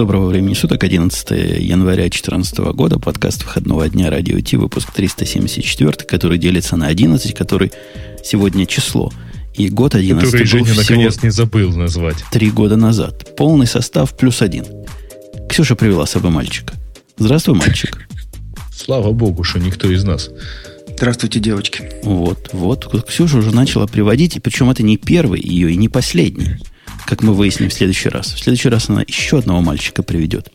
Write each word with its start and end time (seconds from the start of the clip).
Доброго 0.00 0.28
времени 0.28 0.54
суток, 0.54 0.82
11 0.82 1.30
января 1.60 2.04
2014 2.04 2.58
года, 2.72 2.98
подкаст 2.98 3.44
выходного 3.44 3.86
дня 3.86 4.08
Радио 4.08 4.40
Ти, 4.40 4.56
выпуск 4.56 4.90
374, 4.94 5.92
который 6.08 6.38
делится 6.38 6.78
на 6.78 6.86
11, 6.86 7.34
который 7.34 7.70
сегодня 8.24 8.64
число. 8.64 9.12
И 9.52 9.68
год 9.68 9.94
11 9.94 10.24
который 10.24 10.44
был 10.44 10.50
Женя 10.50 10.64
всего 10.64 10.80
наконец 10.80 11.22
не 11.22 11.28
забыл 11.28 11.76
назвать. 11.76 12.16
три 12.32 12.50
года 12.50 12.76
назад. 12.76 13.36
Полный 13.36 13.66
состав 13.66 14.16
плюс 14.16 14.40
один. 14.40 14.64
Ксюша 15.50 15.76
привела 15.76 16.06
с 16.06 16.12
собой 16.12 16.30
мальчика. 16.30 16.72
Здравствуй, 17.18 17.56
мальчик. 17.56 18.08
Слава 18.72 19.12
богу, 19.12 19.44
что 19.44 19.58
никто 19.58 19.90
из 19.90 20.02
нас. 20.02 20.30
Здравствуйте, 20.96 21.40
девочки. 21.40 21.90
Вот, 22.04 22.48
вот, 22.54 23.04
Ксюша 23.06 23.36
уже 23.36 23.54
начала 23.54 23.86
приводить, 23.86 24.34
и 24.34 24.40
причем 24.40 24.70
это 24.70 24.82
не 24.82 24.96
первый 24.96 25.42
ее 25.42 25.70
и 25.70 25.76
не 25.76 25.90
последний, 25.90 26.56
как 27.06 27.22
мы 27.22 27.34
выясним 27.34 27.68
в 27.70 27.72
следующий 27.72 28.08
раз. 28.08 28.32
В 28.32 28.38
следующий 28.38 28.68
раз 28.68 28.88
она 28.88 29.02
еще 29.02 29.38
одного 29.38 29.60
мальчика 29.60 30.02
приведет. 30.02 30.50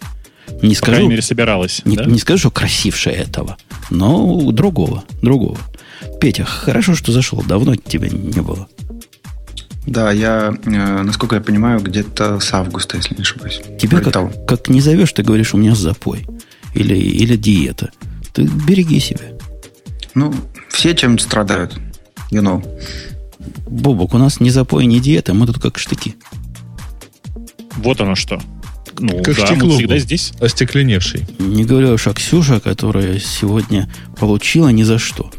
Не 0.47 0.53
По 0.53 0.61
крайней 0.61 0.75
скажу, 0.75 1.07
мере, 1.07 1.21
собиралась. 1.21 1.81
не, 1.85 1.97
да? 1.97 2.05
не 2.05 2.19
скажу, 2.19 2.39
что 2.39 2.51
красивше 2.51 3.09
этого, 3.09 3.57
но 3.89 4.51
другого, 4.51 5.03
другого. 5.21 5.57
Петя, 6.21 6.45
хорошо, 6.45 6.95
что 6.95 7.11
зашел, 7.11 7.43
давно 7.43 7.75
тебя 7.75 8.09
не 8.09 8.41
было. 8.41 8.67
Да, 9.85 10.11
я, 10.11 10.53
э, 10.65 11.01
насколько 11.03 11.35
я 11.35 11.41
понимаю, 11.41 11.79
где-то 11.79 12.39
с 12.39 12.53
августа, 12.53 12.97
если 12.97 13.15
не 13.15 13.21
ошибаюсь. 13.21 13.61
Тебя 13.79 13.99
как, 14.01 14.45
как 14.47 14.67
не 14.67 14.81
зовешь, 14.81 15.13
ты 15.13 15.21
говоришь, 15.21 15.53
у 15.53 15.57
меня 15.57 15.75
запой. 15.75 16.25
Или, 16.73 16.95
или 16.95 17.35
диета. 17.35 17.91
Ты 18.33 18.43
береги 18.43 18.99
себя. 18.99 19.21
Ну, 20.15 20.33
все 20.69 20.95
чем-то 20.95 21.23
страдают. 21.23 21.77
You 22.31 22.41
know. 22.41 22.65
Бобок, 23.67 24.13
у 24.13 24.17
нас 24.17 24.39
ни 24.39 24.49
запой, 24.49 24.85
ни 24.87 24.99
диета, 24.99 25.33
мы 25.33 25.45
тут 25.45 25.59
как 25.59 25.77
штыки. 25.77 26.15
Вот 27.77 28.01
оно 28.01 28.15
что. 28.15 28.39
Ну, 28.99 29.21
Как 29.23 29.35
да, 29.37 29.47
стекло 29.47 29.75
всегда 29.75 29.97
здесь. 29.97 30.31
Остекленевший. 30.39 31.25
Не 31.39 31.65
говоря 31.65 31.91
уж 31.91 32.07
о 32.07 32.13
Ксюше, 32.13 32.59
которая 32.59 33.19
сегодня 33.19 33.89
получила 34.19 34.69
ни 34.69 34.83
за 34.83 34.99
что. 34.99 35.31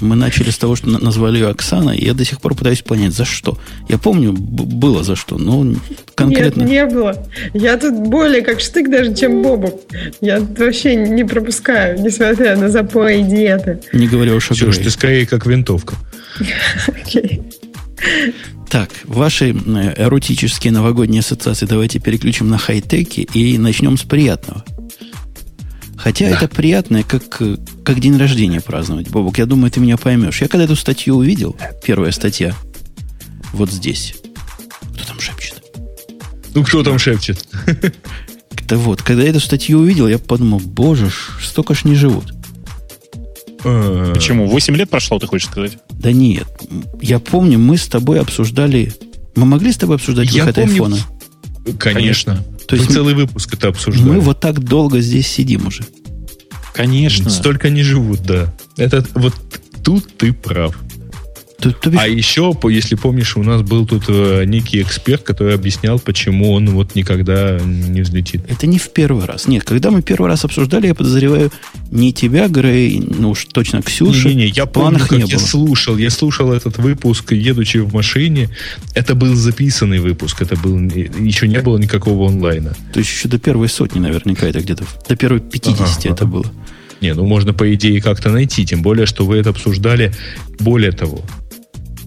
Мы 0.00 0.16
начали 0.16 0.50
с 0.50 0.58
того, 0.58 0.74
что 0.74 0.88
на- 0.88 0.98
назвали 0.98 1.38
ее 1.38 1.48
Оксана, 1.48 1.90
и 1.90 2.04
я 2.04 2.14
до 2.14 2.24
сих 2.24 2.40
пор 2.40 2.56
пытаюсь 2.56 2.82
понять, 2.82 3.12
за 3.14 3.24
что. 3.24 3.56
Я 3.88 3.96
помню, 3.96 4.32
было 4.32 5.04
за 5.04 5.14
что, 5.14 5.38
но 5.38 5.64
конкретно... 6.16 6.62
Нет, 6.62 6.70
не 6.70 6.86
было. 6.92 7.24
Я 7.54 7.76
тут 7.76 7.94
более 8.08 8.42
как 8.42 8.58
штык 8.58 8.90
даже, 8.90 9.14
чем 9.14 9.42
Бобок. 9.42 9.80
Я 10.20 10.40
тут 10.40 10.58
вообще 10.58 10.96
не 10.96 11.22
пропускаю, 11.24 12.00
несмотря 12.02 12.56
на 12.56 12.68
запои 12.70 13.20
и 13.20 13.22
диеты. 13.22 13.80
Не 13.92 14.08
говоря 14.08 14.34
уж 14.34 14.50
о 14.50 14.54
Ксюш, 14.54 14.78
ты 14.78 14.90
скорее 14.90 15.26
как 15.26 15.46
винтовка. 15.46 15.94
Окей. 16.88 17.42
Так, 18.68 18.90
ваши 19.04 19.50
эротические 19.50 20.72
новогодние 20.72 21.20
ассоциации 21.20 21.66
давайте 21.66 22.00
переключим 22.00 22.48
на 22.48 22.58
хай-теки 22.58 23.20
и 23.20 23.56
начнем 23.58 23.96
с 23.96 24.02
приятного. 24.02 24.64
Хотя 25.96 26.26
это 26.26 26.48
приятное, 26.48 27.02
как, 27.02 27.22
как 27.28 28.00
день 28.00 28.16
рождения 28.18 28.60
праздновать. 28.60 29.08
Бобок, 29.08 29.38
я 29.38 29.46
думаю, 29.46 29.70
ты 29.70 29.80
меня 29.80 29.96
поймешь. 29.96 30.42
Я 30.42 30.48
когда 30.48 30.64
эту 30.64 30.76
статью 30.76 31.16
увидел, 31.16 31.56
первая 31.84 32.10
статья, 32.10 32.54
вот 33.52 33.70
здесь. 33.70 34.14
Кто 34.94 35.04
там 35.06 35.20
шепчет? 35.20 35.62
Ну, 36.54 36.64
кто 36.64 36.82
там 36.82 36.98
шепчет? 36.98 37.46
Да 38.66 38.76
вот, 38.76 39.02
когда 39.02 39.22
я 39.22 39.28
эту 39.28 39.40
статью 39.40 39.80
увидел, 39.80 40.08
я 40.08 40.18
подумал, 40.18 40.58
боже, 40.58 41.10
ж, 41.10 41.32
столько 41.42 41.74
ж 41.74 41.84
не 41.84 41.94
живут. 41.94 42.33
А, 43.64 44.12
Почему? 44.12 44.46
8 44.46 44.76
лет 44.76 44.90
прошло, 44.90 45.18
ты 45.18 45.26
хочешь 45.26 45.48
сказать? 45.48 45.78
Да 45.90 46.12
нет, 46.12 46.46
я 47.00 47.18
помню, 47.18 47.58
мы 47.58 47.76
с 47.76 47.86
тобой 47.86 48.20
обсуждали... 48.20 48.92
Мы 49.36 49.46
могли 49.46 49.72
с 49.72 49.76
тобой 49.76 49.96
обсуждать 49.96 50.30
Я 50.30 50.44
выход 50.44 50.56
помню, 50.56 50.72
айфона? 50.72 50.98
Конечно. 51.78 52.44
То 52.68 52.76
есть 52.76 52.88
Мы 52.88 52.94
целый 52.94 53.14
выпуск 53.14 53.54
это 53.54 53.68
обсуждали. 53.68 54.08
Мы 54.08 54.20
вот 54.20 54.40
так 54.40 54.60
долго 54.62 55.00
здесь 55.00 55.26
сидим 55.26 55.66
уже. 55.66 55.84
Конечно. 56.72 57.30
Столько 57.30 57.70
не 57.70 57.82
живут, 57.82 58.22
да. 58.22 58.52
Это 58.76 59.04
вот 59.14 59.34
тут 59.82 60.16
ты 60.16 60.32
прав. 60.32 60.76
То, 61.58 61.72
то 61.72 61.90
бишь, 61.90 62.00
А 62.00 62.08
еще, 62.08 62.52
если 62.64 62.94
помнишь, 62.94 63.36
у 63.36 63.42
нас 63.42 63.62
был 63.62 63.86
тут 63.86 64.04
э, 64.08 64.44
некий 64.44 64.82
эксперт, 64.82 65.22
который 65.22 65.54
объяснял, 65.54 65.98
почему 65.98 66.52
он 66.52 66.70
вот 66.70 66.94
никогда 66.94 67.58
не 67.60 68.02
взлетит. 68.02 68.42
Это 68.48 68.66
не 68.66 68.78
в 68.78 68.90
первый 68.90 69.24
раз. 69.24 69.46
Нет, 69.46 69.64
когда 69.64 69.90
мы 69.90 70.02
первый 70.02 70.26
раз 70.26 70.44
обсуждали, 70.44 70.88
я 70.88 70.94
подозреваю, 70.94 71.50
не 71.90 72.12
тебя, 72.12 72.48
Грей, 72.48 73.00
ну 73.00 73.30
уж 73.30 73.46
точно 73.46 73.82
Ксюши. 73.82 74.28
Не-не-не, 74.28 74.48
я 74.48 74.66
помню, 74.66 74.98
как 74.98 75.12
я 75.12 75.26
было. 75.26 75.46
слушал. 75.46 75.96
Я 75.96 76.10
слушал 76.10 76.52
этот 76.52 76.78
выпуск, 76.78 77.32
едучи 77.32 77.78
в 77.78 77.94
машине. 77.94 78.50
Это 78.94 79.14
был 79.14 79.34
записанный 79.34 80.00
выпуск. 80.00 80.42
Это 80.42 80.56
был 80.56 80.78
еще 80.78 81.48
не 81.48 81.60
было 81.60 81.78
никакого 81.78 82.28
онлайна. 82.28 82.74
То 82.92 82.98
есть 82.98 83.10
еще 83.10 83.28
до 83.28 83.38
первой 83.38 83.68
сотни 83.68 84.00
наверняка 84.00 84.46
это 84.46 84.60
где-то. 84.60 84.84
До 85.08 85.16
первой 85.16 85.40
50 85.40 85.80
Ага, 85.80 86.14
это 86.14 86.26
было. 86.26 86.46
Не, 87.00 87.14
ну 87.14 87.26
можно 87.26 87.52
по 87.52 87.72
идее 87.74 88.00
как-то 88.00 88.30
найти. 88.30 88.64
Тем 88.64 88.82
более, 88.82 89.06
что 89.06 89.24
вы 89.24 89.36
это 89.36 89.50
обсуждали. 89.50 90.12
Более 90.58 90.92
того, 90.92 91.20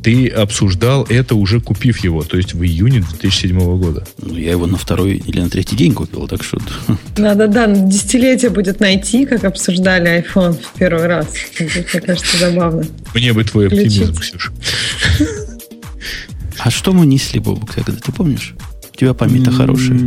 ты 0.08 0.30
обсуждал 0.30 1.06
это 1.10 1.36
уже 1.36 1.60
купив 1.60 2.02
его, 2.02 2.24
то 2.24 2.38
есть 2.38 2.54
в 2.54 2.64
июне 2.64 3.02
2007 3.02 3.78
года. 3.78 4.08
Ну, 4.22 4.38
я 4.38 4.52
его 4.52 4.66
на 4.66 4.78
второй 4.78 5.18
или 5.18 5.42
на 5.42 5.50
третий 5.50 5.76
день 5.76 5.94
купил, 5.94 6.30
так 6.30 6.46
что... 6.46 6.62
Надо, 7.18 7.50
да, 7.50 7.68
на 7.68 7.76
десятилетие 7.76 8.50
будет 8.50 8.80
найти, 8.80 9.26
как 9.26 9.44
обсуждали 9.44 10.24
iPhone 10.24 10.54
в 10.54 10.80
первый 10.80 11.08
раз. 11.08 11.28
Мне 11.60 12.00
кажется, 12.00 12.38
забавно. 12.38 12.86
Мне 13.14 13.34
бы 13.34 13.44
твой 13.44 13.68
оптимизм. 13.68 14.16
Ксюша. 14.16 14.54
А 16.58 16.72
что 16.72 16.94
мы 16.94 17.06
несли, 17.06 17.42
Бобок, 17.42 17.74
тогда, 17.74 17.92
ты 17.92 18.14
помнишь? 18.14 18.56
У 18.94 18.96
тебя 18.96 19.14
память-то 19.14 19.52
хорошая. 19.52 19.98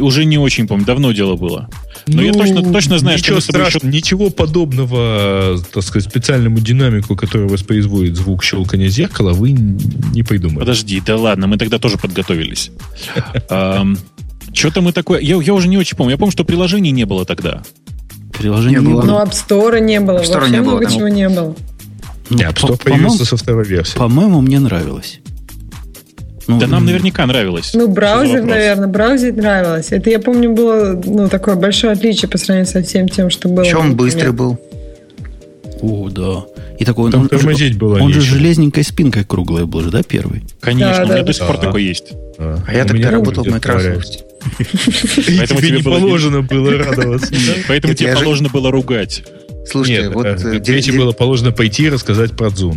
Уже 0.00 0.26
не 0.26 0.38
очень 0.38 0.68
помню, 0.68 0.86
давно 0.86 1.10
дело 1.10 1.34
было. 1.34 1.68
Но 2.14 2.22
я 2.22 2.32
точно, 2.32 2.72
точно 2.72 2.98
знаю, 2.98 3.18
что 3.18 3.30
Ну, 3.32 3.36
ничего 3.36 3.40
с 3.40 3.46
тобой 3.46 3.66
еще- 3.68 3.80
ничего 3.82 4.30
подобного, 4.30 5.58
так 5.72 5.82
сказать, 5.82 6.08
специальному 6.08 6.58
динамику, 6.60 7.16
который 7.16 7.46
воспроизводит 7.48 8.16
звук 8.16 8.42
щелкания 8.42 8.88
зеркала, 8.88 9.32
вы 9.32 9.52
не 9.52 10.22
придумали. 10.22 10.60
Подожди, 10.60 11.00
да 11.04 11.16
ладно, 11.16 11.46
мы 11.46 11.56
тогда 11.58 11.78
тоже 11.78 11.96
подготовились. 11.98 12.70
Что-то 14.52 14.80
мы 14.80 14.92
такое... 14.92 15.20
Я, 15.20 15.40
я 15.40 15.54
уже 15.54 15.68
не 15.68 15.78
очень 15.78 15.96
помню. 15.96 16.12
Я 16.12 16.18
помню, 16.18 16.32
что 16.32 16.44
приложений 16.44 16.90
не 16.90 17.04
было 17.06 17.24
тогда. 17.24 17.62
Приложение 18.36 18.80
Не 18.80 18.86
не 18.86 18.92
было. 18.94 19.02
Но 19.02 19.12
было. 19.14 19.24
App 19.24 19.30
Store 19.32 19.80
не 19.80 20.00
было. 20.00 20.18
App 20.18 20.24
Store 20.24 20.34
Вообще 20.34 20.50
не 20.52 20.60
было, 20.60 20.70
много 20.70 20.86
да. 20.86 20.90
чего 20.92 21.08
не 21.08 21.28
было. 21.28 21.56
Ну, 22.30 22.36
Не, 22.36 22.42
App 22.44 22.54
Store 22.56 22.60
по- 22.72 22.76
по-моему- 22.76 23.04
появился 23.08 23.24
со 23.24 23.36
второй 23.36 23.64
версии. 23.64 23.96
По-моему, 23.96 24.40
мне 24.40 24.58
нравилось. 24.58 25.20
Ну, 26.46 26.58
Да 26.58 26.66
нам 26.66 26.84
наверняка 26.84 27.26
нравилось. 27.26 27.72
Ну, 27.74 27.88
браузер, 27.88 28.42
наверное, 28.42 28.88
браузер 28.88 29.34
нравилось. 29.34 29.92
Это, 29.92 30.10
я 30.10 30.18
помню, 30.18 30.52
было 30.52 31.00
ну, 31.04 31.28
такое 31.28 31.54
большое 31.54 31.92
отличие 31.92 32.28
по 32.28 32.38
сравнению 32.38 32.70
со 32.70 32.82
всем 32.82 33.08
тем, 33.08 33.30
что 33.30 33.48
было. 33.48 33.64
Еще 33.64 33.76
он 33.76 33.94
быстрый 33.94 34.32
был. 34.32 34.58
О, 35.82 36.08
да. 36.10 36.44
И 36.78 36.84
такой, 36.84 37.10
Там 37.10 37.22
он, 37.22 37.28
тормозить 37.28 37.76
было 37.76 37.98
он 38.00 38.12
же 38.12 38.20
железненькой 38.20 38.84
спинкой 38.84 39.24
круглой 39.24 39.66
был 39.66 39.82
же, 39.82 39.90
да, 39.90 40.02
первый? 40.02 40.42
Конечно, 40.60 40.96
Да, 40.96 41.02
у 41.02 41.06
меня 41.06 41.16
да, 41.18 41.22
до 41.24 41.32
сих 41.32 41.46
пор 41.46 41.56
да. 41.56 41.62
такой 41.62 41.84
есть. 41.84 42.12
А, 42.38 42.58
А 42.66 42.74
я 42.74 42.84
у 42.84 42.88
тогда 42.88 43.10
работал 43.10 43.44
в 43.44 43.48
Microsoft. 43.48 44.24
Поэтому 45.38 45.60
Тебе 45.60 45.70
не 45.76 45.82
положено 45.82 46.42
было 46.42 46.70
радоваться. 46.78 47.30
да? 47.32 47.38
Поэтому 47.68 47.94
тебе 47.94 48.14
положено 48.14 48.48
было 48.48 48.70
ругать. 48.70 49.24
Слушайте, 49.66 50.08
вот 50.08 50.24
э, 50.24 50.36
э, 50.56 50.58
дев- 50.58 50.96
было 50.96 51.12
положено 51.12 51.52
пойти 51.52 51.84
и 51.84 51.88
рассказать 51.90 52.32
про 52.32 52.48
Zoom. 52.48 52.76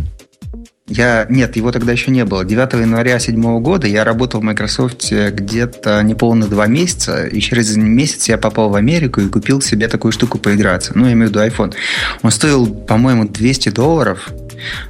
Я 0.86 1.26
нет, 1.30 1.56
его 1.56 1.72
тогда 1.72 1.92
еще 1.92 2.10
не 2.10 2.24
было. 2.24 2.44
9 2.44 2.72
января 2.74 3.12
2007 3.12 3.60
года 3.60 3.86
я 3.86 4.04
работал 4.04 4.40
в 4.40 4.44
Microsoft 4.44 5.10
где-то 5.10 6.02
неполные 6.02 6.50
два 6.50 6.66
месяца, 6.66 7.26
и 7.26 7.40
через 7.40 7.76
месяц 7.76 8.28
я 8.28 8.36
попал 8.36 8.68
в 8.68 8.74
Америку 8.74 9.20
и 9.20 9.28
купил 9.28 9.62
себе 9.62 9.88
такую 9.88 10.12
штуку 10.12 10.38
поиграться. 10.38 10.92
Ну, 10.94 11.06
я 11.06 11.12
имею 11.12 11.28
в 11.28 11.30
виду 11.30 11.40
iPhone. 11.40 11.74
Он 12.22 12.30
стоил, 12.30 12.66
по-моему, 12.66 13.26
200 13.26 13.70
долларов, 13.70 14.28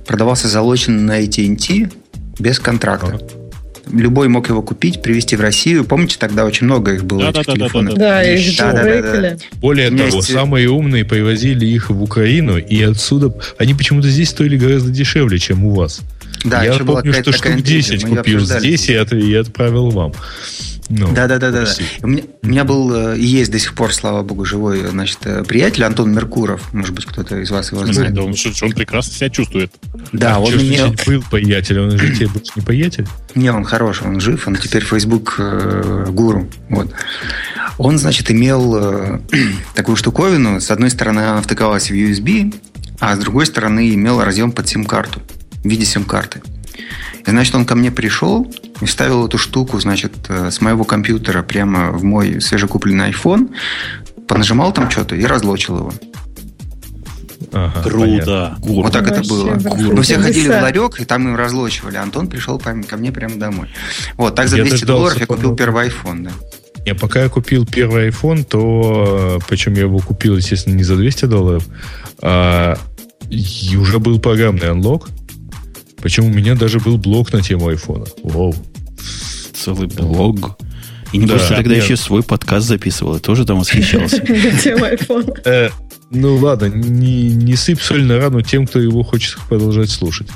продавался 0.04 0.48
залочен 0.48 1.06
на 1.06 1.22
AT&T 1.22 1.90
без 2.40 2.58
контракта. 2.58 3.20
Любой 3.90 4.28
мог 4.28 4.48
его 4.48 4.62
купить, 4.62 5.02
привезти 5.02 5.36
в 5.36 5.40
Россию. 5.40 5.84
Помните, 5.84 6.16
тогда 6.18 6.44
очень 6.44 6.66
много 6.66 6.94
их 6.94 7.04
было, 7.04 7.30
этих 7.30 7.46
телефонов? 7.46 7.94
Да, 7.94 8.22
их 8.22 8.56
Да, 8.56 8.72
да, 8.72 8.78
да, 8.78 8.82
брейкали. 8.82 9.38
Более 9.54 9.90
того, 9.90 10.22
самые 10.22 10.68
умные 10.68 11.04
привозили 11.04 11.66
их 11.66 11.90
в 11.90 12.02
Украину, 12.02 12.58
и 12.58 12.82
отсюда... 12.82 13.34
Они 13.58 13.74
почему-то 13.74 14.08
здесь 14.08 14.30
стоили 14.30 14.56
гораздо 14.56 14.90
дешевле, 14.90 15.38
чем 15.38 15.64
у 15.64 15.74
вас. 15.74 16.00
Да, 16.44 16.62
Я 16.62 16.74
помню, 16.74 17.12
что 17.14 17.32
штук 17.32 17.46
интрига, 17.46 17.62
10 17.62 18.04
мы 18.04 18.08
её 18.10 18.16
купил 18.18 18.40
здесь 18.40 18.88
и, 18.88 18.94
от- 18.94 19.12
и 19.12 19.34
отправил 19.34 19.90
вам. 19.90 20.12
Ну, 20.90 21.14
Да, 21.14 21.26
да, 21.26 21.38
да, 21.38 21.50
да. 21.50 21.64
У 22.02 22.06
меня, 22.06 22.22
у 22.42 22.46
меня 22.46 22.64
был 22.64 22.94
э, 22.94 23.18
и 23.18 23.24
есть 23.24 23.50
до 23.50 23.58
сих 23.58 23.74
пор, 23.74 23.94
слава 23.94 24.22
богу, 24.22 24.44
живой, 24.44 24.86
значит, 24.86 25.18
э, 25.24 25.42
приятель 25.42 25.84
Антон 25.84 26.12
Меркуров. 26.12 26.74
Может 26.74 26.94
быть, 26.94 27.06
кто-то 27.06 27.38
из 27.38 27.50
вас 27.50 27.72
его 27.72 27.86
знает. 27.86 28.12
да 28.12 28.22
он, 28.22 28.34
он 28.62 28.72
прекрасно 28.72 29.14
себя 29.14 29.30
чувствует. 29.30 29.72
Да, 30.12 30.36
А 30.36 30.40
он 30.40 30.52
мне... 30.54 30.84
был 31.06 31.24
приятель, 31.30 31.80
он 31.80 31.90
же 31.98 32.14
тебе 32.14 32.28
больше 32.28 32.52
не 32.56 32.62
приятель? 32.62 33.06
Не, 33.34 33.50
он 33.50 33.64
хороший, 33.64 34.06
он 34.06 34.20
жив, 34.20 34.46
он 34.46 34.56
теперь 34.56 34.84
Facebook 34.84 35.36
э, 35.38 36.06
гуру. 36.10 36.50
Вот. 36.68 36.90
Он, 37.78 37.96
значит, 37.96 38.30
имел 38.30 39.18
такую 39.74 39.96
штуковину. 39.96 40.60
С 40.60 40.70
одной 40.70 40.90
стороны, 40.90 41.20
она 41.20 41.40
втыкалась 41.40 41.90
в 41.90 41.94
USB, 41.94 42.54
а 43.00 43.16
с 43.16 43.18
другой 43.18 43.46
стороны 43.46 43.94
имел 43.94 44.22
разъем 44.22 44.52
под 44.52 44.68
сим-карту 44.68 45.22
в 45.64 45.68
виде 45.68 45.84
сим-карты. 45.84 46.42
И, 47.26 47.30
значит, 47.30 47.54
он 47.54 47.64
ко 47.64 47.74
мне 47.74 47.90
пришел 47.90 48.52
и 48.80 48.84
вставил 48.84 49.26
эту 49.26 49.38
штуку, 49.38 49.80
значит, 49.80 50.12
э, 50.28 50.50
с 50.50 50.60
моего 50.60 50.84
компьютера 50.84 51.42
прямо 51.42 51.90
в 51.90 52.04
мой 52.04 52.40
свежекупленный 52.40 53.10
iPhone, 53.10 53.50
понажимал 54.28 54.72
там 54.72 54.90
что-то 54.90 55.16
и 55.16 55.24
разлочил 55.24 55.78
его. 55.78 55.92
Ага, 57.52 57.88
понятно. 57.88 58.58
Круто. 58.62 58.82
Вот 58.82 58.92
так 58.92 59.10
это 59.10 59.22
было. 59.28 59.58
Мы 59.92 60.02
все 60.02 60.18
ходили 60.18 60.48
в 60.48 60.62
ларек, 60.62 61.00
и 61.00 61.04
там 61.04 61.28
им 61.28 61.36
разлочивали. 61.36 61.96
Антон 61.96 62.26
пришел 62.26 62.58
ко 62.58 62.96
мне 62.96 63.12
прямо 63.12 63.36
домой. 63.36 63.68
Вот, 64.16 64.34
так 64.34 64.48
за 64.48 64.56
Я 64.56 64.64
200 64.64 64.80
дождался, 64.80 64.98
долларов 64.98 65.20
я 65.20 65.26
купил 65.26 65.56
первый 65.56 65.88
iPhone, 65.88 66.24
да. 66.24 66.30
Не, 66.84 66.94
пока 66.94 67.22
я 67.22 67.28
купил 67.28 67.64
первый 67.64 68.08
iPhone, 68.08 68.44
то, 68.44 69.38
э, 69.40 69.44
причем 69.48 69.74
я 69.74 69.82
его 69.82 70.00
купил, 70.00 70.36
естественно, 70.36 70.74
не 70.74 70.82
за 70.82 70.96
200 70.96 71.24
долларов, 71.26 71.66
а 72.20 72.76
и 73.30 73.76
уже 73.76 73.98
был 74.00 74.18
программный 74.18 74.70
анлог. 74.70 75.08
Причем 76.04 76.26
у 76.26 76.28
меня 76.28 76.54
даже 76.54 76.80
был 76.80 76.98
блок 76.98 77.32
на 77.32 77.40
тему 77.40 77.68
айфона. 77.68 78.04
Вау. 78.22 78.54
Целый 79.54 79.88
блог. 79.88 80.58
И 81.14 81.16
не 81.16 81.24
Да. 81.24 81.36
просто 81.36 81.56
тогда 81.56 81.74
Нет. 81.76 81.82
еще 81.82 81.96
свой 81.96 82.22
подкаст 82.22 82.66
записывал, 82.68 83.16
и 83.16 83.20
тоже 83.20 83.46
там 83.46 83.58
восхищался. 83.58 84.18
Тема 84.62 84.88
айфона. 84.88 85.32
Э, 85.46 85.70
ну 86.10 86.36
ладно, 86.36 86.66
не, 86.66 87.30
не 87.30 87.56
сыпь 87.56 87.80
соль 87.80 88.04
на 88.04 88.18
рану 88.18 88.42
тем, 88.42 88.66
кто 88.66 88.80
его 88.80 89.02
хочет 89.02 89.38
продолжать 89.48 89.88
слушать. 89.88 90.28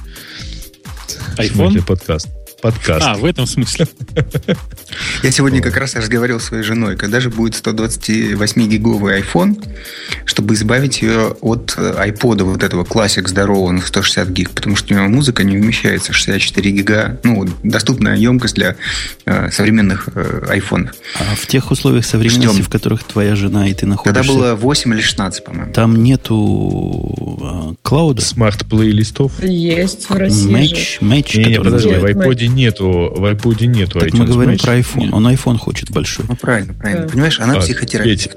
IPhone? 1.37 1.49
смысле, 1.53 1.83
подкаст. 1.83 2.29
Подкаст. 2.61 3.07
А, 3.07 3.15
в 3.15 3.25
этом 3.25 3.47
смысле. 3.47 3.87
Я 5.23 5.31
сегодня 5.31 5.63
как 5.63 5.77
раз 5.77 5.95
разговаривал 5.95 6.41
с 6.41 6.47
своей 6.47 6.65
женой, 6.65 6.97
когда 6.97 7.21
же 7.21 7.31
будет 7.31 7.55
128-гиговый 7.55 9.21
iPhone, 9.21 9.65
чтобы 10.25 10.55
избавить 10.55 11.01
ее 11.03 11.37
от 11.41 11.75
э, 11.77 11.95
айпода 11.97 12.45
вот 12.45 12.65
этого 12.65 12.85
классик 12.85 13.29
здорового 13.29 13.71
на 13.71 13.81
160 13.83 14.29
гиг, 14.31 14.51
потому 14.51 14.75
что 14.75 14.93
у 14.93 14.97
него 14.97 15.09
музыка 15.09 15.45
не 15.45 15.57
вмещается 15.57 16.13
в 16.13 16.17
64 16.17 16.71
гига, 16.73 17.21
ну, 17.23 17.47
доступная 17.63 18.17
емкость 18.17 18.55
для 18.57 18.75
э, 19.25 19.51
современных 19.53 20.09
э, 20.15 20.47
айфонов. 20.49 20.97
А 21.15 21.37
в 21.37 21.47
тех 21.47 21.71
условиях 21.71 22.05
современности, 22.07 22.55
Ждем. 22.55 22.65
в 22.65 22.69
которых 22.69 23.05
твоя 23.05 23.37
жена 23.37 23.69
и 23.69 23.73
ты 23.73 23.87
Тогда 23.87 23.91
находишься, 23.91 24.33
было 24.33 24.55
8 24.57 24.95
или 24.95 25.01
16, 25.01 25.45
по-моему. 25.45 25.73
там 25.73 26.03
нету 26.03 27.39
а, 27.41 27.75
клауда? 27.83 28.21
Смарт-плейлистов. 28.21 29.41
Есть 29.43 30.11
в 30.11 30.15
России 30.17 30.43
же. 30.43 30.51
Матч, 30.51 30.99
матч, 31.01 31.35
Не, 31.37 31.45
не, 31.45 31.57
который 31.57 31.73
подожди, 31.73 31.95
в 31.95 32.05
iPod 32.05 32.48
нету, 32.49 33.13
в 33.15 33.25
iPod 33.25 33.65
нету 33.67 34.01
Так 34.01 34.13
мы 34.13 34.25
iTunes 34.25 34.27
говорим 34.29 34.55
Match. 34.55 34.63
про 34.63 34.79
iPhone. 34.79 35.11
Он 35.13 35.27
iPhone 35.29 35.57
хочет 35.59 35.91
большой. 35.91 36.25
Ну, 36.29 36.37
правильно, 36.37 36.75
правильно. 36.75 37.03
Да. 37.07 37.09
Понимаешь, 37.13 37.39
она 37.41 37.55
А, 37.55 37.61
психотерапевт. 37.61 38.37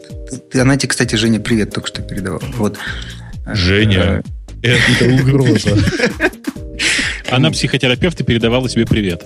Ты- 0.52 0.60
Она 0.60 0.78
тебе, 0.78 0.90
кстати, 0.90 1.16
Женя, 1.16 1.40
привет 1.40 1.74
только 1.74 1.88
что 1.88 2.02
передавала. 2.02 2.42
Вот. 2.58 2.78
Женя, 3.54 4.24
это 4.62 5.06
угроза. 5.06 5.78
Она 7.30 7.50
психотерапевт 7.50 8.20
и 8.20 8.24
передавала 8.26 8.68
себе 8.68 8.86
привет. 8.86 9.24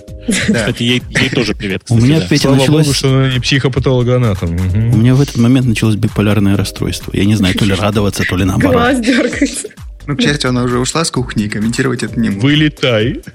Да. 0.48 0.60
Кстати, 0.60 0.84
ей, 0.84 1.02
ей 1.20 1.28
тоже 1.28 1.54
привет. 1.56 1.82
У 1.88 1.96
кстати, 1.96 2.04
меня, 2.04 2.20
да. 2.20 2.26
Петя, 2.28 2.42
Слава 2.42 2.56
началось... 2.56 2.86
богу, 2.86 2.94
что 2.94 3.08
она 3.08 3.32
не 3.32 3.40
психопатологоанатом. 3.40 4.50
Мгм. 4.52 4.94
У 4.94 4.96
меня 4.98 5.14
в 5.16 5.20
этот 5.20 5.36
момент 5.38 5.66
началось 5.66 5.96
биполярное 5.96 6.56
расстройство. 6.56 7.10
Я 7.16 7.24
не 7.24 7.34
знаю, 7.34 7.56
то 7.56 7.64
ли 7.64 7.74
радоваться, 7.74 8.22
то 8.22 8.36
ли 8.36 8.44
наоборот. 8.44 8.74
Глаз 8.74 9.00
дергается. 9.00 9.68
Ну, 10.06 10.16
к 10.16 10.20
счастью, 10.20 10.50
она 10.50 10.62
уже 10.62 10.78
ушла 10.78 11.04
с 11.04 11.10
кухни, 11.10 11.44
и 11.44 11.48
комментировать 11.48 12.02
это 12.02 12.18
не 12.18 12.30
буду. 12.30 12.46
Вылетай. 12.46 13.22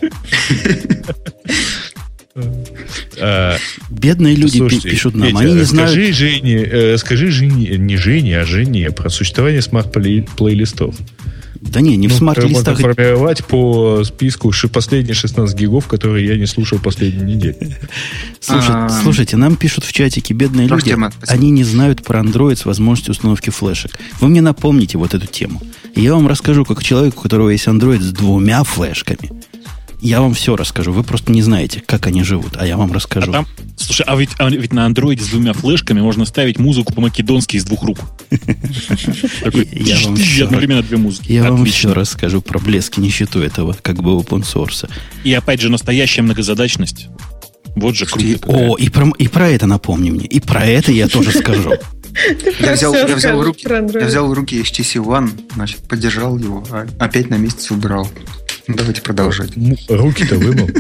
А, 3.20 3.58
Бедные 3.90 4.36
люди 4.36 4.58
слушайте, 4.58 4.90
пишут 4.90 5.16
нам. 5.16 5.28
Петя, 5.28 5.40
Они 5.40 5.54
не 5.54 5.64
знают... 5.64 5.92
Скажи 5.92 6.14
Жене, 6.14 6.56
э, 6.64 6.98
скажи 6.98 7.30
Жене, 7.30 7.78
не 7.78 7.98
Жене, 7.98 8.40
а 8.40 8.46
Жене 8.46 8.90
про 8.92 9.10
существование 9.10 9.62
смарт-плейлистов. 9.62 10.96
Да 11.62 11.80
не, 11.80 11.96
не 11.96 12.08
в 12.08 12.20
Ну, 12.20 12.28
которые 12.28 12.50
смарт-листах. 12.50 12.80
Можно 12.80 12.94
формировать 12.96 13.46
по 13.46 14.04
списку 14.04 14.52
последние 14.74 15.14
16 15.14 15.56
гигов, 15.58 15.88
которые 15.88 16.26
я 16.28 16.36
не 16.38 16.48
слушал 16.48 16.80
последнюю 16.80 17.26
неделю. 17.26 17.56
Слушай- 18.40 18.72
А. 18.76 18.90
слушайте, 18.90 19.38
нам 19.38 19.56
пишут 19.56 19.84
в 19.86 19.94
чатике 19.94 20.34
бедные 20.34 20.68
люди. 20.68 20.96
Они 21.28 21.52
не 21.52 21.64
знают 21.64 22.04
про 22.04 22.20
Android 22.22 22.56
с 22.56 22.66
возможностью 22.66 23.12
установки 23.12 23.52
флешек. 23.52 23.92
Вы 24.20 24.30
мне 24.30 24.42
напомните 24.42 24.98
вот 24.98 25.14
эту 25.14 25.28
тему. 25.28 25.62
Я 25.96 26.16
вам 26.16 26.28
расскажу, 26.28 26.66
как 26.66 26.84
человеку, 26.84 27.20
у 27.20 27.24
которого 27.24 27.50
есть 27.50 27.68
Android 27.68 28.02
с 28.02 28.12
двумя 28.12 28.64
флешками. 28.64 29.30
Я 30.02 30.20
вам 30.22 30.34
все 30.34 30.56
расскажу. 30.56 30.92
Вы 30.92 31.04
просто 31.04 31.32
не 31.32 31.44
знаете, 31.44 31.82
как 31.86 32.08
они 32.08 32.24
живут, 32.24 32.54
а 32.58 32.66
я 32.66 32.76
вам 32.76 32.92
А 32.92 32.96
расскажу. 32.96 33.32
там, 33.32 33.48
слушай, 33.78 34.04
а 34.08 34.16
ведь, 34.16 34.32
а 34.40 34.50
ведь 34.50 34.74
на 34.74 34.86
андроиде 34.88 35.24
с 35.24 35.28
двумя 35.28 35.54
флешками 35.54 36.02
можно 36.02 36.26
ставить 36.26 36.58
музыку 36.58 36.92
по-македонски 36.94 37.58
из 37.58 37.66
двух 37.66 37.84
рук. 37.84 38.00
Такой, 39.44 39.70
Я 39.72 39.98
одновременно 40.46 40.82
две 40.82 40.98
музыки. 40.98 41.32
Я 41.32 41.52
вам 41.52 41.66
все 41.66 41.94
расскажу 41.94 42.42
про 42.42 42.58
блеск 42.60 42.98
и 42.98 43.02
нищету 43.02 43.42
этого, 43.42 43.78
как 43.80 44.02
бы 44.02 44.12
open 44.12 44.42
source. 44.42 44.90
И 45.24 45.34
опять 45.34 45.62
же, 45.62 45.70
настоящая 45.70 46.24
многозадачность. 46.24 47.08
Вот 47.76 47.96
же 47.96 48.06
круто. 48.06 48.40
О, 48.48 48.76
и 48.78 48.90
про, 48.90 49.08
и 49.18 49.28
про 49.28 49.50
это 49.50 49.66
напомни 49.68 50.10
мне. 50.10 50.26
И 50.26 50.40
про 50.40 50.66
это 50.66 50.92
я 50.92 51.08
тоже 51.08 51.32
скажу. 51.32 51.74
Я 52.60 52.74
взял, 52.74 52.94
я, 52.94 53.06
взял 53.16 53.42
руки, 53.42 53.66
я 53.70 54.06
взял 54.06 54.28
в 54.28 54.34
руки 54.34 54.60
HTC 54.62 55.02
One, 55.02 55.32
значит, 55.56 55.80
поддержал 55.88 56.38
его, 56.38 56.62
а 56.70 56.86
опять 57.00 57.30
на 57.30 57.36
месяц 57.36 57.72
убрал. 57.72 58.06
Давайте 58.68 59.02
продолжать. 59.02 59.52
Руки-то 59.90 60.36
вымыл. 60.36 60.70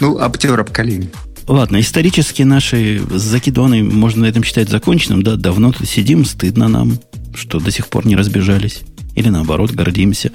Ну, 0.00 0.18
обтер 0.18 0.60
об 0.60 0.70
колени. 0.70 1.08
Ладно, 1.46 1.80
исторически 1.80 2.42
наши 2.42 3.00
закидоны 3.08 3.82
можно 3.82 4.22
на 4.22 4.26
этом 4.26 4.44
считать 4.44 4.68
законченным. 4.68 5.22
Да, 5.22 5.36
давно 5.36 5.72
тут 5.72 5.88
сидим, 5.88 6.26
стыдно 6.26 6.68
нам, 6.68 6.98
что 7.34 7.60
до 7.60 7.70
сих 7.70 7.86
пор 7.86 8.06
не 8.06 8.16
разбежались. 8.16 8.82
Или 9.14 9.28
наоборот, 9.28 9.70
гордимся. 9.70 10.32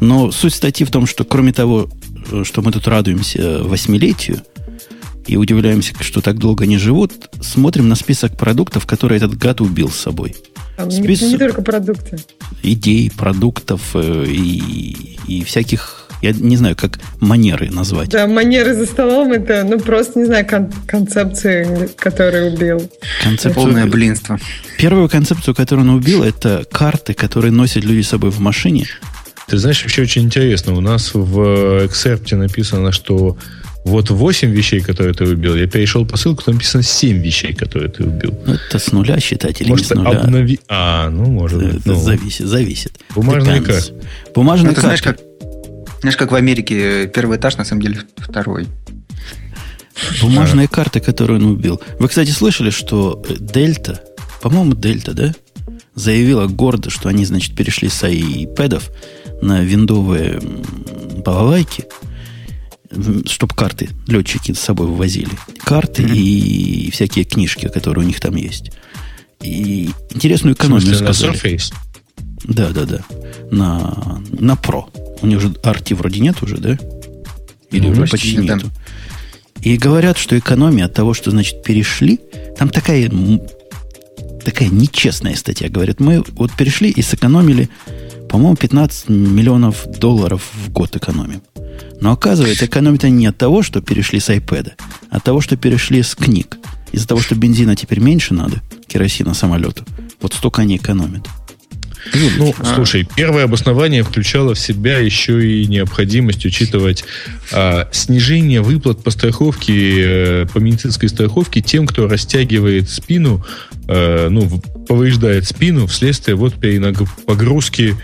Но 0.00 0.30
суть 0.30 0.54
статьи 0.54 0.84
в 0.84 0.90
том, 0.90 1.06
что 1.06 1.24
кроме 1.24 1.52
того, 1.52 1.88
что 2.42 2.60
мы 2.60 2.72
тут 2.72 2.86
радуемся 2.88 3.62
восьмилетию 3.62 4.42
и 5.26 5.36
удивляемся, 5.36 5.94
что 6.00 6.20
так 6.20 6.38
долго 6.38 6.66
не 6.66 6.76
живут, 6.76 7.12
смотрим 7.40 7.88
на 7.88 7.94
список 7.94 8.36
продуктов, 8.36 8.86
которые 8.86 9.18
этот 9.18 9.38
гад 9.38 9.60
убил 9.60 9.90
с 9.90 9.96
собой. 9.96 10.34
Там 10.78 10.88
не, 10.90 11.02
Список. 11.02 11.28
не 11.28 11.38
только 11.38 11.60
продукты. 11.60 12.18
Идей, 12.62 13.10
продуктов 13.10 13.80
э, 13.94 14.24
и, 14.28 15.18
и 15.26 15.42
всяких, 15.42 16.06
я 16.22 16.30
не 16.30 16.56
знаю, 16.56 16.76
как 16.76 17.00
манеры 17.18 17.68
назвать. 17.68 18.10
Да, 18.10 18.28
манеры 18.28 18.74
за 18.74 18.86
столом 18.86 19.32
это, 19.32 19.64
ну, 19.68 19.80
просто, 19.80 20.20
не 20.20 20.26
знаю, 20.26 20.46
кон- 20.46 20.72
концепции, 20.86 21.90
которые 21.96 22.52
убил. 22.52 22.88
Концепцию- 23.24 23.54
Полное 23.54 23.86
блинство. 23.86 24.38
Первую 24.78 25.08
концепцию, 25.08 25.56
которую 25.56 25.88
он 25.88 25.96
убил, 25.96 26.22
это 26.22 26.64
карты, 26.70 27.12
которые 27.12 27.50
носят 27.50 27.82
люди 27.84 28.02
с 28.02 28.08
собой 28.10 28.30
в 28.30 28.38
машине. 28.38 28.86
Ты 29.48 29.58
знаешь, 29.58 29.82
вообще 29.82 30.02
очень 30.02 30.22
интересно. 30.26 30.74
У 30.76 30.80
нас 30.80 31.10
в 31.12 31.86
эксерпте 31.86 32.36
написано, 32.36 32.92
что 32.92 33.36
вот 33.88 34.10
8 34.10 34.50
вещей, 34.50 34.80
которые 34.80 35.14
ты 35.14 35.24
убил. 35.24 35.54
Я 35.56 35.66
перешел 35.66 36.06
по 36.06 36.16
ссылке, 36.16 36.44
там 36.44 36.54
написано 36.54 36.82
7 36.82 37.18
вещей, 37.22 37.52
которые 37.54 37.90
ты 37.90 38.04
убил. 38.04 38.38
Ну, 38.46 38.54
это 38.54 38.78
с 38.78 38.92
нуля 38.92 39.18
считать 39.20 39.60
или 39.60 39.68
Может, 39.68 39.90
не 39.90 39.94
с 39.94 39.98
нуля. 39.98 40.20
обнови... 40.20 40.60
А, 40.68 41.08
ну, 41.10 41.24
может 41.26 41.62
Это 41.62 41.74
быть. 41.74 41.86
ну. 41.86 41.94
зависит, 42.00 42.46
зависит. 42.46 42.92
Бумажные 43.14 43.60
Depends. 43.60 43.92
Бумажные 44.34 44.66
Ну, 44.66 44.72
это 44.72 44.80
знаешь, 44.82 45.02
как, 45.02 45.18
знаешь, 46.00 46.16
как 46.16 46.30
в 46.32 46.34
Америке 46.34 47.08
первый 47.08 47.38
этаж, 47.38 47.56
на 47.56 47.64
самом 47.64 47.82
деле, 47.82 48.00
второй. 48.16 48.66
Бумажные 50.22 50.68
карты, 50.68 51.00
которые 51.00 51.38
он 51.38 51.44
убил. 51.46 51.80
Вы, 51.98 52.08
кстати, 52.08 52.30
слышали, 52.30 52.70
что 52.70 53.24
Дельта, 53.40 54.00
по-моему, 54.40 54.74
Дельта, 54.74 55.12
да, 55.12 55.34
заявила 55.94 56.46
гордо, 56.46 56.90
что 56.90 57.08
они, 57.08 57.24
значит, 57.24 57.56
перешли 57.56 57.88
с 57.88 58.04
iPad'ов 58.04 58.84
на 59.42 59.62
виндовые 59.62 60.40
балалайки, 61.24 61.84
чтобы 63.26 63.54
карты 63.54 63.90
летчики 64.06 64.52
с 64.52 64.58
собой 64.60 64.86
вывозили. 64.86 65.30
Карты 65.64 66.02
Мгм. 66.02 66.12
и 66.14 66.90
всякие 66.90 67.24
книжки, 67.24 67.68
которые 67.68 68.04
у 68.04 68.06
них 68.08 68.20
там 68.20 68.36
есть. 68.36 68.70
И 69.42 69.90
интересную 70.10 70.54
экономию 70.54 70.82
смысле, 70.82 71.06
на 71.06 71.12
сказали. 71.12 71.40
Surface? 71.40 71.74
Да, 72.44 72.70
да, 72.70 72.84
да. 72.84 73.04
На, 73.50 74.20
на 74.30 74.52
Pro. 74.52 74.84
У 75.22 75.26
них 75.26 75.40
же 75.40 75.48
RT 75.48 75.94
вроде 75.94 76.20
нет 76.20 76.42
уже, 76.42 76.56
да? 76.58 76.78
Или 77.70 77.86
Ну, 77.86 77.92
уже 77.92 78.06
почти 78.06 78.36
нет, 78.36 78.46
да. 78.46 78.54
нету. 78.56 78.70
И 79.60 79.76
говорят, 79.76 80.16
что 80.18 80.38
экономия 80.38 80.86
от 80.86 80.94
того, 80.94 81.14
что, 81.14 81.30
значит, 81.30 81.62
перешли, 81.62 82.20
там 82.56 82.68
такая, 82.68 83.10
такая 84.44 84.68
нечестная 84.68 85.34
статья. 85.34 85.68
Говорят, 85.68 86.00
мы 86.00 86.22
вот 86.32 86.52
перешли 86.52 86.90
и 86.90 87.02
сэкономили, 87.02 87.68
по-моему, 88.28 88.56
15 88.56 89.08
миллионов 89.08 89.86
долларов 89.98 90.42
в 90.54 90.70
год 90.70 90.94
экономим. 90.96 91.42
Но 92.00 92.12
оказывается, 92.12 92.66
экономят 92.66 93.04
они 93.04 93.16
не 93.16 93.26
от 93.26 93.36
того, 93.38 93.62
что 93.62 93.80
перешли 93.80 94.20
с 94.20 94.28
iPad, 94.30 94.72
а 95.10 95.16
от 95.16 95.24
того, 95.24 95.40
что 95.40 95.56
перешли 95.56 96.02
с 96.02 96.14
книг. 96.14 96.58
Из-за 96.92 97.06
того, 97.06 97.20
что 97.20 97.34
бензина 97.34 97.76
теперь 97.76 98.00
меньше 98.00 98.34
надо, 98.34 98.62
керосина 98.86 99.34
самолету, 99.34 99.84
вот 100.20 100.32
столько 100.32 100.62
они 100.62 100.76
экономят. 100.76 101.26
Ну, 102.38 102.54
А. 102.60 102.74
слушай, 102.74 103.06
первое 103.16 103.44
обоснование 103.44 104.02
включало 104.02 104.54
в 104.54 104.58
себя 104.58 104.98
еще 104.98 105.46
и 105.46 105.66
необходимость 105.66 106.46
учитывать 106.46 107.04
а, 107.52 107.88
снижение 107.92 108.62
выплат 108.62 109.02
по 109.02 109.10
страховке, 109.10 109.94
э, 109.98 110.46
по 110.46 110.58
медицинской 110.58 111.08
страховке 111.08 111.60
тем, 111.60 111.86
кто 111.86 112.06
растягивает 112.08 112.88
спину, 112.88 113.44
э, 113.88 114.28
ну, 114.30 114.48
повреждает 114.88 115.46
спину 115.46 115.86
вследствие 115.86 116.36
вот 116.36 116.54
перенаг- 116.54 117.06
погрузки 117.26 117.96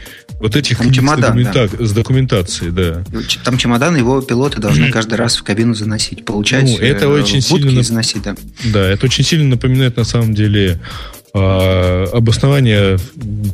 Вот 0.44 0.56
этих 0.56 0.76
Там 0.76 0.92
чемодан, 0.92 1.32
с, 1.32 1.46
документа- 1.46 1.86
с 1.86 1.92
документацией, 1.92 2.70
да. 2.70 3.02
Там 3.44 3.56
чемодан, 3.56 3.96
его 3.96 4.20
пилоты 4.20 4.60
должны 4.60 4.90
каждый 4.92 5.14
раз 5.14 5.38
в 5.38 5.42
кабину 5.42 5.72
заносить. 5.72 6.26
Получать 6.26 6.64
Ну, 6.64 6.76
это 6.76 7.06
э, 7.06 7.08
очень 7.08 7.40
сильно 7.40 7.82
заносить, 7.82 8.24
да. 8.24 8.36
Да, 8.64 8.90
это 8.90 9.06
очень 9.06 9.24
сильно 9.24 9.48
напоминает 9.48 9.96
на 9.96 10.04
самом 10.04 10.34
деле 10.34 10.82
а, 11.32 12.10
обоснование 12.12 12.98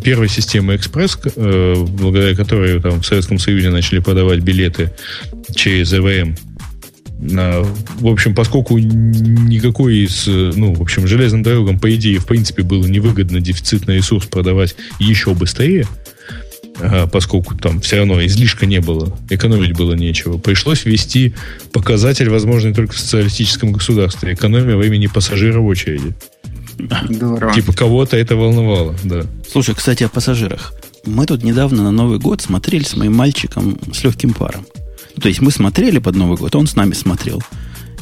первой 0.03 0.29
системы 0.29 0.75
«Экспресс», 0.75 1.17
э, 1.37 1.75
благодаря 1.77 2.35
которой 2.35 2.81
там, 2.81 3.03
в 3.03 3.07
Советском 3.07 3.39
Союзе 3.39 3.71
начали 3.71 4.01
подавать 4.01 4.41
билеты 4.41 4.93
через 5.55 5.93
ЭВМ. 5.93 6.35
На- 7.21 7.61
в 8.01 8.07
общем, 8.09 8.35
поскольку 8.35 8.79
никакой 8.79 9.99
из, 9.99 10.27
ну, 10.27 10.75
в 10.75 10.83
общем, 10.83 11.07
железным 11.07 11.45
дорогам, 11.45 11.79
по 11.79 11.95
идее, 11.95 12.19
в 12.19 12.27
принципе, 12.27 12.65
было 12.65 12.85
невыгодно 12.85 13.39
дефицитный 13.39 13.99
ресурс 13.99 14.27
продавать 14.27 14.75
еще 14.99 15.35
быстрее, 15.35 15.87
а, 15.87 16.00
поскольку 17.13 17.57
там 17.57 17.81
все 17.81 17.99
равно 17.99 18.25
излишка 18.25 18.67
не 18.67 18.81
было, 18.81 19.17
экономить 19.29 19.77
было 19.77 19.95
нечего, 19.95 20.39
пришлось 20.39 20.85
ввести 20.85 21.35
показатель, 21.73 22.29
возможный 22.29 22.75
только 22.75 22.95
в 22.95 22.99
социалистическом 22.99 23.73
государстве, 23.73 24.35
экономия 24.35 24.77
времени 24.77 25.07
пассажира 25.07 25.61
в 25.61 25.67
очереди. 25.67 26.15
Здорово. 27.09 27.53
Типа 27.53 27.73
кого-то 27.73 28.17
это 28.17 28.37
волновало, 28.37 28.95
да. 29.05 29.27
Слушай, 29.51 29.75
кстати, 29.75 30.05
о 30.05 30.09
пассажирах. 30.09 30.73
Мы 31.05 31.27
тут 31.27 31.43
недавно 31.43 31.83
на 31.83 31.91
Новый 31.91 32.19
год 32.19 32.41
смотрели 32.41 32.85
с 32.85 32.97
моим 32.97 33.15
мальчиком 33.15 33.79
с 33.93 34.03
легким 34.05 34.33
паром. 34.33 34.67
То 35.21 35.29
есть 35.29 35.41
мы 35.41 35.51
смотрели 35.51 35.99
под 35.99 36.17
Новый 36.17 36.39
год, 36.39 36.55
он 36.55 36.67
с 36.67 36.77
нами 36.77 36.93
смотрел. 36.93 37.43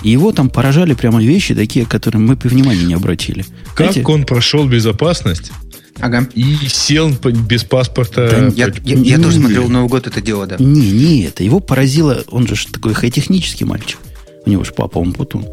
И 0.02 0.10
его 0.10 0.30
там 0.32 0.48
поражали 0.48 0.94
прямо 0.94 1.20
вещи 1.20 1.54
такие, 1.54 1.84
которые 1.84 2.20
мы 2.20 2.36
внимания 2.36 2.84
не 2.84 2.94
обратили. 2.94 3.44
Как 3.74 3.92
Знаете, 3.92 4.04
он 4.04 4.24
прошел 4.24 4.68
безопасность 4.68 5.50
Ага. 6.00 6.26
и 6.34 6.56
сел 6.68 7.10
без 7.10 7.64
паспорта. 7.64 8.28
Да 8.30 8.46
Я, 8.54 8.66
я- 8.84 8.96
я 8.96 9.16
не- 9.16 9.22
тоже 9.22 9.38
смотрел 9.38 9.68
Новый 9.68 9.88
год 9.88 10.06
это 10.06 10.20
дело, 10.20 10.46
да. 10.46 10.56
Не, 10.58 10.90
не 10.90 11.22
это. 11.22 11.42
Его 11.44 11.60
поразило, 11.60 12.22
он 12.30 12.46
же 12.46 12.54
такой 12.72 12.94
хай-технический 12.94 13.64
мальчик. 13.64 13.98
У 14.46 14.50
него 14.50 14.64
же 14.64 14.72
папа, 14.72 14.98
он 14.98 15.12
путун. 15.12 15.46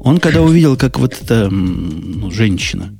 Он 0.00 0.18
когда 0.18 0.42
увидел, 0.42 0.76
как 0.76 0.98
вот 0.98 1.14
эта 1.20 1.48
ну, 1.48 2.30
женщина, 2.30 2.92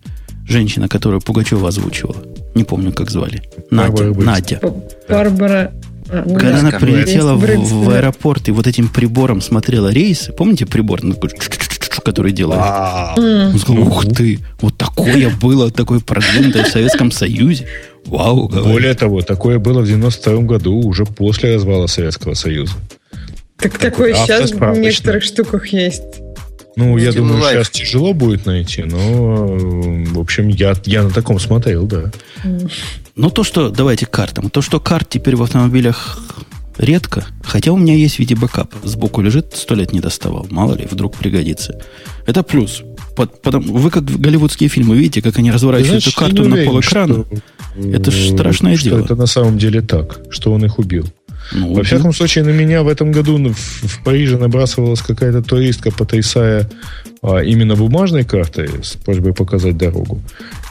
женщина, 0.47 0.89
которую 0.89 1.21
Пугачева 1.21 1.69
озвучивала, 1.69 2.23
не 2.55 2.65
помню, 2.65 2.93
как 2.93 3.11
звали, 3.11 3.43
Надя, 3.71 3.93
Барбара. 3.93 4.25
Надя. 4.25 4.61
Барбара... 5.09 5.73
а, 6.09 6.23
ну, 6.27 6.35
Когда 6.35 6.53
да, 6.53 6.69
она 6.69 6.79
прилетела 6.79 7.35
в, 7.35 7.41
в 7.41 7.91
аэропорт 7.91 8.49
и 8.49 8.53
вот 8.53 8.67
этим 8.67 8.89
прибором 8.89 9.41
смотрела 9.41 9.89
рейсы, 9.89 10.33
помните 10.33 10.67
прибор, 10.67 11.03
ну, 11.03 11.15
который 12.01 12.33
делает? 12.33 12.61
М. 13.19 13.53
Он 13.53 13.59
сказал, 13.59 13.83
ух 13.83 14.07
ты, 14.07 14.41
вот 14.61 14.77
такое 14.77 15.31
было, 15.41 15.71
такое 15.71 16.01
продвинутое 16.01 16.65
в 16.65 16.69
Советском 16.69 17.11
Союзе. 17.11 17.67
Вау, 18.07 18.49
говорит. 18.49 18.73
Более 18.73 18.95
того, 18.95 19.23
такое 19.23 19.59
было 19.59 19.81
в 19.81 19.87
92 19.87 20.43
году, 20.43 20.75
уже 20.75 21.05
после 21.05 21.55
развала 21.55 21.87
Советского 21.87 22.35
Союза. 22.35 22.75
Так 23.59 23.79
такое 23.79 24.15
сейчас 24.15 24.51
в 24.51 24.79
некоторых 24.79 25.23
штуках 25.23 25.69
есть. 25.69 26.03
Ну, 26.75 26.97
я 26.97 27.13
думаю, 27.13 27.41
Лайф. 27.41 27.59
сейчас 27.59 27.71
тяжело 27.71 28.15
будет 28.15 28.47
найти, 28.47 28.83
но, 28.83 29.57
в 29.57 30.19
общем, 30.19 30.49
я, 30.49 30.75
я 30.87 31.03
на 31.03 31.11
таком 31.11 31.39
смотрел, 31.39 31.87
да. 31.87 32.11
Ну, 33.15 33.31
то, 33.31 33.45
что, 33.45 33.69
давайте 33.69 34.07
к 34.07 34.11
картам. 34.11 34.49
То, 34.49 34.63
что 34.63 34.81
карт 34.81 35.09
теперь 35.11 35.37
в 35.37 35.43
автомобилях 35.43 36.19
редко, 36.79 37.27
хотя 37.45 37.73
у 37.73 37.77
меня 37.77 37.95
есть 37.95 38.17
в 38.17 38.19
виде 38.19 38.35
бэкап. 38.35 38.73
Сбоку 38.83 39.21
лежит, 39.21 39.53
сто 39.55 39.75
лет 39.75 39.93
не 39.93 40.01
доставал. 40.01 40.47
Мало 40.51 40.75
ли, 40.75 40.87
вдруг 40.91 41.17
пригодится. 41.17 41.81
Это 42.27 42.43
плюс. 42.43 42.83
Под- 43.17 43.43
потом- 43.43 43.63
вы 43.63 43.91
как 43.91 44.05
голливудские 44.05 44.69
фильмы 44.69 44.97
видите, 44.97 45.21
как 45.23 45.39
они 45.39 45.51
разворачивают 45.51 46.03
знаешь, 46.03 46.07
эту 46.09 46.17
карту 46.17 46.43
не 46.43 46.49
на 46.49 46.55
уверен, 46.55 46.71
полэкрана. 46.71 47.25
что, 47.25 47.89
Это 47.97 48.11
ж 48.11 48.15
э, 48.31 48.35
страшное 48.35 48.77
что 48.77 48.91
дело. 48.91 49.05
это 49.05 49.17
на 49.17 49.27
самом 49.27 49.59
деле 49.59 49.81
так, 49.83 50.21
что 50.31 50.53
он 50.53 50.65
их 50.65 50.79
убил. 50.79 51.07
Ну, 51.53 51.75
Во 51.75 51.83
всяком 51.83 52.13
случае, 52.15 52.45
на 52.45 52.51
меня 52.51 52.83
в 52.83 52.89
этом 52.89 53.11
году 53.13 53.37
в, 53.37 53.53
в 53.55 54.05
Париже 54.05 54.39
набрасывалась 54.39 55.01
какая-то 55.03 55.43
туристка, 55.43 55.91
потрясая 55.91 56.71
а, 57.21 57.41
именно 57.41 57.75
бумажной 57.75 58.25
картой 58.25 58.71
с 58.83 58.93
просьбой 58.93 59.35
показать 59.35 59.77
дорогу. 59.77 60.23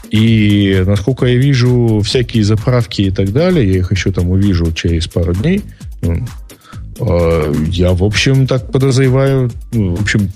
И, 0.10 0.84
насколько 0.86 1.26
я 1.26 1.36
вижу, 1.36 2.02
всякие 2.04 2.44
заправки 2.44 3.04
и 3.04 3.12
так 3.12 3.32
далее, 3.32 3.70
я 3.70 3.78
их 3.80 3.92
еще 3.92 4.12
там 4.12 4.30
увижу 4.30 4.72
через 4.74 5.08
пару 5.08 5.34
дней, 5.34 5.62
я, 6.02 7.94
в 7.94 8.04
общем, 8.04 8.48
так 8.48 8.72
подозреваю, 8.72 9.52
ну, 9.72 9.96
в 9.96 10.02
общем, 10.02 10.32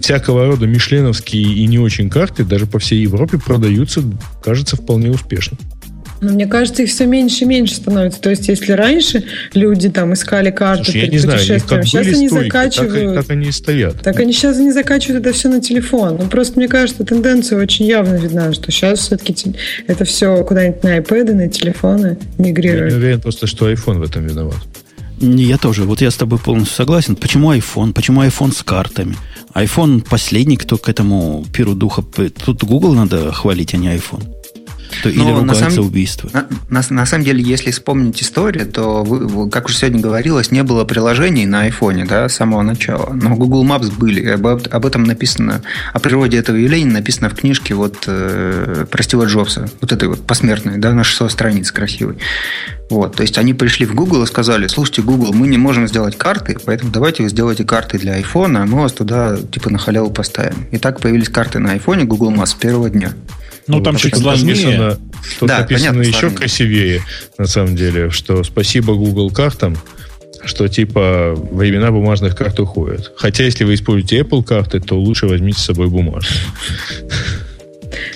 всякого 0.00 0.46
рода 0.46 0.66
мишленовские 0.66 1.42
и 1.42 1.66
не 1.66 1.78
очень 1.78 2.10
карты 2.10 2.44
даже 2.44 2.66
по 2.66 2.78
всей 2.78 3.02
Европе 3.02 3.38
продаются, 3.38 4.02
кажется, 4.42 4.76
вполне 4.76 5.10
успешно. 5.10 5.56
Но 6.22 6.32
мне 6.32 6.46
кажется, 6.46 6.84
их 6.84 6.90
все 6.90 7.04
меньше 7.04 7.44
и 7.44 7.46
меньше 7.46 7.74
становится. 7.74 8.20
То 8.20 8.30
есть, 8.30 8.46
если 8.48 8.72
раньше 8.72 9.24
люди 9.54 9.90
там 9.90 10.12
искали 10.14 10.50
карты 10.50 10.84
Слушай, 10.84 11.00
я 11.00 11.06
перед 11.08 11.22
путешествием, 11.24 11.60
как 11.68 11.84
сейчас 11.84 12.06
были 12.06 12.14
они 12.16 12.28
стойки, 12.28 12.48
так, 12.50 12.72
закачивают. 12.72 13.14
так 13.14 13.30
они 13.30 13.48
и 13.48 13.52
стоят. 13.52 14.02
Так 14.02 14.20
они 14.20 14.32
сейчас 14.32 14.58
не 14.58 14.72
закачивают 14.72 15.26
это 15.26 15.34
все 15.34 15.48
на 15.48 15.60
телефон. 15.60 16.18
Ну, 16.20 16.28
просто 16.28 16.58
мне 16.58 16.68
кажется, 16.68 17.04
тенденция 17.04 17.58
очень 17.58 17.86
явно 17.86 18.14
видна, 18.14 18.52
что 18.52 18.70
сейчас 18.70 19.00
все-таки 19.00 19.34
это 19.88 20.04
все 20.04 20.44
куда-нибудь 20.44 20.82
на 20.84 20.98
iPad, 20.98 21.32
на 21.32 21.48
телефоны 21.48 22.16
Я 22.38 22.44
не 22.44 22.50
мигрирует. 22.50 22.92
уверен 22.94 23.20
просто, 23.20 23.46
что 23.48 23.70
iPhone 23.70 23.98
в 23.98 24.02
этом 24.02 24.24
виноват. 24.24 24.56
Не, 25.20 25.44
Я 25.44 25.58
тоже. 25.58 25.82
Вот 25.84 26.00
я 26.00 26.10
с 26.10 26.16
тобой 26.16 26.38
полностью 26.38 26.76
согласен. 26.76 27.16
Почему 27.16 27.52
iPhone? 27.52 27.92
Почему 27.92 28.22
iPhone 28.22 28.52
с 28.54 28.62
картами? 28.62 29.16
iPhone 29.54 30.04
последний, 30.08 30.56
кто 30.56 30.78
к 30.78 30.88
этому 30.88 31.44
пиру 31.52 31.74
духа... 31.74 32.02
Тут 32.02 32.64
Google 32.64 32.94
надо 32.94 33.32
хвалить, 33.32 33.74
а 33.74 33.76
не 33.76 33.88
iPhone. 33.88 34.24
То 35.02 35.08
или 35.08 35.18
Ну, 35.18 35.42
на 35.44 35.54
самом- 35.54 35.86
убийство. 35.86 36.30
На, 36.32 36.46
на- 36.68 36.84
на 36.90 37.06
самом 37.06 37.24
деле, 37.24 37.42
если 37.42 37.70
вспомнить 37.70 38.22
историю, 38.22 38.66
то, 38.66 39.02
вы- 39.04 39.48
как 39.50 39.66
уже 39.66 39.76
сегодня 39.76 40.00
говорилось, 40.00 40.50
не 40.50 40.62
было 40.62 40.84
приложений 40.84 41.46
на 41.46 41.62
айфоне 41.62 42.04
да, 42.04 42.28
с 42.28 42.34
самого 42.34 42.62
начала. 42.62 43.12
Но 43.12 43.34
Google 43.36 43.64
Maps 43.64 43.90
были. 43.96 44.26
Об, 44.28 44.46
об 44.46 44.86
этом 44.86 45.04
написано, 45.04 45.62
о 45.92 45.98
природе 46.00 46.38
этого 46.38 46.56
явления 46.56 46.92
написано 46.92 47.28
в 47.30 47.34
книжке 47.34 47.74
вот, 47.74 48.04
э, 48.06 48.86
про 48.90 49.02
Стива 49.02 49.24
Джобса. 49.26 49.68
Вот 49.80 49.92
этой 49.92 50.08
вот 50.08 50.26
посмертной, 50.26 50.78
да, 50.78 50.92
на 50.92 51.04
600 51.04 51.30
страниц 51.32 51.70
красивой. 51.72 52.16
Вот, 52.92 53.16
то 53.16 53.22
есть 53.22 53.38
они 53.38 53.54
пришли 53.54 53.86
в 53.86 53.94
Google 53.94 54.22
и 54.22 54.26
сказали, 54.26 54.66
слушайте, 54.66 55.00
Google, 55.00 55.32
мы 55.32 55.48
не 55.48 55.56
можем 55.56 55.88
сделать 55.88 56.18
карты, 56.18 56.58
поэтому 56.66 56.92
давайте 56.92 57.22
вы 57.22 57.30
сделайте 57.30 57.64
карты 57.64 57.98
для 57.98 58.20
iPhone, 58.20 58.54
а 58.58 58.66
мы 58.66 58.82
вас 58.82 58.92
туда 58.92 59.38
типа 59.50 59.70
на 59.70 59.78
халяву 59.78 60.10
поставим. 60.10 60.66
И 60.72 60.76
так 60.76 61.00
появились 61.00 61.30
карты 61.30 61.58
на 61.58 61.74
iPhone 61.74 62.04
Google 62.04 62.32
Maps 62.32 62.48
с 62.48 62.54
первого 62.54 62.90
дня. 62.90 63.14
Ну, 63.66 63.80
там 63.80 63.94
Вот 63.94 64.02
чуть 64.02 64.12
тут 64.12 64.20
сложнее. 64.22 64.54
написано- 64.54 64.98
Тут 65.40 65.48
Да, 65.48 65.60
написано 65.60 65.88
понятно, 65.92 66.08
еще 66.08 66.18
сложнее. 66.20 66.38
красивее, 66.38 67.02
на 67.38 67.46
самом 67.46 67.76
деле, 67.76 68.10
что 68.10 68.44
спасибо 68.44 68.92
Google 68.94 69.30
картам, 69.30 69.78
что 70.44 70.68
типа 70.68 71.34
времена 71.50 71.90
бумажных 71.92 72.36
карт 72.36 72.60
уходят. 72.60 73.10
Хотя, 73.16 73.44
если 73.44 73.64
вы 73.64 73.72
используете 73.74 74.20
Apple 74.20 74.44
карты, 74.44 74.80
то 74.80 74.98
лучше 75.00 75.28
возьмите 75.28 75.58
с 75.60 75.64
собой 75.64 75.86
бумажные. 75.88 76.40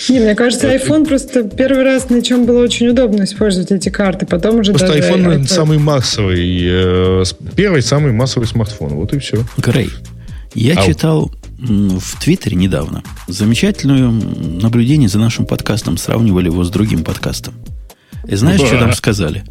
Не, 0.09 0.21
мне 0.21 0.35
кажется, 0.35 0.73
iPhone 0.75 1.07
просто 1.07 1.43
первый 1.45 1.85
раз 1.85 2.11
на 2.11 2.23
чем 2.23 2.45
было 2.47 2.62
очень 2.62 2.88
удобно 2.88 3.25
использовать 3.25 3.71
эти 3.73 3.88
карты. 3.88 4.26
Потом 4.26 4.61
уже 4.61 4.73
Просто 4.73 4.88
даже 4.88 5.00
iPhone 5.00 5.41
iPad. 5.41 5.47
самый 5.47 5.79
массовый, 5.79 6.61
э, 6.62 7.25
первый 7.55 7.83
самый 7.83 8.12
массовый 8.12 8.47
смартфон. 8.49 8.95
Вот 8.95 9.12
и 9.15 9.19
все. 9.19 9.45
Грей. 9.57 9.91
Я 10.55 10.75
Ау. 10.79 10.87
читал 10.87 11.33
в 11.59 12.21
Твиттере 12.23 12.57
недавно 12.57 13.03
замечательное 13.29 14.11
наблюдение 14.11 15.09
за 15.09 15.19
нашим 15.19 15.47
подкастом. 15.47 15.97
Сравнивали 15.97 16.47
его 16.47 16.62
с 16.65 16.71
другим 16.71 17.03
подкастом. 17.03 17.55
И 18.29 18.35
знаешь, 18.37 18.61
Да. 18.61 18.67
что 18.67 18.79
там 18.79 18.93
сказали? 18.93 19.45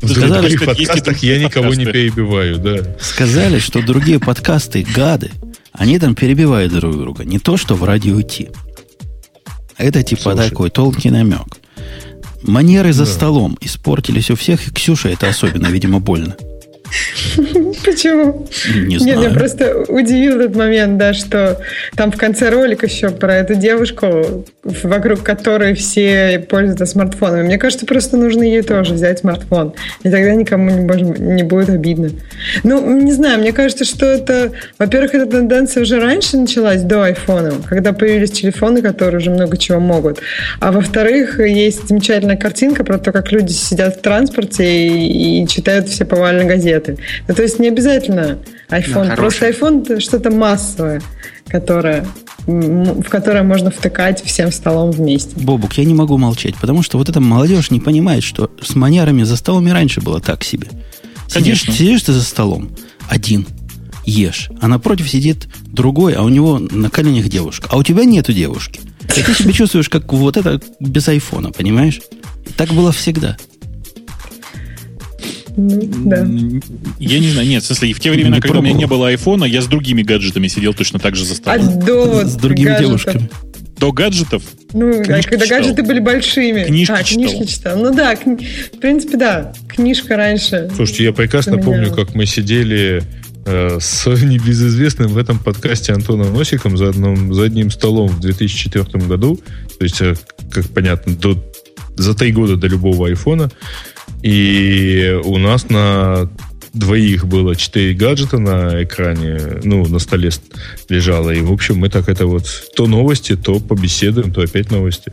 В 0.00 0.08
Сказали, 0.08 0.40
других 0.42 0.58
что 0.62 0.66
подкастах 0.74 1.18
я 1.24 1.38
никого 1.42 1.74
не 1.74 1.84
подкасты. 1.84 1.92
перебиваю, 1.92 2.58
да. 2.58 2.76
Сказали, 3.00 3.58
что 3.58 3.82
другие 3.82 4.20
подкасты 4.20 4.86
гады. 4.94 5.30
Они 5.72 5.98
там 5.98 6.14
перебивают 6.14 6.72
друг 6.72 6.96
друга. 6.96 7.24
Не 7.24 7.38
то, 7.38 7.56
что 7.56 7.74
в 7.74 7.82
радио 7.84 8.22
Ти. 8.22 8.48
Это 9.78 10.02
типа 10.02 10.32
Слушай. 10.32 10.50
такой 10.50 10.70
тонкий 10.70 11.10
намек. 11.10 11.46
Манеры 12.42 12.92
за 12.92 13.04
Да. 13.04 13.10
столом 13.10 13.58
испортились 13.60 14.30
у 14.30 14.36
всех, 14.36 14.66
и 14.68 14.70
Ксюша 14.70 15.08
это 15.10 15.28
особенно, 15.28 15.66
видимо, 15.66 16.00
больно. 16.00 16.36
Почему? 17.84 18.46
Не 18.74 18.86
Не, 18.94 18.98
знаю. 18.98 19.18
меня 19.18 19.30
просто 19.30 19.84
удивил 19.88 20.40
этот 20.40 20.54
момент, 20.56 20.96
да, 20.98 21.12
что 21.14 21.60
там 21.96 22.12
в 22.12 22.16
конце 22.16 22.50
ролика 22.50 22.86
еще 22.86 23.10
про 23.10 23.34
эту 23.36 23.54
девушку, 23.56 24.44
вокруг 24.82 25.22
которой 25.22 25.74
все 25.74 26.44
пользуются 26.48 26.86
смартфонами. 26.86 27.42
Мне 27.42 27.58
кажется, 27.58 27.86
просто 27.86 28.16
нужно 28.16 28.42
ей 28.42 28.62
тоже 28.62 28.94
взять 28.94 29.20
смартфон. 29.20 29.74
И 30.02 30.10
тогда 30.10 30.34
никому 30.34 30.70
не, 30.70 30.80
может- 30.80 31.18
не 31.18 31.42
будет 31.42 31.70
обидно. 31.70 32.10
Ну, 32.62 33.00
не 33.00 33.12
знаю, 33.12 33.40
мне 33.40 33.52
кажется, 33.52 33.84
что 33.84 34.06
это... 34.06 34.52
Во-первых, 34.78 35.14
эта 35.14 35.26
тенденция 35.26 35.82
уже 35.82 36.00
раньше 36.00 36.36
началась, 36.36 36.82
до 36.82 37.04
айфона, 37.04 37.52
когда 37.68 37.92
появились 37.92 38.30
телефоны, 38.30 38.82
которые 38.82 39.18
уже 39.18 39.30
много 39.30 39.56
чего 39.56 39.80
могут. 39.80 40.20
А 40.60 40.72
во-вторых, 40.72 41.38
есть 41.40 41.88
замечательная 41.88 42.36
картинка 42.36 42.84
про 42.84 42.98
то, 42.98 43.12
как 43.12 43.32
люди 43.32 43.52
сидят 43.52 43.96
в 43.96 44.00
транспорте 44.00 44.64
и, 44.88 45.42
и 45.42 45.48
читают 45.48 45.88
все 45.88 46.04
повально 46.04 46.44
газеты. 46.44 46.98
Ну, 47.28 47.34
то 47.34 47.42
есть 47.42 47.58
не 47.58 47.68
обязательно 47.68 48.38
iPhone. 48.70 49.08
Да, 49.08 49.16
Просто 49.16 49.48
iPhone 49.48 49.82
это 49.82 50.00
что-то 50.00 50.30
массовое, 50.30 51.00
которое 51.48 52.04
в 52.46 53.08
которое 53.08 53.42
можно 53.42 53.70
втыкать 53.70 54.22
всем 54.24 54.52
столом 54.52 54.90
вместе. 54.90 55.34
Бобук, 55.36 55.74
я 55.74 55.84
не 55.84 55.94
могу 55.94 56.16
молчать, 56.16 56.54
потому 56.56 56.82
что 56.82 56.98
вот 56.98 57.08
эта 57.08 57.20
молодежь 57.20 57.70
не 57.70 57.80
понимает, 57.80 58.22
что 58.22 58.50
с 58.62 58.74
манерами 58.74 59.24
за 59.24 59.36
столом 59.36 59.66
и 59.68 59.72
раньше 59.72 60.00
было 60.00 60.20
так 60.20 60.44
себе. 60.44 60.68
Сидишь, 61.28 61.62
сидишь 61.62 62.02
ты 62.02 62.12
за 62.12 62.22
столом 62.22 62.70
один, 63.08 63.46
ешь, 64.04 64.50
а 64.60 64.68
напротив 64.68 65.10
сидит 65.10 65.48
другой, 65.66 66.14
а 66.14 66.22
у 66.22 66.28
него 66.28 66.58
на 66.58 66.88
коленях 66.88 67.28
девушка, 67.28 67.68
а 67.70 67.76
у 67.76 67.82
тебя 67.82 68.04
нету 68.04 68.32
девушки. 68.32 68.80
И 69.16 69.22
ты 69.22 69.34
себя 69.34 69.52
чувствуешь, 69.52 69.88
как 69.88 70.12
вот 70.12 70.36
это 70.36 70.60
без 70.78 71.08
айфона, 71.08 71.50
понимаешь? 71.50 72.00
Так 72.56 72.70
было 72.70 72.92
всегда. 72.92 73.36
Ну, 75.56 75.80
да. 76.04 76.18
Я 76.98 77.18
не 77.18 77.30
знаю, 77.30 77.48
нет, 77.48 77.62
в 77.62 77.66
смысле, 77.66 77.92
в 77.94 78.00
те 78.00 78.10
времена, 78.10 78.36
Не 78.36 78.42
когда 78.42 78.58
у 78.58 78.62
меня 78.62 78.74
не 78.74 78.86
было 78.86 79.08
айфона, 79.08 79.44
я 79.44 79.62
с 79.62 79.66
другими 79.66 80.02
гаджетами 80.02 80.48
сидел 80.48 80.74
точно 80.74 80.98
так 80.98 81.16
же 81.16 81.24
за 81.24 81.32
А 81.32 81.36
столом. 81.36 81.80
до 81.80 82.04
вот 82.06 82.26
С 82.26 82.34
другими 82.36 82.68
гаджетов. 82.68 82.86
девушками. 83.04 83.30
До 83.78 83.92
гаджетов 83.92 84.42
Ну, 84.72 85.00
а 85.00 85.04
Книжки 85.04 85.30
когда 85.30 85.44
читал. 85.44 85.58
гаджеты 85.60 85.82
были 85.82 86.00
большими. 86.00 86.64
Книжки 86.64 86.92
а, 86.92 87.02
книжки 87.02 87.32
читал. 87.46 87.46
читал. 87.46 87.78
Ну 87.78 87.94
да, 87.94 88.14
кни- 88.14 88.46
в 88.74 88.78
принципе, 88.80 89.16
да. 89.18 89.52
Книжка 89.68 90.16
раньше. 90.16 90.70
Слушайте, 90.74 91.04
я 91.04 91.12
прекрасно 91.12 91.58
помню, 91.58 91.92
как 91.92 92.14
мы 92.14 92.24
сидели 92.26 93.02
э, 93.44 93.78
с 93.80 94.06
небезызвестным 94.22 95.08
в 95.08 95.18
этом 95.18 95.38
подкасте 95.38 95.92
Антоном 95.92 96.32
Носиком 96.34 96.76
за, 96.78 96.88
одном, 96.88 97.34
за 97.34 97.44
одним 97.44 97.70
столом 97.70 98.08
в 98.08 98.20
2004 98.20 98.84
году. 99.06 99.38
То 99.78 99.84
есть, 99.84 100.00
э, 100.00 100.14
как 100.50 100.66
понятно, 100.68 101.14
до, 101.14 101.36
за 101.96 102.14
три 102.14 102.32
года 102.32 102.56
до 102.56 102.66
любого 102.68 103.08
айфона. 103.08 103.50
И 104.22 105.18
у 105.24 105.38
нас 105.38 105.68
на 105.68 106.28
двоих 106.72 107.26
было 107.26 107.56
четыре 107.56 107.94
гаджета 107.94 108.38
на 108.38 108.82
экране, 108.82 109.38
ну, 109.64 109.86
на 109.86 109.98
столе 109.98 110.30
лежало. 110.88 111.30
И, 111.30 111.40
в 111.40 111.52
общем, 111.52 111.78
мы 111.78 111.88
так 111.88 112.08
это 112.08 112.26
вот 112.26 112.46
то 112.76 112.86
новости, 112.86 113.36
то 113.36 113.60
побеседуем, 113.60 114.32
то 114.32 114.42
опять 114.42 114.70
новости. 114.70 115.12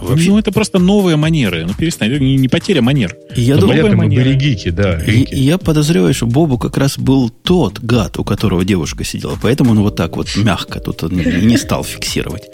Вообще, 0.00 0.30
Ну, 0.30 0.38
это 0.38 0.52
просто 0.52 0.78
новые 0.78 1.16
манеры. 1.16 1.64
Ну, 1.66 1.74
перестань, 1.74 2.12
это 2.12 2.20
не, 2.22 2.36
не 2.36 2.46
потеря 2.46 2.82
манер. 2.82 3.16
и 3.34 3.42
я 3.42 3.56
Ну, 3.56 3.62
думаю, 3.62 3.96
мы 3.96 4.06
были 4.06 4.34
гики, 4.34 4.70
да. 4.70 4.96
Гики. 5.00 5.34
и 5.34 5.40
я 5.40 5.58
подозреваю, 5.58 6.14
что 6.14 6.26
Бобу 6.26 6.56
как 6.56 6.76
раз 6.76 6.98
был 6.98 7.30
тот 7.30 7.80
гад, 7.80 8.18
у 8.18 8.24
которого 8.24 8.64
девушка 8.64 9.02
сидела. 9.02 9.36
Поэтому 9.42 9.72
он 9.72 9.80
вот 9.80 9.96
так 9.96 10.16
вот 10.16 10.28
мягко 10.36 10.78
тут 10.78 11.02
он 11.02 11.16
не 11.16 11.56
стал 11.56 11.82
фиксировать. 11.82 12.44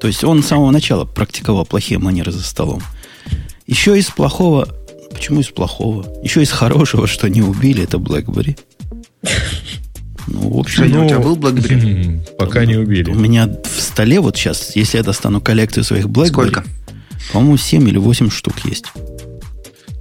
То 0.00 0.06
есть 0.06 0.22
он 0.22 0.42
с 0.42 0.46
самого 0.46 0.70
начала 0.70 1.04
практиковал 1.04 1.66
плохие 1.66 1.98
манеры 1.98 2.30
за 2.30 2.42
столом. 2.42 2.82
Еще 3.66 3.98
из 3.98 4.06
плохого... 4.06 4.68
Почему 5.14 5.40
из 5.40 5.48
плохого? 5.48 6.06
Еще 6.22 6.42
из 6.42 6.50
хорошего, 6.50 7.06
что 7.06 7.28
не 7.28 7.42
убили, 7.42 7.82
это 7.84 7.98
BlackBerry. 7.98 8.58
Ну, 10.28 10.54
в 10.54 10.58
общем, 10.58 10.84
Женя, 10.84 10.98
Ну, 10.98 11.04
у 11.04 11.08
тебя 11.08 11.18
был 11.18 11.36
BlackBerry? 11.36 12.20
Пока 12.38 12.64
не 12.64 12.76
убили. 12.76 13.10
у 13.10 13.14
меня 13.14 13.48
в 13.48 13.80
столе 13.80 14.20
вот 14.20 14.36
сейчас, 14.36 14.76
если 14.76 14.98
я 14.98 15.02
достану 15.02 15.40
коллекцию 15.40 15.84
своих 15.84 16.06
BlackBerry... 16.06 16.28
Сколько? 16.28 16.64
По-моему, 17.32 17.56
7 17.56 17.88
или 17.88 17.98
8 17.98 18.30
штук 18.30 18.54
есть. 18.64 18.86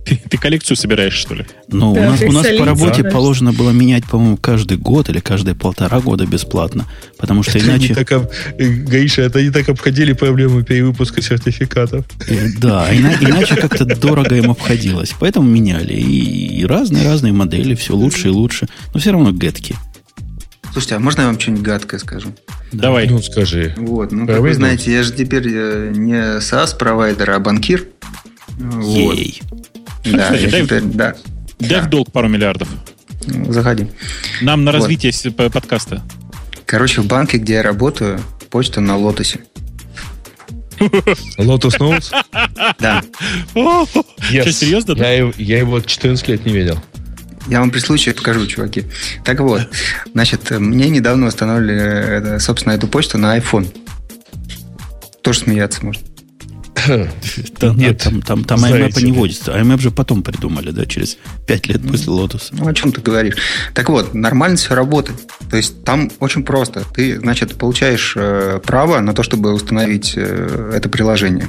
Ты, 0.06 0.20
ты 0.30 0.38
коллекцию 0.38 0.76
собираешь, 0.78 1.14
что 1.14 1.36
ли? 1.36 1.46
Но 1.68 1.94
Да, 1.94 2.02
у 2.02 2.04
нас, 2.06 2.22
у 2.22 2.32
нас 2.32 2.48
по 2.58 2.66
работе 2.66 3.04
да. 3.04 3.10
положено 3.12 3.54
было 3.54 3.70
менять, 3.70 4.04
по-моему, 4.06 4.36
каждый 4.36 4.78
год 4.78 5.10
или 5.10 5.20
каждые 5.20 5.54
полтора 5.54 6.00
года 6.02 6.26
бесплатно. 6.26 6.88
Потому 7.18 7.44
что 7.44 7.58
Это 7.60 7.68
иначе... 7.68 7.94
так, 7.94 8.12
об- 8.12 8.32
э, 8.58 8.68
Гаиша, 8.68 9.22
это 9.22 9.40
они 9.40 9.52
так 9.52 9.70
обходили 9.70 10.14
проблему 10.14 10.64
перевыпуска 10.64 11.22
сертификатов. 11.22 12.06
Э, 12.28 12.48
Да, 12.58 12.88
ина- 12.92 13.16
иначе 13.22 13.56
как-то 13.56 13.86
дорого 13.86 14.36
им 14.36 14.50
обходилось. 14.52 15.14
Поэтому 15.20 15.48
меняли. 15.48 15.94
И 15.94 16.66
разные-разные 16.66 17.32
модели, 17.34 17.76
все 17.76 17.96
лучше 17.96 18.30
и 18.30 18.32
лучше. 18.32 18.68
Но 18.94 19.00
все 19.00 19.12
равно 19.12 19.32
гетки. 19.32 19.76
Слушайте, 20.72 20.96
а 20.96 21.00
можно 21.00 21.22
я 21.22 21.28
вам 21.28 21.40
что-нибудь 21.40 21.64
гадкое 21.64 22.00
скажу? 22.00 22.30
Давай. 22.72 23.08
Ну, 23.08 23.22
скажи. 23.22 23.76
Вот, 23.78 24.12
ну, 24.12 24.26
как 24.26 24.40
вы 24.40 24.54
знаете, 24.56 24.92
я 24.92 25.04
же 25.04 25.12
теперь 25.12 25.44
э, 25.48 25.92
не 25.96 26.40
SaaS-провайдер, 26.40 27.30
а 27.32 27.40
банкир. 27.40 27.86
Вот. 28.58 28.96
Ей. 29.18 29.42
Да, 30.06 30.24
Кстати, 30.34 30.48
дай- 30.50 30.64
теперь, 30.64 30.82
да. 30.84 31.16
Дай 31.60 31.82
в 31.82 31.90
долг 31.90 32.12
пару 32.12 32.28
миллиардов. 32.28 32.68
Ну, 33.28 33.52
Заходи. 33.52 33.88
Нам 34.42 34.64
на 34.64 34.72
Вот. 34.72 34.80
развитие 34.80 35.14
п- 35.32 35.50
подкаста. 35.50 36.02
Короче, 36.66 37.02
в 37.02 37.06
банке, 37.08 37.38
где 37.38 37.54
я 37.54 37.62
работаю, 37.64 38.20
почта 38.50 38.82
на 38.82 38.98
лотосе. 38.98 39.40
Lotus 41.38 41.78
Notes? 41.80 42.12
Да. 42.80 43.04
Что, 43.54 44.52
серьезно? 44.52 44.96
да? 44.96 45.08
Я, 45.10 45.18
его- 45.18 45.34
я 45.38 45.60
его 45.60 45.80
14 45.80 46.28
лет 46.28 46.46
не 46.46 46.54
видел. 46.54 46.80
Я 47.48 47.60
вам 47.60 47.70
при 47.72 47.80
случае 47.80 48.16
покажу, 48.16 48.46
чуваки. 48.48 48.86
Так 49.24 49.40
вот, 49.42 49.68
значит, 50.14 50.50
мне 50.52 50.90
недавно 50.90 51.28
установили, 51.28 51.76
э, 52.36 52.40
собственно, 52.40 52.74
эту 52.74 52.88
почту 52.88 53.18
на 53.18 53.38
iPhone. 53.38 53.68
Тоже 55.22 55.40
смеяться 55.40 55.84
можно. 55.86 56.04
Там, 57.60 57.78
Нет, 57.78 58.02
там, 58.04 58.22
там, 58.22 58.44
там 58.44 58.58
знаете 58.60 59.00
IMAP 59.00 59.04
не 59.04 59.12
водится. 59.12 59.52
IMAP 59.52 59.80
же 59.80 59.92
потом 59.92 60.24
придумали, 60.24 60.72
да, 60.72 60.86
через 60.86 61.18
5 61.46 61.68
лет 61.68 61.82
после 61.88 62.08
Lotus. 62.08 62.50
Ну, 62.52 62.68
о 62.68 62.74
чем 62.74 62.92
ты 62.92 63.02
говоришь? 63.02 63.36
Так 63.74 63.90
вот, 63.90 64.14
нормально 64.14 64.58
все 64.58 64.74
работает. 64.74 65.18
То 65.50 65.58
есть 65.58 65.84
там 65.84 66.10
очень 66.20 66.44
просто. 66.44 66.84
Ты, 66.94 67.20
значит, 67.20 67.56
получаешь 67.56 68.14
э, 68.16 68.60
право 68.66 69.00
на 69.00 69.14
то, 69.14 69.22
чтобы 69.22 69.54
установить 69.54 70.14
э, 70.16 70.72
это 70.76 70.90
приложение. 70.90 71.48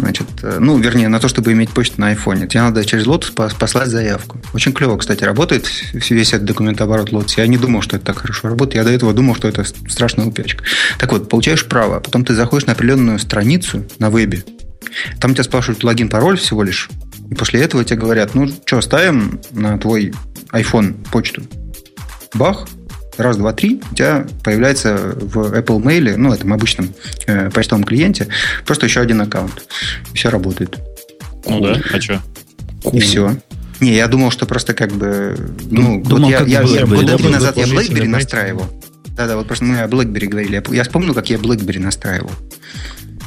Значит, 0.00 0.26
э, 0.42 0.56
ну, 0.60 0.78
вернее, 0.78 1.08
на 1.08 1.20
то, 1.20 1.28
чтобы 1.28 1.52
иметь 1.52 1.70
почту 1.70 2.00
на 2.00 2.08
айфоне. 2.08 2.46
Тебе 2.46 2.62
надо 2.62 2.84
через 2.84 3.06
пос- 3.06 3.58
послать 3.58 3.88
заявку. 3.88 4.40
Очень 4.54 4.72
клево, 4.72 4.96
кстати, 4.96 5.24
работает 5.24 5.68
весь 5.92 6.32
этот 6.32 6.46
документооборот 6.46 7.10
Lotus. 7.10 7.34
Я 7.36 7.46
не 7.46 7.58
думал, 7.58 7.82
что 7.82 7.96
это 7.96 8.06
так 8.06 8.18
хорошо 8.18 8.48
работает. 8.48 8.76
Я 8.76 8.84
до 8.84 8.90
этого 8.90 9.12
думал, 9.12 9.34
что 9.34 9.46
это 9.46 9.62
страшная 9.88 10.26
упячка. 10.26 10.64
Так 10.98 11.12
вот, 11.12 11.28
получаешь 11.28 11.66
право. 11.66 11.98
а 11.98 12.00
Потом 12.00 12.24
ты 12.24 12.34
заходишь 12.34 12.66
на 12.66 12.72
определенную 12.72 13.18
страницу 13.18 13.84
на 13.98 14.08
вебе. 14.08 14.42
Там 15.20 15.34
тебя 15.34 15.44
спрашивают 15.44 15.84
логин, 15.84 16.08
пароль 16.08 16.38
всего 16.38 16.62
лишь. 16.62 16.88
И 17.30 17.34
после 17.34 17.60
этого 17.60 17.84
тебе 17.84 18.00
говорят, 18.00 18.34
ну 18.34 18.48
что, 18.48 18.80
ставим 18.80 19.40
на 19.50 19.76
твой 19.78 20.14
iPhone 20.52 20.94
почту. 21.10 21.42
Бах, 22.32 22.66
раз, 23.22 23.36
два, 23.36 23.52
три, 23.52 23.80
у 23.90 23.94
тебя 23.94 24.26
появляется 24.44 24.96
в 24.96 25.52
Apple 25.54 25.82
Mail, 25.82 26.16
ну, 26.16 26.32
этом 26.32 26.52
обычном 26.52 26.92
э, 27.26 27.50
почтовом 27.50 27.84
клиенте, 27.84 28.28
просто 28.66 28.86
еще 28.86 29.00
один 29.00 29.20
аккаунт. 29.20 29.64
Все 30.14 30.28
работает. 30.30 30.78
Ну 31.46 31.60
да, 31.60 31.80
а 31.92 32.00
что? 32.00 32.20
И 32.92 33.00
все. 33.00 33.36
Не, 33.80 33.94
я 33.94 34.08
думал, 34.08 34.30
что 34.30 34.44
просто 34.46 34.74
как 34.74 34.92
бы... 34.92 35.36
Ну, 35.70 36.02
Думал, 36.02 36.24
вот 36.24 36.30
я, 36.30 36.38
как 36.38 36.48
я, 36.48 36.62
я 36.62 36.80
да, 36.80 36.86
года 36.86 37.16
три 37.16 37.28
назад 37.28 37.56
я 37.56 37.64
BlackBerry 37.64 38.08
настраивал. 38.08 38.66
Да-да, 39.16 39.36
вот 39.36 39.46
просто 39.46 39.64
мы 39.64 39.80
о 39.80 39.86
BlackBerry 39.88 40.26
говорили. 40.26 40.62
Я, 40.68 40.76
я 40.76 40.82
вспомнил, 40.82 41.14
как 41.14 41.30
я 41.30 41.36
BlackBerry 41.38 41.78
настраивал. 41.78 42.30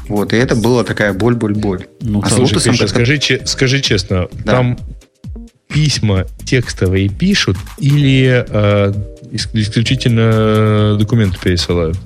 Вот, 0.07 0.33
и 0.33 0.35
это 0.35 0.55
была 0.55 0.83
такая 0.83 1.13
боль-боль-боль. 1.13 1.87
Ну, 2.01 2.21
а 2.23 2.29
Слушай, 2.29 2.55
Lotus 2.55 2.63
Гриша, 2.63 2.69
как-то- 2.71 2.87
скажи, 2.87 3.17
че- 3.17 3.45
скажи 3.45 3.81
честно, 3.81 4.27
Да. 4.43 4.51
там 4.51 4.77
письма 5.69 6.25
текстовые 6.45 7.09
пишут 7.09 7.57
или 7.79 8.45
э, 8.47 8.93
исключительно 9.33 10.95
документы 10.97 11.37
пересылают? 11.39 11.97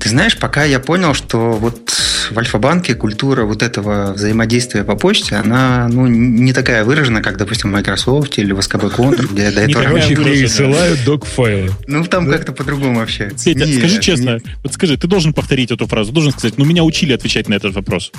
Ты 0.00 0.08
знаешь, 0.08 0.36
пока 0.38 0.64
я 0.64 0.80
понял, 0.80 1.14
что 1.14 1.52
вот 1.52 1.90
в 2.32 2.38
Альфа-банке 2.38 2.94
культура 2.94 3.44
вот 3.44 3.62
этого 3.62 4.12
взаимодействия 4.12 4.84
по 4.84 4.96
почте, 4.96 5.36
она 5.36 5.88
ну, 5.90 6.06
не 6.06 6.52
такая 6.52 6.84
выражена, 6.84 7.22
как, 7.22 7.36
допустим, 7.36 7.70
в 7.70 7.72
Microsoft 7.72 8.38
или 8.38 8.52
в 8.52 8.58
SKB 8.58 8.94
Contour, 8.94 9.32
где 9.32 9.50
до 9.50 9.62
этого... 9.62 9.82
Короче, 9.84 10.16
пересылают 10.16 11.04
док-файлы. 11.04 11.70
Ну, 11.86 12.04
там 12.04 12.28
как-то 12.30 12.52
по-другому 12.52 12.98
вообще. 13.00 13.30
Нет, 13.46 13.78
скажи 13.78 14.00
честно, 14.00 14.40
вот 14.62 14.72
скажи, 14.72 14.96
ты 14.96 15.06
должен 15.06 15.32
повторить 15.32 15.70
эту 15.70 15.86
фразу, 15.86 16.12
должен 16.12 16.32
сказать, 16.32 16.58
ну 16.58 16.64
меня 16.64 16.84
учили 16.84 17.12
отвечать 17.12 17.48
на 17.48 17.54
этот 17.54 17.74
вопрос. 17.74 18.12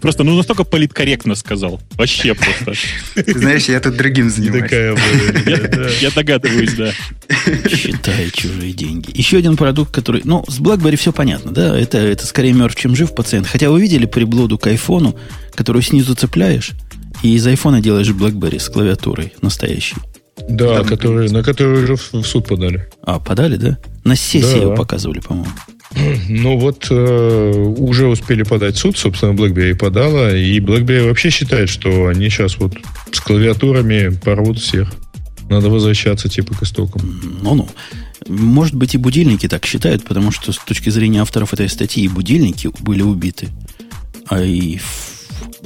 Просто, 0.00 0.24
ну 0.24 0.36
настолько 0.36 0.64
политкорректно 0.64 1.34
сказал. 1.34 1.80
Вообще 1.92 2.34
просто. 2.34 2.74
Ты 3.14 3.38
знаешь, 3.38 3.64
я 3.64 3.80
тут 3.80 3.96
другим 3.96 4.30
занимаюсь. 4.30 4.70
Я 6.00 6.10
догадываюсь, 6.10 6.74
да. 6.74 6.92
Считай 7.68 8.30
чужие 8.30 8.72
деньги. 8.72 9.10
Еще 9.14 9.38
один 9.38 9.56
продукт, 9.56 9.92
который... 9.92 10.22
Ну, 10.24 10.44
с 10.48 10.60
BlackBerry 10.60 10.96
все 10.96 11.12
понятно, 11.12 11.52
да? 11.52 11.78
Это, 11.84 11.98
это 11.98 12.26
скорее 12.26 12.54
мертв, 12.54 12.80
чем 12.80 12.96
жив 12.96 13.14
пациент. 13.14 13.46
Хотя 13.46 13.68
вы 13.70 13.78
видели 13.78 14.06
приблуду 14.06 14.56
к 14.56 14.66
айфону, 14.66 15.14
которую 15.54 15.82
снизу 15.82 16.14
цепляешь, 16.14 16.70
и 17.22 17.34
из 17.34 17.46
айфона 17.46 17.82
делаешь 17.82 18.08
BlackBerry 18.08 18.58
с 18.58 18.70
клавиатурой 18.70 19.34
настоящей. 19.42 19.96
Да, 20.48 20.78
Там- 20.78 20.86
которые, 20.86 21.30
на 21.30 21.42
которые 21.42 21.84
уже 21.84 21.96
в 21.96 22.24
суд 22.26 22.48
подали. 22.48 22.88
А, 23.02 23.20
подали, 23.20 23.56
да? 23.56 23.78
На 24.02 24.16
сессии 24.16 24.54
Да. 24.60 24.68
ее 24.68 24.74
показывали, 24.74 25.20
по-моему. 25.20 25.50
Ну 26.28 26.58
вот 26.58 26.86
э, 26.90 27.52
уже 27.78 28.06
успели 28.08 28.42
подать 28.44 28.76
в 28.76 28.78
суд, 28.78 28.96
собственно, 28.96 29.32
BlackBerry 29.32 29.74
подала, 29.76 30.34
и 30.34 30.58
BlackBerry 30.60 31.06
вообще 31.06 31.28
считает, 31.30 31.68
что 31.68 32.06
они 32.06 32.30
сейчас 32.30 32.56
вот 32.58 32.72
с 33.12 33.20
клавиатурами 33.20 34.08
порвут 34.24 34.58
всех. 34.58 34.90
Надо 35.50 35.68
возвращаться 35.68 36.30
типа 36.30 36.54
к 36.54 36.62
истокам. 36.62 37.20
Ну-ну. 37.42 37.68
Может 38.28 38.74
быть, 38.74 38.94
и 38.94 38.98
будильники 38.98 39.48
так 39.48 39.66
считают, 39.66 40.04
потому 40.04 40.30
что 40.30 40.52
с 40.52 40.58
точки 40.58 40.90
зрения 40.90 41.22
авторов 41.22 41.52
этой 41.52 41.68
статьи 41.68 42.04
и 42.04 42.08
будильники 42.08 42.70
были 42.80 43.02
убиты. 43.02 43.48
А 44.28 44.42
и 44.42 44.78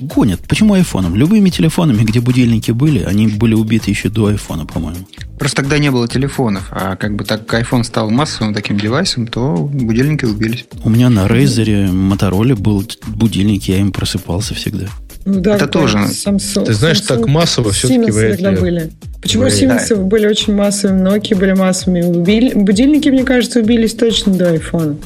Гонят. 0.01 0.41
Почему 0.47 0.75
айфоном? 0.75 1.17
Любыми 1.17 1.51
телефонами, 1.51 2.05
где 2.05 2.21
будильники 2.21 2.71
были, 2.71 3.03
они 3.03 3.27
были 3.27 3.55
убиты 3.55 3.91
еще 3.91 4.09
до 4.09 4.27
айфона, 4.27 4.65
по-моему. 4.65 5.07
Просто 5.39 5.63
тогда 5.63 5.79
не 5.79 5.91
было 5.91 6.07
телефонов, 6.09 6.69
а 6.71 6.97
как 6.97 7.17
бы 7.17 7.25
так 7.25 7.47
как 7.47 7.63
iPhone 7.63 7.85
стал 7.85 8.11
массовым 8.11 8.55
таким 8.55 8.79
девайсом, 8.79 9.27
то 9.27 9.57
будильники 9.57 10.25
убились. 10.25 10.67
У 10.85 10.91
меня 10.91 11.11
на 11.11 11.27
Razer, 11.27 11.91
Motorola 11.91 12.55
был 12.55 12.89
будильник, 13.07 13.65
я 13.65 13.79
им 13.79 13.93
просыпался 13.93 14.55
всегда. 14.55 14.87
Ну, 15.29 15.41
да, 15.41 15.57
Это 15.57 15.67
тоже- 15.67 15.99
Samsung, 15.99 16.65
Ты 16.65 16.73
знаешь, 16.73 16.99
Samsung, 17.01 17.07
так 17.07 17.27
массово 17.27 17.71
Siemens 17.71 18.13
вряд 18.13 18.41
ли. 18.41 18.61
были. 18.61 18.91
Почему 19.21 19.45
ли. 19.45 19.51
Siemens 19.51 19.95
были 20.05 20.27
очень 20.27 20.55
массовыми, 20.55 21.07
Nokia 21.07 21.37
были 21.37 21.53
массовыми? 21.53 22.01
Убили- 22.01 22.55
Будильники, 22.55 23.11
мне 23.11 23.25
кажется, 23.25 23.61
убились 23.61 23.93
точно 23.95 24.33
до 24.35 24.51
айфона. 24.53 24.97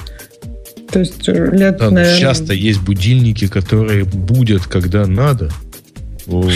То 0.93 1.01
есть 1.01 1.29
э, 1.29 1.33
лет, 1.53 1.79
Да, 1.79 1.87
но 1.87 1.91
наверное... 1.93 2.21
часто 2.21 2.53
есть 2.53 2.81
будильники, 2.83 3.49
которые 3.49 4.05
будут, 4.05 4.67
когда 4.67 5.07
надо. 5.07 5.51
Вы 6.27 6.53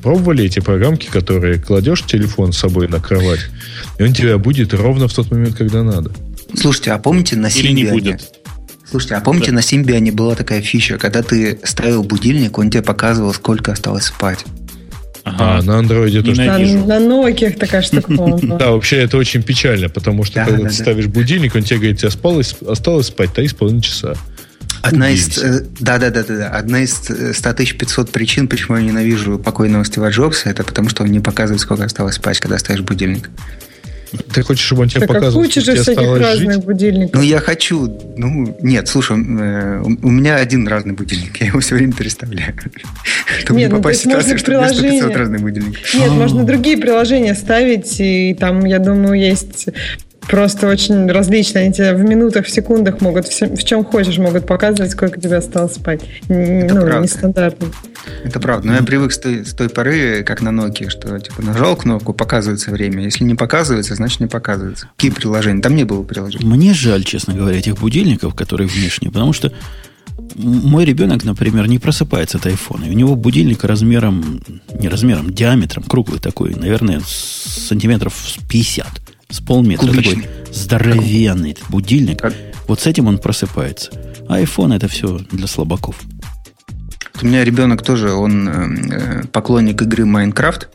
Пробовали 0.00 0.44
эти 0.44 0.60
программки, 0.60 1.08
которые 1.10 1.58
кладешь 1.58 2.02
телефон 2.02 2.52
с 2.52 2.58
собой 2.58 2.86
на 2.86 3.00
кровать, 3.00 3.40
и 3.98 4.02
он 4.04 4.12
тебя 4.12 4.38
будет 4.38 4.74
ровно 4.74 5.08
в 5.08 5.14
тот 5.14 5.30
момент, 5.30 5.56
когда 5.56 5.82
надо. 5.82 6.12
Слушайте, 6.54 6.92
а 6.92 6.98
помните 6.98 7.34
на 7.36 7.46
Или 7.48 7.72
не 7.72 7.84
будет. 7.86 8.32
Слушайте, 8.92 9.14
а 9.14 9.22
помните 9.22 9.52
на 9.52 9.62
Симбиане 9.62 10.12
была 10.12 10.34
такая 10.34 10.60
фича, 10.60 10.98
когда 10.98 11.22
ты 11.22 11.58
ставил 11.64 12.02
будильник, 12.04 12.58
он 12.58 12.68
тебе 12.68 12.82
показывал, 12.82 13.32
сколько 13.32 13.72
осталось 13.72 14.04
спать. 14.04 14.44
Ага. 15.24 15.58
А 15.58 15.62
на 15.62 15.78
андроиде 15.78 16.20
тоже. 16.20 16.42
На, 16.42 16.58
на 16.58 16.98
Nokia 16.98 17.56
такая 17.56 17.80
штука, 17.80 18.12
по-моему. 18.12 18.58
Да, 18.58 18.72
вообще 18.72 18.98
это 18.98 19.16
очень 19.16 19.42
печально, 19.42 19.88
потому 19.88 20.24
что 20.24 20.34
Да, 20.34 20.44
когда 20.44 20.64
да, 20.64 20.68
ты 20.68 20.76
да. 20.76 20.82
ставишь 20.82 21.06
будильник, 21.06 21.54
он 21.54 21.62
тебе 21.62 21.78
говорит, 21.78 22.00
тебе 22.00 22.08
осталось 22.08 23.06
спать 23.06 23.32
три 23.32 23.48
с 23.48 23.54
половиной 23.54 23.80
часа. 23.80 24.14
Одна 24.82 25.08
из, 25.08 25.38
э, 25.38 25.64
да, 25.80 25.96
да, 25.96 26.10
да, 26.10 26.22
да, 26.22 26.36
да. 26.36 26.48
Одна 26.50 26.82
из 26.82 27.08
э, 27.08 27.32
100 27.32 27.54
500 27.54 28.10
причин, 28.10 28.46
почему 28.46 28.76
я 28.76 28.82
ненавижу 28.82 29.38
покойного 29.38 29.86
Стива 29.86 30.10
Джобса, 30.10 30.50
это 30.50 30.64
потому 30.64 30.90
что 30.90 31.04
он 31.04 31.10
не 31.10 31.20
показывает, 31.20 31.62
сколько 31.62 31.84
осталось 31.84 32.16
спать, 32.16 32.40
когда 32.40 32.58
ставишь 32.58 32.82
будильник. 32.82 33.30
Ты 34.32 34.42
хочешь, 34.42 34.64
чтобы 34.64 34.82
он 34.82 34.88
тебе 34.88 35.00
Так 35.00 35.10
а 35.10 35.14
показывал, 35.14 35.44
куча 35.44 35.60
же 35.60 35.74
всяких 35.74 36.18
разных 36.18 36.54
жить? 36.54 36.64
будильников. 36.64 37.14
Ну, 37.14 37.22
я 37.22 37.38
хочу, 37.40 37.98
ну, 38.16 38.56
нет, 38.60 38.88
слушай, 38.88 39.16
э, 39.16 39.82
у 39.82 40.10
меня 40.10 40.36
один 40.36 40.66
разный 40.68 40.94
будильник, 40.94 41.36
я 41.40 41.46
его 41.46 41.60
все 41.60 41.74
время 41.74 41.92
переставляю. 41.92 42.54
Чтобы 43.40 43.58
не 43.60 43.64
Нет, 43.64 43.72
ну, 43.72 43.78
то 43.78 43.82
попасть 43.82 44.00
в 44.00 44.02
ситуацию, 44.04 44.38
что 44.38 44.50
у 44.52 44.54
меня 44.54 44.68
100 44.68 44.74
500 44.74 44.84
приложение. 44.84 45.16
разных 45.16 45.40
будильников. 45.40 45.94
Нет, 45.94 46.10
можно 46.10 46.44
другие 46.44 46.76
приложения 46.76 47.34
ставить, 47.34 47.96
и 48.00 48.34
там, 48.38 48.64
я 48.64 48.78
думаю, 48.78 49.18
есть 49.18 49.68
просто 50.28 50.68
очень 50.68 51.10
различные. 51.10 51.64
Они 51.64 51.72
тебе 51.72 51.94
в 51.94 52.02
минутах, 52.02 52.46
в 52.46 52.50
секундах 52.50 53.00
могут, 53.00 53.26
в 53.26 53.36
чем- 53.36 53.56
в 53.56 53.64
чем 53.64 53.84
хочешь, 53.84 54.18
могут 54.18 54.46
показывать, 54.46 54.92
сколько 54.92 55.20
тебе 55.20 55.36
осталось 55.36 55.74
спать. 55.74 56.02
Это 56.28 56.74
ну, 56.74 56.80
правда. 56.82 57.00
нестандартно. 57.00 57.68
Это 58.24 58.40
правда. 58.40 58.68
Но 58.68 58.74
я 58.74 58.82
привык 58.82 59.12
с 59.12 59.18
той, 59.18 59.44
с 59.44 59.52
той 59.54 59.68
поры, 59.68 60.22
как 60.24 60.42
на 60.42 60.48
Nokia, 60.48 60.88
что 60.88 61.18
типа 61.18 61.42
нажал 61.42 61.76
кнопку, 61.76 62.12
показывается 62.12 62.70
время. 62.70 63.04
Если 63.04 63.24
не 63.24 63.34
показывается, 63.34 63.94
значит 63.94 64.20
не 64.20 64.26
показывается. 64.26 64.88
Какие 64.96 65.10
приложения? 65.12 65.62
Там 65.62 65.76
не 65.76 65.84
было 65.84 66.02
приложений. 66.02 66.46
Мне 66.46 66.74
жаль, 66.74 67.04
честно 67.04 67.34
говоря, 67.34 67.58
этих 67.58 67.78
будильников, 67.78 68.34
которые 68.34 68.68
внешние, 68.68 69.10
потому 69.10 69.32
что 69.32 69.52
мой 70.36 70.84
ребенок, 70.84 71.24
например, 71.24 71.68
не 71.68 71.78
просыпается 71.78 72.38
от 72.38 72.46
айфона. 72.46 72.84
И 72.84 72.90
у 72.90 72.94
него 72.94 73.16
будильник 73.16 73.64
размером, 73.64 74.42
не 74.78 74.88
размером, 74.88 75.32
диаметром, 75.32 75.84
круглый 75.84 76.20
такой, 76.20 76.54
наверное, 76.54 77.00
сантиметров 77.04 78.14
с 78.14 78.38
50, 78.48 78.86
с 79.32 79.40
полметра. 79.40 79.86
Кубичный. 79.88 80.22
Такой 80.22 80.54
здоровенный 80.54 81.56
будильник. 81.68 82.20
Как- 82.20 82.34
Вот 82.68 82.80
с 82.80 82.86
этим 82.86 83.08
он 83.08 83.18
просыпается. 83.18 83.90
А 84.28 84.40
iPhone 84.40 84.74
это 84.76 84.86
все 84.88 85.18
для 85.32 85.46
слабаков. 85.48 85.96
У 87.20 87.26
меня 87.26 87.44
ребенок 87.44 87.82
тоже, 87.82 88.12
он 88.12 88.48
э, 88.48 89.24
поклонник 89.32 89.82
игры 89.82 90.04
Майнкрафт. 90.04 90.68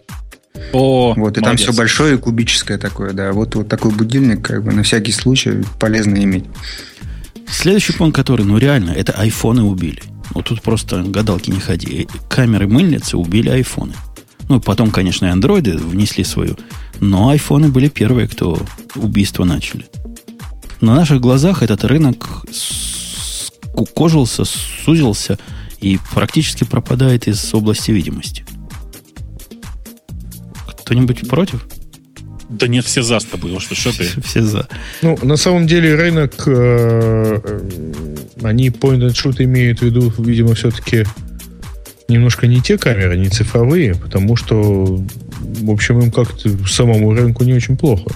О, 0.73 1.13
Вот, 1.15 1.31
и 1.37 1.41
там 1.41 1.49
молодец. 1.49 1.67
все 1.67 1.73
большое 1.73 2.15
и 2.15 2.17
кубическое 2.17 2.77
такое, 2.77 3.13
да. 3.13 3.31
Вот, 3.31 3.55
вот 3.55 3.67
такой 3.69 3.91
будильник, 3.91 4.43
как 4.45 4.63
бы 4.63 4.71
на 4.73 4.83
всякий 4.83 5.11
случай 5.11 5.63
полезно 5.79 6.15
иметь. 6.23 6.45
Следующий 7.49 7.93
пункт, 7.93 8.15
который, 8.15 8.45
ну 8.45 8.57
реально, 8.57 8.91
это 8.91 9.13
айфоны 9.13 9.63
убили. 9.63 10.01
Вот 10.31 10.45
тут 10.45 10.61
просто 10.61 11.03
гадалки 11.03 11.49
не 11.49 11.59
ходи. 11.59 12.07
Камеры 12.29 12.67
мыльницы 12.67 13.17
убили 13.17 13.49
айфоны. 13.49 13.93
Ну, 14.49 14.61
потом, 14.61 14.91
конечно, 14.91 15.25
и 15.25 15.29
андроиды 15.29 15.77
внесли 15.77 16.23
свою. 16.23 16.57
Но 16.99 17.29
айфоны 17.29 17.67
были 17.67 17.89
первые, 17.89 18.27
кто 18.27 18.59
убийство 18.95 19.43
начали. 19.43 19.87
На 20.81 20.95
наших 20.95 21.21
глазах 21.21 21.63
этот 21.63 21.83
рынок 21.83 22.45
скукожился, 22.51 24.45
сузился 24.45 25.37
и 25.81 25.99
практически 26.13 26.63
пропадает 26.63 27.27
из 27.27 27.53
области 27.53 27.91
видимости. 27.91 28.45
Кто-нибудь 30.81 31.27
против? 31.27 31.67
Да 32.49 32.67
нет, 32.67 32.85
все 32.85 33.03
за 33.03 33.19
с 33.19 33.25
тобой. 33.25 33.59
Что, 33.59 33.75
что 33.75 33.97
ты? 33.97 34.21
Все 34.21 34.41
за. 34.41 34.67
Ну, 35.01 35.17
на 35.21 35.35
самом 35.35 35.67
деле 35.67 35.95
рынок, 35.95 36.43
э, 36.47 37.41
э, 37.43 38.15
они 38.43 38.69
point 38.69 38.99
and 38.99 39.11
shoot 39.11 39.43
имеют 39.43 39.79
в 39.79 39.81
виду, 39.81 40.13
видимо, 40.17 40.55
все-таки 40.55 41.03
немножко 42.07 42.47
не 42.47 42.61
те 42.61 42.77
камеры, 42.77 43.17
не 43.17 43.29
цифровые, 43.29 43.95
потому 43.95 44.35
что, 44.35 45.01
в 45.39 45.69
общем, 45.69 45.99
им 45.99 46.11
как-то 46.11 46.49
самому 46.67 47.13
рынку 47.13 47.43
не 47.43 47.53
очень 47.53 47.77
плохо. 47.77 48.09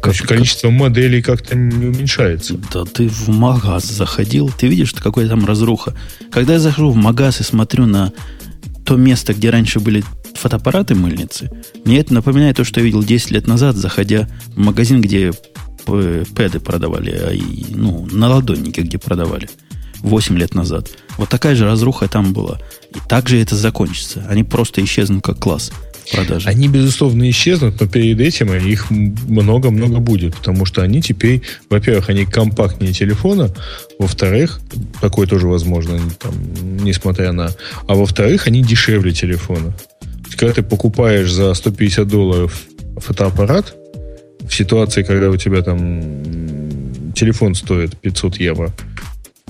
Как- 0.00 0.16
количество 0.16 0.68
моделей 0.70 1.22
как-то 1.22 1.56
не 1.56 1.86
уменьшается. 1.86 2.54
Да 2.72 2.84
ты 2.84 3.08
в 3.08 3.28
магаз 3.28 3.84
заходил, 3.84 4.50
ты 4.56 4.66
видишь, 4.66 4.88
что 4.88 5.00
какая 5.02 5.28
там 5.28 5.46
разруха. 5.46 5.94
Когда 6.32 6.54
я 6.54 6.58
захожу 6.58 6.90
в 6.90 6.96
магаз 6.96 7.40
и 7.40 7.44
смотрю 7.44 7.86
на 7.86 8.12
то 8.84 8.96
место, 8.96 9.32
где 9.32 9.50
раньше 9.50 9.78
были 9.78 10.02
фотоаппараты 10.34 10.96
мыльницы, 10.96 11.50
мне 11.84 12.00
это 12.00 12.12
напоминает 12.14 12.56
то, 12.56 12.64
что 12.64 12.80
я 12.80 12.86
видел 12.86 13.04
10 13.04 13.30
лет 13.30 13.46
назад, 13.46 13.76
заходя 13.76 14.28
в 14.48 14.58
магазин, 14.58 15.00
где 15.00 15.30
п- 15.86 16.24
пэды 16.34 16.58
продавали, 16.58 17.10
а 17.12 17.30
и, 17.32 17.66
ну, 17.74 18.08
на 18.10 18.28
ладоннике, 18.28 18.82
где 18.82 18.98
продавали. 18.98 19.48
8 20.00 20.36
лет 20.36 20.56
назад. 20.56 20.90
Вот 21.16 21.28
такая 21.28 21.54
же 21.54 21.64
разруха 21.64 22.08
там 22.08 22.32
была. 22.32 22.58
И 22.94 22.98
так 23.08 23.28
же 23.28 23.40
это 23.40 23.56
закончится. 23.56 24.24
Они 24.28 24.44
просто 24.44 24.82
исчезнут 24.84 25.24
как 25.24 25.38
класс 25.38 25.72
в 26.06 26.12
продаже. 26.14 26.48
Они, 26.48 26.68
безусловно, 26.68 27.28
исчезнут, 27.30 27.80
но 27.80 27.86
перед 27.86 28.20
этим 28.20 28.52
их 28.52 28.90
много-много 28.90 29.98
будет, 29.98 30.36
потому 30.36 30.64
что 30.66 30.82
они 30.82 31.00
теперь, 31.00 31.42
во-первых, 31.70 32.10
они 32.10 32.24
компактнее 32.26 32.92
телефона, 32.92 33.50
во-вторых, 33.98 34.60
такое 35.00 35.26
тоже 35.26 35.46
возможно, 35.46 36.00
там, 36.18 36.34
несмотря 36.82 37.32
на... 37.32 37.50
А 37.86 37.94
во-вторых, 37.94 38.46
они 38.46 38.62
дешевле 38.62 39.12
телефона. 39.12 39.72
Когда 40.36 40.54
ты 40.54 40.62
покупаешь 40.62 41.30
за 41.32 41.54
150 41.54 42.08
долларов 42.08 42.62
фотоаппарат, 42.96 43.74
в 44.40 44.52
ситуации, 44.52 45.02
когда 45.02 45.30
у 45.30 45.36
тебя 45.36 45.62
там 45.62 46.02
телефон 47.14 47.54
стоит 47.54 47.96
500 47.96 48.36
евро, 48.38 48.72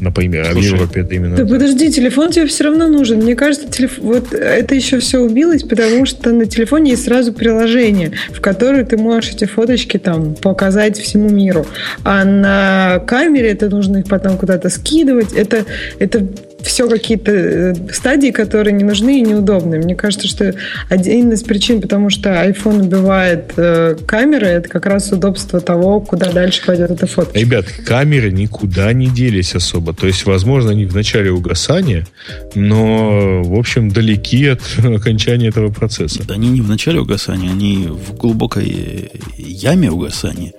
например, 0.02 0.46
а 0.46 0.50
в 0.50 0.52
Слушай, 0.54 0.72
Европе 0.72 1.00
это 1.00 1.14
именно... 1.14 1.36
Да 1.36 1.46
подожди, 1.46 1.90
телефон 1.90 2.30
тебе 2.30 2.46
все 2.46 2.64
равно 2.64 2.88
нужен. 2.88 3.18
Мне 3.18 3.36
кажется, 3.36 3.70
телеф... 3.70 3.98
вот 3.98 4.32
это 4.34 4.74
еще 4.74 4.98
все 4.98 5.20
убилось, 5.20 5.62
потому 5.62 6.04
что 6.06 6.32
на 6.32 6.46
телефоне 6.46 6.92
есть 6.92 7.04
сразу 7.04 7.32
приложение, 7.32 8.12
в 8.32 8.40
которое 8.40 8.84
ты 8.84 8.96
можешь 8.96 9.30
эти 9.30 9.44
фоточки 9.44 9.98
там 9.98 10.34
показать 10.34 10.98
всему 10.98 11.30
миру. 11.30 11.66
А 12.04 12.24
на 12.24 12.98
камере 13.06 13.50
это 13.50 13.70
нужно 13.70 13.98
их 13.98 14.06
потом 14.06 14.36
куда-то 14.36 14.68
скидывать. 14.68 15.32
Это, 15.32 15.64
это 15.98 16.26
все 16.62 16.88
какие-то 16.88 17.32
э, 17.32 17.74
стадии, 17.92 18.30
которые 18.30 18.72
не 18.72 18.84
нужны 18.84 19.18
и 19.18 19.22
неудобны. 19.22 19.78
Мне 19.78 19.94
кажется, 19.94 20.28
что 20.28 20.54
один 20.88 21.32
из 21.32 21.42
причин, 21.42 21.80
потому 21.80 22.10
что 22.10 22.30
iPhone 22.30 22.84
убивает 22.84 23.52
э, 23.56 23.96
камеры, 24.06 24.46
это 24.46 24.68
как 24.68 24.86
раз 24.86 25.10
удобство 25.12 25.60
того, 25.60 26.00
куда 26.00 26.32
дальше 26.32 26.62
пойдет 26.64 26.90
эта 26.90 27.06
фото. 27.06 27.38
Ребят, 27.38 27.66
камеры 27.86 28.30
никуда 28.30 28.92
не 28.92 29.08
делись 29.08 29.54
особо. 29.54 29.94
То 29.94 30.06
есть, 30.06 30.24
возможно, 30.26 30.70
они 30.70 30.86
в 30.86 30.94
начале 30.94 31.30
угасания, 31.30 32.06
но, 32.54 33.42
в 33.42 33.58
общем, 33.58 33.90
далеки 33.90 34.46
от 34.46 34.62
окончания 34.78 35.48
этого 35.48 35.70
процесса. 35.70 36.22
Да 36.26 36.34
они 36.34 36.48
не 36.48 36.60
в 36.60 36.68
начале 36.68 37.00
угасания, 37.00 37.50
они 37.50 37.88
в 37.88 38.16
глубокой 38.16 38.68
э, 38.68 39.18
яме 39.36 39.90
угасания. 39.90 40.52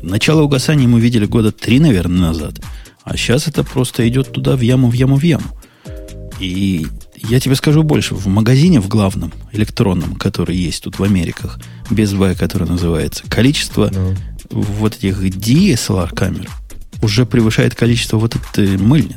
Начало 0.00 0.42
угасания 0.42 0.88
мы 0.88 1.00
видели 1.00 1.26
года 1.26 1.52
три, 1.52 1.78
наверное, 1.78 2.28
назад. 2.28 2.54
А 3.04 3.16
сейчас 3.16 3.48
это 3.48 3.64
просто 3.64 4.06
идет 4.08 4.30
туда, 4.32 4.56
в 4.56 4.60
яму, 4.60 4.88
в 4.88 4.92
яму, 4.92 5.16
в 5.16 5.22
яму. 5.22 5.44
И 6.40 6.86
я 7.28 7.40
тебе 7.40 7.54
скажу 7.54 7.82
больше. 7.82 8.14
В 8.14 8.26
магазине, 8.26 8.80
в 8.80 8.88
главном, 8.88 9.32
электронном, 9.52 10.14
который 10.16 10.56
есть 10.56 10.82
тут 10.84 10.98
в 10.98 11.02
Америках, 11.02 11.58
без 11.90 12.12
Buy, 12.12 12.36
который 12.36 12.68
называется, 12.68 13.24
количество 13.28 13.90
Ну. 13.92 14.14
вот 14.50 14.96
этих 14.96 15.20
DSLR-камер 15.22 16.48
уже 17.02 17.26
превышает 17.26 17.74
количество 17.74 18.16
вот 18.18 18.36
этой 18.36 18.76
мыльниц. 18.78 19.16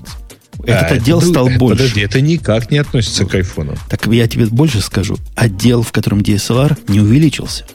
Этот 0.64 0.92
А, 0.92 0.96
отдел 0.96 1.20
это- 1.20 1.28
стал 1.28 1.48
это- 1.50 1.60
больше. 1.60 1.78
Подожди, 1.84 2.02
это 2.02 2.22
никак 2.22 2.72
не 2.72 2.78
относится 2.80 3.26
к 3.26 3.36
айфону. 3.36 3.76
Так 3.90 4.08
я 4.08 4.28
тебе 4.28 4.46
больше 4.48 4.82
скажу. 4.82 5.18
Отдел, 5.36 5.84
в 5.84 5.92
котором 5.92 6.22
DSLR, 6.22 6.78
не 6.88 7.02
увеличился. 7.02 7.66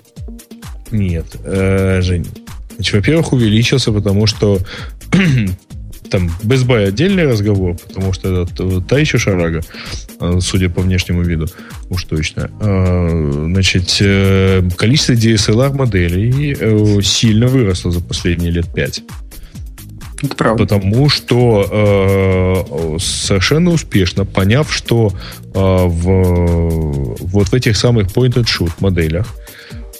Нет, 0.90 1.36
э, 1.44 2.00
Жень. 2.02 2.26
Значит, 2.76 2.94
во-первых, 2.94 3.32
увеличился, 3.32 3.92
потому 3.92 4.26
что 4.26 4.58
там 6.10 6.28
Best 6.42 6.66
Buy 6.66 6.88
отдельный 6.88 7.26
разговор, 7.26 7.76
потому 7.76 8.12
что 8.12 8.42
это 8.42 8.80
та 8.80 8.98
еще 8.98 9.18
шарага, 9.18 9.62
э, 10.20 10.38
судя 10.40 10.68
по 10.68 10.80
внешнему 10.82 11.22
виду, 11.22 11.46
уж 11.88 12.04
точно. 12.04 12.50
Э, 12.60 13.32
значит, 13.46 13.96
э, 14.00 14.62
количество 14.76 15.12
DSLR 15.12 15.72
моделей 15.74 17.02
сильно 17.02 17.46
выросло 17.46 17.90
за 17.90 18.00
последние 18.00 18.50
лет 18.50 18.66
пять. 18.74 19.02
Это 20.22 20.36
правда. 20.36 20.64
Потому 20.64 21.08
что 21.08 21.66
э, 21.70 22.98
совершенно 22.98 23.70
успешно, 23.70 24.24
поняв, 24.26 24.72
что 24.72 25.12
э, 25.54 25.58
в, 25.58 27.16
вот 27.20 27.48
в 27.48 27.54
этих 27.54 27.76
самых 27.76 28.08
point-and-shoot 28.08 28.72
моделях 28.80 29.34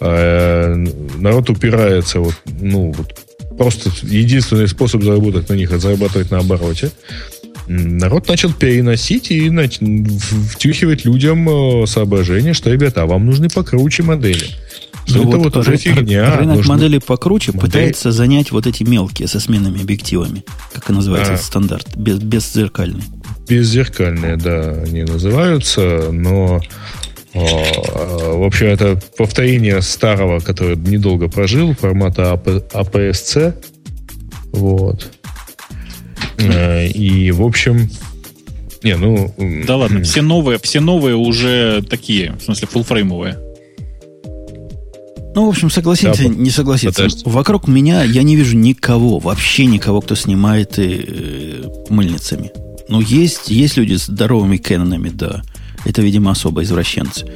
э, 0.00 0.74
народ 1.16 1.48
упирается 1.48 2.20
вот, 2.20 2.34
ну, 2.60 2.92
вот 2.92 3.14
просто 3.60 3.90
единственный 4.06 4.68
способ 4.68 5.02
заработать 5.02 5.50
на 5.50 5.52
них 5.52 5.68
это 5.70 5.80
зарабатывать 5.80 6.30
на 6.30 6.38
обороте. 6.38 6.90
Народ 7.66 8.26
начал 8.26 8.54
переносить 8.54 9.30
и 9.30 9.50
нач... 9.50 9.80
втюхивать 10.52 11.04
людям 11.04 11.46
э, 11.82 11.86
соображение, 11.86 12.54
что, 12.54 12.70
ребята, 12.70 13.02
а 13.02 13.06
вам 13.06 13.26
нужны 13.26 13.50
покруче 13.50 14.02
модели. 14.02 14.46
Ну 15.08 15.28
это 15.28 15.36
вот, 15.36 15.56
вот 15.56 15.78
фигня. 15.78 16.38
Рынок 16.38 16.56
нужно... 16.56 16.72
модели 16.72 16.98
покруче 16.98 17.52
Модель... 17.52 17.66
пытается 17.66 18.12
занять 18.12 18.50
вот 18.50 18.66
эти 18.66 18.82
мелкие 18.82 19.28
со 19.28 19.40
сменными 19.40 19.82
объективами. 19.82 20.42
Как 20.72 20.88
и 20.88 20.94
называется 20.94 21.34
а. 21.34 21.36
стандарт? 21.36 21.86
Без, 21.96 22.18
беззеркальный. 22.18 23.04
Беззеркальные, 23.46 24.38
да, 24.38 24.70
они 24.86 25.02
называются, 25.02 26.08
но 26.10 26.56
а, 26.56 26.60
в 27.32 28.44
общем, 28.44 28.66
это 28.66 29.00
повторение 29.16 29.82
старого, 29.82 30.40
который 30.40 30.76
недолго 30.76 31.28
прожил, 31.28 31.74
формата 31.74 32.40
APS-C. 32.72 33.54
Вот. 34.52 35.08
Э, 36.38 36.86
и, 36.88 37.30
в 37.30 37.42
общем, 37.42 37.88
не, 38.82 38.96
ну... 38.96 39.32
Да 39.66 39.76
ладно, 39.76 40.02
все 40.02 40.22
новые, 40.22 40.58
все 40.58 40.80
новые 40.80 41.16
уже 41.16 41.82
такие, 41.82 42.32
в 42.32 42.42
смысле, 42.42 42.66
фулфреймовые. 42.68 43.38
Ну, 45.34 45.46
в 45.46 45.48
общем, 45.50 45.70
согласиться, 45.70 46.24
да, 46.24 46.28
не 46.28 46.50
согласиться. 46.50 47.02
Подожди. 47.02 47.22
Вокруг 47.24 47.68
меня 47.68 48.02
я 48.02 48.22
не 48.22 48.34
вижу 48.34 48.56
никого, 48.56 49.18
вообще 49.20 49.66
никого, 49.66 50.00
кто 50.00 50.16
снимает 50.16 50.78
и, 50.78 51.04
э, 51.06 51.62
мыльницами. 51.88 52.50
Ну, 52.88 53.00
есть, 53.00 53.48
есть 53.50 53.76
люди 53.76 53.94
с 53.94 54.06
здоровыми 54.06 54.56
Кэнонами, 54.56 55.10
да. 55.10 55.42
Это, 55.84 56.02
видимо, 56.02 56.30
особо 56.30 56.62
извращенцы. 56.62 57.26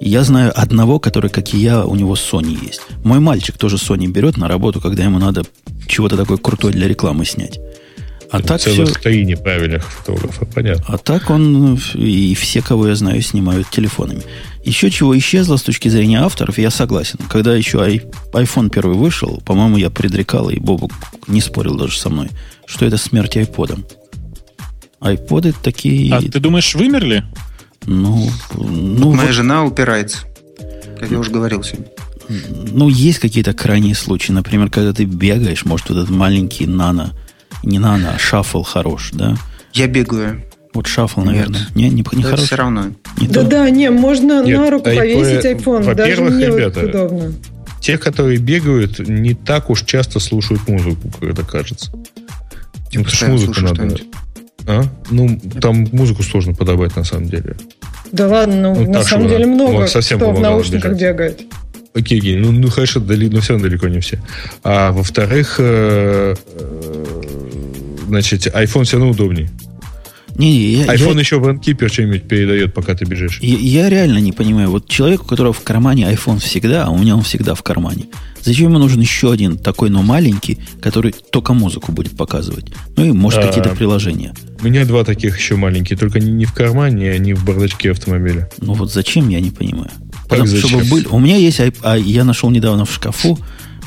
Я 0.00 0.24
знаю 0.24 0.52
одного, 0.54 0.98
который, 0.98 1.30
как 1.30 1.54
и 1.54 1.58
я, 1.58 1.84
у 1.84 1.94
него 1.94 2.14
Sony 2.14 2.58
есть. 2.66 2.82
Мой 3.04 3.20
мальчик 3.20 3.56
тоже 3.56 3.76
Sony 3.76 4.06
берет 4.06 4.36
на 4.36 4.48
работу, 4.48 4.80
когда 4.80 5.04
ему 5.04 5.18
надо 5.18 5.44
чего-то 5.86 6.16
такое 6.16 6.36
крутое 6.36 6.74
для 6.74 6.88
рекламы 6.88 7.24
снять. 7.24 7.58
А 8.30 8.38
Это 8.38 8.48
так 8.48 8.60
целых 8.62 8.88
все... 8.88 8.98
три 8.98 9.24
неправильных 9.24 9.84
фотографа, 9.84 10.44
понятно. 10.46 10.84
А 10.88 10.98
так 10.98 11.30
он 11.30 11.78
и 11.94 12.34
все, 12.34 12.62
кого 12.62 12.88
я 12.88 12.96
знаю, 12.96 13.22
снимают 13.22 13.70
телефонами. 13.70 14.22
Еще 14.64 14.90
чего 14.90 15.16
исчезло 15.16 15.56
с 15.56 15.62
точки 15.62 15.88
зрения 15.88 16.20
авторов, 16.20 16.58
я 16.58 16.70
согласен. 16.70 17.18
Когда 17.28 17.54
еще 17.54 17.78
iPhone 18.32 18.70
первый 18.70 18.96
вышел, 18.96 19.40
по-моему, 19.44 19.76
я 19.76 19.88
предрекал, 19.90 20.50
и 20.50 20.58
Бобу 20.58 20.90
не 21.28 21.40
спорил 21.40 21.76
даже 21.76 21.98
со 21.98 22.10
мной, 22.10 22.30
что 22.66 22.84
это 22.84 22.96
смерть 22.96 23.36
айподом. 23.36 23.84
Айподы 25.00 25.54
такие... 25.62 26.12
А 26.12 26.20
ты 26.20 26.40
думаешь, 26.40 26.74
вымерли? 26.74 27.24
Ну, 27.86 28.28
ну 28.54 29.12
Моя 29.12 29.28
вот, 29.28 29.34
жена 29.34 29.64
упирается. 29.64 30.18
Как 30.98 31.10
я 31.10 31.18
уже 31.18 31.30
говорил 31.30 31.62
сегодня. 31.62 31.86
Ну, 32.28 32.88
есть 32.88 33.18
какие-то 33.18 33.52
крайние 33.52 33.94
случаи. 33.94 34.32
Например, 34.32 34.70
когда 34.70 34.92
ты 34.92 35.04
бегаешь, 35.04 35.64
может, 35.64 35.90
вот 35.90 35.98
этот 35.98 36.10
маленький 36.10 36.66
нано, 36.66 37.12
не 37.62 37.78
нано, 37.78 38.14
а 38.14 38.18
шаффл 38.18 38.62
хорош, 38.62 39.10
да? 39.12 39.36
Я 39.72 39.86
бегаю. 39.86 40.42
Вот 40.72 40.86
шаффл, 40.86 41.20
наверное. 41.20 41.68
Не, 41.74 41.88
не, 41.88 42.04
не 42.12 42.22
хорош. 42.22 42.40
все 42.40 42.56
равно. 42.56 42.86
Не 43.18 43.28
да, 43.28 43.42
то. 43.42 43.48
да, 43.48 43.70
не, 43.70 43.90
можно 43.90 44.44
Нет, 44.44 44.58
на 44.58 44.70
руку 44.70 44.88
iPad, 44.88 44.96
повесить 44.96 45.44
iPhone. 45.44 45.94
Даже 45.94 46.22
мне 46.22 46.46
ребята, 46.46 46.80
вот 46.80 46.88
удобно. 46.88 47.32
Те, 47.80 47.98
которые 47.98 48.38
бегают, 48.38 48.98
не 48.98 49.34
так 49.34 49.70
уж 49.70 49.82
часто 49.82 50.18
слушают 50.18 50.66
музыку, 50.66 51.10
как 51.20 51.30
это 51.30 51.44
кажется. 51.44 51.92
Им 52.90 53.04
музыку 53.28 53.60
надо. 53.60 53.98
А? 54.66 54.84
Ну, 55.10 55.38
там 55.60 55.86
музыку 55.92 56.22
сложно 56.22 56.54
подобать, 56.54 56.96
на 56.96 57.04
самом 57.04 57.28
деле. 57.28 57.56
Да 58.12 58.28
ладно, 58.28 58.74
ну, 58.74 58.84
ну 58.84 58.92
на 58.92 59.02
самом 59.02 59.28
деле 59.28 59.46
много 59.46 59.72
вот, 59.72 59.90
совсем 59.90 60.18
кто 60.18 60.32
в 60.32 60.40
наушниках 60.40 60.92
бежать. 60.92 61.00
бегает. 61.00 61.40
Окей, 61.94 62.18
окей, 62.18 62.36
ну, 62.36 62.50
ну 62.50 62.68
хорошо, 62.70 63.00
дали, 63.00 63.28
но 63.28 63.40
все 63.40 63.52
равно 63.52 63.68
далеко 63.68 63.88
не 63.88 64.00
все. 64.00 64.20
А 64.64 64.90
во-вторых, 64.90 65.56
э, 65.58 66.34
э, 66.56 67.04
значит, 68.08 68.46
iPhone 68.46 68.84
все 68.84 68.96
равно 68.96 69.12
удобнее. 69.12 69.48
Не, 70.36 70.50
не, 70.50 70.58
я, 70.58 70.86
iPhone 70.94 71.14
я, 71.14 71.20
еще 71.20 71.38
в 71.38 71.46
Runkeeper 71.46 71.88
что-нибудь 71.88 72.24
передает, 72.24 72.74
пока 72.74 72.94
ты 72.94 73.04
бежишь. 73.04 73.38
Я, 73.40 73.56
я 73.56 73.88
реально 73.88 74.18
не 74.18 74.32
понимаю. 74.32 74.70
Вот 74.70 74.88
человек, 74.88 75.22
у 75.22 75.26
которого 75.26 75.52
в 75.52 75.62
кармане 75.62 76.04
iPhone 76.04 76.40
всегда, 76.40 76.84
а 76.84 76.90
у 76.90 76.98
меня 76.98 77.16
он 77.16 77.22
всегда 77.22 77.54
в 77.54 77.62
кармане. 77.62 78.06
Зачем 78.42 78.70
ему 78.70 78.78
нужен 78.78 79.00
еще 79.00 79.32
один 79.32 79.56
такой, 79.56 79.90
но 79.90 80.02
маленький, 80.02 80.58
который 80.80 81.12
только 81.12 81.54
музыку 81.54 81.92
будет 81.92 82.16
показывать? 82.16 82.66
Ну 82.96 83.04
и, 83.04 83.12
может, 83.12 83.44
а, 83.44 83.46
какие-то 83.46 83.70
приложения. 83.70 84.34
У 84.60 84.64
меня 84.64 84.84
два 84.84 85.04
таких 85.04 85.38
еще 85.38 85.56
маленькие, 85.56 85.96
только 85.96 86.20
не, 86.20 86.32
не 86.32 86.44
в 86.44 86.52
кармане, 86.52 87.10
а 87.10 87.18
не 87.18 87.32
в 87.32 87.44
бардачке 87.44 87.92
автомобиля. 87.92 88.50
Ну 88.58 88.74
вот 88.74 88.92
зачем, 88.92 89.28
я 89.28 89.40
не 89.40 89.50
понимаю. 89.50 89.90
Потому, 90.28 90.46
зачем? 90.46 90.68
чтобы 90.68 90.84
был, 90.84 91.14
у 91.14 91.18
меня 91.20 91.36
есть, 91.36 91.60
а 91.82 91.96
я 91.96 92.24
нашел 92.24 92.50
недавно 92.50 92.84
в 92.84 92.92
шкафу 92.92 93.38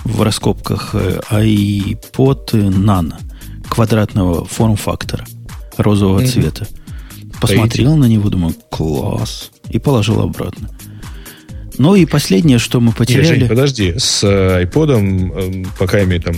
в 0.04 0.22
раскопках 0.22 0.92
э, 0.94 1.20
iPod 1.30 2.52
Nano 2.54 3.16
квадратного 3.68 4.46
форм-фактора 4.46 5.26
розового 5.78 6.22
mm-hmm. 6.22 6.28
цвета. 6.28 6.68
Посмотрел 7.40 7.92
Стоите. 7.92 7.96
на 7.96 8.06
него, 8.06 8.30
думаю, 8.30 8.56
класс. 8.70 9.52
И 9.70 9.80
положил 9.80 10.22
обратно. 10.22 10.70
Ну 11.78 11.96
и 11.96 12.06
последнее, 12.06 12.58
что 12.58 12.80
мы 12.80 12.92
потеряли... 12.92 13.28
Нет, 13.28 13.40
Жень, 13.40 13.48
подожди, 13.48 13.94
с 13.98 14.24
iPod, 14.24 15.64
э, 15.64 15.66
пока 15.78 16.04
имею 16.04 16.22
там 16.22 16.36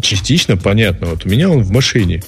частично 0.00 0.56
понятно. 0.56 1.08
Вот 1.08 1.24
у 1.24 1.28
меня 1.28 1.48
он 1.48 1.62
в 1.62 1.70
машине. 1.70 2.22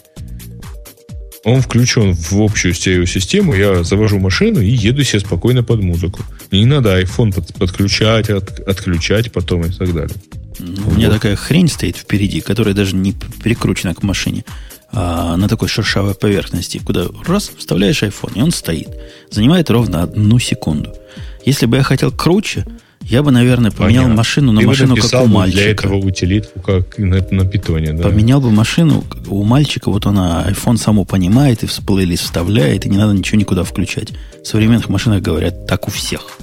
Он 1.45 1.61
включен 1.61 2.15
в 2.15 2.41
общую 2.41 2.73
стереосистему, 2.73 3.55
я 3.55 3.85
завожу 3.85 4.19
машину 4.19 4.61
и 4.61 4.71
еду 4.71 5.03
себе 5.03 5.21
спокойно 5.21 5.63
под 5.63 5.83
музыку. 5.83 6.23
Мне 6.51 6.61
не 6.61 6.67
надо 6.67 6.99
iPhone 7.01 7.35
под, 7.35 7.53
подключать, 7.55 8.31
от, 8.31 8.61
отключать 8.61 9.31
потом 9.31 9.63
и 9.63 9.71
так 9.71 9.93
далее. 9.93 10.17
Ну, 10.59 10.89
у 10.89 10.95
меня 10.95 11.11
такая 11.11 11.37
хрень 11.37 11.69
стоит 11.69 11.97
впереди, 11.97 12.41
которая 12.41 12.75
даже 12.75 12.97
не 12.97 13.13
прикручена 13.13 13.95
к 13.95 14.03
машине 14.03 14.45
а, 14.97 15.37
на 15.37 15.49
такой 15.49 15.69
шершавой 15.69 16.15
поверхности, 16.15 16.79
куда 16.79 17.07
раз 17.27 17.51
вставляешь 17.57 18.03
iPhone, 18.03 18.33
и 18.37 18.43
он 18.43 18.53
стоит. 18.53 18.89
Занимает 19.31 19.69
ровно 19.71 20.03
одну 20.03 20.39
секунду. 20.39 20.95
Если 21.45 21.67
бы 21.67 21.79
я 21.79 21.83
хотел 21.83 22.13
круче, 22.13 22.65
я 23.03 23.23
бы, 23.23 23.31
наверное, 23.33 23.71
поменял 23.71 24.05
Понятно. 24.05 24.17
машину 24.17 24.53
на 24.53 24.61
Ты 24.61 24.67
машину, 24.67 24.97
как 24.97 25.23
у 25.23 25.27
мальчика. 25.27 25.61
для 25.63 25.71
этого 25.73 25.97
утилитку, 25.97 26.61
как 26.61 26.97
на, 26.97 27.27
на 27.31 27.45
питоне. 27.45 27.93
Да. 27.93 28.05
Поменял 28.05 28.41
бы 28.41 28.51
машину 28.51 29.05
у 29.27 29.43
мальчика, 29.43 29.91
вот 29.91 30.07
она 30.07 30.47
iPhone 30.49 30.79
само 30.79 31.05
понимает 31.05 31.65
и 31.65 31.67
в 31.67 31.77
плейлист 31.81 32.23
вставляет, 32.23 32.87
и 32.87 32.89
не 32.89 32.97
надо 32.97 33.13
ничего 33.13 33.39
никуда 33.39 33.65
включать. 33.65 34.13
В 34.43 34.47
современных 34.47 34.89
машинах 34.89 35.21
говорят, 35.23 35.67
так 35.67 35.87
у 35.89 35.91
всех. 35.91 36.39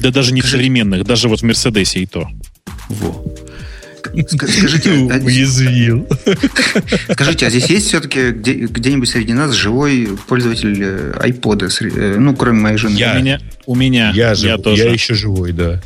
Да 0.00 0.10
даже 0.10 0.32
не 0.32 0.40
в 0.40 0.46
современных, 0.46 1.04
даже 1.04 1.28
вот 1.28 1.40
в 1.40 1.42
Мерседесе 1.42 2.00
и 2.00 2.06
то. 2.06 2.28
Во. 2.88 3.24
Скажите, 4.28 4.90
а 5.10 5.18
уязвил. 5.18 6.06
Скажите, 7.12 7.46
а 7.46 7.50
здесь 7.50 7.66
есть 7.66 7.88
все-таки 7.88 8.30
где, 8.30 8.54
где-нибудь 8.54 9.08
среди 9.08 9.32
нас 9.32 9.52
живой 9.52 10.08
пользователь 10.26 10.82
iPod, 10.82 11.64
э, 11.64 11.88
э, 11.88 12.18
ну, 12.18 12.34
кроме 12.34 12.60
моей 12.60 12.76
жены? 12.78 12.96
Я. 12.96 13.14
У 13.14 13.18
меня. 13.18 13.40
У 13.66 13.74
меня. 13.74 14.12
Я, 14.14 14.34
жив, 14.34 14.50
я, 14.50 14.58
тоже. 14.58 14.84
я 14.84 14.90
еще 14.90 15.14
живой, 15.14 15.52
да. 15.52 15.80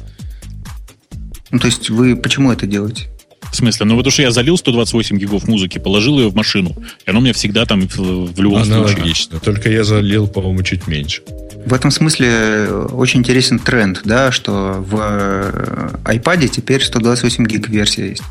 Ну, 1.51 1.59
то 1.59 1.67
есть 1.67 1.91
вы 1.91 2.17
почему 2.17 2.51
это 2.53 2.67
делаете? 2.67 3.09
В 3.53 3.57
смысле? 3.57 3.85
Ну, 3.85 3.97
потому 3.99 4.11
что 4.11 4.23
я 4.23 4.31
залил 4.31 4.57
128 4.57 5.19
гигов 5.19 5.47
музыки, 5.47 5.77
положил 5.77 6.19
ее 6.19 6.31
в 6.31 6.35
машину, 6.35 6.75
и 7.05 7.11
оно 7.11 7.19
у 7.19 7.23
меня 7.23 7.35
всегда 7.35 7.67
там 7.67 7.87
в, 7.87 8.33
в 8.33 8.41
любом 8.41 8.63
Аналогично. 8.63 9.39
случае. 9.39 9.41
Только 9.41 9.71
я 9.71 9.85
залил, 9.85 10.27
по-моему, 10.27 10.63
чуть 10.63 10.87
меньше. 10.87 11.23
В 11.67 11.75
этом 11.75 11.91
смысле 11.91 12.29
э, 12.31 12.89
очень 12.93 13.21
интересен 13.21 13.59
тренд, 13.59 14.01
да, 14.05 14.33
что 14.33 14.77
в 14.79 14.97
э, 14.99 15.91
iPad 16.05 16.49
теперь 16.49 16.83
128 16.83 17.45
гиг 17.47 17.69
версия 17.69 18.09
есть. 18.09 18.23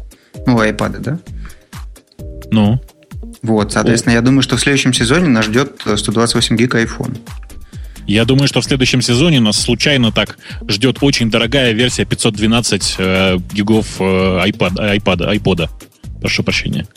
Ну, 0.47 0.55
у 0.55 0.59
iPad, 0.59 0.99
да? 0.99 1.19
Ну? 2.49 2.81
Вот, 3.43 3.73
соответственно, 3.73 4.13
О. 4.13 4.17
я 4.17 4.21
думаю, 4.21 4.41
что 4.41 4.57
в 4.57 4.59
следующем 4.59 4.91
сезоне 4.91 5.27
нас 5.27 5.45
ждет 5.45 5.81
128 5.85 6.57
гиг 6.57 6.73
iPhone. 6.73 7.19
Я 8.07 8.25
думаю, 8.25 8.47
что 8.47 8.61
в 8.61 8.65
следующем 8.65 9.01
сезоне 9.01 9.39
нас 9.39 9.59
случайно 9.59 10.11
так 10.11 10.37
ждет 10.67 10.97
очень 11.01 11.29
дорогая 11.29 11.71
версия 11.71 12.05
512 12.05 12.95
э, 12.97 13.37
гигов 13.53 13.87
э, 13.99 14.03
iPad, 14.03 14.97
iPad, 14.97 15.37
iPod. 15.37 15.69
Прошу 16.19 16.43
прощения. 16.43 16.87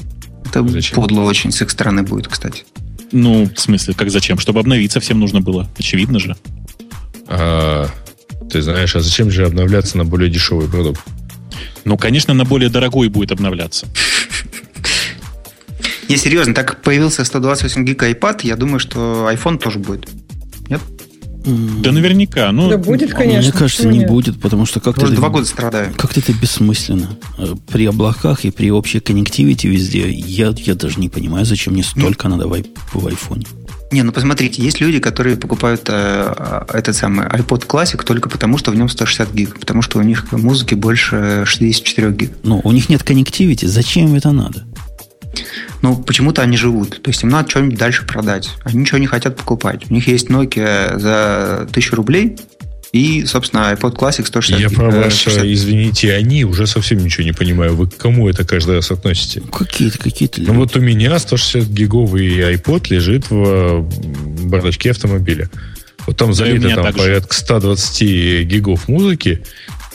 Это 0.44 0.66
Зачем? 0.66 0.96
подло 0.96 1.22
очень 1.22 1.50
с 1.50 1.62
их 1.62 1.70
стороны 1.70 2.02
будет, 2.02 2.28
кстати. 2.28 2.64
Ну, 3.12 3.48
в 3.54 3.60
смысле, 3.60 3.94
как 3.94 4.10
зачем? 4.10 4.38
Чтобы 4.38 4.60
обновиться 4.60 5.00
всем 5.00 5.20
нужно 5.20 5.40
было. 5.40 5.68
Очевидно 5.78 6.18
же. 6.18 6.36
А, 7.28 7.88
ты 8.50 8.60
знаешь, 8.60 8.94
а 8.96 9.00
зачем 9.00 9.30
же 9.30 9.46
обновляться 9.46 9.96
на 9.96 10.04
более 10.04 10.30
дешевый 10.30 10.68
продукт? 10.68 11.00
Ну, 11.84 11.96
конечно, 11.96 12.34
на 12.34 12.44
более 12.44 12.70
дорогой 12.70 13.08
будет 13.08 13.30
обновляться. 13.30 13.86
Не, 16.08 16.16
серьезно, 16.16 16.54
так 16.54 16.68
как 16.68 16.82
появился 16.82 17.24
128 17.24 17.84
гиг 17.84 18.02
iPad, 18.02 18.40
я 18.42 18.56
думаю, 18.56 18.78
что 18.78 19.28
iPhone 19.32 19.58
тоже 19.58 19.78
будет. 19.78 20.08
Нет? 20.68 20.80
Да 21.44 21.92
наверняка. 21.92 22.50
Ну, 22.52 22.70
Да 22.70 22.78
будет, 22.78 23.12
конечно. 23.12 23.50
Мне 23.50 23.52
кажется, 23.52 23.86
не 23.86 23.98
нет? 23.98 24.08
будет, 24.08 24.40
потому 24.40 24.64
что 24.64 24.80
как-то... 24.80 25.04
Уже 25.04 25.14
два 25.14 25.28
года 25.28 25.44
страдаю. 25.44 25.92
Как-то 25.94 26.20
это 26.20 26.32
бессмысленно. 26.32 27.18
Э, 27.36 27.54
При 27.70 27.84
облаках 27.86 28.44
и 28.46 28.50
при 28.50 28.70
общей 28.70 29.00
коннективити 29.00 29.66
везде 29.66 30.08
я, 30.10 30.54
я 30.56 30.74
даже 30.74 30.98
не 31.00 31.10
понимаю, 31.10 31.44
зачем 31.44 31.74
мне 31.74 31.82
столько 31.82 32.28
надо 32.28 32.48
в, 32.48 32.62
в 32.94 33.06
айфоне. 33.06 33.44
Не, 33.92 34.02
ну 34.02 34.12
посмотрите, 34.12 34.62
есть 34.62 34.80
люди, 34.80 34.98
которые 34.98 35.36
покупают 35.36 35.82
э, 35.88 36.64
этот 36.72 36.96
самый 36.96 37.26
iPod 37.26 37.66
Classic 37.66 38.02
только 38.02 38.28
потому, 38.30 38.56
что 38.58 38.70
в 38.70 38.74
нем 38.74 38.88
160 38.88 39.32
гиг, 39.34 39.60
потому 39.60 39.82
что 39.82 39.98
у 39.98 40.02
них 40.02 40.32
музыки 40.32 40.74
больше 40.74 41.44
64 41.46 42.10
гиг. 42.12 42.32
Ну, 42.42 42.60
у 42.64 42.72
них 42.72 42.88
нет 42.88 43.02
коннективити, 43.02 43.66
зачем 43.66 44.14
это 44.14 44.32
надо? 44.32 44.64
Ну, 45.82 45.96
почему-то 45.96 46.42
они 46.42 46.56
живут. 46.56 47.02
То 47.02 47.10
есть 47.10 47.22
им 47.22 47.28
надо 47.28 47.50
что-нибудь 47.50 47.78
дальше 47.78 48.06
продать. 48.06 48.50
Они 48.64 48.80
ничего 48.80 48.98
не 48.98 49.06
хотят 49.06 49.36
покупать. 49.36 49.82
У 49.90 49.94
них 49.94 50.08
есть 50.08 50.28
Nokia 50.28 50.98
за 50.98 51.66
1000 51.70 51.96
рублей 51.96 52.36
и, 52.94 53.24
собственно, 53.26 53.72
iPod 53.72 53.96
Classic 53.96 54.24
160 54.24 54.60
Я 54.60 54.70
про 54.70 54.86
э, 54.86 55.04
ваше, 55.04 55.30
60. 55.30 55.44
извините, 55.46 56.14
они 56.14 56.44
уже 56.44 56.68
совсем 56.68 56.98
ничего 56.98 57.24
не 57.24 57.32
понимаю. 57.32 57.74
Вы 57.74 57.88
к 57.90 57.96
кому 57.96 58.28
это 58.28 58.44
каждый 58.44 58.76
раз 58.76 58.92
относите? 58.92 59.40
Какие-то, 59.40 59.98
какие-то 59.98 60.40
Ну 60.40 60.54
вот 60.54 60.76
у 60.76 60.80
меня 60.80 61.18
160 61.18 61.68
гиговый 61.68 62.54
iPod 62.54 62.86
лежит 62.90 63.30
в 63.30 63.44
э, 63.44 63.80
бардачке 64.44 64.92
автомобиля. 64.92 65.50
Вот 66.06 66.16
там 66.16 66.32
залито 66.32 66.68
там 66.74 66.92
порядка 66.94 67.34
120 67.34 68.46
гигов 68.46 68.86
музыки, 68.86 69.42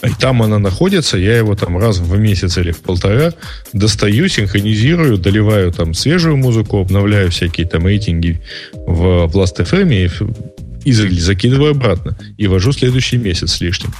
и 0.04 0.10
там 0.20 0.42
она 0.42 0.60
находится, 0.60 1.18
я 1.18 1.38
его 1.38 1.56
там 1.56 1.78
раз 1.78 1.98
в 2.00 2.18
месяц 2.18 2.58
или 2.58 2.72
в 2.72 2.80
полтора 2.80 3.34
достаю, 3.74 4.28
синхронизирую, 4.30 5.18
доливаю 5.18 5.72
там 5.74 5.94
свежую 5.94 6.38
музыку, 6.38 6.80
обновляю 6.80 7.32
всякие 7.32 7.68
там 7.68 7.86
рейтинги 7.86 8.42
в 8.74 9.26
Blast.fm 9.26 9.94
и, 9.94 10.90
и 10.90 10.92
за- 10.94 11.10
закидываю 11.12 11.72
обратно. 11.72 12.18
И 12.38 12.48
вожу 12.48 12.72
следующий 12.72 13.18
месяц 13.18 13.54
с 13.54 13.62
лишним. 13.62 13.94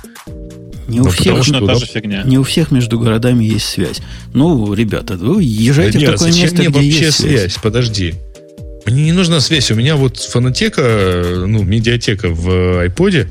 Не 0.88 1.02
у, 1.02 1.04
ну, 1.04 1.10
всех, 1.12 1.26
потому 1.36 1.44
что 1.44 1.66
та 1.68 1.76
же 1.76 1.86
фигня. 1.86 2.24
не 2.24 2.38
у 2.40 2.44
всех 2.44 2.72
между 2.72 3.00
городами 3.00 3.44
есть 3.46 3.68
связь. 3.68 4.00
Ну, 4.34 4.74
ребята, 4.74 5.16
вы 5.18 5.44
езжайте 5.44 5.94
Да 5.94 6.00
в 6.00 6.02
нет, 6.02 6.12
такое 6.14 6.32
зачем 6.32 6.44
место, 6.44 6.58
мне 6.58 6.68
где 6.70 6.74
вообще 6.80 7.06
есть 7.06 7.18
связь? 7.20 7.40
связь. 7.42 7.58
Подожди. 7.62 8.16
Мне 8.88 9.04
не 9.04 9.12
нужна 9.12 9.40
связь. 9.40 9.70
У 9.70 9.76
меня 9.76 9.96
вот 9.98 10.18
фонотека, 10.18 11.44
ну, 11.46 11.62
медиатека 11.64 12.30
в 12.30 12.50
iPod. 12.88 13.28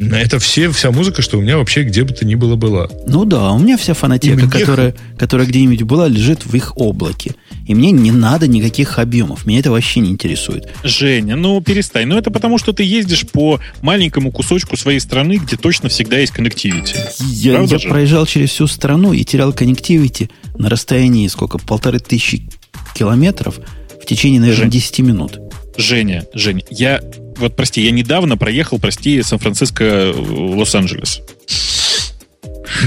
Это 0.00 0.38
все, 0.38 0.70
вся 0.70 0.90
музыка, 0.90 1.20
что 1.20 1.36
у 1.38 1.42
меня 1.42 1.58
вообще 1.58 1.82
где 1.82 2.04
бы 2.04 2.14
то 2.14 2.24
ни 2.24 2.34
было 2.34 2.56
была. 2.56 2.88
Ну 3.06 3.26
да, 3.26 3.52
у 3.52 3.58
меня 3.58 3.76
вся 3.76 3.92
фанатека, 3.92 4.36
мне- 4.46 4.48
которая, 4.50 4.94
которая 5.18 5.46
где-нибудь 5.46 5.82
была, 5.82 6.08
лежит 6.08 6.46
в 6.46 6.54
их 6.54 6.76
облаке. 6.78 7.34
И 7.66 7.74
мне 7.74 7.90
не 7.90 8.10
надо 8.10 8.48
никаких 8.48 8.98
объемов. 8.98 9.46
Меня 9.46 9.60
это 9.60 9.70
вообще 9.70 10.00
не 10.00 10.10
интересует. 10.10 10.68
Женя, 10.82 11.36
ну 11.36 11.60
перестань. 11.60 12.06
Ну 12.08 12.16
это 12.16 12.30
потому, 12.30 12.56
что 12.58 12.72
ты 12.72 12.82
ездишь 12.82 13.26
по 13.28 13.60
маленькому 13.82 14.32
кусочку 14.32 14.76
своей 14.76 15.00
страны, 15.00 15.34
где 15.36 15.56
точно 15.56 15.88
всегда 15.90 16.18
есть 16.18 16.32
коннективити. 16.32 16.94
Я, 17.20 17.52
Правда 17.56 17.74
я 17.74 17.78
же? 17.78 17.88
проезжал 17.88 18.24
через 18.26 18.50
всю 18.50 18.66
страну 18.66 19.12
и 19.12 19.22
терял 19.24 19.52
коннективити 19.52 20.30
на 20.56 20.70
расстоянии 20.70 21.28
сколько? 21.28 21.58
Полторы 21.58 21.98
тысячи 21.98 22.48
километров 22.94 23.60
в 24.02 24.06
течение, 24.06 24.40
наверное, 24.40 24.62
Жень. 24.62 24.70
10 24.70 24.98
минут. 25.00 25.38
Женя, 25.76 26.24
Женя, 26.34 26.62
я 26.70 27.00
вот 27.40 27.56
прости, 27.56 27.82
я 27.82 27.90
недавно 27.90 28.36
проехал, 28.36 28.78
прости, 28.78 29.22
Сан-Франциско, 29.22 30.12
Лос-Анджелес. 30.16 31.20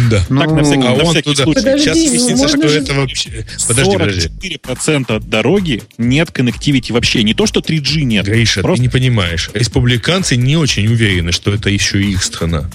Да. 0.10 0.26
Ну, 0.30 0.40
так, 0.40 0.52
на 0.52 0.64
всякий, 0.64 0.88
А 0.88 0.96
на 0.96 1.04
он 1.04 1.12
всякий 1.12 1.32
туда 1.32 1.44
случай. 1.44 1.60
Подожди, 1.60 1.84
сейчас 1.84 1.98
ну, 1.98 2.10
выяснится, 2.10 2.48
что 2.48 2.68
же- 2.68 2.80
это 2.80 2.94
вообще... 2.94 3.46
Подожди, 3.68 3.98
подожди. 3.98 4.30
44% 4.74 5.20
дороги 5.28 5.84
нет 5.98 6.32
коннективити 6.32 6.92
вообще. 6.92 7.22
Не 7.24 7.34
то, 7.34 7.46
что 7.46 7.60
3G 7.60 8.02
нет. 8.04 8.26
Гриша, 8.26 8.62
Просто- 8.62 8.78
ты 8.78 8.82
не 8.84 8.90
понимаешь. 8.90 9.50
Республиканцы 9.54 10.36
не 10.36 10.56
очень 10.58 10.88
уверены, 10.88 11.32
что 11.32 11.54
это 11.54 11.70
еще 11.70 12.02
их 12.02 12.24
страна. 12.24 12.70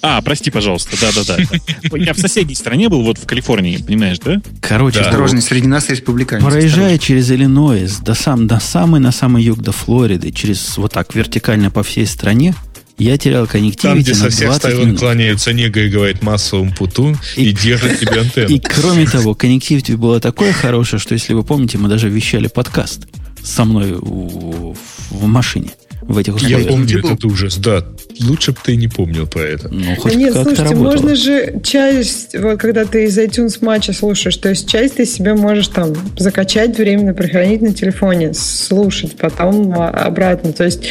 А, 0.00 0.20
прости, 0.22 0.50
пожалуйста, 0.50 0.96
да-да-да. 1.00 1.96
Я 1.96 2.14
в 2.14 2.18
соседней 2.18 2.54
стране 2.54 2.88
был, 2.88 3.02
вот 3.02 3.18
в 3.18 3.26
Калифорнии, 3.26 3.78
понимаешь, 3.78 4.18
да? 4.20 4.40
Короче, 4.60 5.00
Да. 5.00 5.06
Осторожно, 5.06 5.40
среди 5.40 5.66
нас 5.66 5.88
республиканцы. 5.88 6.46
проезжая 6.46 6.98
через 6.98 7.30
Иллинойс 7.30 7.98
до, 7.98 8.14
сам, 8.14 8.46
до 8.46 8.60
самый 8.60 9.00
на 9.00 9.10
самый 9.12 9.42
юг, 9.42 9.60
до 9.60 9.72
Флориды, 9.72 10.30
через 10.30 10.76
вот 10.78 10.92
так 10.92 11.14
вертикально 11.14 11.70
по 11.72 11.82
всей 11.82 12.06
стране, 12.06 12.54
я 12.96 13.16
терял 13.18 13.46
Там, 13.46 13.52
коннективити 13.52 14.02
где 14.10 14.14
со 14.14 14.28
всех 14.30 14.46
20 14.48 14.58
сторон 14.60 14.86
минут. 14.86 14.98
кланяются 15.00 15.52
нега 15.52 15.80
и 15.82 15.88
говорит 15.88 16.22
массовым 16.22 16.72
путун 16.72 17.16
и, 17.36 17.50
И- 17.50 17.52
держит 17.52 17.98
тебе 18.00 18.20
антенну. 18.20 18.48
И 18.54 18.58
кроме 18.60 19.06
того, 19.06 19.34
коннективити 19.34 19.92
было 19.92 20.20
такое 20.20 20.52
хорошее, 20.52 21.00
что, 21.00 21.14
если 21.14 21.32
вы 21.32 21.42
помните, 21.44 21.78
мы 21.78 21.88
даже 21.88 22.08
вещали 22.08 22.46
подкаст 22.48 23.06
со 23.42 23.64
мной 23.64 23.92
в, 23.92 24.76
в 25.10 25.26
машине 25.26 25.70
в 26.02 26.16
этих 26.18 26.32
Я 26.42 26.56
условиях. 26.58 26.68
помню 26.68 27.02
был? 27.02 27.10
этот 27.10 27.24
ужас, 27.24 27.56
да. 27.58 27.84
Лучше 28.20 28.52
бы 28.52 28.58
ты 28.64 28.76
не 28.76 28.88
помнил 28.88 29.26
про 29.26 29.40
это. 29.42 29.68
Ну, 29.68 29.80
Да 29.94 29.96
хоть 30.00 30.14
нет, 30.16 30.32
слушайте, 30.32 30.62
работало. 30.62 30.84
можно 30.84 31.14
же 31.16 31.60
часть, 31.62 32.36
вот 32.36 32.58
когда 32.60 32.84
ты 32.84 33.04
из 33.04 33.18
iTunes 33.18 33.58
матча 33.60 33.92
слушаешь, 33.92 34.36
то 34.36 34.48
есть 34.48 34.68
часть 34.68 34.96
ты 34.96 35.04
себе 35.06 35.34
можешь 35.34 35.68
там 35.68 35.92
закачать 36.16 36.76
временно, 36.78 37.14
прохранить 37.14 37.62
на 37.62 37.72
телефоне, 37.72 38.32
слушать, 38.34 39.16
потом 39.16 39.72
обратно. 39.80 40.52
То 40.52 40.64
есть 40.64 40.82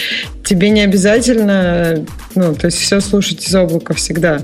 тебе 0.44 0.70
не 0.70 0.82
обязательно, 0.82 2.06
ну, 2.36 2.56
то 2.56 2.68
есть 2.68 2.78
все 2.78 3.00
слушать 3.02 3.46
из 3.48 3.54
облака 3.56 3.94
всегда. 3.94 4.42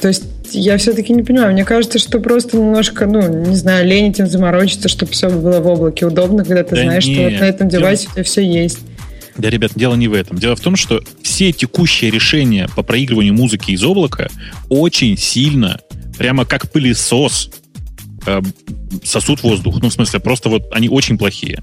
То 0.00 0.08
есть 0.08 0.24
я 0.52 0.78
все-таки 0.78 1.12
не 1.12 1.22
понимаю. 1.22 1.52
Мне 1.52 1.64
кажется, 1.64 1.98
что 1.98 2.20
просто 2.20 2.56
немножко, 2.56 3.06
ну, 3.06 3.20
не 3.44 3.56
знаю, 3.56 3.86
лень 3.86 4.10
этим 4.10 4.26
заморочиться, 4.28 4.88
чтобы 4.88 5.12
все 5.12 5.28
было 5.28 5.60
в 5.60 5.66
облаке 5.66 6.06
удобно, 6.06 6.44
когда 6.44 6.62
ты 6.64 6.76
Да 6.76 6.82
знаешь, 6.82 7.02
что 7.04 7.20
вот 7.22 7.30
нет, 7.32 7.40
на 7.40 7.44
этом 7.44 7.68
дело- 7.68 7.82
девайсе 7.82 8.08
у 8.08 8.12
тебя 8.12 8.22
все 8.24 8.42
есть. 8.42 8.78
Да, 9.38 9.50
ребят, 9.50 9.72
дело 9.76 9.94
не 9.94 10.08
в 10.08 10.12
этом. 10.12 10.38
Дело 10.38 10.56
в 10.56 10.60
том, 10.60 10.76
что 10.76 11.00
все 11.22 11.52
текущие 11.52 12.10
решения 12.10 12.68
по 12.74 12.82
проигрыванию 12.82 13.34
музыки 13.34 13.70
из 13.70 13.82
облака 13.84 14.28
очень 14.68 15.16
сильно, 15.16 15.80
прямо 16.18 16.44
как 16.44 16.70
пылесос, 16.72 17.50
э, 18.26 18.42
сосут 19.04 19.42
воздух. 19.42 19.80
Ну, 19.80 19.88
в 19.88 19.92
смысле, 19.92 20.18
просто 20.20 20.48
вот 20.48 20.64
они 20.72 20.88
очень 20.88 21.16
плохие. 21.16 21.62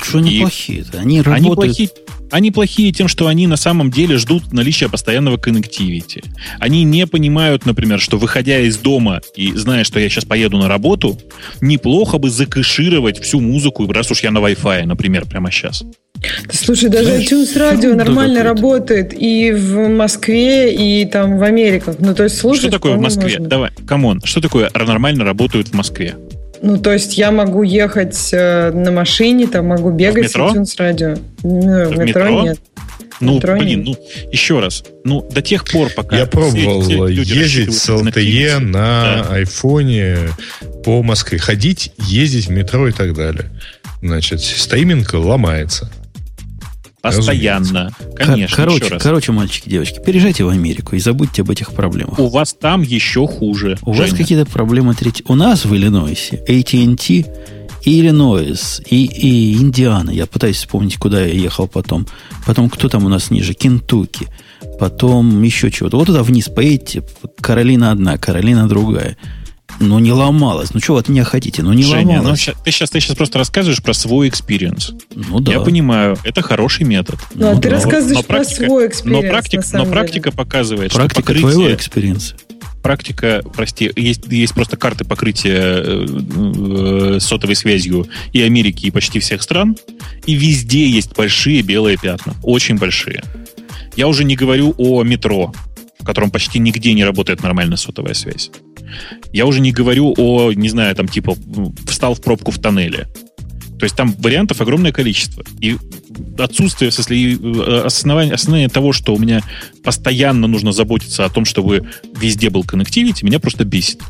Что 0.00 0.18
они 0.18 0.40
плохие-то? 0.40 1.00
Они 1.00 1.18
Они 1.18 1.22
работают... 1.22 1.54
плохие, 1.56 1.90
они 2.30 2.50
плохие 2.50 2.92
тем, 2.92 3.08
что 3.08 3.26
они 3.26 3.46
на 3.46 3.56
самом 3.56 3.90
деле 3.90 4.16
ждут 4.16 4.52
наличия 4.52 4.88
постоянного 4.88 5.36
connectivity. 5.36 6.22
Они 6.60 6.84
не 6.84 7.06
понимают, 7.06 7.66
например, 7.66 8.00
что 8.00 8.18
выходя 8.18 8.60
из 8.60 8.76
дома 8.76 9.20
и 9.34 9.52
зная, 9.52 9.84
что 9.84 9.98
я 9.98 10.08
сейчас 10.08 10.24
поеду 10.24 10.58
на 10.58 10.68
работу, 10.68 11.18
неплохо 11.60 12.18
бы 12.18 12.30
закэшировать 12.30 13.18
всю 13.18 13.40
музыку, 13.40 13.90
раз 13.90 14.10
уж 14.10 14.22
я 14.22 14.30
на 14.30 14.38
Wi-Fi, 14.38 14.84
например, 14.84 15.26
прямо 15.26 15.50
сейчас. 15.50 15.82
Да, 16.20 16.28
Слушай, 16.52 16.88
даже 16.90 17.10
iTunes 17.20 17.56
радио 17.58 17.94
нормально 17.94 18.42
работает 18.42 19.12
и 19.16 19.52
в 19.52 19.88
Москве, 19.88 20.74
и 20.74 21.04
там 21.06 21.38
в 21.38 21.42
Америках. 21.42 21.96
Ну, 21.98 22.14
то 22.14 22.24
есть 22.24 22.38
слушать 22.38 22.62
что 22.64 22.70
такое 22.72 22.94
в 22.94 23.00
Москве? 23.00 23.22
можно. 23.38 23.46
Давай, 23.48 23.70
come 23.86 24.05
on, 24.05 24.20
что 24.24 24.40
такое 24.40 24.70
нормально 24.74 25.24
работают 25.24 25.68
в 25.68 25.72
Москве? 25.74 26.16
Ну, 26.60 26.76
то 26.76 26.92
есть 26.92 27.16
я 27.16 27.30
могу 27.30 27.62
ехать 27.62 28.30
э, 28.32 28.72
на 28.72 28.90
машине, 28.90 29.46
там 29.46 29.66
могу 29.68 29.90
бегать 29.92 30.24
метро? 30.24 30.50
с 30.52 30.56
iTunes 30.56 30.74
радио. 30.78 31.14
Ну, 31.44 31.84
в 31.84 31.88
В 31.94 31.98
метро, 31.98 32.24
метро? 32.24 32.42
нет. 32.42 32.58
Ну, 33.20 33.36
Метро 33.36 33.56
блин, 33.56 33.82
нет. 33.84 33.86
ну, 33.86 34.30
еще 34.32 34.60
раз. 34.60 34.84
Ну, 35.04 35.26
до 35.28 35.42
тех 35.42 35.64
пор, 35.64 35.90
пока... 35.94 36.16
Я 36.16 36.22
все 36.24 36.30
пробовал 36.32 36.84
эти 36.84 36.92
люди 37.12 37.32
ездить 37.36 37.74
с 37.76 37.88
на 37.88 37.92
LTE 37.94 38.12
коннективити. 38.12 38.54
на 38.64 39.24
Да. 39.28 39.34
айфоне 39.34 40.16
по 40.84 41.02
Москве. 41.02 41.38
Ходить, 41.38 41.92
ездить 41.98 42.46
в 42.46 42.50
метро 42.50 42.88
и 42.88 42.92
так 42.92 43.14
далее. 43.14 43.46
Значит, 44.02 44.40
стриминг 44.40 45.12
ломается. 45.14 45.90
Постоянно. 47.02 47.90
Кор- 48.16 48.26
Конечно, 48.26 48.56
короче, 48.56 48.98
короче, 48.98 49.32
мальчики, 49.32 49.68
девочки, 49.68 50.00
переезжайте 50.04 50.44
в 50.44 50.48
Америку 50.48 50.96
и 50.96 50.98
забудьте 50.98 51.42
об 51.42 51.50
этих 51.50 51.72
проблемах. 51.72 52.18
У 52.18 52.28
вас 52.28 52.54
там 52.54 52.82
еще 52.82 53.26
хуже. 53.26 53.78
У 53.82 53.92
вас 53.92 54.08
Женя. 54.08 54.18
какие-то 54.18 54.46
проблемы 54.50 54.94
третьи. 54.94 55.24
У 55.28 55.34
нас 55.34 55.64
в 55.64 55.74
Иллинойсе 55.74 56.42
AT&T 56.48 57.26
и 57.84 58.00
Иллинойс, 58.00 58.82
и, 58.90 59.04
и 59.06 59.56
Индиана. 59.58 60.10
Я 60.10 60.26
пытаюсь 60.26 60.56
вспомнить, 60.56 60.96
куда 60.96 61.20
я 61.24 61.32
ехал 61.32 61.68
потом. 61.68 62.06
Потом, 62.44 62.68
кто 62.68 62.88
там 62.88 63.04
у 63.04 63.08
нас 63.08 63.30
ниже? 63.30 63.54
Кентукки. 63.54 64.26
Потом 64.80 65.42
еще 65.42 65.70
чего-то. 65.70 65.96
Вот 65.96 66.06
туда 66.06 66.22
вниз 66.22 66.48
поедете. 66.48 67.02
Каролина 67.40 67.92
одна, 67.92 68.18
Каролина 68.18 68.68
другая. 68.68 69.16
Ну, 69.80 69.98
не 70.00 70.10
ломалась. 70.12 70.74
Ну, 70.74 70.80
что 70.80 70.94
вы 70.94 71.00
от 71.00 71.08
меня 71.08 71.22
хотите? 71.24 71.62
Ну, 71.62 71.72
не 71.72 71.82
Женя, 71.84 72.16
ну, 72.16 72.22
ломалась. 72.22 72.40
ща- 72.40 72.54
ты, 72.64 72.70
сейчас, 72.72 72.90
ты 72.90 72.98
сейчас 73.00 73.16
просто 73.16 73.38
рассказываешь 73.38 73.80
про 73.82 73.92
свой 73.94 74.28
experience. 74.28 74.92
Ну, 75.14 75.38
да. 75.40 75.52
Я 75.52 75.60
понимаю, 75.60 76.16
это 76.24 76.42
хороший 76.42 76.84
метод. 76.84 77.18
Ну, 77.34 77.50
а 77.50 77.54
Ну 77.54 77.60
ты 77.60 77.68
да. 77.68 77.76
рассказываешь 77.76 78.16
Но 78.16 78.22
про 78.24 78.36
практика- 78.38 78.64
свой 78.66 78.82
Но 78.84 78.88
experience, 78.88 79.28
практика, 79.30 79.56
на 79.56 79.62
самом 79.62 79.78
но 79.78 79.84
деле. 79.84 80.00
практика 80.00 80.32
показывает, 80.32 80.92
Практика 80.92 81.14
что 81.14 81.22
покрытие, 81.22 81.50
твоего 81.52 81.74
experience 81.74 82.24
а. 82.24 82.34
практика, 82.82 83.42
прости, 83.54 83.90
есть, 83.94 84.22
есть 84.26 84.54
просто 84.54 84.76
карты 84.76 85.04
покрытия 85.04 85.56
э, 85.56 86.06
э, 87.16 87.18
сотовой 87.20 87.54
связью 87.54 88.06
и 88.32 88.42
Америки, 88.42 88.86
и 88.86 88.90
почти 88.90 89.20
всех 89.20 89.42
стран, 89.42 89.76
и 90.26 90.34
везде 90.34 90.88
есть 90.88 91.14
большие 91.14 91.62
белые 91.62 91.96
пятна, 91.98 92.34
очень 92.42 92.78
большие. 92.78 93.22
Я 93.96 94.08
уже 94.08 94.24
не 94.24 94.34
говорю 94.36 94.74
о 94.78 95.02
метро, 95.04 95.52
в 96.00 96.04
котором 96.04 96.30
почти 96.30 96.58
нигде 96.58 96.94
не 96.94 97.04
работает 97.04 97.42
нормальная 97.42 97.76
сотовая 97.76 98.14
связь. 98.14 98.50
Я 99.32 99.46
уже 99.46 99.60
не 99.60 99.72
говорю 99.72 100.14
о, 100.16 100.52
не 100.52 100.68
знаю, 100.68 100.94
там 100.94 101.08
типа 101.08 101.36
встал 101.86 102.14
в 102.14 102.20
пробку 102.20 102.50
в 102.50 102.58
тоннеле. 102.58 103.08
То 103.78 103.84
есть 103.84 103.96
там 103.96 104.12
вариантов 104.18 104.60
огромное 104.60 104.92
количество. 104.92 105.44
И 105.60 105.76
отсутствие, 106.36 106.90
смысле, 106.90 107.34
э, 107.34 107.82
основание, 107.84 108.34
основание 108.34 108.68
того, 108.68 108.92
что 108.92 109.14
у 109.14 109.18
меня 109.18 109.40
постоянно 109.84 110.48
нужно 110.48 110.72
заботиться 110.72 111.24
о 111.24 111.28
том, 111.28 111.44
чтобы 111.44 111.88
везде 112.16 112.50
был 112.50 112.62
connectivity, 112.62 113.24
меня 113.24 113.38
просто 113.38 113.64
бесит. 113.64 114.00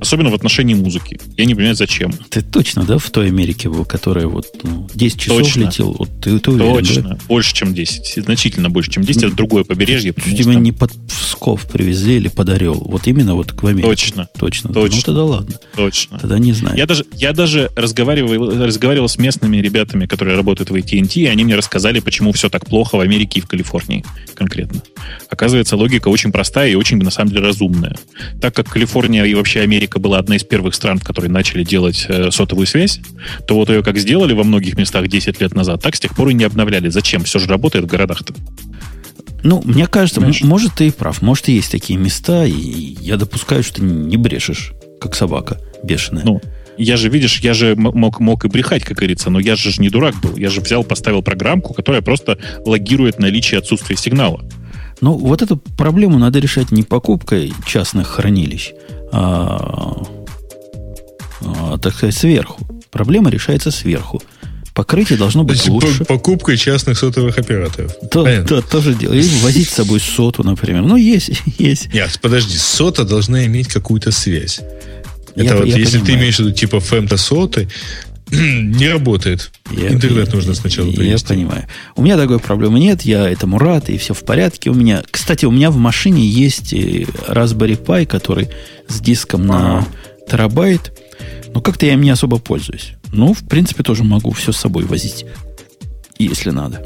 Особенно 0.00 0.30
в 0.30 0.34
отношении 0.34 0.74
музыки. 0.74 1.20
Я 1.36 1.44
не 1.44 1.54
понимаю, 1.54 1.76
зачем. 1.76 2.12
Ты 2.30 2.42
точно, 2.42 2.84
да, 2.84 2.98
в 2.98 3.10
той 3.10 3.28
Америке 3.28 3.68
был, 3.68 3.84
которая 3.84 4.26
вот 4.26 4.46
ну, 4.62 4.88
10 4.94 5.20
часов 5.20 5.38
точно. 5.38 5.64
летел? 5.64 5.94
Вот 5.98 6.08
ты, 6.20 6.38
ты 6.38 6.50
уверен, 6.50 6.74
Точно. 6.74 7.02
Да? 7.02 7.18
Больше, 7.28 7.54
чем 7.54 7.74
10. 7.74 8.24
Значительно 8.24 8.70
больше, 8.70 8.90
чем 8.90 9.02
10. 9.02 9.22
Это 9.24 9.36
другое 9.36 9.64
побережье. 9.64 10.14
Чуть 10.14 10.38
тебя 10.38 10.54
там... 10.54 10.62
не 10.62 10.72
под 10.72 10.92
Псков 11.06 11.66
привезли 11.66 12.16
или 12.16 12.28
под 12.28 12.48
Орел. 12.48 12.82
Вот 12.86 13.06
именно 13.06 13.34
вот 13.34 13.52
к 13.52 13.64
Америке. 13.64 13.86
Точно. 13.86 14.28
Точно. 14.38 14.72
Точно. 14.72 14.96
Ну, 14.96 15.02
тогда 15.02 15.24
ладно. 15.24 15.54
Точно. 15.74 16.18
Тогда 16.18 16.38
не 16.38 16.52
знаю. 16.52 16.76
Я 16.76 16.86
даже, 16.86 17.04
я 17.12 17.32
даже 17.32 17.70
разговаривал, 17.76 18.50
разговаривал 18.64 19.08
с 19.08 19.18
местными 19.18 19.58
ребятами, 19.58 20.06
которые 20.06 20.36
работают 20.36 20.70
в 20.70 20.74
AT&T, 20.74 21.20
и 21.20 21.26
они 21.26 21.44
мне 21.44 21.56
рассказали, 21.56 22.00
почему 22.00 22.32
все 22.32 22.48
так 22.48 22.66
плохо 22.66 22.96
в 22.96 23.00
Америке 23.00 23.40
и 23.40 23.42
в 23.42 23.46
Калифорнии 23.46 24.04
конкретно. 24.34 24.82
Оказывается, 25.28 25.76
логика 25.76 26.08
очень 26.08 26.32
простая 26.32 26.70
и 26.70 26.74
очень, 26.74 26.98
на 26.98 27.10
самом 27.10 27.30
деле, 27.30 27.46
разумная. 27.46 27.96
Так 28.40 28.54
как 28.54 28.68
Калифорния 28.68 29.24
и 29.24 29.34
вообще 29.34 29.60
Америка 29.60 29.89
была 29.98 30.18
одна 30.18 30.36
из 30.36 30.44
первых 30.44 30.74
стран, 30.74 30.98
в 30.98 31.04
которые 31.04 31.30
начали 31.30 31.64
делать 31.64 32.06
э, 32.08 32.30
сотовую 32.30 32.66
связь, 32.66 33.00
то 33.46 33.54
вот 33.54 33.68
ее 33.70 33.82
как 33.82 33.98
сделали 33.98 34.32
во 34.32 34.44
многих 34.44 34.76
местах 34.76 35.08
10 35.08 35.40
лет 35.40 35.54
назад, 35.54 35.82
так 35.82 35.96
с 35.96 36.00
тех 36.00 36.14
пор 36.14 36.28
и 36.28 36.34
не 36.34 36.44
обновляли. 36.44 36.88
Зачем? 36.88 37.24
Все 37.24 37.38
же 37.38 37.46
работает 37.48 37.84
в 37.84 37.88
городах-то. 37.88 38.34
Ну, 39.42 39.62
мне 39.64 39.86
кажется, 39.86 40.20
м- 40.20 40.32
может, 40.42 40.74
ты 40.74 40.88
и 40.88 40.90
прав. 40.90 41.22
Может, 41.22 41.48
и 41.48 41.52
есть 41.52 41.72
такие 41.72 41.98
места, 41.98 42.44
и 42.44 42.52
я 43.00 43.16
допускаю, 43.16 43.62
что 43.62 43.76
ты 43.76 43.82
не 43.82 44.16
брешешь, 44.16 44.72
как 45.00 45.14
собака 45.14 45.58
бешеная. 45.82 46.24
Ну, 46.24 46.40
я 46.76 46.96
же, 46.96 47.08
видишь, 47.08 47.40
я 47.40 47.54
же 47.54 47.74
мог, 47.74 48.20
мог 48.20 48.44
и 48.44 48.48
брехать, 48.48 48.84
как 48.84 48.98
говорится, 48.98 49.30
но 49.30 49.38
я 49.40 49.56
же 49.56 49.70
не 49.80 49.90
дурак 49.90 50.14
был. 50.20 50.36
Я 50.36 50.50
же 50.50 50.60
взял, 50.60 50.84
поставил 50.84 51.22
программку, 51.22 51.74
которая 51.74 52.02
просто 52.02 52.38
логирует 52.64 53.18
наличие 53.18 53.58
отсутствия 53.58 53.96
сигнала. 53.96 54.42
Ну, 55.00 55.12
вот 55.14 55.40
эту 55.40 55.56
проблему 55.56 56.18
надо 56.18 56.38
решать 56.38 56.70
не 56.70 56.82
покупкой 56.82 57.52
частных 57.66 58.08
хранилищ, 58.08 58.72
а, 59.12 60.02
а 61.42 61.78
так 61.78 61.94
сказать, 61.94 62.14
сверху. 62.16 62.66
Проблема 62.90 63.30
решается 63.30 63.70
сверху. 63.70 64.20
Покрытие 64.74 65.18
должно 65.18 65.42
быть 65.44 65.58
То 65.64 65.70
есть 65.72 65.84
лучше. 65.86 66.04
Покупкой 66.04 66.56
частных 66.56 66.96
сотовых 66.98 67.36
операторов. 67.38 67.92
То, 68.10 68.44
то, 68.44 68.62
тоже 68.62 68.94
дело. 68.94 69.12
Или 69.12 69.28
возить 69.42 69.68
с 69.68 69.74
собой 69.74 70.00
соту, 70.00 70.42
например. 70.44 70.82
Ну, 70.82 70.96
есть, 70.96 71.30
есть. 71.58 71.92
Нет, 71.92 72.18
подожди, 72.22 72.56
сота 72.56 73.04
должна 73.04 73.44
иметь 73.46 73.68
какую-то 73.68 74.12
связь. 74.12 74.60
Это 75.34 75.44
Я- 75.44 75.56
вот, 75.56 75.66
я 75.66 75.76
если 75.76 75.98
ты 75.98 76.04
понимаю. 76.04 76.20
имеешь 76.20 76.36
в 76.36 76.40
виду 76.40 76.52
типа 76.52 76.80
фемто 76.80 77.16
соты, 77.16 77.68
не 78.32 78.88
работает. 78.88 79.50
Я- 79.70 79.88
Интернет 79.92 80.28
я- 80.28 80.34
нужно 80.34 80.54
сначала 80.54 80.86
Я 80.88 80.96
привести. 80.96 81.28
понимаю. 81.28 81.66
У 81.96 82.02
меня 82.02 82.16
такой 82.16 82.38
проблемы 82.38 82.78
нет, 82.80 83.02
я 83.02 83.28
этому 83.28 83.58
рад, 83.58 83.88
и 83.90 83.98
все 83.98 84.14
в 84.14 84.24
порядке. 84.24 84.70
У 84.70 84.74
меня, 84.74 85.02
кстати, 85.10 85.44
у 85.44 85.50
меня 85.50 85.70
в 85.70 85.76
машине 85.76 86.24
есть 86.26 86.72
э, 86.72 87.04
Raspberry 87.28 87.82
Pi, 87.82 88.06
который 88.06 88.48
с 88.88 89.00
диском 89.00 89.46
на 89.46 89.86
терабайт. 90.30 90.92
Но 91.52 91.60
как-то 91.60 91.86
я 91.86 91.94
им 91.94 92.02
не 92.02 92.10
особо 92.10 92.38
пользуюсь. 92.38 92.92
Ну, 93.12 93.34
в 93.34 93.40
принципе, 93.48 93.82
тоже 93.82 94.04
могу 94.04 94.30
все 94.30 94.52
с 94.52 94.56
собой 94.56 94.84
возить, 94.84 95.24
если 96.18 96.50
надо. 96.50 96.84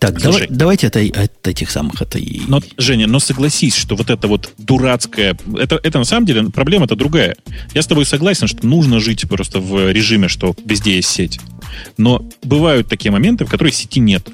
Так, 0.00 0.18
Слушай. 0.18 0.46
давай- 0.48 0.48
давайте 0.48 0.86
от, 0.86 0.96
от 0.96 1.46
этих 1.46 1.70
самых, 1.70 2.00
от 2.00 2.16
и- 2.16 2.40
Но, 2.48 2.62
Женя, 2.78 3.06
но 3.06 3.20
согласись, 3.20 3.76
что 3.76 3.96
вот 3.96 4.08
это 4.08 4.28
вот 4.28 4.50
дурацкое... 4.56 5.36
Это, 5.58 5.78
это 5.82 5.98
на 5.98 6.04
самом 6.06 6.24
деле 6.24 6.44
проблема-то 6.44 6.96
другая. 6.96 7.36
Я 7.74 7.82
с 7.82 7.86
тобой 7.86 8.06
согласен, 8.06 8.46
что 8.46 8.66
нужно 8.66 8.98
жить 8.98 9.28
просто 9.28 9.60
в 9.60 9.92
режиме, 9.92 10.28
что 10.28 10.54
везде 10.64 10.96
есть 10.96 11.10
сеть. 11.10 11.38
Но 11.98 12.26
бывают 12.42 12.88
такие 12.88 13.12
моменты, 13.12 13.44
в 13.44 13.50
которых 13.50 13.74
сети 13.74 14.00
нет. 14.00 14.26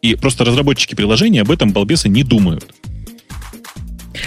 И 0.00 0.16
просто 0.16 0.44
разработчики 0.44 0.96
приложений 0.96 1.42
об 1.42 1.52
этом 1.52 1.70
балбесы 1.70 2.08
не 2.08 2.24
думают. 2.24 2.66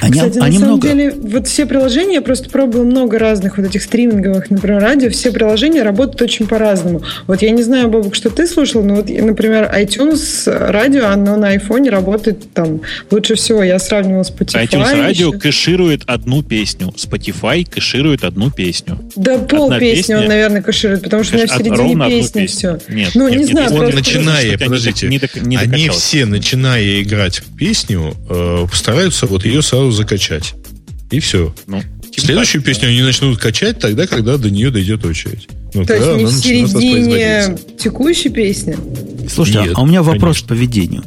Они, 0.01 0.13
Кстати, 0.13 0.39
они 0.39 0.57
на 0.57 0.65
самом 0.65 0.67
много... 0.79 0.87
деле, 0.87 1.11
вот 1.11 1.47
все 1.47 1.65
приложения, 1.65 2.15
я 2.15 2.21
просто 2.21 2.49
пробовала 2.49 2.85
много 2.85 3.17
разных 3.19 3.57
вот 3.57 3.65
этих 3.67 3.83
стриминговых, 3.83 4.49
например, 4.49 4.81
радио, 4.81 5.09
все 5.09 5.31
приложения 5.31 5.83
работают 5.83 6.21
очень 6.21 6.47
по-разному. 6.47 7.01
Вот 7.27 7.41
я 7.41 7.51
не 7.51 7.63
знаю, 7.63 7.87
Бобок, 7.89 8.15
что 8.15 8.29
ты 8.29 8.47
слушал, 8.47 8.83
но 8.83 8.95
вот, 8.95 9.09
например, 9.09 9.71
iTunes 9.75 10.49
радио, 10.69 11.07
оно 11.07 11.37
на 11.37 11.49
айфоне 11.49 11.89
работает 11.89 12.51
там 12.53 12.81
лучше 13.11 13.35
всего. 13.35 13.63
Я 13.63 13.79
сравнивала 13.79 14.23
с 14.23 14.31
Spotify. 14.31 14.67
iTunes 14.67 14.97
радио 14.99 15.29
еще. 15.29 15.39
кэширует 15.39 16.01
одну 16.05 16.43
песню. 16.43 16.93
Spotify 16.95 17.65
кэширует 17.69 18.23
одну 18.23 18.51
песню. 18.51 18.99
Да 19.15 19.37
пол 19.37 19.65
одна 19.65 19.79
песни 19.79 19.95
песня- 20.01 20.19
он, 20.19 20.27
наверное, 20.27 20.61
кэширует, 20.61 21.03
потому 21.03 21.23
что 21.23 21.35
у 21.35 21.37
меня 21.37 21.47
в 21.47 21.57
середине 21.57 22.09
песни 22.09 22.45
все. 22.47 22.79
Нет, 22.89 23.11
Ну, 23.15 23.27
нет, 23.27 23.31
не 23.37 23.43
нет, 23.45 23.49
знаю, 23.51 23.71
Он 23.71 23.77
просто- 23.77 23.95
начиная, 23.95 24.49
не 24.51 24.57
подождите, 24.57 25.07
не 25.07 25.19
не 25.45 25.57
они 25.57 25.89
все, 25.89 26.25
начиная 26.25 27.01
играть 27.01 27.39
в 27.39 27.55
песню, 27.57 28.13
э, 28.29 28.65
постараются 28.69 29.25
вот 29.25 29.45
ее 29.45 29.61
сразу 29.61 29.84
закачать. 29.91 30.53
И 31.11 31.19
все. 31.19 31.53
Ну, 31.67 31.81
типа 32.11 32.25
Следующую 32.27 32.61
так, 32.61 32.73
песню 32.73 32.89
они 32.89 33.01
начнут 33.01 33.37
качать 33.37 33.79
тогда, 33.79 34.07
когда 34.07 34.37
до 34.37 34.49
нее 34.49 34.71
дойдет 34.71 35.05
очередь. 35.05 35.47
Ну, 35.73 35.85
То 35.85 35.93
есть 35.93 36.17
не 36.17 36.25
в 36.25 36.31
середине 36.31 37.57
текущей 37.77 38.29
песни. 38.29 38.75
Слушайте, 39.29 39.59
а- 39.59 39.63
Нет, 39.63 39.73
а 39.77 39.81
у 39.81 39.85
меня 39.85 40.03
вопрос 40.03 40.37
конечно. 40.37 40.47
по 40.47 40.53
ведению. 40.53 41.03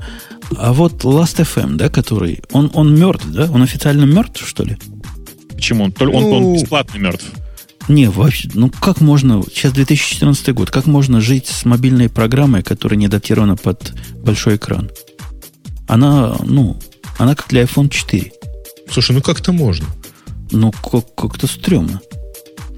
А 0.57 0.73
вот 0.73 1.05
Last.fm, 1.05 1.77
да, 1.77 1.89
который... 1.89 2.41
Он, 2.53 2.71
он 2.75 2.99
мертв, 2.99 3.27
да? 3.27 3.51
Он 3.51 3.63
официально 3.63 4.05
мертв, 4.05 4.47
что 4.47 4.65
ли? 4.65 4.77
да. 4.81 5.55
Почему? 5.55 5.85
Он, 5.85 5.93
он, 6.01 6.15
он 6.15 6.43
Ну, 6.43 6.55
бесплатно 6.55 6.99
мертв. 6.99 7.27
Не, 7.89 8.09
вообще, 8.09 8.51
ну 8.53 8.71
как 8.71 9.01
можно, 9.01 9.43
сейчас 9.51 9.73
2014 9.73 10.55
год, 10.55 10.71
как 10.71 10.87
можно 10.87 11.21
жить 11.23 11.47
с 11.47 11.65
мобильной 11.65 12.11
программой, 12.11 12.63
которая 12.63 12.99
не 12.99 13.07
адаптирована 13.07 13.57
под 13.57 13.95
большой 14.23 14.57
экран? 14.57 14.91
Она, 15.87 16.37
ну, 16.45 16.79
она 17.17 17.35
как 17.35 17.49
для 17.49 17.63
iPhone 17.63 17.89
4. 17.89 18.31
Слушай, 18.91 19.13
ну 19.17 19.23
как-то 19.23 19.53
можно. 19.53 19.87
Ну, 20.51 20.73
как- 20.73 21.15
как-то 21.15 21.47
стрёмно. 21.47 22.01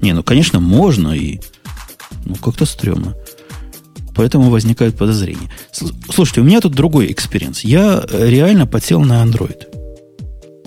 Не, 0.01 0.13
ну, 0.13 0.23
конечно, 0.23 0.59
можно 0.59 1.11
и... 1.13 1.39
Ну, 2.25 2.35
как-то 2.35 2.65
стрёмно. 2.65 3.15
Поэтому 4.15 4.49
возникают 4.49 4.97
подозрения. 4.97 5.49
Сл- 5.71 5.93
Слушайте, 6.13 6.41
у 6.41 6.43
меня 6.43 6.59
тут 6.59 6.73
другой 6.73 7.11
experience. 7.11 7.61
Я 7.63 8.03
реально 8.11 8.67
подсел 8.67 9.01
на 9.01 9.23
Android. 9.23 9.57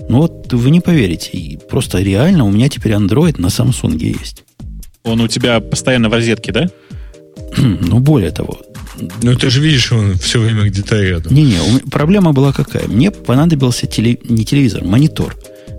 Ну 0.08 0.18
вот 0.22 0.52
вы 0.52 0.70
не 0.70 0.80
поверите. 0.80 1.30
И 1.32 1.56
просто 1.58 2.00
реально 2.00 2.44
у 2.44 2.50
меня 2.50 2.68
теперь 2.68 2.92
Android 2.92 3.40
на 3.40 3.46
Samsung 3.48 3.98
есть. 3.98 4.44
Он 5.02 5.20
у 5.20 5.28
тебя 5.28 5.60
постоянно 5.60 6.08
в 6.08 6.12
розетке, 6.14 6.52
да? 6.52 6.70
Ну, 7.58 8.00
более 8.00 8.30
того. 8.30 8.58
Ну 9.22 9.36
ты 9.36 9.50
же 9.50 9.60
видишь, 9.60 9.92
он 9.92 10.14
все 10.14 10.40
время 10.40 10.64
где-то 10.64 11.00
рядом. 11.02 11.34
Не-не, 11.34 11.80
проблема 11.90 12.32
была 12.32 12.52
какая? 12.52 12.86
Мне 12.86 13.10
понадобился 13.10 13.86
теле- 13.86 14.20
не 14.28 14.44
телевизор, 14.44 14.84
монитор. 14.84 15.36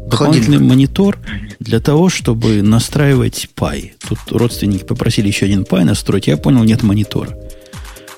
Дополнительный 0.07 0.59
монитор 0.59 1.17
для 1.59 1.79
того, 1.79 2.09
чтобы 2.09 2.61
настраивать 2.61 3.47
Pi. 3.55 3.91
Тут 4.07 4.19
родственники 4.29 4.83
попросили 4.83 5.27
еще 5.27 5.45
один 5.45 5.63
Pi 5.63 5.83
настроить. 5.83 6.27
Я 6.27 6.37
понял, 6.37 6.63
нет 6.63 6.83
монитора. 6.83 7.35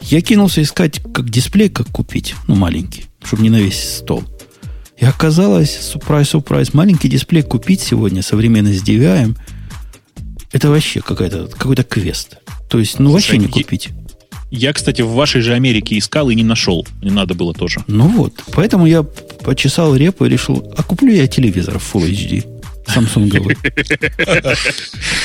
Я 0.02 0.22
кинулся 0.22 0.62
искать, 0.62 1.02
как 1.14 1.30
дисплей, 1.30 1.70
как 1.70 1.88
купить. 1.88 2.36
Ну, 2.48 2.56
маленький, 2.56 3.06
чтобы 3.24 3.43
не 3.43 3.50
на 3.50 3.58
весь 3.58 3.98
стол. 3.98 4.24
И 4.98 5.06
оказалось, 5.06 5.78
сюрприз, 5.80 6.30
сюрприз, 6.30 6.74
маленький 6.74 7.08
дисплей 7.08 7.43
купить 7.43 7.82
сегодня, 7.82 8.22
современно 8.22 8.74
с 8.74 8.82
DVI, 8.84 9.38
это 10.52 10.70
вообще 10.70 11.02
какая-то, 11.02 11.48
какой-то 11.48 11.84
квест. 11.84 12.38
То 12.70 12.80
есть, 12.80 13.00
ну, 13.00 13.12
вообще 13.12 13.38
не 13.38 13.48
купить. 13.48 13.89
Я, 14.50 14.72
кстати, 14.74 15.02
в 15.02 15.12
вашей 15.12 15.41
же 15.41 15.54
Америке 15.54 15.98
искал 15.98 16.30
и 16.30 16.36
не 16.36 16.43
нашел. 16.43 16.88
Не 17.02 17.12
надо 17.12 17.34
было 17.34 17.54
тоже. 17.54 17.84
Ну 17.88 18.08
вот, 18.08 18.34
поэтому 18.54 18.86
я 18.86 19.04
почесал 19.04 19.95
репу 19.95 20.26
и 20.26 20.30
решил, 20.30 20.72
а 20.78 20.84
куплю 20.84 21.14
я 21.14 21.28
телевизор 21.28 21.80
в 21.80 21.95
Full 21.95 22.10
HD. 22.10 22.45
Самсунговый. 22.88 23.58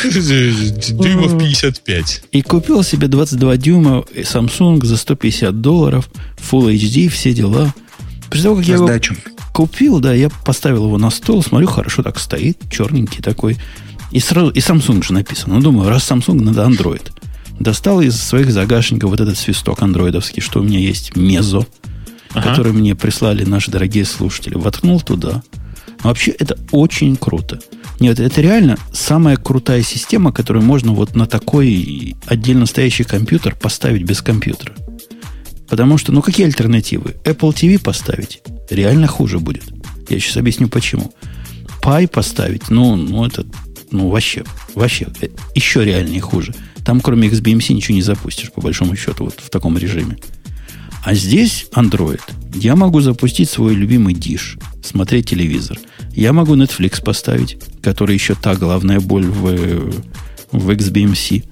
Дюймов 0.02 1.38
55. 1.38 2.24
И 2.32 2.42
купил 2.42 2.82
себе 2.82 3.06
22 3.06 3.56
дюйма 3.56 4.04
Samsung 4.16 4.84
за 4.84 4.96
150 4.96 5.60
долларов, 5.60 6.10
Full 6.50 6.74
HD, 6.74 7.08
все 7.08 7.32
дела. 7.32 7.72
После 8.28 8.42
того, 8.44 8.56
как 8.56 8.66
я 8.66 8.74
его 8.74 8.90
купил, 9.52 10.00
да, 10.00 10.12
я 10.12 10.28
поставил 10.28 10.86
его 10.86 10.98
на 10.98 11.10
стол, 11.10 11.42
смотрю, 11.42 11.68
хорошо 11.68 12.02
так 12.02 12.18
стоит, 12.18 12.58
черненький 12.70 13.22
такой. 13.22 13.56
И 14.10 14.18
сразу, 14.18 14.50
и 14.50 14.58
Samsung 14.58 15.04
же 15.04 15.12
написано. 15.12 15.54
Ну, 15.54 15.60
думаю, 15.60 15.88
раз 15.88 16.10
Samsung, 16.10 16.40
надо 16.40 16.62
Android. 16.62 17.12
Достал 17.62 18.00
из 18.00 18.20
своих 18.20 18.50
загашников 18.50 19.10
вот 19.10 19.20
этот 19.20 19.38
свисток 19.38 19.82
андроидовский, 19.82 20.42
что 20.42 20.58
у 20.58 20.64
меня 20.64 20.80
есть 20.80 21.14
Мезо, 21.14 21.64
Ага. 22.30 22.50
который 22.50 22.72
мне 22.72 22.96
прислали 22.96 23.44
наши 23.44 23.70
дорогие 23.70 24.04
слушатели. 24.04 24.54
Воткнул 24.54 25.00
туда. 25.00 25.44
Но 26.02 26.08
вообще 26.08 26.32
это 26.32 26.58
очень 26.72 27.14
круто. 27.14 27.60
Нет, 28.00 28.18
это 28.18 28.40
реально 28.40 28.78
самая 28.92 29.36
крутая 29.36 29.82
система, 29.82 30.32
которую 30.32 30.64
можно 30.64 30.92
вот 30.92 31.14
на 31.14 31.26
такой 31.26 32.16
отдельно 32.26 32.66
стоящий 32.66 33.04
компьютер 33.04 33.54
поставить 33.54 34.02
без 34.02 34.22
компьютера. 34.22 34.72
Потому 35.68 35.98
что, 35.98 36.10
ну 36.10 36.20
какие 36.20 36.46
альтернативы? 36.46 37.14
Apple 37.22 37.54
TV 37.54 37.78
поставить 37.78 38.42
реально 38.70 39.06
хуже 39.06 39.38
будет. 39.38 39.72
Я 40.08 40.18
сейчас 40.18 40.36
объясню 40.36 40.66
почему. 40.68 41.14
Пай 41.80 42.08
поставить, 42.08 42.70
ну, 42.70 42.96
ну 42.96 43.24
это, 43.24 43.46
ну, 43.92 44.08
вообще, 44.08 44.42
вообще, 44.74 45.06
э, 45.20 45.28
еще 45.54 45.84
реальнее 45.84 46.20
хуже. 46.20 46.52
Там, 46.84 47.00
кроме 47.00 47.28
XBMC, 47.28 47.74
ничего 47.74 47.94
не 47.94 48.02
запустишь, 48.02 48.52
по 48.52 48.60
большому 48.60 48.96
счету, 48.96 49.24
вот 49.24 49.38
в 49.38 49.50
таком 49.50 49.78
режиме. 49.78 50.18
А 51.04 51.14
здесь 51.14 51.66
Android. 51.74 52.20
Я 52.54 52.76
могу 52.76 53.00
запустить 53.00 53.50
свой 53.50 53.74
любимый 53.74 54.14
диш, 54.14 54.56
смотреть 54.82 55.30
телевизор. 55.30 55.78
Я 56.12 56.32
могу 56.32 56.54
Netflix 56.54 57.02
поставить, 57.02 57.58
который 57.82 58.14
еще 58.14 58.34
та 58.34 58.54
главная 58.54 59.00
боль 59.00 59.26
в, 59.26 59.92
в 60.52 60.70
XBMC. 60.70 61.44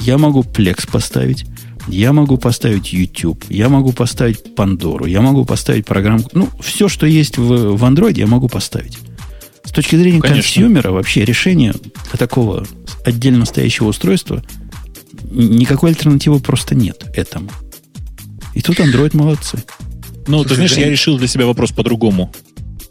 Я 0.00 0.18
могу 0.18 0.42
Plex 0.42 0.90
поставить. 0.90 1.46
Я 1.86 2.12
могу 2.12 2.36
поставить 2.36 2.92
YouTube, 2.92 3.44
я 3.48 3.70
могу 3.70 3.92
поставить 3.92 4.54
Пандору, 4.54 5.06
я 5.06 5.22
могу 5.22 5.46
поставить 5.46 5.86
программку. 5.86 6.30
Ну, 6.34 6.50
все, 6.60 6.86
что 6.88 7.06
есть 7.06 7.38
в, 7.38 7.76
в 7.76 7.84
Android, 7.84 8.18
я 8.18 8.26
могу 8.26 8.48
поставить. 8.48 8.98
С 9.64 9.70
точки 9.70 9.96
зрения 9.96 10.20
Конечно. 10.20 10.42
консюмера, 10.42 10.90
вообще 10.90 11.24
решение 11.24 11.74
такого 12.18 12.66
отдельно 13.06 13.46
стоящего 13.46 13.88
устройства 13.88 14.42
никакой 15.30 15.90
альтернативы 15.90 16.40
просто 16.40 16.74
нет 16.74 17.04
этому. 17.14 17.50
И 18.54 18.60
тут 18.60 18.78
Android 18.80 19.16
молодцы. 19.16 19.62
Ну, 20.26 20.38
Слушай, 20.38 20.48
ты 20.48 20.54
знаешь, 20.54 20.76
я 20.76 20.90
решил 20.90 21.16
для 21.18 21.28
себя 21.28 21.46
вопрос 21.46 21.72
по-другому. 21.72 22.32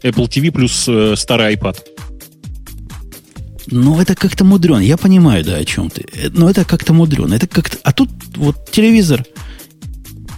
Apple 0.02 0.28
TV 0.28 0.50
плюс 0.50 0.86
э, 0.88 1.14
старый 1.16 1.54
iPad. 1.54 1.76
Ну, 3.70 4.00
это 4.00 4.14
как-то 4.14 4.44
мудрено. 4.44 4.80
Я 4.80 4.96
понимаю, 4.96 5.44
да, 5.44 5.56
о 5.56 5.64
чем 5.64 5.90
ты. 5.90 6.06
Э, 6.14 6.30
но 6.32 6.48
это 6.48 6.64
как-то 6.64 6.92
мудрено. 6.92 7.34
Это 7.34 7.46
как-то... 7.46 7.76
А 7.82 7.92
тут 7.92 8.08
вот 8.36 8.70
телевизор... 8.70 9.24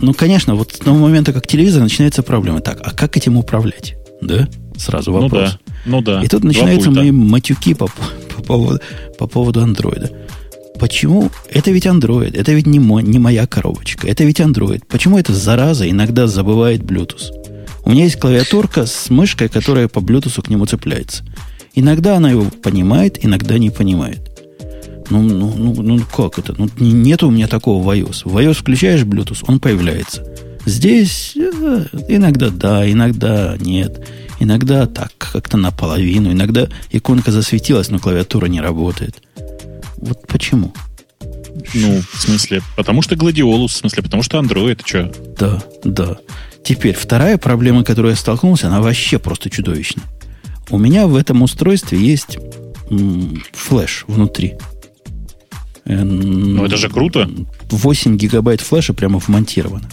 Ну, 0.01 0.15
конечно, 0.15 0.55
вот 0.55 0.73
с 0.73 0.79
того 0.79 0.97
момента, 0.97 1.33
как 1.33 1.47
телевизор, 1.47 1.83
начинается 1.83 2.23
проблема. 2.23 2.61
Так, 2.61 2.81
а 2.83 2.91
как 2.91 3.17
этим 3.17 3.37
управлять? 3.37 3.97
Да? 4.23 4.49
Сразу 4.77 5.13
вопрос. 5.13 5.59
Ну 5.85 6.03
да. 6.03 6.19
Ну 6.19 6.21
да. 6.21 6.25
И 6.25 6.29
тут 6.29 6.43
начинаются 6.43 6.91
мои 6.91 7.11
матюки 7.11 7.75
по, 7.75 7.87
по, 7.87 8.43
поводу, 8.43 8.81
по 9.19 9.27
поводу 9.27 9.63
андроида. 9.63 10.11
Почему? 10.81 11.31
Это 11.51 11.71
ведь 11.71 11.85
Android, 11.85 12.35
это 12.35 12.53
ведь 12.53 12.67
не, 12.67 12.81
мой, 12.81 13.03
не 13.03 13.19
моя 13.19 13.47
коробочка, 13.47 14.09
это 14.09 14.25
ведь 14.25 14.41
Android. 14.41 14.83
Почему 14.89 15.19
эта 15.19 15.35
зараза 15.35 15.89
иногда 15.89 16.27
забывает 16.27 16.81
Bluetooth? 16.81 17.31
У 17.85 17.91
меня 17.91 18.05
есть 18.05 18.19
клавиатурка 18.19 18.87
с 18.87 19.11
мышкой, 19.11 19.51
которая 19.51 19.89
по 19.89 19.99
Bluetooth 19.99 20.43
к 20.43 20.49
нему 20.49 20.65
цепляется. 20.65 21.23
Иногда 21.75 22.17
она 22.17 22.31
его 22.31 22.47
понимает, 22.63 23.23
иногда 23.23 23.59
не 23.59 23.69
понимает. 23.69 24.21
Ну, 25.11 25.21
ну, 25.23 25.53
ну, 25.55 25.83
ну 25.83 26.01
как 26.17 26.39
это? 26.39 26.55
Ну, 26.57 26.71
нет 26.79 27.23
у 27.23 27.31
меня 27.31 27.47
такого 27.47 27.85
в 27.85 27.91
iOS. 27.91 28.23
В 28.25 28.37
iOS 28.39 28.55
включаешь 28.55 29.03
Bluetooth, 29.03 29.45
он 29.49 29.61
появляется. 29.61 30.25
Здесь 30.65 31.35
э, 31.37 31.85
иногда 32.09 32.49
да, 32.49 32.91
иногда 32.91 33.57
нет. 33.61 34.07
Иногда 34.39 34.87
так, 34.87 35.13
как-то 35.19 35.59
наполовину. 35.59 36.33
Иногда 36.33 36.69
иконка 36.91 37.33
засветилась, 37.33 37.91
но 37.91 37.99
клавиатура 37.99 38.47
не 38.47 38.61
работает. 38.63 39.23
Вот 40.01 40.27
почему? 40.27 40.73
Ну, 41.75 42.01
в 42.13 42.21
смысле, 42.21 42.63
потому 42.77 43.03
что 43.03 43.17
Гладиолус, 43.17 43.73
в 43.73 43.77
смысле, 43.77 44.03
потому 44.03 44.23
что 44.23 44.39
Android, 44.39 44.81
что? 44.85 45.13
Да, 45.39 45.63
да. 45.85 46.19
Теперь, 46.65 46.95
вторая 46.95 47.39
проблема, 47.39 47.85
которую 47.85 48.13
я 48.13 48.17
столкнулся, 48.17 48.69
она 48.69 48.81
вообще 48.81 49.19
просто 49.19 49.51
чудовищная. 49.51 50.05
У 50.71 50.79
меня 50.79 51.07
в 51.07 51.17
этом 51.17 51.43
устройстве 51.43 51.99
есть 51.99 52.39
м, 52.91 53.43
флеш 53.53 54.05
внутри. 54.07 54.55
Ну, 55.85 56.65
это 56.65 56.77
же 56.77 56.89
круто. 56.89 57.29
8 57.71 58.17
гигабайт 58.17 58.61
флеша 58.61 58.93
прямо 58.93 59.19
вмонтировано. 59.19 59.89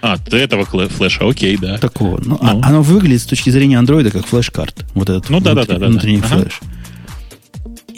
А, 0.00 0.18
ты 0.18 0.36
этого 0.36 0.64
флеша, 0.64 1.28
окей, 1.28 1.56
да. 1.56 1.78
Такого. 1.78 2.20
Ну, 2.24 2.38
ну. 2.40 2.60
А, 2.62 2.68
оно 2.68 2.82
выглядит 2.82 3.22
с 3.22 3.26
точки 3.26 3.50
зрения 3.50 3.78
андроида 3.78 4.10
как 4.10 4.26
флеш-карт. 4.26 4.84
Вот 4.94 5.08
этот 5.08 5.30
ну, 5.30 5.40
да, 5.40 5.52
внутри, 5.52 5.74
да, 5.74 5.80
да, 5.80 5.86
внутренний 5.86 6.20
да. 6.20 6.26
флеш. 6.26 6.60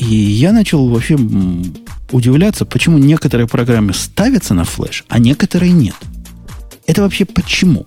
И 0.09 0.14
я 0.14 0.52
начал 0.52 0.88
вообще 0.88 1.18
удивляться, 2.12 2.64
почему 2.64 2.96
некоторые 2.96 3.46
программы 3.46 3.92
ставятся 3.92 4.54
на 4.54 4.64
флеш, 4.64 5.04
а 5.09 5.18
некоторые 5.18 5.72
нет. 5.72 5.94
Это 6.86 7.02
вообще 7.02 7.26
почему? 7.26 7.84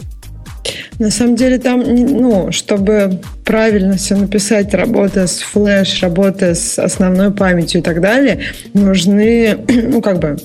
На 1.00 1.10
самом 1.10 1.36
деле 1.36 1.58
там, 1.58 1.82
ну, 1.82 2.52
чтобы 2.52 3.20
правильно 3.44 3.98
все 3.98 4.16
написать, 4.16 4.72
работая 4.76 5.26
с 5.26 5.40
флеш, 5.40 6.04
работая 6.04 6.54
с 6.54 6.78
основной 6.78 7.32
памятью 7.32 7.82
и 7.82 7.84
так 7.84 8.00
далее, 8.02 8.42
нужны, 8.76 9.58
ну, 9.68 10.00
как 10.04 10.20
бы, 10.20 10.38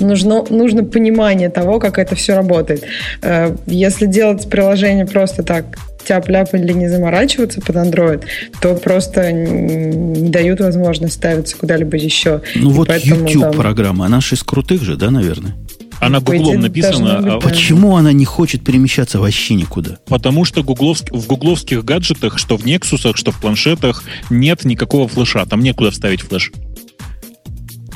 нужно, 0.00 0.44
нужно 0.50 0.82
понимание 0.82 1.50
того, 1.50 1.78
как 1.78 1.98
это 1.98 2.16
все 2.16 2.34
работает. 2.34 2.82
Э, 3.22 3.54
если 3.66 4.06
делать 4.06 4.50
приложение 4.50 5.06
просто 5.06 5.44
так, 5.44 5.66
тяп-ляп 6.04 6.54
или 6.54 6.72
не 6.72 6.88
заморачиваться 6.88 7.60
под 7.60 7.76
Android, 7.76 8.24
то 8.60 8.74
просто 8.74 9.32
не 9.32 10.28
дают 10.30 10.60
возможность 10.60 11.14
ставиться 11.14 11.56
куда-либо 11.56 11.96
еще. 11.96 12.42
Ну 12.54 12.70
и 12.70 12.72
вот 12.72 12.90
YouTube-программа, 12.90 14.06
она 14.06 14.20
же 14.20 14.34
из 14.34 14.42
крутых 14.42 14.82
же, 14.82 14.96
да, 14.96 15.10
наверное? 15.10 15.56
Она 16.00 16.20
гуглом 16.20 16.60
написана. 16.60 17.20
Быть, 17.20 17.32
а... 17.32 17.38
Почему 17.40 17.96
она 17.96 18.12
не 18.12 18.24
хочет 18.24 18.64
перемещаться 18.64 19.20
вообще 19.20 19.54
никуда? 19.54 19.98
Потому 20.06 20.46
что 20.46 20.62
гугловск... 20.62 21.12
в 21.12 21.26
гугловских 21.26 21.84
гаджетах, 21.84 22.38
что 22.38 22.56
в 22.56 22.64
Nexus, 22.64 23.12
что 23.14 23.32
в 23.32 23.40
планшетах, 23.40 24.02
нет 24.30 24.64
никакого 24.64 25.08
флеша. 25.08 25.44
Там 25.44 25.60
некуда 25.60 25.90
вставить 25.90 26.22
флеш. 26.22 26.52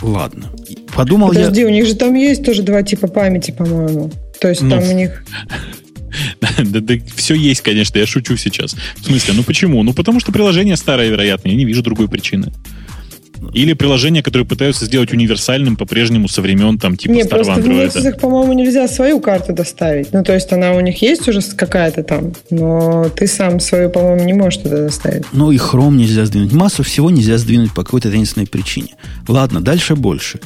Ладно. 0.02 0.50
Подумал 0.94 1.28
Подожди, 1.28 1.62
я... 1.62 1.66
у 1.66 1.70
них 1.70 1.86
же 1.86 1.94
там 1.94 2.14
есть 2.14 2.44
тоже 2.44 2.62
два 2.62 2.82
типа 2.82 3.09
памяти, 3.09 3.52
по-моему. 3.52 4.11
То 4.38 4.48
есть 4.48 4.61
ну, 4.61 4.70
там 4.70 4.86
у 4.86 4.92
них... 4.92 5.24
да, 6.40 6.80
да, 6.80 6.94
все 7.16 7.34
есть, 7.34 7.60
конечно, 7.62 7.98
я 7.98 8.06
шучу 8.06 8.36
сейчас. 8.36 8.76
В 8.96 9.04
смысле, 9.04 9.34
ну 9.34 9.42
почему? 9.42 9.82
Ну 9.82 9.92
потому 9.92 10.20
что 10.20 10.32
приложение 10.32 10.76
старое, 10.76 11.08
вероятно, 11.08 11.48
я 11.48 11.54
не 11.54 11.64
вижу 11.64 11.82
другой 11.82 12.08
причины. 12.08 12.52
Или 13.52 13.74
приложения, 13.74 14.22
которые 14.22 14.46
пытаются 14.46 14.86
сделать 14.86 15.12
универсальным 15.12 15.76
по-прежнему 15.76 16.28
со 16.28 16.40
времен 16.40 16.78
там 16.78 16.96
типа 16.96 17.12
Нет, 17.12 17.26
старого 17.26 17.44
просто 17.44 17.62
андроида. 17.62 17.90
в 17.90 17.96
Nexus, 17.96 18.20
по-моему, 18.20 18.52
нельзя 18.54 18.88
свою 18.88 19.20
карту 19.20 19.52
доставить. 19.52 20.12
Ну, 20.12 20.22
то 20.22 20.32
есть 20.32 20.52
она 20.52 20.72
у 20.72 20.80
них 20.80 21.02
есть 21.02 21.28
уже 21.28 21.40
какая-то 21.42 22.02
там, 22.04 22.32
но 22.50 23.08
ты 23.14 23.26
сам 23.26 23.60
свою, 23.60 23.90
по-моему, 23.90 24.24
не 24.24 24.32
можешь 24.32 24.62
туда 24.62 24.78
доставить. 24.78 25.24
Ну 25.32 25.50
и 25.50 25.58
Chrome 25.58 25.96
нельзя 25.96 26.24
сдвинуть. 26.26 26.52
Массу 26.52 26.82
всего 26.82 27.10
нельзя 27.10 27.38
сдвинуть 27.38 27.74
по 27.74 27.84
какой-то 27.84 28.08
единственной 28.08 28.46
причине. 28.46 28.94
Ладно, 29.28 29.60
дальше 29.60 29.94
больше. 29.94 30.40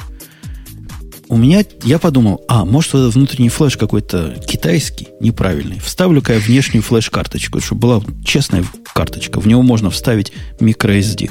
У 1.29 1.37
меня, 1.37 1.63
я 1.83 1.99
подумал, 1.99 2.43
а, 2.47 2.65
может, 2.65 2.89
это 2.89 3.09
внутренний 3.09 3.49
флеш 3.49 3.77
какой-то 3.77 4.35
китайский, 4.47 5.09
неправильный. 5.19 5.79
Вставлю-ка 5.79 6.33
я 6.33 6.39
внешнюю 6.39 6.81
флеш-карточку, 6.81 7.61
чтобы 7.61 7.81
была 7.81 8.03
честная 8.25 8.65
карточка. 8.95 9.39
В 9.39 9.47
него 9.47 9.61
можно 9.61 9.91
вставить 9.91 10.33
microSD. 10.59 11.29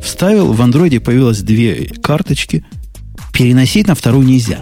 Вставил, 0.00 0.52
в 0.52 0.62
андроиде 0.62 1.00
появилось 1.00 1.40
две 1.40 1.86
карточки. 2.00 2.64
Переносить 3.32 3.88
на 3.88 3.96
вторую 3.96 4.24
нельзя. 4.24 4.60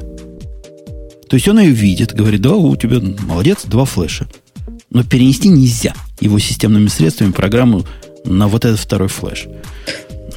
То 1.29 1.37
есть 1.37 1.47
он 1.49 1.59
ее 1.59 1.71
видит, 1.71 2.15
говорит, 2.15 2.41
да, 2.41 2.55
у 2.55 2.75
тебя 2.75 2.99
молодец, 3.27 3.65
два 3.67 3.85
флеша. 3.85 4.27
Но 4.89 5.05
перенести 5.05 5.51
нельзя 5.51 5.93
его 6.19 6.39
системными 6.39 6.89
средствами 6.89 7.33
программу 7.33 7.85
на 8.25 8.49
вот 8.49 8.65
этот 8.65 8.81
второй 8.81 9.09
флеш. 9.09 9.49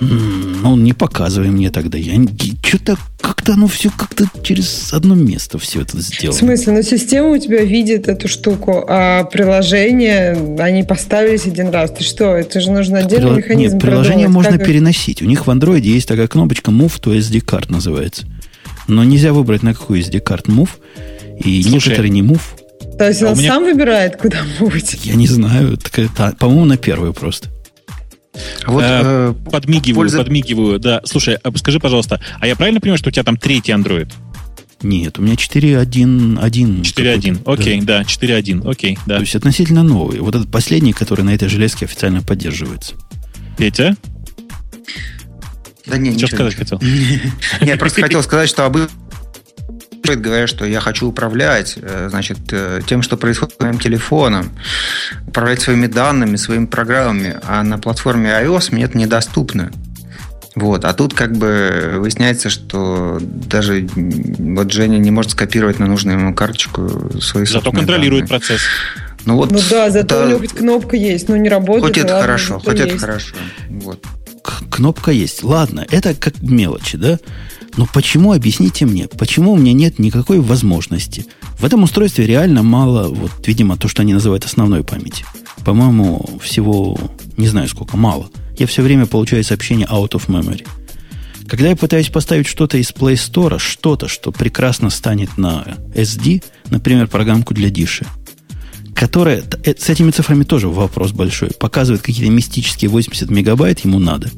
Ну, 0.02 0.76
не 0.78 0.94
показывай 0.94 1.50
мне 1.50 1.70
тогда. 1.70 1.98
Я 1.98 2.20
что-то 2.66 2.98
как-то 3.20 3.54
оно 3.54 3.68
все 3.68 3.92
как-то 3.92 4.26
через 4.44 4.92
одно 4.94 5.14
место 5.14 5.60
все 5.60 5.82
это 5.82 6.00
сделано. 6.02 6.36
В 6.36 6.40
смысле? 6.40 6.74
Ну, 6.74 6.82
система 6.82 7.30
у 7.30 7.38
тебя 7.38 7.64
видит 7.64 8.08
эту 8.08 8.28
штуку, 8.28 8.84
а 8.88 9.24
приложение, 9.26 10.56
они 10.60 10.84
поставились 10.84 11.46
один 11.46 11.70
раз. 11.70 11.92
Ты 11.92 12.04
что? 12.04 12.36
Это 12.36 12.60
же 12.62 12.72
нужно 12.72 13.00
отдельный 13.00 13.28
Прил... 13.28 13.38
механизм 13.38 13.74
Нет, 13.76 13.82
приложение 13.82 14.26
продумать. 14.26 14.46
можно 14.46 14.58
как... 14.58 14.68
переносить. 14.68 15.22
У 15.22 15.26
них 15.26 15.46
в 15.46 15.52
андроиде 15.52 15.92
есть 15.92 16.08
такая 16.08 16.28
кнопочка 16.28 16.72
Move 16.72 17.00
to 17.00 17.18
SD 17.18 17.46
card 17.46 17.72
называется. 17.72 18.26
Но 18.88 19.04
нельзя 19.04 19.34
выбрать 19.34 19.62
на 19.62 19.76
какую 19.76 20.02
SD 20.02 20.24
card 20.24 20.46
Move. 20.46 20.70
И 21.44 21.62
Слушай, 21.62 21.90
некоторые 21.90 22.10
не 22.10 22.22
Move. 22.22 22.42
То 22.98 23.08
есть 23.08 23.22
а 23.22 23.32
он 23.32 23.38
меня... 23.38 23.54
сам 23.54 23.64
выбирает, 23.64 24.18
куда 24.18 24.40
мувить? 24.60 25.00
Я 25.04 25.14
не 25.14 25.28
знаю. 25.28 25.78
По-моему, 26.40 26.66
на 26.66 26.78
первую 26.78 27.14
просто. 27.14 27.50
Вот, 28.66 28.84
э, 28.84 29.02
э, 29.04 29.34
подмигиваю, 29.52 29.96
польза... 29.96 30.18
подмигиваю. 30.20 30.80
Да, 30.80 31.02
слушай, 31.04 31.36
а 31.36 31.58
скажи, 31.58 31.80
пожалуйста, 31.80 32.22
а 32.40 32.48
я 32.48 32.56
правильно 32.56 32.80
понимаю, 32.80 32.98
что 32.98 33.10
у 33.10 33.12
тебя 33.12 33.24
там 33.24 33.38
третий 33.38 33.72
Android? 33.72 34.12
Нет, 34.84 35.20
у 35.20 35.22
меня 35.22 35.36
4.1.1. 35.36 36.82
4.1, 36.82 37.42
окей, 37.46 37.82
да, 37.82 38.00
да 38.00 38.04
4.1, 38.04 38.70
окей, 38.70 38.98
да. 39.06 39.16
То 39.16 39.22
есть 39.22 39.36
относительно 39.36 39.84
новый. 39.84 40.20
Вот 40.20 40.36
этот 40.36 40.50
последний, 40.50 40.94
который 40.94 41.24
на 41.24 41.36
этой 41.36 41.50
железке 41.50 41.86
официально 41.86 42.22
поддерживается. 42.22 42.96
Петя? 43.58 43.96
Да 45.86 45.98
не, 45.98 46.18
Что 46.18 46.28
сказать 46.28 46.56
хотел? 46.56 46.80
Нет, 47.62 47.80
просто 47.80 48.02
хотел 48.02 48.24
сказать, 48.24 48.50
что 48.50 48.66
обычно 48.66 48.90
говорят, 50.06 50.50
что 50.50 50.66
я 50.66 50.80
хочу 50.80 51.08
управлять, 51.08 51.78
э, 51.82 52.08
значит, 52.10 52.40
э, 52.52 52.82
тем, 52.86 53.02
что 53.02 53.18
происходит 53.18 53.56
с 53.56 53.60
моим 53.60 53.80
телефоном, 53.80 54.50
управлять 55.28 55.62
своими 55.62 55.88
данными, 55.88 56.36
своими 56.36 56.66
программами, 56.66 57.38
а 57.48 57.64
на 57.64 57.78
платформе 57.78 58.30
iOS 58.30 58.70
мне 58.72 58.86
это 58.86 58.98
недоступно. 58.98 59.72
Вот. 60.56 60.84
А 60.84 60.94
тут 60.94 61.14
как 61.14 61.38
бы 61.38 61.94
выясняется, 62.00 62.50
что 62.50 63.20
даже 63.22 63.88
вот 63.96 64.72
Женя 64.74 64.98
не 64.98 65.10
может 65.12 65.32
скопировать 65.32 65.80
на 65.80 65.86
нужную 65.88 66.20
ему 66.20 66.34
карточку 66.36 67.12
свои 67.22 67.46
Зато 67.46 67.72
контролирует 67.72 68.26
данные. 68.26 68.40
процесс. 68.40 68.62
Ну, 69.24 69.36
вот 69.38 69.52
Ну 69.52 69.60
да, 69.70 69.90
зато 69.92 70.16
это- 70.16 70.26
у 70.26 70.30
него 70.30 70.40
хоть 70.40 70.52
кнопка 70.54 70.98
есть, 70.98 71.30
но 71.30 71.38
не 71.38 71.48
работает. 71.48 71.86
Хоть 71.86 71.98
ну 71.98 72.04
это 72.04 72.14
ладно, 72.16 72.22
хорошо, 72.28 72.60
хоть 72.60 72.80
это 72.80 72.88
есть. 72.90 73.00
хорошо. 73.00 73.36
Вот. 73.70 74.04
К- 74.44 74.64
кнопка 74.72 75.12
есть. 75.12 75.44
Ладно, 75.44 75.86
это 75.90 76.16
как 76.16 76.42
мелочи, 76.42 76.98
да? 76.98 77.20
Но 77.78 77.88
почему, 77.94 78.34
объясните 78.34 78.86
мне, 78.86 79.08
почему 79.08 79.54
у 79.54 79.58
меня 79.58 79.74
нет 79.74 80.00
никакой 80.00 80.40
возможности? 80.40 81.26
В 81.58 81.66
этом 81.66 81.84
устройстве 81.84 82.26
реально 82.26 82.64
мало, 82.64 83.08
вот, 83.08 83.32
видимо, 83.46 83.78
то, 83.78 83.88
что 83.88 84.02
они 84.02 84.14
называют 84.14 84.46
основной 84.46 84.84
памяти. 84.84 85.26
По-моему, 85.64 86.40
всего, 86.42 86.98
не 87.38 87.48
знаю 87.48 87.68
сколько, 87.70 87.98
мало. 87.98 88.30
Я 88.58 88.68
все 88.68 88.82
время 88.82 89.06
получаю 89.06 89.44
сообщение 89.44 89.88
out 89.88 90.12
of 90.12 90.28
memory. 90.28 90.66
Когда 91.48 91.70
я 91.70 91.76
пытаюсь 91.76 92.10
поставить 92.10 92.48
что-то 92.48 92.78
из 92.78 92.92
Play 92.92 93.16
Store, 93.16 93.60
что-то, 93.60 94.08
что 94.08 94.32
прекрасно 94.32 94.90
станет 94.90 95.38
на 95.38 95.78
SD, 95.94 96.44
например, 96.70 97.08
программку 97.08 97.54
для 97.54 97.70
Диши, 97.70 98.06
которая, 98.96 99.44
э, 99.64 99.74
с 99.78 99.90
этими 99.90 100.12
цифрами 100.12 100.44
тоже 100.44 100.68
вопрос 100.68 101.12
большой, 101.12 101.50
показывает 101.50 102.02
какие-то 102.02 102.32
мистические 102.32 102.90
80 102.90 103.30
мегабайт, 103.30 103.82
ему 103.82 104.00
надо. 104.00 104.30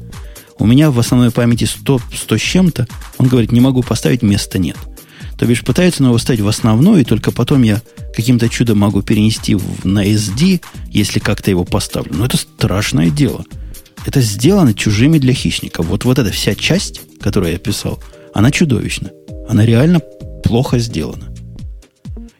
У 0.58 0.66
меня 0.66 0.90
в 0.90 0.98
основной 0.98 1.30
памяти 1.30 1.64
100, 1.64 2.00
100 2.14 2.36
с 2.36 2.40
чем-то, 2.40 2.86
он 3.18 3.26
говорит, 3.28 3.52
не 3.52 3.60
могу 3.60 3.82
поставить, 3.82 4.22
места 4.22 4.58
нет. 4.58 4.76
То 5.38 5.46
бишь 5.46 5.62
пытается 5.62 6.02
на 6.02 6.06
его 6.08 6.18
ставить 6.18 6.40
в 6.40 6.48
основную, 6.48 7.00
и 7.00 7.04
только 7.04 7.32
потом 7.32 7.62
я 7.62 7.82
каким-то 8.14 8.48
чудом 8.48 8.78
могу 8.78 9.02
перенести 9.02 9.56
в- 9.56 9.84
на 9.84 10.04
SD, 10.06 10.60
если 10.90 11.18
как-то 11.18 11.50
его 11.50 11.64
поставлю. 11.64 12.14
Но 12.14 12.24
это 12.26 12.36
страшное 12.36 13.10
дело. 13.10 13.44
Это 14.06 14.20
сделано 14.20 14.74
чужими 14.74 15.18
для 15.18 15.32
хищников. 15.32 15.86
Вот, 15.86 16.04
вот 16.04 16.18
эта 16.18 16.30
вся 16.30 16.54
часть, 16.54 17.00
которую 17.20 17.52
я 17.52 17.58
писал, 17.58 18.00
она 18.32 18.50
чудовищна. 18.50 19.10
Она 19.48 19.66
реально 19.66 20.00
плохо 20.44 20.78
сделана. 20.78 21.24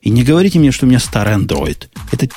И 0.02 0.10
не 0.10 0.22
говорите 0.22 0.58
мне, 0.58 0.70
что 0.70 0.86
у 0.86 0.88
меня 0.88 1.00
старый 1.00 1.34
Android. 1.34 1.88
Это 2.12 2.28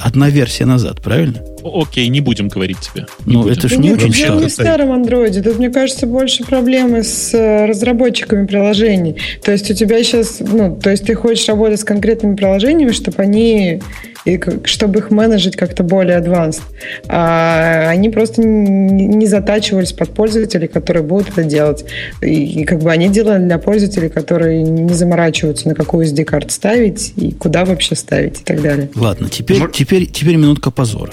одна 0.00 0.30
версия 0.30 0.64
назад, 0.64 1.02
правильно? 1.02 1.40
Окей, 1.64 2.08
не 2.08 2.20
будем 2.20 2.48
говорить 2.48 2.78
тебе. 2.80 3.06
Не 3.26 3.34
Ну, 3.34 3.42
будем. 3.42 3.58
это 3.58 3.68
ж 3.68 3.72
Да 3.72 3.76
не 3.76 3.88
нет, 3.90 4.02
очень 4.02 4.12
дело 4.12 4.40
не 4.40 4.48
в 4.48 4.52
старом 4.52 4.92
андроиде. 4.92 5.42
Тут, 5.42 5.58
мне 5.58 5.70
кажется, 5.70 6.06
больше 6.06 6.44
проблемы 6.44 7.02
с 7.02 7.32
э, 7.34 7.66
разработчиками 7.66 8.46
приложений. 8.46 9.16
То 9.42 9.52
есть 9.52 9.70
у 9.70 9.74
тебя 9.74 10.02
сейчас, 10.02 10.40
ну, 10.40 10.76
то 10.76 10.90
есть 10.90 11.06
ты 11.06 11.14
хочешь 11.14 11.46
работать 11.48 11.80
с 11.80 11.84
конкретными 11.84 12.36
приложениями, 12.36 12.92
чтобы 12.92 13.22
они, 13.22 13.80
и 14.24 14.40
чтобы 14.64 15.00
их 15.00 15.10
менеджить 15.10 15.56
как-то 15.56 15.82
более 15.82 16.18
advanced. 16.18 16.62
А 17.08 17.88
они 17.88 18.08
просто 18.10 18.42
не 18.42 19.26
затачивались 19.26 19.92
под 19.92 20.10
пользователей, 20.10 20.68
которые 20.68 21.02
будут 21.02 21.30
это 21.30 21.44
делать. 21.44 21.84
И, 22.20 22.60
и 22.60 22.64
как 22.64 22.80
бы 22.80 22.90
они 22.90 23.08
делали 23.08 23.44
для 23.44 23.58
пользователей, 23.58 24.08
которые 24.08 24.62
не 24.62 24.94
заморачиваются, 24.94 25.68
на 25.68 25.74
какую 25.74 26.06
SD-карту 26.06 26.50
ставить 26.50 27.12
и 27.16 27.32
куда 27.32 27.64
вообще 27.64 27.94
ставить 27.94 28.40
и 28.40 28.44
так 28.44 28.62
далее. 28.62 28.90
Ладно, 28.94 29.28
теперь, 29.28 29.62
теперь, 29.72 30.06
теперь 30.06 30.36
минутка 30.36 30.70
позора. 30.70 31.12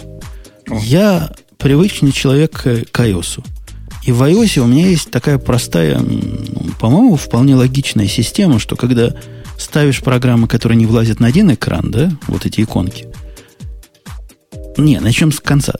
Я 0.69 1.31
привычный 1.57 2.11
человек 2.11 2.53
к, 2.61 2.99
iOS. 2.99 3.43
И 4.05 4.11
в 4.11 4.21
iOS 4.23 4.59
у 4.59 4.65
меня 4.65 4.87
есть 4.87 5.11
такая 5.11 5.37
простая, 5.37 5.99
по-моему, 6.79 7.15
вполне 7.15 7.55
логичная 7.55 8.07
система, 8.07 8.59
что 8.59 8.75
когда 8.75 9.13
ставишь 9.57 10.01
программы, 10.01 10.47
которые 10.47 10.77
не 10.77 10.85
влазят 10.85 11.19
на 11.19 11.27
один 11.27 11.53
экран, 11.53 11.91
да, 11.91 12.11
вот 12.27 12.45
эти 12.45 12.61
иконки. 12.61 13.07
Не, 14.77 14.99
начнем 14.99 15.31
с 15.31 15.39
конца. 15.39 15.73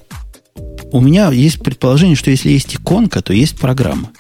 У 0.92 1.02
меня 1.02 1.32
есть 1.32 1.60
предположение, 1.62 2.16
что 2.16 2.32
если 2.32 2.50
есть 2.50 2.76
иконка, 2.76 3.22
то 3.22 3.32
есть 3.32 3.58
программа. 3.58 4.12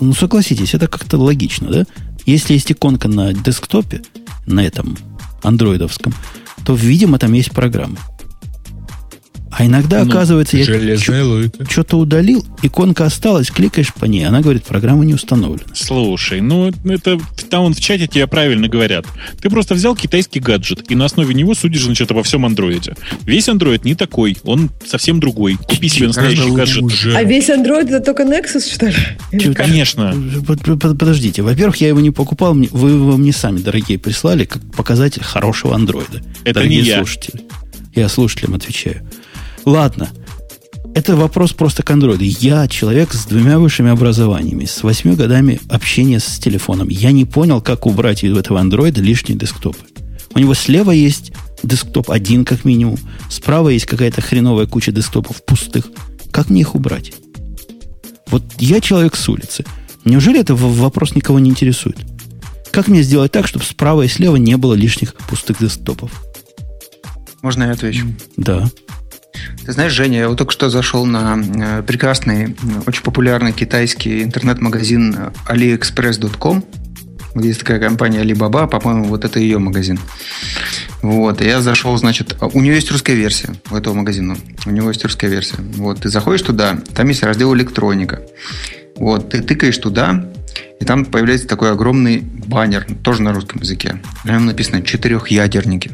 Ну, 0.00 0.14
согласитесь, 0.14 0.74
это 0.74 0.88
как-то 0.88 1.18
логично, 1.18 1.70
да? 1.70 1.86
Если 2.24 2.54
есть 2.54 2.72
иконка 2.72 3.08
на 3.08 3.32
десктопе, 3.32 4.02
на 4.46 4.64
этом 4.64 4.96
андроидовском, 5.42 6.14
то, 6.64 6.74
видимо, 6.74 7.18
там 7.18 7.32
есть 7.32 7.50
программа. 7.50 7.98
А 9.54 9.66
иногда, 9.66 10.02
Ну, 10.02 10.10
оказывается, 10.10 10.56
я 10.56 10.64
что-то 11.68 11.98
удалил, 11.98 12.42
иконка 12.62 13.04
осталась, 13.04 13.50
кликаешь 13.50 13.92
по 13.92 14.06
ней, 14.06 14.24
она 14.26 14.40
говорит, 14.40 14.64
программа 14.64 15.04
не 15.04 15.12
установлена. 15.12 15.66
Слушай, 15.74 16.40
ну 16.40 16.72
это 16.86 17.20
там 17.50 17.64
вон 17.64 17.74
в 17.74 17.80
чате 17.80 18.06
тебе 18.06 18.26
правильно 18.26 18.66
говорят. 18.68 19.04
Ты 19.42 19.50
просто 19.50 19.74
взял 19.74 19.94
китайский 19.94 20.40
гаджет 20.40 20.90
и 20.90 20.94
на 20.94 21.04
основе 21.04 21.34
него 21.34 21.54
судишь, 21.54 21.84
значит, 21.84 22.10
обо 22.10 22.22
всем 22.22 22.46
андроиде. 22.46 22.94
Весь 23.26 23.46
андроид 23.50 23.84
не 23.84 23.94
такой, 23.94 24.38
он 24.44 24.70
совсем 24.86 25.20
другой. 25.20 25.56
Купи 25.56 25.88
себе 25.90 26.06
настоящий 26.06 26.50
гаджет. 26.50 26.82
уже. 26.82 27.14
А 27.14 27.22
весь 27.22 27.50
Android 27.50 27.88
это 27.94 28.00
только 28.00 28.22
Nexus, 28.22 28.72
что 28.72 28.86
ли? 28.86 29.54
Конечно. 29.54 30.14
Под- 30.46 30.62
под- 30.80 30.98
Подождите, 30.98 31.42
во-первых, 31.42 31.76
я 31.76 31.88
его 31.88 32.00
не 32.00 32.10
покупал, 32.10 32.54
вы 32.54 32.90
его 32.90 33.16
мне 33.18 33.32
сами, 33.32 33.58
дорогие, 33.58 33.98
прислали 33.98 34.44
как 34.44 34.62
показатель 34.74 35.22
хорошего 35.22 35.74
андроида. 35.74 36.22
Это 36.44 36.66
не 36.66 36.76
я. 36.80 36.98
слушатели. 36.98 37.42
Я 37.94 38.08
слушателям 38.08 38.54
отвечаю. 38.54 39.02
Ладно, 39.64 40.10
это 40.94 41.16
вопрос 41.16 41.52
просто 41.52 41.82
к 41.82 41.90
андроиду. 41.90 42.24
Я 42.24 42.68
человек 42.68 43.14
с 43.14 43.24
двумя 43.24 43.58
высшими 43.58 43.90
образованиями, 43.90 44.66
с 44.66 44.82
восьми 44.82 45.14
годами 45.14 45.60
общения 45.68 46.20
с 46.20 46.38
телефоном. 46.38 46.88
Я 46.88 47.12
не 47.12 47.24
понял, 47.24 47.60
как 47.60 47.86
убрать 47.86 48.24
из 48.24 48.36
этого 48.36 48.60
андроида 48.60 49.00
лишние 49.00 49.38
десктопы. 49.38 49.84
У 50.34 50.38
него 50.38 50.54
слева 50.54 50.90
есть 50.90 51.32
десктоп 51.62 52.10
один, 52.10 52.44
как 52.44 52.64
минимум. 52.64 52.98
Справа 53.30 53.68
есть 53.70 53.86
какая-то 53.86 54.20
хреновая 54.20 54.66
куча 54.66 54.92
десктопов 54.92 55.44
пустых. 55.44 55.86
Как 56.30 56.50
мне 56.50 56.62
их 56.62 56.74
убрать? 56.74 57.12
Вот 58.30 58.42
я 58.58 58.80
человек 58.80 59.16
с 59.16 59.28
улицы. 59.28 59.64
Неужели 60.04 60.40
это 60.40 60.54
вопрос 60.54 61.14
никого 61.14 61.38
не 61.38 61.50
интересует? 61.50 61.98
Как 62.70 62.88
мне 62.88 63.02
сделать 63.02 63.32
так, 63.32 63.46
чтобы 63.46 63.64
справа 63.64 64.02
и 64.02 64.08
слева 64.08 64.36
не 64.36 64.56
было 64.56 64.74
лишних 64.74 65.14
пустых 65.14 65.58
десктопов? 65.60 66.10
Можно 67.42 67.64
я 67.64 67.72
отвечу? 67.72 68.06
Да. 68.36 68.70
Ты 69.64 69.72
знаешь, 69.72 69.92
Женя, 69.92 70.18
я 70.20 70.28
вот 70.28 70.38
только 70.38 70.52
что 70.52 70.70
зашел 70.70 71.06
на 71.06 71.38
э, 71.38 71.82
прекрасный, 71.82 72.50
э, 72.50 72.54
очень 72.86 73.02
популярный 73.02 73.52
китайский 73.52 74.22
интернет-магазин 74.22 75.14
э, 75.16 75.30
aliexpress.com. 75.48 76.64
Вот 77.34 77.44
есть 77.44 77.60
такая 77.60 77.80
компания 77.80 78.22
Alibaba, 78.22 78.68
по-моему, 78.68 79.04
вот 79.04 79.24
это 79.24 79.38
ее 79.38 79.58
магазин. 79.58 79.98
Вот, 81.00 81.40
я 81.40 81.60
зашел, 81.60 81.96
значит, 81.96 82.36
а 82.40 82.46
у 82.46 82.60
нее 82.60 82.74
есть 82.74 82.90
русская 82.90 83.14
версия 83.14 83.50
у 83.70 83.76
этого 83.76 83.94
магазина. 83.94 84.36
У 84.66 84.70
него 84.70 84.88
есть 84.88 85.02
русская 85.04 85.28
версия. 85.28 85.56
Вот, 85.76 86.00
ты 86.00 86.08
заходишь 86.08 86.42
туда, 86.42 86.78
там 86.94 87.08
есть 87.08 87.22
раздел 87.22 87.54
электроника. 87.54 88.22
Вот, 88.96 89.30
ты 89.30 89.42
тыкаешь 89.42 89.78
туда, 89.78 90.26
и 90.80 90.84
там 90.84 91.04
появляется 91.04 91.48
такой 91.48 91.72
огромный 91.72 92.20
баннер, 92.20 92.86
тоже 93.02 93.22
на 93.22 93.32
русском 93.32 93.60
языке. 93.60 94.02
На 94.24 94.32
нем 94.32 94.46
написано 94.46 94.82
«Четырехъядерники». 94.82 95.92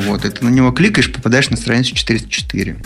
Вот, 0.00 0.24
и 0.24 0.30
ты 0.30 0.44
на 0.44 0.50
него 0.50 0.72
кликаешь, 0.72 1.12
попадаешь 1.12 1.50
на 1.50 1.56
страницу 1.56 1.94
404. 1.94 2.76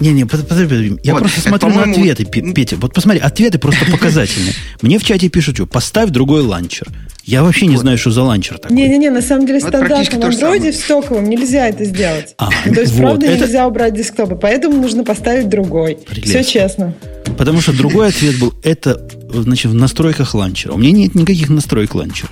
Не-не, 0.00 0.24
под- 0.24 0.48
подожди, 0.48 0.68
подожди. 0.68 0.96
Я 1.04 1.12
Вот, 1.12 1.20
просто 1.20 1.40
это, 1.40 1.48
смотрю 1.50 1.68
на 1.68 1.74
по-моему, 1.82 2.10
ответы, 2.10 2.24
Петя. 2.24 2.76
Вот 2.76 2.92
посмотри, 2.92 3.20
ответы 3.20 3.58
просто 3.58 3.84
показательные. 3.88 4.52
Мне 4.82 4.98
в 4.98 5.04
чате 5.04 5.28
пишут, 5.28 5.54
что 5.56 5.66
поставь 5.66 6.10
другой 6.10 6.42
ланчер. 6.42 6.88
Я 7.24 7.42
вообще 7.44 7.66
не 7.66 7.76
знаю, 7.76 7.96
что 7.96 8.10
за 8.10 8.22
launcher 8.22 8.58
такой. 8.58 8.76
Не-не-не, 8.76 9.10
на 9.10 9.22
самом 9.22 9.46
деле 9.46 9.60
Ну, 9.60 9.68
это 9.68 9.78
стандартно 9.78 10.20
в 10.20 10.24
андроиде 10.24 10.72
в 10.72 10.76
стоковом 10.76 11.28
нельзя 11.30 11.68
это 11.68 11.84
сделать. 11.84 12.34
А, 12.38 12.50
то 12.64 12.80
есть, 12.80 12.92
вот, 12.94 13.00
правда, 13.02 13.26
это- 13.26 13.44
нельзя 13.44 13.66
убрать 13.68 13.94
десктопы, 13.94 14.34
поэтому 14.34 14.76
нужно 14.82 15.04
поставить 15.04 15.48
другой. 15.48 15.96
Прелестно. 16.06 16.42
Все 16.42 16.52
честно. 16.52 16.94
Потому 17.38 17.60
что 17.60 17.72
другой 17.72 18.08
ответ 18.08 18.38
был, 18.38 18.52
это 18.64 19.08
значит, 19.32 19.70
в 19.70 19.74
настройках 19.74 20.34
launcher 20.34 20.64
а. 20.64 20.72
У 20.72 20.76
меня 20.78 20.90
нет 20.90 21.14
никаких 21.14 21.48
настроек 21.50 21.94
launcher 21.94 22.23
а. 22.23 22.30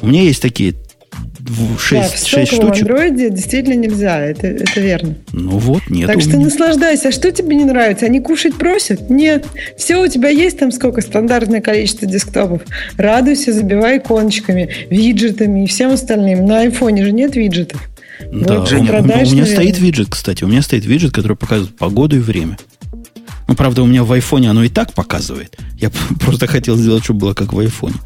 У 0.00 0.06
меня 0.06 0.22
есть 0.22 0.40
такие 0.42 0.74
в- 1.50 1.72
Да, 1.74 1.78
шесть, 1.78 2.14
в 2.24 2.28
шесть 2.28 2.52
стоковом 2.52 2.74
штучек. 2.74 2.90
андроиде 2.90 3.30
действительно 3.30 3.74
нельзя, 3.74 4.18
это, 4.20 4.46
это 4.46 4.80
верно. 4.80 5.14
Ну 5.32 5.58
вот, 5.58 5.82
нет. 5.90 6.06
так 6.06 6.16
у 6.16 6.20
что 6.20 6.30
меня. 6.36 6.44
наслаждайся. 6.46 7.08
А 7.08 7.12
что 7.12 7.30
тебе 7.32 7.56
не 7.56 7.64
нравится? 7.64 8.06
Они 8.06 8.20
кушать 8.20 8.54
просят? 8.54 9.10
Нет. 9.10 9.46
Все 9.76 10.02
у 10.02 10.06
тебя 10.08 10.28
есть 10.28 10.58
там 10.58 10.70
сколько? 10.72 11.00
Стандартное 11.00 11.60
количество 11.60 12.06
десктопов. 12.06 12.62
Радуйся, 12.96 13.52
забивай 13.52 13.98
иконочками, 13.98 14.70
виджетами 14.90 15.64
и 15.64 15.66
всем 15.66 15.90
остальным. 15.92 16.46
На 16.46 16.60
айфоне 16.60 17.04
же 17.04 17.12
нет 17.12 17.34
виджетов. 17.36 17.88
Да, 18.32 18.60
Вот, 18.60 18.72
у, 18.72 18.82
у 18.82 18.86
продаешь, 18.86 19.28
меня 19.32 19.42
наверное. 19.42 19.46
стоит 19.46 19.78
виджет, 19.80 20.08
кстати. 20.10 20.44
У 20.44 20.48
меня 20.48 20.62
стоит 20.62 20.84
виджет, 20.86 21.12
который 21.12 21.36
показывает 21.36 21.76
погоду 21.76 22.16
и 22.16 22.20
время. 22.20 22.56
Ну, 23.48 23.54
правда, 23.56 23.82
у 23.82 23.86
меня 23.86 24.04
в 24.04 24.12
айфоне 24.12 24.48
оно 24.48 24.62
и 24.62 24.68
так 24.68 24.92
показывает. 24.92 25.56
Я 25.76 25.90
просто 26.20 26.46
хотел 26.46 26.76
сделать, 26.76 27.02
чтобы 27.04 27.20
было 27.20 27.34
как 27.34 27.52
в 27.52 27.58
айфоне. 27.58 27.96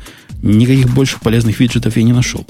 Никаких 0.43 0.89
больше 0.95 1.17
полезных 1.21 1.61
виджетов 1.61 1.97
я 1.97 2.03
не 2.03 2.13
нашел. 2.13 2.47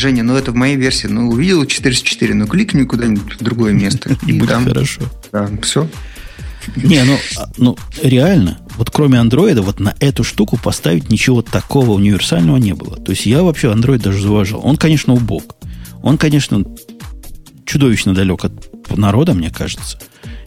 Женя, 0.00 0.22
ну 0.22 0.34
это 0.34 0.50
в 0.52 0.54
моей 0.54 0.76
версии. 0.76 1.06
Ну, 1.06 1.28
увидел 1.28 1.66
404, 1.66 2.34
ну 2.34 2.46
кликни 2.46 2.84
куда-нибудь 2.84 3.34
в 3.38 3.44
другое 3.44 3.74
место. 3.74 4.16
И 4.26 4.30
И 4.30 4.38
будет 4.38 4.48
там, 4.48 4.64
хорошо. 4.64 5.02
да, 5.30 5.48
все. 5.62 5.86
Не, 6.76 7.04
ну, 7.04 7.16
а, 7.36 7.50
ну, 7.58 7.76
реально, 8.02 8.58
вот 8.76 8.90
кроме 8.90 9.18
андроида, 9.18 9.62
вот 9.62 9.78
на 9.78 9.94
эту 10.00 10.24
штуку 10.24 10.58
поставить 10.62 11.10
ничего 11.10 11.42
такого 11.42 11.92
универсального 11.92 12.56
не 12.56 12.74
было. 12.74 12.96
То 12.96 13.12
есть 13.12 13.26
я 13.26 13.42
вообще 13.42 13.70
андроид 13.72 14.02
даже 14.02 14.22
зауважал. 14.22 14.60
Он, 14.64 14.76
конечно, 14.76 15.12
убог. 15.12 15.56
Он, 16.02 16.16
конечно, 16.16 16.64
чудовищно 17.66 18.14
далек 18.14 18.44
от 18.44 18.52
народа, 18.96 19.34
мне 19.34 19.50
кажется. 19.50 19.98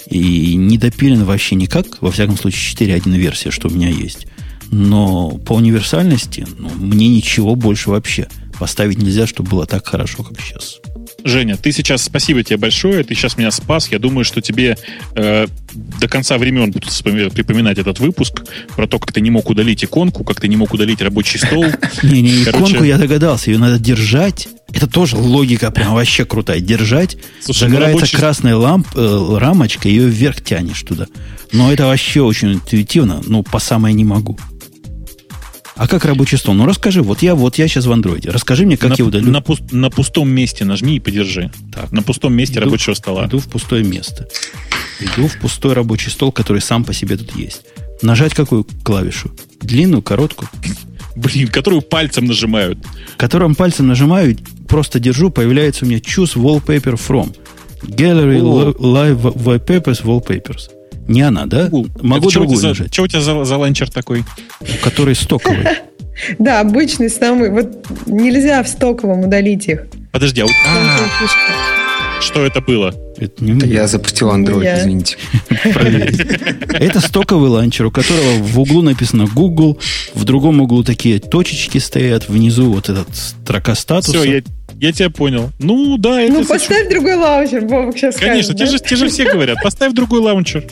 И 0.09 0.55
не 0.55 0.77
допилен 0.77 1.23
вообще 1.25 1.55
никак. 1.55 2.01
Во 2.01 2.11
всяком 2.11 2.37
случае, 2.37 2.75
4.1 2.89 3.17
версия, 3.17 3.51
что 3.51 3.67
у 3.67 3.71
меня 3.71 3.89
есть. 3.89 4.27
Но 4.71 5.29
по 5.29 5.53
универсальности, 5.53 6.47
ну, 6.57 6.69
мне 6.75 7.07
ничего 7.07 7.55
больше 7.55 7.91
вообще 7.91 8.27
оставить 8.63 8.97
нельзя, 8.97 9.27
чтобы 9.27 9.49
было 9.51 9.65
так 9.65 9.85
хорошо, 9.87 10.23
как 10.23 10.39
сейчас. 10.39 10.79
Женя, 11.25 11.55
ты 11.55 11.71
сейчас, 11.71 12.03
спасибо 12.03 12.43
тебе 12.43 12.57
большое, 12.57 13.03
ты 13.03 13.15
сейчас 13.15 13.37
меня 13.37 13.51
спас. 13.51 13.89
Я 13.89 13.99
думаю, 13.99 14.25
что 14.25 14.41
тебе 14.41 14.77
э, 15.15 15.47
до 15.73 16.07
конца 16.07 16.37
времен 16.37 16.71
будут 16.71 16.89
припоминать 17.33 17.77
этот 17.77 17.99
выпуск 17.99 18.43
про 18.75 18.87
то, 18.87 18.99
как 18.99 19.13
ты 19.13 19.21
не 19.21 19.29
мог 19.29 19.49
удалить 19.49 19.83
иконку, 19.85 20.23
как 20.25 20.41
ты 20.41 20.49
не 20.49 20.57
мог 20.57 20.73
удалить 20.73 21.01
рабочий 21.01 21.39
стол. 21.39 21.65
Не-не, 22.03 22.43
иконку 22.43 22.83
я 22.83 22.97
догадался, 22.97 23.51
ее 23.51 23.57
надо 23.57 23.79
держать. 23.79 24.49
Это 24.73 24.87
тоже 24.87 25.15
логика 25.15 25.71
прям 25.71 25.93
вообще 25.93 26.25
крутая. 26.25 26.59
Держать, 26.59 27.17
Слушай, 27.39 27.65
ну 27.65 27.69
загорается 27.69 27.97
рабочий... 27.97 28.17
красная 28.17 28.55
ламп, 28.55 28.87
э, 28.95 29.37
рамочка, 29.39 29.87
ее 29.87 30.07
вверх 30.07 30.41
тянешь 30.41 30.81
туда. 30.81 31.07
Но 31.51 31.71
это 31.71 31.85
вообще 31.85 32.21
очень 32.21 32.53
интуитивно, 32.53 33.21
ну, 33.25 33.43
по 33.43 33.59
самое 33.59 33.93
не 33.93 34.03
могу. 34.03 34.37
А 35.75 35.87
как 35.87 36.05
рабочий 36.05 36.37
стол? 36.37 36.53
Ну 36.53 36.65
расскажи, 36.65 37.01
вот 37.01 37.21
я, 37.21 37.35
вот 37.35 37.57
я 37.57 37.67
сейчас 37.67 37.85
в 37.85 37.91
андроиде. 37.91 38.29
Расскажи 38.29 38.65
мне, 38.65 38.77
как 38.77 38.91
на, 38.91 38.95
я 38.97 39.05
удалю. 39.05 39.31
На, 39.31 39.41
пуст, 39.41 39.63
на 39.71 39.89
пустом 39.89 40.29
месте 40.29 40.65
нажми 40.65 40.97
и 40.97 40.99
подержи. 40.99 41.51
Так. 41.73 41.91
На 41.91 42.03
пустом 42.03 42.33
месте 42.33 42.55
иду, 42.55 42.65
рабочего 42.65 42.93
стола. 42.93 43.25
Иду 43.25 43.39
в 43.39 43.47
пустое 43.47 43.83
место. 43.83 44.27
Иду 44.99 45.27
в 45.27 45.39
пустой 45.39 45.73
рабочий 45.73 46.11
стол, 46.11 46.31
который 46.31 46.61
сам 46.61 46.83
по 46.83 46.93
себе 46.93 47.17
тут 47.17 47.35
есть. 47.35 47.63
Нажать 48.01 48.33
какую 48.33 48.67
клавишу? 48.83 49.31
Длинную, 49.61 50.01
короткую? 50.01 50.49
Блин, 51.15 51.47
которую 51.47 51.81
пальцем 51.81 52.25
нажимают. 52.25 52.79
Которым 53.17 53.55
пальцем 53.55 53.87
нажимаю, 53.87 54.37
просто 54.67 54.99
держу, 54.99 55.29
появляется 55.29 55.85
у 55.85 55.87
меня 55.87 55.99
Choose 55.99 56.35
Wallpaper 56.35 56.99
From. 56.99 57.35
Gallery 57.83 58.41
О. 58.41 58.71
Live 58.73 59.21
Wallpapers 59.21 60.03
Wallpapers. 60.03 60.69
Не 61.07 61.21
она, 61.21 61.45
да? 61.45 61.67
Google. 61.67 61.91
Могу 62.01 62.29
Это 62.29 62.39
другую 62.39 62.61
нажать. 62.61 62.93
Что 62.93 63.03
у 63.03 63.07
тебя 63.07 63.21
за, 63.21 63.43
за 63.43 63.57
ланчер 63.57 63.89
такой? 63.89 64.23
Который 64.83 65.15
стоковый. 65.15 65.65
Да, 66.37 66.59
обычный 66.59 67.09
самый. 67.09 67.49
Вот 67.49 67.87
нельзя 68.05 68.61
в 68.61 68.67
стоковом 68.67 69.21
удалить 69.21 69.67
их. 69.67 69.87
Подожди, 70.11 70.41
а, 70.41 70.45
а 70.45 72.21
что 72.21 72.45
это 72.45 72.61
было? 72.61 72.93
Это 73.17 73.43
не 73.43 73.67
Я 73.67 73.87
запустил 73.87 74.29
Android, 74.29 74.79
извините. 74.79 75.17
Это 76.79 76.99
стоковый 77.01 77.49
лаунчер, 77.49 77.87
у 77.87 77.91
которого 77.91 78.37
в 78.37 78.59
углу 78.59 78.81
написано 78.81 79.25
Google, 79.25 79.77
в 80.13 80.23
другом 80.23 80.61
углу 80.61 80.83
такие 80.83 81.19
точечки 81.19 81.79
стоят, 81.79 82.29
внизу 82.29 82.71
вот 82.71 82.89
этот 82.89 83.07
строка 83.13 83.75
статуса. 83.75 84.19
Все, 84.19 84.43
я, 84.83 84.91
тебя 84.91 85.09
понял. 85.09 85.51
Ну, 85.59 85.97
да. 85.97 86.19
Ну, 86.29 86.45
поставь 86.45 86.89
другой 86.89 87.15
лаунчер, 87.15 87.61
Бобок 87.61 87.97
сейчас 87.97 88.15
Конечно, 88.15 88.53
скажет, 88.53 88.57
те, 88.57 88.65
да? 88.65 88.71
же, 88.71 88.79
те 88.79 88.95
же 88.95 89.09
все 89.09 89.31
говорят, 89.31 89.57
поставь 89.63 89.93
другой 89.93 90.19
лаунчер. 90.19 90.63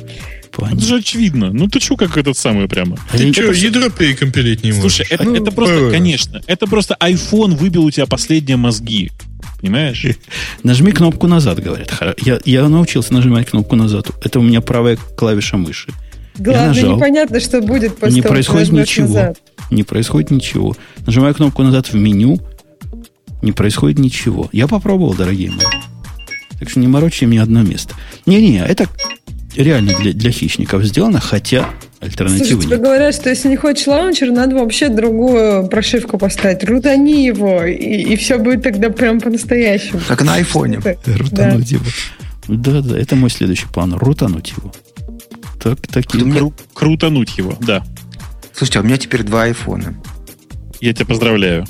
Понятно. 0.51 0.77
Это 0.77 0.85
же 0.85 0.95
очевидно. 0.97 1.53
Ну 1.53 1.67
ты 1.69 1.79
что, 1.79 1.95
как 1.95 2.17
этот 2.17 2.37
самый 2.37 2.67
прямо? 2.67 2.97
Ты 3.11 3.31
что, 3.31 3.51
ядро 3.51 3.89
перекомпилить 3.89 4.63
не 4.63 4.73
можешь? 4.73 4.97
Слушай, 4.97 5.07
это, 5.09 5.23
ну, 5.23 5.35
это 5.35 5.51
просто, 5.51 5.91
конечно, 5.91 6.41
это 6.45 6.67
просто 6.67 6.97
iPhone 6.99 7.55
выбил 7.55 7.85
у 7.85 7.91
тебя 7.91 8.05
последние 8.05 8.57
мозги. 8.57 9.11
Понимаешь? 9.61 10.05
Нажми 10.63 10.91
кнопку 10.91 11.27
назад, 11.27 11.61
говорят. 11.61 11.91
Я, 12.21 12.39
я 12.43 12.67
научился 12.67 13.13
нажимать 13.13 13.49
кнопку 13.49 13.75
назад. 13.75 14.07
Это 14.25 14.39
у 14.39 14.43
меня 14.43 14.59
правая 14.59 14.97
клавиша 15.15 15.55
мыши. 15.55 15.91
Главное, 16.37 16.83
непонятно, 16.83 17.39
что 17.39 17.61
будет 17.61 17.97
после 17.97 18.15
Не 18.15 18.21
того, 18.21 18.33
происходит 18.33 18.71
ничего. 18.71 19.07
Назад. 19.07 19.37
Не 19.69 19.83
происходит 19.83 20.31
ничего. 20.31 20.75
Нажимаю 21.05 21.35
кнопку 21.35 21.63
назад 21.63 21.87
в 21.87 21.93
меню. 21.93 22.39
Не 23.41 23.51
происходит 23.51 23.99
ничего. 23.99 24.49
Я 24.51 24.67
попробовал, 24.67 25.13
дорогие 25.13 25.51
мои. 25.51 25.65
Так 26.59 26.69
что 26.69 26.79
не 26.79 26.87
морочите 26.87 27.25
мне 27.25 27.41
одно 27.41 27.63
место. 27.63 27.95
Не-не, 28.25 28.59
это 28.59 28.87
реально 29.55 29.93
для, 29.99 30.13
для 30.13 30.31
хищников 30.31 30.83
сделано, 30.83 31.19
хотя 31.19 31.69
альтернативы 31.99 32.45
Слушай, 32.47 32.65
тебе 32.65 32.75
нет. 32.77 32.81
говорят, 32.81 33.15
что 33.15 33.29
если 33.29 33.49
не 33.49 33.55
хочешь 33.55 33.87
лаунчер, 33.87 34.31
надо 34.31 34.55
вообще 34.55 34.89
другую 34.89 35.67
прошивку 35.67 36.17
поставить. 36.17 36.63
Рутани 36.63 37.25
его, 37.25 37.63
и, 37.63 37.73
и 37.73 38.15
все 38.15 38.37
будет 38.37 38.63
тогда 38.63 38.89
прям 38.89 39.19
по-настоящему. 39.19 40.01
Как 40.07 40.21
на 40.23 40.35
айфоне. 40.35 40.79
Рутануть 41.05 41.69
да. 41.69 41.75
его. 41.75 41.85
Да-да, 42.47 42.99
это 42.99 43.15
мой 43.15 43.29
следующий 43.29 43.67
план. 43.67 43.93
Рутануть 43.95 44.53
его. 44.55 44.71
Так, 45.61 45.79
такие. 45.87 46.23
Кру- 46.25 46.53
крутануть 46.73 47.37
его, 47.37 47.55
да. 47.59 47.83
Слушайте, 48.53 48.79
а 48.79 48.81
у 48.81 48.85
меня 48.85 48.97
теперь 48.97 49.23
два 49.23 49.43
айфона. 49.43 49.95
Я 50.79 50.93
тебя 50.93 51.05
поздравляю. 51.05 51.65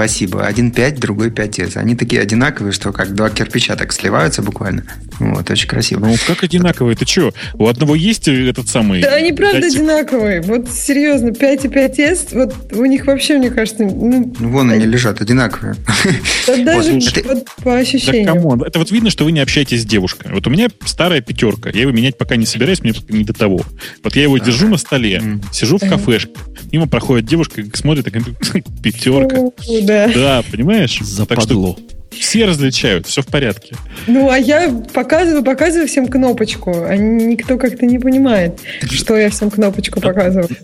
Спасибо. 0.00 0.46
Один 0.46 0.70
5, 0.70 0.98
другой 0.98 1.28
5S. 1.28 1.76
Они 1.76 1.94
такие 1.94 2.22
одинаковые, 2.22 2.72
что 2.72 2.90
как 2.90 3.14
два 3.14 3.28
кирпича 3.28 3.76
так 3.76 3.92
сливаются 3.92 4.40
буквально. 4.40 4.84
Вот, 5.18 5.50
очень 5.50 5.68
красиво. 5.68 6.06
Ну, 6.06 6.16
как 6.26 6.42
одинаковые? 6.42 6.96
Ты 6.96 7.04
что? 7.04 7.34
У 7.52 7.68
одного 7.68 7.94
есть 7.94 8.26
этот 8.26 8.66
самый... 8.66 9.02
Да, 9.02 9.16
они 9.16 9.34
правда 9.34 9.60
5... 9.60 9.74
одинаковые. 9.74 10.40
Вот 10.40 10.70
серьезно, 10.70 11.34
5 11.34 11.64
и 11.66 11.68
5S, 11.68 12.28
вот 12.32 12.72
у 12.72 12.86
них 12.86 13.04
вообще, 13.04 13.36
мне 13.36 13.50
кажется... 13.50 13.82
Ну, 13.82 14.32
ну 14.38 14.48
вон 14.48 14.70
они 14.70 14.86
лежат, 14.86 15.20
одинаковые. 15.20 15.74
Да 16.46 16.56
даже 16.64 16.98
вот 17.24 17.46
по 17.62 17.76
ощущениям. 17.76 18.58
Да, 18.58 18.66
Это 18.68 18.78
вот 18.78 18.90
видно, 18.90 19.10
что 19.10 19.24
вы 19.24 19.32
не 19.32 19.40
общаетесь 19.40 19.82
с 19.82 19.84
девушкой. 19.84 20.32
Вот 20.32 20.46
у 20.46 20.50
меня 20.50 20.68
старая 20.86 21.20
пятерка. 21.20 21.68
Я 21.74 21.82
его 21.82 21.92
менять 21.92 22.16
пока 22.16 22.36
не 22.36 22.46
собираюсь, 22.46 22.82
мне 22.82 22.94
не 23.10 23.24
до 23.24 23.34
того. 23.34 23.60
Вот 24.02 24.16
я 24.16 24.22
его 24.22 24.38
держу 24.38 24.66
на 24.68 24.78
столе, 24.78 25.40
сижу 25.52 25.76
в 25.76 25.86
кафешке. 25.86 26.32
Мимо 26.72 26.86
проходит 26.88 27.26
девушка, 27.26 27.62
смотрит, 27.74 28.06
такая 28.06 28.22
пятерка 28.82 29.50
да. 29.90 30.12
Да, 30.14 30.42
понимаешь? 30.50 30.98
Западло. 31.00 31.74
Так 31.74 31.82
что 31.82 31.90
все 32.10 32.44
различают, 32.44 33.06
все 33.06 33.22
в 33.22 33.26
порядке. 33.26 33.76
Ну, 34.06 34.30
а 34.30 34.38
я 34.38 34.70
показываю, 34.92 35.44
показываю 35.44 35.88
всем 35.88 36.08
кнопочку, 36.08 36.84
а 36.84 36.96
никто 36.96 37.56
как-то 37.56 37.86
не 37.86 37.98
понимает, 37.98 38.58
что 38.90 39.16
я 39.16 39.30
всем 39.30 39.50
кнопочку 39.50 40.00
показываю. 40.00 40.48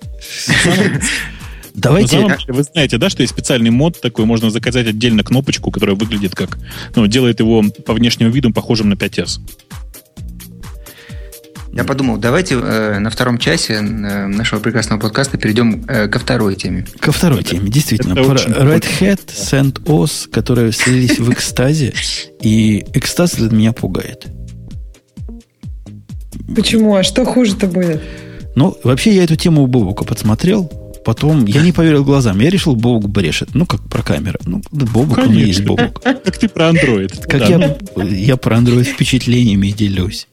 Давайте. 1.75 2.19
На 2.19 2.37
деле, 2.37 2.39
вы 2.49 2.63
знаете, 2.63 2.97
да, 2.97 3.11
что 3.11 3.23
есть 3.23 3.35
специальный 3.35 3.71
мод 3.71 4.01
такой, 4.01 4.25
можно 4.25 4.51
заказать 4.51 4.87
отдельно 4.87 5.23
кнопочку, 5.23 5.71
которая 5.71 5.95
выглядит 5.95 6.35
как, 6.35 6.59
ну, 6.95 7.07
делает 7.07 7.41
его 7.41 7.63
по 7.85 7.93
внешнему 7.93 8.31
виду 8.31 8.53
похожим 8.53 8.89
на 8.89 8.95
5S. 8.95 9.41
Я 11.77 11.85
подумал, 11.85 12.17
давайте 12.17 12.55
э, 12.55 12.99
на 12.99 13.11
втором 13.11 13.37
часе 13.37 13.75
э, 13.75 13.81
нашего 13.83 14.61
прекрасного 14.61 14.99
подкаста 14.99 15.37
перейдем 15.37 15.85
э, 15.87 16.09
ко 16.09 16.19
второй 16.19 16.55
теме. 16.55 16.87
Ко 17.01 17.13
второй 17.13 17.41
это, 17.41 17.51
теме, 17.51 17.69
действительно. 17.71 18.15
Это 18.15 18.23
Про 18.23 18.39
Red 18.39 18.85
Hat, 19.01 19.21
CentOS, 19.27 20.31
которые 20.31 20.73
слились 20.73 21.19
в 21.19 21.31
экстазе, 21.31 21.93
и 22.41 22.83
экстаз 22.95 23.35
для 23.35 23.51
меня 23.51 23.75
пугает. 23.75 24.25
Почему? 26.55 26.95
А 26.95 27.03
что 27.03 27.27
хуже-то 27.27 27.67
будет? 27.67 28.01
Ну, 28.55 28.79
вообще 28.83 29.15
я 29.15 29.25
эту 29.25 29.37
тему 29.37 29.63
у 29.63 29.67
Бобука 29.67 30.05
подсмотрел, 30.05 30.65
потом 31.05 31.45
я 31.45 31.61
не 31.61 31.73
поверил 31.73 32.05
глазам. 32.05 32.41
Я 32.41 32.49
решил, 32.49 32.75
Бобук 32.75 33.11
брешет. 33.11 33.51
Ну, 33.53 33.67
как 33.67 33.83
про 33.83 34.03
камеры. 34.03 34.39
Ну, 34.47 34.63
Бобук, 34.71 35.19
он 35.19 35.35
и 35.35 35.41
есть 35.41 35.63
Бобук. 35.63 36.03
Как 36.03 36.39
ты 36.39 36.49
про 36.49 36.71
Android. 36.71 37.23
Как 37.29 37.51
я, 37.51 37.77
я 38.03 38.37
про 38.39 38.57
Android 38.57 38.85
впечатлениями 38.85 39.69
делюсь. 39.69 40.27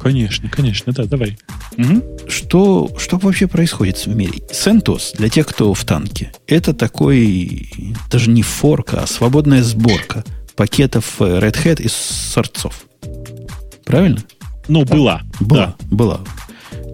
Конечно, 0.00 0.48
конечно, 0.48 0.92
да, 0.92 1.04
давай. 1.04 1.38
Угу. 1.76 2.28
Что, 2.28 2.90
что 2.98 3.18
вообще 3.18 3.46
происходит 3.46 3.98
в 3.98 4.14
мире? 4.14 4.40
CentOS, 4.50 5.16
для 5.16 5.28
тех, 5.28 5.46
кто 5.46 5.74
в 5.74 5.84
танке, 5.84 6.32
это 6.46 6.72
такой, 6.72 7.70
даже 8.10 8.30
не 8.30 8.42
форка, 8.42 9.02
а 9.02 9.06
свободная 9.06 9.62
сборка 9.62 10.24
пакетов 10.56 11.20
Red 11.20 11.56
Hat 11.64 11.82
из 11.82 11.92
сорцов. 11.92 12.86
Правильно? 13.84 14.22
Ну, 14.68 14.84
была. 14.84 15.22
Была, 15.40 15.74
да. 15.78 15.86
была. 15.90 16.20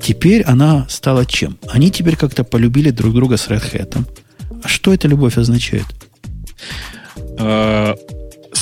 Теперь 0.02 0.42
она 0.42 0.86
стала 0.88 1.26
чем? 1.26 1.58
Они 1.68 1.90
теперь 1.90 2.16
как-то 2.16 2.44
полюбили 2.44 2.90
друг 2.90 3.14
друга 3.14 3.36
с 3.36 3.48
Red 3.48 3.72
Hat. 3.72 4.04
А 4.62 4.68
что 4.68 4.92
эта 4.92 5.08
любовь 5.08 5.36
означает? 5.36 5.86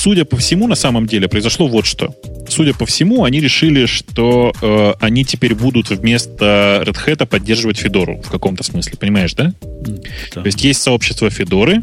А, 0.04 0.06
судя 0.06 0.24
по 0.24 0.36
всему, 0.36 0.68
на 0.68 0.74
самом 0.74 1.06
деле 1.06 1.28
произошло 1.28 1.66
вот 1.66 1.86
что. 1.86 2.14
Судя 2.48 2.74
по 2.74 2.84
всему, 2.84 3.24
они 3.24 3.40
решили, 3.40 3.86
что 3.86 4.52
э, 4.60 4.92
они 5.00 5.24
теперь 5.24 5.54
будут 5.54 5.90
вместо 5.90 6.82
Red 6.86 6.96
Hat 7.06 7.26
поддерживать 7.26 7.78
Федору 7.78 8.20
в 8.22 8.30
каком-то 8.30 8.62
смысле, 8.62 8.98
понимаешь, 8.98 9.34
да? 9.34 9.54
да. 9.62 10.42
То 10.42 10.46
есть 10.46 10.62
есть 10.62 10.82
сообщество 10.82 11.30
Федоры, 11.30 11.82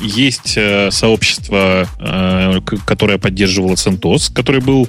есть 0.00 0.54
э, 0.56 0.90
сообщество, 0.92 1.88
э, 1.98 2.60
которое 2.86 3.18
поддерживало 3.18 3.74
CentOS, 3.74 4.32
который 4.32 4.60
был 4.60 4.88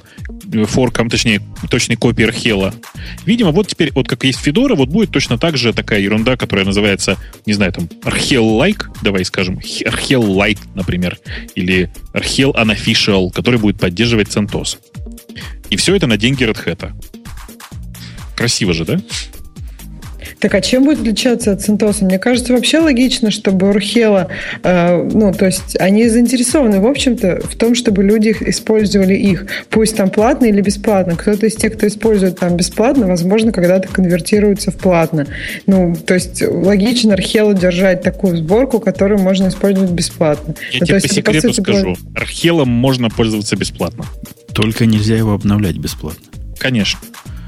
форком, 0.65 1.09
точнее, 1.09 1.41
точной 1.69 1.95
копией 1.95 2.29
Архела. 2.29 2.73
Видимо, 3.25 3.51
вот 3.51 3.67
теперь, 3.67 3.91
вот 3.93 4.07
как 4.07 4.23
есть 4.23 4.39
Федора, 4.39 4.75
вот 4.75 4.89
будет 4.89 5.11
точно 5.11 5.37
так 5.37 5.57
же 5.57 5.73
такая 5.73 5.99
ерунда, 5.99 6.37
которая 6.37 6.65
называется, 6.65 7.17
не 7.45 7.53
знаю, 7.53 7.71
там, 7.71 7.85
Archel-like, 8.03 8.85
давай 9.01 9.25
скажем, 9.25 9.59
Archel-like, 9.59 10.59
например, 10.75 11.17
или 11.55 11.91
Archel 12.13 12.53
Unofficial, 12.55 13.31
который 13.31 13.59
будет 13.59 13.79
поддерживать 13.79 14.29
CentOS. 14.29 14.77
И 15.69 15.75
все 15.75 15.95
это 15.95 16.07
на 16.07 16.17
деньги 16.17 16.43
Red 16.43 16.65
Hat. 16.65 16.91
Красиво 18.35 18.73
же, 18.73 18.85
да? 18.85 18.99
Так 20.39 20.55
а 20.55 20.61
чем 20.61 20.85
будет 20.85 21.01
отличаться 21.01 21.51
от 21.51 21.59
CentOS? 21.59 22.03
Мне 22.03 22.17
кажется, 22.17 22.53
вообще 22.53 22.79
логично, 22.79 23.29
чтобы 23.29 23.69
Урхела, 23.69 24.29
э, 24.63 25.09
ну, 25.13 25.33
то 25.33 25.45
есть 25.45 25.75
они 25.79 26.07
заинтересованы, 26.07 26.79
в 26.79 26.87
общем-то, 26.87 27.41
в 27.43 27.55
том, 27.57 27.75
чтобы 27.75 28.03
люди 28.03 28.35
использовали 28.41 29.15
их, 29.15 29.47
пусть 29.69 29.97
там 29.97 30.09
платно 30.09 30.45
или 30.45 30.61
бесплатно. 30.61 31.15
Кто-то 31.15 31.45
из 31.45 31.55
тех, 31.55 31.73
кто 31.73 31.87
использует 31.87 32.39
там 32.39 32.55
бесплатно, 32.55 33.07
возможно, 33.07 33.51
когда-то 33.51 33.89
конвертируется 33.89 34.71
в 34.71 34.75
платно. 34.75 35.27
Ну, 35.65 35.95
то 35.95 36.13
есть 36.13 36.41
логично 36.41 37.13
Архелу 37.13 37.53
держать 37.53 38.01
такую 38.01 38.37
сборку, 38.37 38.79
которую 38.79 39.19
можно 39.19 39.49
использовать 39.49 39.91
бесплатно. 39.91 40.55
Я 40.71 40.79
ну, 40.79 40.85
тебе 40.85 40.99
то 40.99 41.01
по 41.01 41.05
есть 41.05 41.05
это, 41.05 41.15
секрету 41.15 41.53
сути, 41.53 41.61
скажу. 41.61 41.97
Архелом 42.15 42.69
можно 42.69 43.09
пользоваться 43.09 43.57
бесплатно. 43.57 44.05
Только 44.53 44.85
нельзя 44.85 45.17
его 45.17 45.33
обновлять 45.33 45.77
бесплатно. 45.77 46.23
Конечно. 46.59 46.99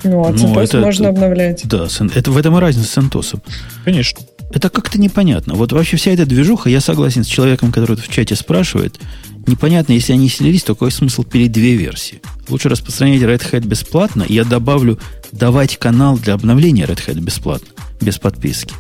Ну, 0.04 0.26
а 0.26 0.32
Ну, 0.32 0.54
CentOS 0.54 0.64
это- 0.64 0.80
можно 0.80 1.10
обновлять. 1.10 1.62
Да, 1.66 1.88
это 2.14 2.32
в 2.32 2.38
этом 2.38 2.58
и 2.58 2.60
разница 2.60 2.88
с 2.88 2.94
Сентосом. 2.94 3.42
Конечно. 3.86 4.22
Это 4.54 4.70
как-то 4.70 5.00
непонятно. 5.00 5.54
Вот 5.54 5.72
вообще 5.72 5.96
вся 5.98 6.12
эта 6.12 6.26
движуха, 6.26 6.70
я 6.70 6.82
согласен 6.82 7.24
с 7.24 7.28
человеком, 7.28 7.72
который 7.72 7.96
в 7.96 8.08
чате 8.10 8.36
спрашивает, 8.36 9.00
непонятно, 9.48 9.94
если 9.94 10.12
они 10.14 10.28
слились, 10.28 10.64
то 10.64 10.76
какой 10.76 10.92
смысл 10.92 11.24
пилить 11.24 11.54
две 11.54 11.76
версии? 11.76 12.22
Лучше 12.50 12.68
распространять 12.68 13.22
Red 13.22 13.50
Hat 13.50 13.66
бесплатно, 13.66 14.24
и 14.24 14.34
я 14.34 14.44
добавлю 14.44 15.00
давать 15.32 15.78
канал 15.78 16.18
для 16.18 16.34
обновления 16.34 16.84
Red 16.84 17.00
Hat 17.08 17.20
бесплатно, 17.22 17.68
без 18.02 18.18
подписки. 18.18 18.74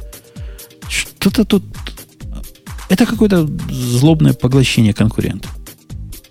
Что-то 0.89 1.45
тут... 1.45 1.63
Это 2.89 3.05
какое-то 3.05 3.49
злобное 3.69 4.33
поглощение 4.33 4.93
конкурента. 4.93 5.47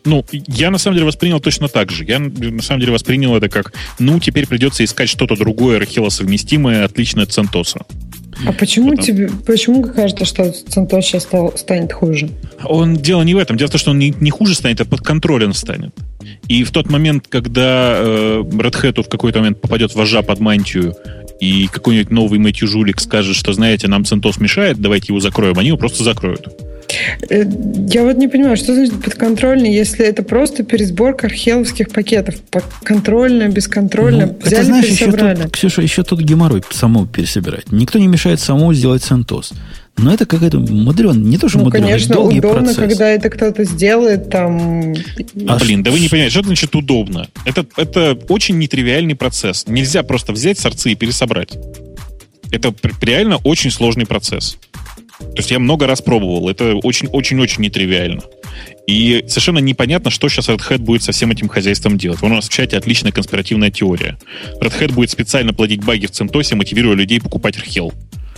Ну, 0.05 0.24
я 0.32 0.70
на 0.70 0.78
самом 0.78 0.96
деле 0.96 1.07
воспринял 1.07 1.40
точно 1.40 1.68
так 1.68 1.90
же. 1.90 2.05
Я 2.05 2.18
на 2.18 2.62
самом 2.62 2.80
деле 2.80 2.92
воспринял 2.92 3.34
это 3.36 3.48
как, 3.48 3.72
ну, 3.98 4.18
теперь 4.18 4.46
придется 4.46 4.84
искать 4.84 5.09
что-то 5.09 5.36
другое, 5.36 5.76
Архела 5.76 6.09
совместимое, 6.09 6.84
отличное 6.84 7.24
от 7.24 7.32
Центоса. 7.32 7.84
А 8.46 8.53
почему 8.53 8.90
Потом. 8.90 9.05
тебе, 9.05 9.30
почему 9.46 9.82
кажется, 9.82 10.24
что 10.24 10.44
CentOS 10.44 11.03
сейчас 11.03 11.24
стал- 11.24 11.57
станет 11.57 11.92
хуже? 11.92 12.30
Он 12.64 12.96
дело 12.96 13.22
не 13.22 13.34
в 13.34 13.38
этом. 13.38 13.57
Дело 13.57 13.68
в 13.68 13.72
том, 13.72 13.78
что 13.78 13.90
он 13.90 13.98
не, 13.98 14.14
не 14.20 14.30
хуже 14.30 14.55
станет, 14.55 14.80
а 14.80 14.84
подконтролен 14.84 15.53
станет. 15.53 15.94
И 16.48 16.64
в 16.64 16.70
тот 16.70 16.88
момент, 16.88 17.26
когда 17.28 17.94
э, 17.96 18.42
Red 18.42 18.82
Hat 18.82 19.03
в 19.03 19.09
какой-то 19.09 19.40
момент 19.40 19.61
попадет 19.61 19.94
вожа 19.94 20.22
под 20.22 20.40
мантию, 20.40 20.94
и 21.40 21.68
какой-нибудь 21.68 22.11
новый 22.11 22.38
Мэтью 22.38 22.68
Жулик 22.68 23.01
скажет, 23.01 23.34
что, 23.34 23.53
знаете, 23.53 23.88
нам 23.88 24.03
CentOS 24.03 24.40
мешает, 24.40 24.78
давайте 24.80 25.07
его 25.09 25.20
закроем, 25.20 25.59
они 25.59 25.68
его 25.68 25.78
просто 25.78 26.05
закроют. 26.05 26.48
Я 27.30 28.03
вот 28.05 28.16
не 28.16 28.28
понимаю, 28.28 28.57
что 28.57 28.74
значит 28.74 29.03
подконтрольный, 29.03 29.72
если 29.72 30.05
это 30.05 30.22
просто 30.22 30.62
пересборка 30.64 31.26
археловских 31.26 31.90
пакетов. 31.90 32.36
Подконтрольно, 32.51 33.48
бесконтрольно. 33.48 34.26
Ну, 34.26 34.38
Взяли, 34.40 34.55
это 34.57 34.64
знаешь, 34.64 34.84
еще 34.86 35.05
пересобрали. 35.07 35.42
тут, 35.42 35.53
Ксюша, 35.53 35.82
еще 35.82 36.03
тут 36.03 36.20
геморрой 36.20 36.62
самому 36.70 37.07
пересобирать. 37.07 37.70
Никто 37.72 37.98
не 37.98 38.07
мешает 38.07 38.40
самому 38.40 38.72
сделать 38.74 39.03
Сентос. 39.03 39.53
Но 39.96 40.14
это 40.14 40.24
какая-то 40.24 40.59
мудрен, 40.61 41.22
не 41.28 41.36
то, 41.36 41.48
что 41.48 41.59
Ну, 41.59 41.64
мудрен, 41.64 41.82
конечно, 41.82 42.14
долгий 42.14 42.38
удобно, 42.38 42.61
процесс. 42.62 42.76
когда 42.76 43.09
это 43.11 43.28
кто-то 43.28 43.64
сделает, 43.64 44.30
там... 44.30 44.92
А 45.48 45.59
Блин, 45.59 45.78
ш- 45.80 45.84
да 45.84 45.90
вы 45.90 46.01
не 46.01 46.09
понимаете, 46.09 46.32
что 46.38 46.44
значит 46.44 46.74
удобно? 46.74 47.28
Это, 47.44 47.66
это 47.76 48.18
очень 48.28 48.57
нетривиальный 48.59 49.14
процесс. 49.14 49.66
Нельзя 49.66 50.03
просто 50.03 50.32
взять 50.32 50.59
сорцы 50.59 50.92
и 50.92 50.94
пересобрать. 50.94 51.59
Это 52.53 52.74
реально 53.03 53.36
очень 53.44 53.70
сложный 53.70 54.07
процесс. 54.07 54.57
То 55.21 55.37
есть 55.37 55.51
я 55.51 55.59
много 55.59 55.87
раз 55.87 56.03
пробовал. 56.03 56.49
Это 56.49 56.75
очень-очень-очень 56.75 57.62
нетривиально. 57.62 58.23
И 58.87 59.25
совершенно 59.29 59.59
непонятно, 59.59 60.11
что 60.11 60.29
сейчас 60.29 60.49
Red 60.49 60.61
Hat 60.68 60.79
будет 60.79 61.03
со 61.03 61.12
всем 61.12 61.31
этим 61.31 61.49
хозяйством 61.49 61.97
делать. 61.97 62.21
Вон 62.21 62.33
у 62.33 62.35
нас 62.37 62.49
в 62.49 62.53
чате 62.53 62.77
отличная 62.77 63.12
конспиративная 63.12 63.71
теория. 63.71 64.18
Red 64.61 64.79
Hat 64.81 64.93
будет 64.93 65.11
специально 65.11 65.53
плодить 65.55 65.85
баги 65.85 66.07
в 66.07 66.11
CentOS, 66.11 66.55
мотивируя 66.57 66.97
людей 66.97 67.21
покупать 67.21 67.57
Archel. 67.57 67.93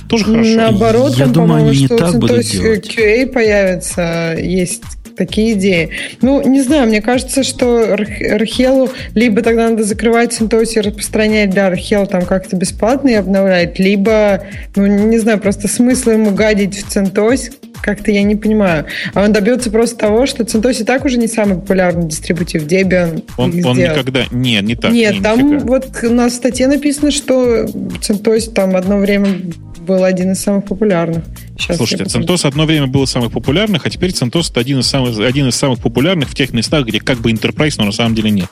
Тоже 0.09 0.25
хорошо. 0.25 0.57
Наоборот, 0.57 1.17
Я 1.17 1.25
там, 1.25 1.33
думаю, 1.33 1.67
они 1.67 1.81
не 1.81 1.87
что 1.87 1.97
так 1.97 2.15
у 2.15 2.19
будут 2.19 2.41
CentOS 2.41 2.53
делать. 2.53 2.95
QA 2.95 3.27
появится, 3.27 4.37
есть 4.39 4.83
такие 5.17 5.55
идеи. 5.55 5.91
Ну, 6.21 6.47
не 6.47 6.63
знаю, 6.63 6.89
мне 6.89 7.01
кажется, 7.01 7.43
что 7.43 7.93
Арх- 7.95 8.23
Архелу 8.23 8.91
либо 9.15 9.43
тогда 9.43 9.71
надо 9.71 9.85
закрывать 9.85 10.41
CentOS 10.41 10.75
и 10.77 10.81
распространять 10.81 11.51
для 11.51 11.67
Архела 11.67 12.07
там 12.07 12.25
как-то 12.25 12.57
бесплатно 12.57 13.09
и 13.09 13.15
обновлять, 13.15 13.79
либо, 13.79 14.45
ну, 14.77 14.87
не 14.87 15.19
знаю, 15.19 15.39
просто 15.39 15.69
смысл 15.69 16.11
ему 16.11 16.31
гадить 16.31 16.83
в 16.83 16.97
CentOS 16.97 17.53
как-то 17.83 18.11
я 18.11 18.23
не 18.23 18.37
понимаю. 18.37 18.87
А 19.13 19.25
он 19.25 19.33
добьется 19.33 19.71
просто 19.71 19.99
того, 19.99 20.25
что 20.27 20.45
CentOS 20.45 20.83
и 20.83 20.85
так 20.85 21.05
уже 21.05 21.19
не 21.19 21.27
самый 21.27 21.57
популярный 21.57 22.09
дистрибутив. 22.09 22.65
Debian 22.65 23.25
Он, 23.37 23.53
он 23.65 23.77
никогда... 23.77 24.25
Не, 24.31 24.61
не 24.61 24.77
так. 24.77 24.93
Нет, 24.93 25.15
не, 25.15 25.21
там 25.21 25.39
нифига. 25.39 25.67
вот 25.67 25.89
у 26.05 26.15
нас 26.15 26.33
в 26.33 26.37
статье 26.37 26.69
написано, 26.69 27.11
что 27.11 27.65
CentOS 27.65 28.53
там 28.53 28.77
одно 28.77 28.99
время 28.99 29.41
был 29.83 30.05
один 30.05 30.33
из 30.33 30.41
самых 30.41 30.65
популярных. 30.65 31.25
Сейчас 31.59 31.77
Слушайте. 31.77 32.05
CentOS 32.05 32.47
одно 32.47 32.67
время 32.67 32.87
был 32.87 33.07
самых 33.07 33.33
популярных, 33.33 33.87
а 33.87 33.91
теперь 33.91 34.11
CentOS 34.11 34.51
это 34.51 34.61
один 34.61 34.81
из 34.81 34.87
самых, 34.87 35.19
один 35.19 35.49
из 35.49 35.57
самых 35.57 35.81
популярных 35.81 36.31
в 36.31 36.35
тех 36.35 36.53
местах, 36.53 36.87
где 36.87 37.01
как 37.01 37.19
бы 37.19 37.31
Enterprise, 37.31 37.75
но 37.79 37.85
на 37.85 37.93
самом 37.93 38.15
деле 38.15 38.31
нет. 38.31 38.49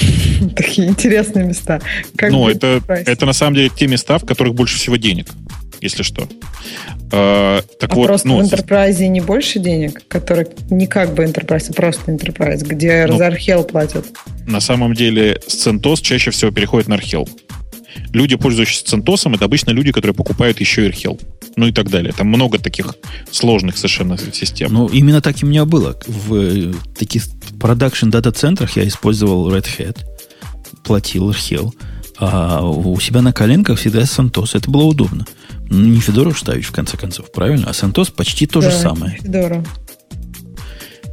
Такие 0.56 0.88
интересные 0.88 1.44
места. 1.44 1.80
Как 2.16 2.30
ну, 2.30 2.48
это, 2.48 2.80
это 2.88 3.26
на 3.26 3.32
самом 3.32 3.54
деле 3.54 3.70
те 3.74 3.86
места, 3.86 4.18
в 4.18 4.24
которых 4.24 4.54
больше 4.54 4.76
всего 4.78 4.96
денег, 4.96 5.28
если 5.80 6.02
что. 6.02 6.28
А, 7.12 7.60
так 7.78 7.92
А 7.92 7.94
вот, 7.94 8.06
просто 8.06 8.28
ну, 8.28 8.38
в 8.38 8.42
Enterprise 8.42 9.06
не 9.06 9.20
больше 9.20 9.58
денег, 9.58 10.06
которые 10.08 10.48
не 10.70 10.86
как 10.86 11.14
бы 11.14 11.24
Enterprise, 11.24 11.66
а 11.70 11.72
просто 11.72 12.12
Enterprise, 12.12 12.64
где 12.64 13.06
Ну, 13.06 13.18
за 13.18 13.26
Архел 13.26 13.64
платят. 13.64 14.06
на 14.46 14.60
самом 14.60 14.94
деле 14.94 15.40
с 15.46 15.66
CentOS 15.66 16.00
чаще 16.02 16.30
всего 16.30 16.50
переходит 16.50 16.88
на 16.88 16.94
Archel. 16.94 17.28
Люди, 18.12 18.36
пользующиеся 18.36 18.96
CentOS, 18.96 19.34
это 19.34 19.44
обычно 19.44 19.70
люди, 19.70 19.92
которые 19.92 20.14
покупают 20.14 20.60
еще 20.60 20.86
и 20.86 20.90
Archel. 20.90 21.20
Ну 21.56 21.66
и 21.66 21.72
так 21.72 21.90
далее. 21.90 22.12
Там 22.12 22.28
много 22.28 22.58
таких 22.58 22.94
сложных 23.30 23.76
совершенно 23.76 24.16
систем. 24.18 24.72
Ну, 24.72 24.86
именно 24.88 25.20
так 25.20 25.42
и 25.42 25.46
у 25.46 25.48
меня 25.48 25.64
было. 25.64 25.96
В 26.06 26.34
э, 26.34 26.72
таких 26.98 27.24
продакшн 27.58 28.10
дата-центрах 28.10 28.76
я 28.76 28.86
использовал 28.86 29.52
Red 29.52 29.66
Hat, 29.78 29.98
платил 30.84 31.30
Archel, 31.30 31.72
а 32.18 32.62
у 32.62 32.98
себя 33.00 33.22
на 33.22 33.32
коленках 33.32 33.78
всегда 33.78 34.02
CentOS. 34.02 34.50
Это 34.54 34.70
было 34.70 34.84
удобно. 34.84 35.26
Ну, 35.68 35.86
не 35.86 36.00
Федору 36.00 36.34
ставишь, 36.34 36.66
в 36.66 36.72
конце 36.72 36.96
концов, 36.96 37.32
правильно? 37.32 37.68
А 37.68 37.70
CentOS 37.70 38.12
почти 38.12 38.46
то 38.46 38.60
же 38.60 38.70
Да, 38.70 38.78
самое. 38.78 39.18
Здорово. 39.22 39.64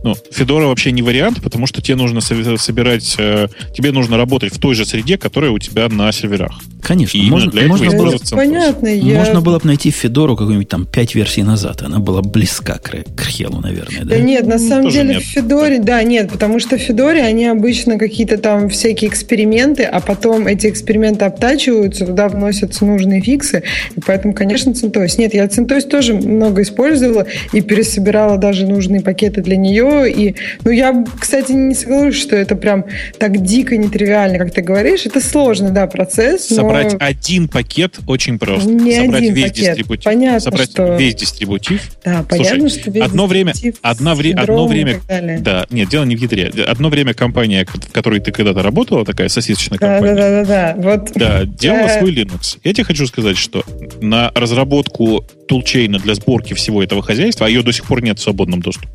Ну, 0.03 0.15
Федора 0.31 0.65
вообще 0.65 0.91
не 0.91 1.01
вариант, 1.01 1.41
потому 1.41 1.67
что 1.67 1.81
тебе 1.81 1.95
нужно 1.95 2.21
со- 2.21 2.57
собирать, 2.57 3.15
э, 3.17 3.47
тебе 3.75 3.91
нужно 3.91 4.17
работать 4.17 4.53
в 4.53 4.59
той 4.59 4.75
же 4.75 4.85
среде, 4.85 5.17
которая 5.17 5.51
у 5.51 5.59
тебя 5.59 5.89
на 5.89 6.11
серверах. 6.11 6.59
Конечно, 6.81 7.17
И 7.17 7.29
можно, 7.29 7.51
для 7.51 7.63
этого 7.63 7.77
можно, 7.77 7.97
было. 7.97 8.15
Понятно, 8.31 8.87
я... 8.87 9.19
можно 9.19 9.41
было 9.41 9.59
бы 9.59 9.67
найти 9.67 9.91
Федору 9.91 10.37
какую-нибудь 10.37 10.69
там 10.69 10.85
5 10.85 11.15
версий 11.15 11.43
назад. 11.43 11.81
Она 11.81 11.99
была 11.99 12.21
близка 12.21 12.75
к, 12.75 13.03
к 13.15 13.21
Архелу, 13.21 13.59
наверное. 13.59 14.05
Да? 14.05 14.15
Да 14.15 14.19
нет, 14.19 14.47
на 14.47 14.57
самом 14.57 14.83
тоже 14.85 14.97
деле 14.99 15.15
нет. 15.15 15.23
в 15.23 15.25
Федоре, 15.25 15.79
да, 15.79 16.01
нет, 16.03 16.31
потому 16.31 16.59
что 16.59 16.77
в 16.77 16.81
Федоре 16.81 17.23
они 17.23 17.45
обычно 17.45 17.97
какие-то 17.97 18.37
там 18.37 18.69
всякие 18.69 19.09
эксперименты, 19.09 19.83
а 19.83 19.99
потом 19.99 20.47
эти 20.47 20.67
эксперименты 20.67 21.25
обтачиваются, 21.25 22.05
туда 22.05 22.29
вносятся 22.29 22.85
нужные 22.85 23.21
фиксы, 23.21 23.63
и 23.95 23.99
поэтому, 23.99 24.33
конечно, 24.33 24.69
CentOS. 24.69 25.15
Нет, 25.17 25.33
я 25.33 25.45
CentOS 25.45 25.89
тоже 25.89 26.13
много 26.13 26.61
использовала 26.61 27.25
и 27.51 27.61
пересобирала 27.61 28.37
даже 28.37 28.65
нужные 28.65 29.01
пакеты 29.01 29.41
для 29.41 29.57
нее, 29.57 29.86
и, 30.05 30.35
ну, 30.63 30.71
я, 30.71 31.05
кстати, 31.19 31.51
не 31.51 31.73
соглашусь, 31.75 32.21
что 32.21 32.35
это 32.35 32.55
прям 32.55 32.85
так 33.19 33.41
дико 33.43 33.77
нетривиально, 33.77 34.37
как 34.37 34.51
ты 34.53 34.61
говоришь, 34.61 35.05
это 35.05 35.21
сложный, 35.21 35.71
да, 35.71 35.87
процесс, 35.87 36.49
но- 36.49 36.55
Собрать 36.57 36.95
один 36.99 37.47
пакет 37.47 37.99
очень 38.07 38.39
просто. 38.39 38.69
Не 38.69 38.95
собрать 39.01 39.21
один 39.23 39.33
весь 39.33 39.43
пакет. 39.51 39.65
дистрибутив. 39.65 40.03
Понятно, 40.03 40.39
собрать 40.39 40.71
что- 40.71 40.95
весь 40.97 41.15
дистрибутив. 41.15 41.81
Да, 42.03 42.23
понятно, 42.27 42.69
что 42.69 42.91
весь 42.91 43.03
одно 43.03 43.27
время- 43.27 43.53
одно 43.81 44.15
вре- 44.15 44.33
одно 44.33 44.67
время-. 44.67 45.01
Да, 45.41 45.65
нет, 45.69 45.89
дело 45.89 46.03
не 46.05 46.15
в 46.15 46.21
ядре. 46.21 46.47
Одно 46.67 46.89
время 46.89 47.13
компания, 47.13 47.65
в 47.65 47.91
которой 47.91 48.19
ты 48.19 48.31
когда-то 48.31 48.61
работала, 48.63 49.05
такая 49.05 49.29
сосисочная 49.29 49.79
Да, 49.79 49.87
компания, 49.99 50.15
да, 50.15 50.29
да, 50.29 50.43
да, 50.43 50.73
да. 50.73 50.81
Вот 50.81 51.11
Да, 51.15 51.45
делала 51.45 51.87
Да. 51.87 51.99
свой 51.99 52.11
Linux. 52.13 52.57
Я 52.63 52.73
тебе 52.73 52.83
хочу 52.83 53.07
сказать, 53.07 53.37
что 53.37 53.63
на 54.01 54.31
разработку 54.35 55.23
тулчейна 55.47 55.99
для 55.99 56.15
сборки 56.15 56.53
всего 56.53 56.83
этого 56.83 57.01
хозяйства, 57.01 57.45
а 57.45 57.49
ее 57.49 57.63
до 57.63 57.71
сих 57.71 57.85
пор 57.85 58.01
нет 58.03 58.19
в 58.19 58.21
свободном 58.21 58.61
доступе. 58.61 58.89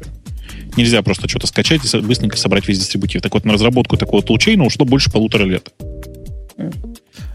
Нельзя 0.77 1.03
просто 1.03 1.29
что-то 1.29 1.47
скачать 1.47 1.83
и 1.85 1.99
быстренько 1.99 2.37
собрать 2.37 2.67
весь 2.67 2.79
дистрибутив. 2.79 3.23
Так 3.23 3.35
вот, 3.35 3.45
на 3.45 3.53
разработку 3.53 3.97
такого 3.97 4.23
тулчейна 4.23 4.65
ушло 4.65 4.87
больше 4.87 5.11
полутора 5.11 5.45
лет. 5.45 5.73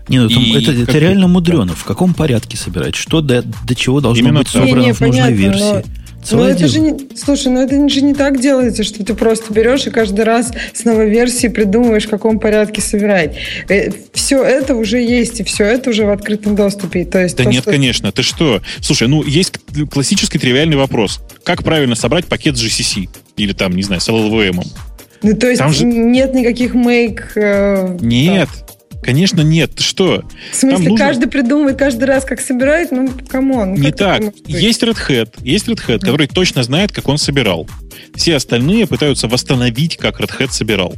Не, 0.08 0.20
ну, 0.22 0.30
там 0.30 0.42
И 0.42 0.52
это, 0.54 0.72
как 0.74 0.90
это 0.90 0.98
реально 1.00 1.28
мудрено. 1.28 1.74
В 1.76 1.84
каком 1.84 2.14
порядке 2.14 2.56
собирать? 2.58 2.96
Что 2.96 3.22
до, 3.22 3.42
до 3.44 3.76
чего 3.76 4.00
должно 4.00 4.24
Именно 4.24 4.40
быть 4.40 4.48
собрано 4.48 4.80
Не-не, 4.80 4.94
в 4.94 5.02
нужной 5.02 5.10
понятно, 5.22 5.34
версии? 5.34 5.60
но- 5.60 5.84
Ну, 6.30 6.40
Целое 6.40 6.52
это 6.54 6.68
же 6.68 6.80
не, 6.80 7.16
слушай, 7.16 7.48
ну 7.52 7.62
это 7.62 7.88
же 7.90 8.02
не 8.02 8.14
так 8.14 8.42
делается, 8.42 8.84
что 8.84 9.04
ты 9.04 9.14
просто 9.14 9.54
берешь 9.54 9.88
и 9.88 9.92
каждый 9.92 10.26
раз 10.26 10.52
с 10.74 10.84
новой 10.84 11.10
версии 11.10 11.48
придумываешь, 11.48 12.06
в 12.06 12.10
каком 12.10 12.40
порядке 12.40 12.82
собирать. 12.82 13.36
все 14.14 14.44
это 14.44 14.76
уже 14.76 15.00
есть, 15.02 15.40
и 15.40 15.44
все 15.44 15.64
это 15.66 15.92
уже 15.92 16.06
в 16.06 16.10
открытом 16.10 16.56
доступе. 16.56 17.06
То 17.06 17.22
есть 17.22 17.38
Да 17.38 17.44
то, 17.46 17.50
нет, 17.50 17.62
что- 17.62 17.72
конечно. 17.72 18.12
Ты 18.12 18.24
что? 18.24 18.62
Слушай, 18.82 19.08
ну 19.08 19.24
есть 19.24 19.54
классический 19.90 20.38
тривиальный 20.40 20.76
вопрос. 20.78 21.20
Как 21.44 21.64
правильно 21.64 21.96
собрать 21.96 22.26
пакет 22.26 22.58
с 22.58 22.62
GCC? 22.64 23.10
Или 23.38 23.54
там, 23.54 23.76
не 23.76 23.84
знаю, 23.84 24.02
с 24.02 24.10
LLVM? 24.10 24.62
Ну, 25.24 25.34
то 25.36 25.48
есть 25.48 25.60
Там 25.60 25.72
же- 25.72 25.86
нет 25.86 26.34
никаких 26.34 26.76
make... 26.76 27.22
э, 27.36 27.98
Нет. 28.02 28.50
Конечно, 29.04 29.41
нет. 29.41 29.76
Ты 29.76 29.84
что? 29.84 30.24
В 30.52 30.56
смысле, 30.56 30.78
Там 30.78 30.89
нужно- 30.91 31.06
каждый 31.06 31.30
придумывает 31.30 31.78
каждый 31.78 32.06
раз, 32.06 32.26
как 32.26 32.41
собирает? 32.41 32.91
Ну, 32.91 33.10
come 33.30 33.55
on. 33.55 33.74
Не 33.76 33.91
так. 33.91 34.22
Есть 34.45 34.84
Red 34.84 34.98
Hat, 35.08 35.34
есть 35.43 35.68
Red 35.68 35.80
Hat, 35.88 36.00
который 36.00 36.28
точно 36.28 36.64
знает, 36.64 36.91
как 36.91 37.08
он 37.08 37.18
собирал. 37.18 37.68
Все 38.16 38.36
остальные 38.36 38.88
пытаются 38.88 39.28
восстановить, 39.28 39.98
как 39.98 40.20
Red 40.20 40.32
Hat 40.39 40.52
собирал. 40.52 40.95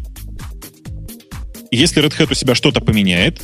Если 1.72 2.04
Red 2.04 2.18
Hat 2.18 2.32
у 2.32 2.34
себя 2.36 2.56
что-то 2.56 2.82
поменяет, 2.82 3.42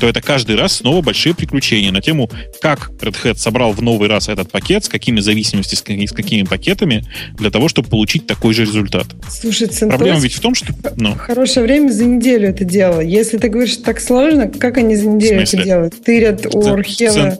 то 0.00 0.08
это 0.08 0.22
каждый 0.22 0.56
раз 0.56 0.76
снова 0.76 1.02
большие 1.02 1.34
приключения 1.34 1.92
на 1.92 2.00
тему, 2.00 2.30
как 2.60 2.90
Red 3.00 3.16
Hat 3.22 3.36
собрал 3.36 3.72
в 3.72 3.82
новый 3.82 4.08
раз 4.08 4.28
этот 4.28 4.50
пакет, 4.50 4.84
с 4.84 4.88
какими 4.88 5.20
зависимостями, 5.20 6.06
с 6.06 6.12
какими, 6.12 6.44
пакетами, 6.44 7.04
для 7.34 7.50
того, 7.50 7.68
чтобы 7.68 7.88
получить 7.88 8.26
такой 8.26 8.54
же 8.54 8.62
результат. 8.62 9.06
Слушай, 9.28 9.68
Проблема 9.68 10.18
CentOS 10.18 10.22
ведь 10.22 10.32
в 10.32 10.40
том, 10.40 10.54
что... 10.54 10.72
Ну, 10.96 11.14
хорошее 11.14 11.66
время 11.66 11.90
за 11.90 12.06
неделю 12.06 12.48
это 12.48 12.64
дело. 12.64 13.00
Если 13.00 13.36
ты 13.36 13.48
говоришь, 13.48 13.74
что 13.74 13.84
так 13.84 14.00
сложно, 14.00 14.48
как 14.48 14.78
они 14.78 14.96
за 14.96 15.06
неделю 15.06 15.42
это 15.42 15.62
делают? 15.62 16.02
Тырят 16.02 16.46
у 16.46 16.62
Цен- 16.62 17.38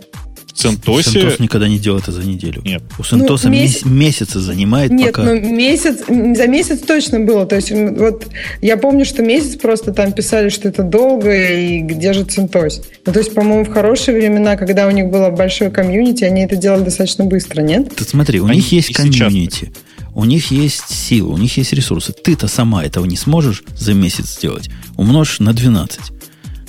CentOS... 0.64 1.00
CentOS 1.14 1.36
никогда 1.42 1.68
не 1.68 1.78
делает 1.78 2.04
это 2.04 2.12
за 2.12 2.22
неделю. 2.26 2.62
Нет. 2.64 2.82
У 2.98 3.02
CentOS 3.02 3.40
Ну, 3.44 3.50
месяц- 3.50 3.84
месяцы 3.84 4.40
занимает, 4.40 4.90
Нет, 4.90 5.12
пока... 5.12 5.22
ну 5.24 5.40
месяц, 5.40 5.98
за 6.06 6.46
месяц 6.46 6.80
точно 6.80 7.20
было. 7.20 7.46
То 7.46 7.56
есть 7.56 7.70
вот 7.70 8.26
я 8.60 8.76
помню, 8.76 9.04
что 9.04 9.22
месяц 9.22 9.56
просто 9.56 9.92
там 9.92 10.12
писали, 10.12 10.48
что 10.48 10.68
это 10.68 10.82
долго 10.82 11.30
и 11.52 11.80
где 11.80 12.12
же 12.12 12.22
CentOS. 12.22 12.84
Ну, 13.06 13.12
то 13.12 13.18
есть, 13.18 13.34
по-моему, 13.34 13.64
в 13.64 13.68
хорошие 13.68 14.16
времена, 14.16 14.56
когда 14.56 14.86
у 14.86 14.90
них 14.90 15.06
было 15.06 15.30
большое 15.30 15.70
комьюнити, 15.70 16.24
они 16.24 16.42
это 16.42 16.56
делали 16.56 16.84
достаточно 16.84 17.24
быстро, 17.24 17.62
нет? 17.62 17.94
Ты 17.94 18.04
смотри, 18.04 18.40
у 18.40 18.46
Они 18.46 18.56
них 18.56 18.72
есть 18.72 18.88
сейчас 18.88 19.04
комьюнити, 19.06 19.72
у 20.14 20.24
них 20.24 20.50
есть 20.50 20.88
сила, 20.90 21.30
у 21.32 21.38
них 21.38 21.56
есть 21.56 21.72
ресурсы. 21.72 22.12
Ты-то 22.12 22.48
сама 22.48 22.84
этого 22.84 23.04
не 23.06 23.16
сможешь 23.16 23.62
за 23.76 23.94
месяц 23.94 24.36
сделать. 24.36 24.68
Умножь 24.96 25.38
на 25.40 25.52
12, 25.52 26.00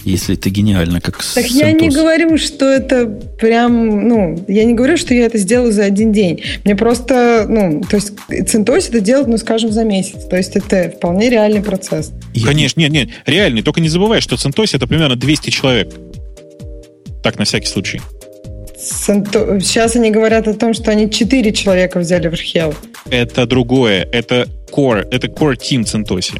если 0.03 0.35
ты 0.35 0.49
гениально, 0.49 0.99
как 1.01 1.23
Так 1.35 1.45
я 1.47 1.71
не 1.71 1.89
говорю, 1.89 2.37
что 2.37 2.65
это 2.65 3.05
прям, 3.07 4.07
ну, 4.07 4.43
я 4.47 4.63
не 4.65 4.73
говорю, 4.73 4.97
что 4.97 5.13
я 5.13 5.25
это 5.25 5.37
сделаю 5.37 5.71
за 5.71 5.83
один 5.85 6.11
день. 6.11 6.41
Мне 6.65 6.75
просто, 6.75 7.45
ну, 7.47 7.81
то 7.89 7.97
есть 7.97 8.13
CentOS 8.29 8.89
это 8.89 8.99
делать, 8.99 9.27
ну, 9.27 9.37
скажем, 9.37 9.71
за 9.71 9.83
месяц. 9.83 10.25
То 10.25 10.37
есть 10.37 10.55
это 10.55 10.93
вполне 10.95 11.29
реальный 11.29 11.61
процесс. 11.61 12.11
Я- 12.33 12.47
Конечно, 12.47 12.79
нет, 12.79 12.91
нет, 12.91 13.09
реальный. 13.25 13.61
Только 13.61 13.81
не 13.81 13.89
забывай, 13.89 14.21
что 14.21 14.35
CentOS 14.35 14.71
это 14.75 14.87
примерно 14.87 15.15
200 15.15 15.49
человек. 15.49 15.93
Так, 17.23 17.37
на 17.37 17.45
всякий 17.45 17.67
случай. 17.67 18.01
Центо- 18.79 19.59
Сейчас 19.61 19.95
они 19.95 20.09
говорят 20.09 20.47
о 20.47 20.53
том, 20.55 20.73
что 20.73 20.89
они 20.91 21.09
четыре 21.09 21.51
человека 21.53 21.99
взяли 21.99 22.27
в 22.29 22.33
Архел. 22.33 22.73
Это 23.11 23.45
другое. 23.45 24.07
Это 24.11 24.47
core, 24.71 25.07
это 25.11 25.27
core 25.27 25.55
team 25.55 25.83
CentOS. 25.83 26.31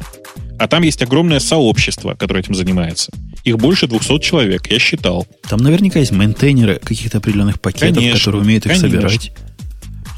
А 0.58 0.68
там 0.68 0.82
есть 0.82 1.02
огромное 1.02 1.40
сообщество, 1.40 2.14
которое 2.14 2.40
этим 2.40 2.54
занимается. 2.54 3.12
Их 3.44 3.58
больше 3.58 3.88
200 3.88 4.20
человек, 4.20 4.70
я 4.70 4.78
считал. 4.78 5.26
Там 5.48 5.60
наверняка 5.60 5.98
есть 5.98 6.12
мейнтейнеры 6.12 6.76
каких-то 6.76 7.18
определенных 7.18 7.60
пакетов, 7.60 7.96
Конечно, 7.96 8.18
которые 8.18 8.42
умеют 8.42 8.66
их 8.66 8.72
конечно. 8.72 8.88
собирать. 8.90 9.32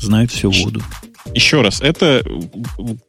Знают 0.00 0.30
всю 0.30 0.50
воду. 0.50 0.82
Еще 1.32 1.62
раз, 1.62 1.80
это 1.80 2.22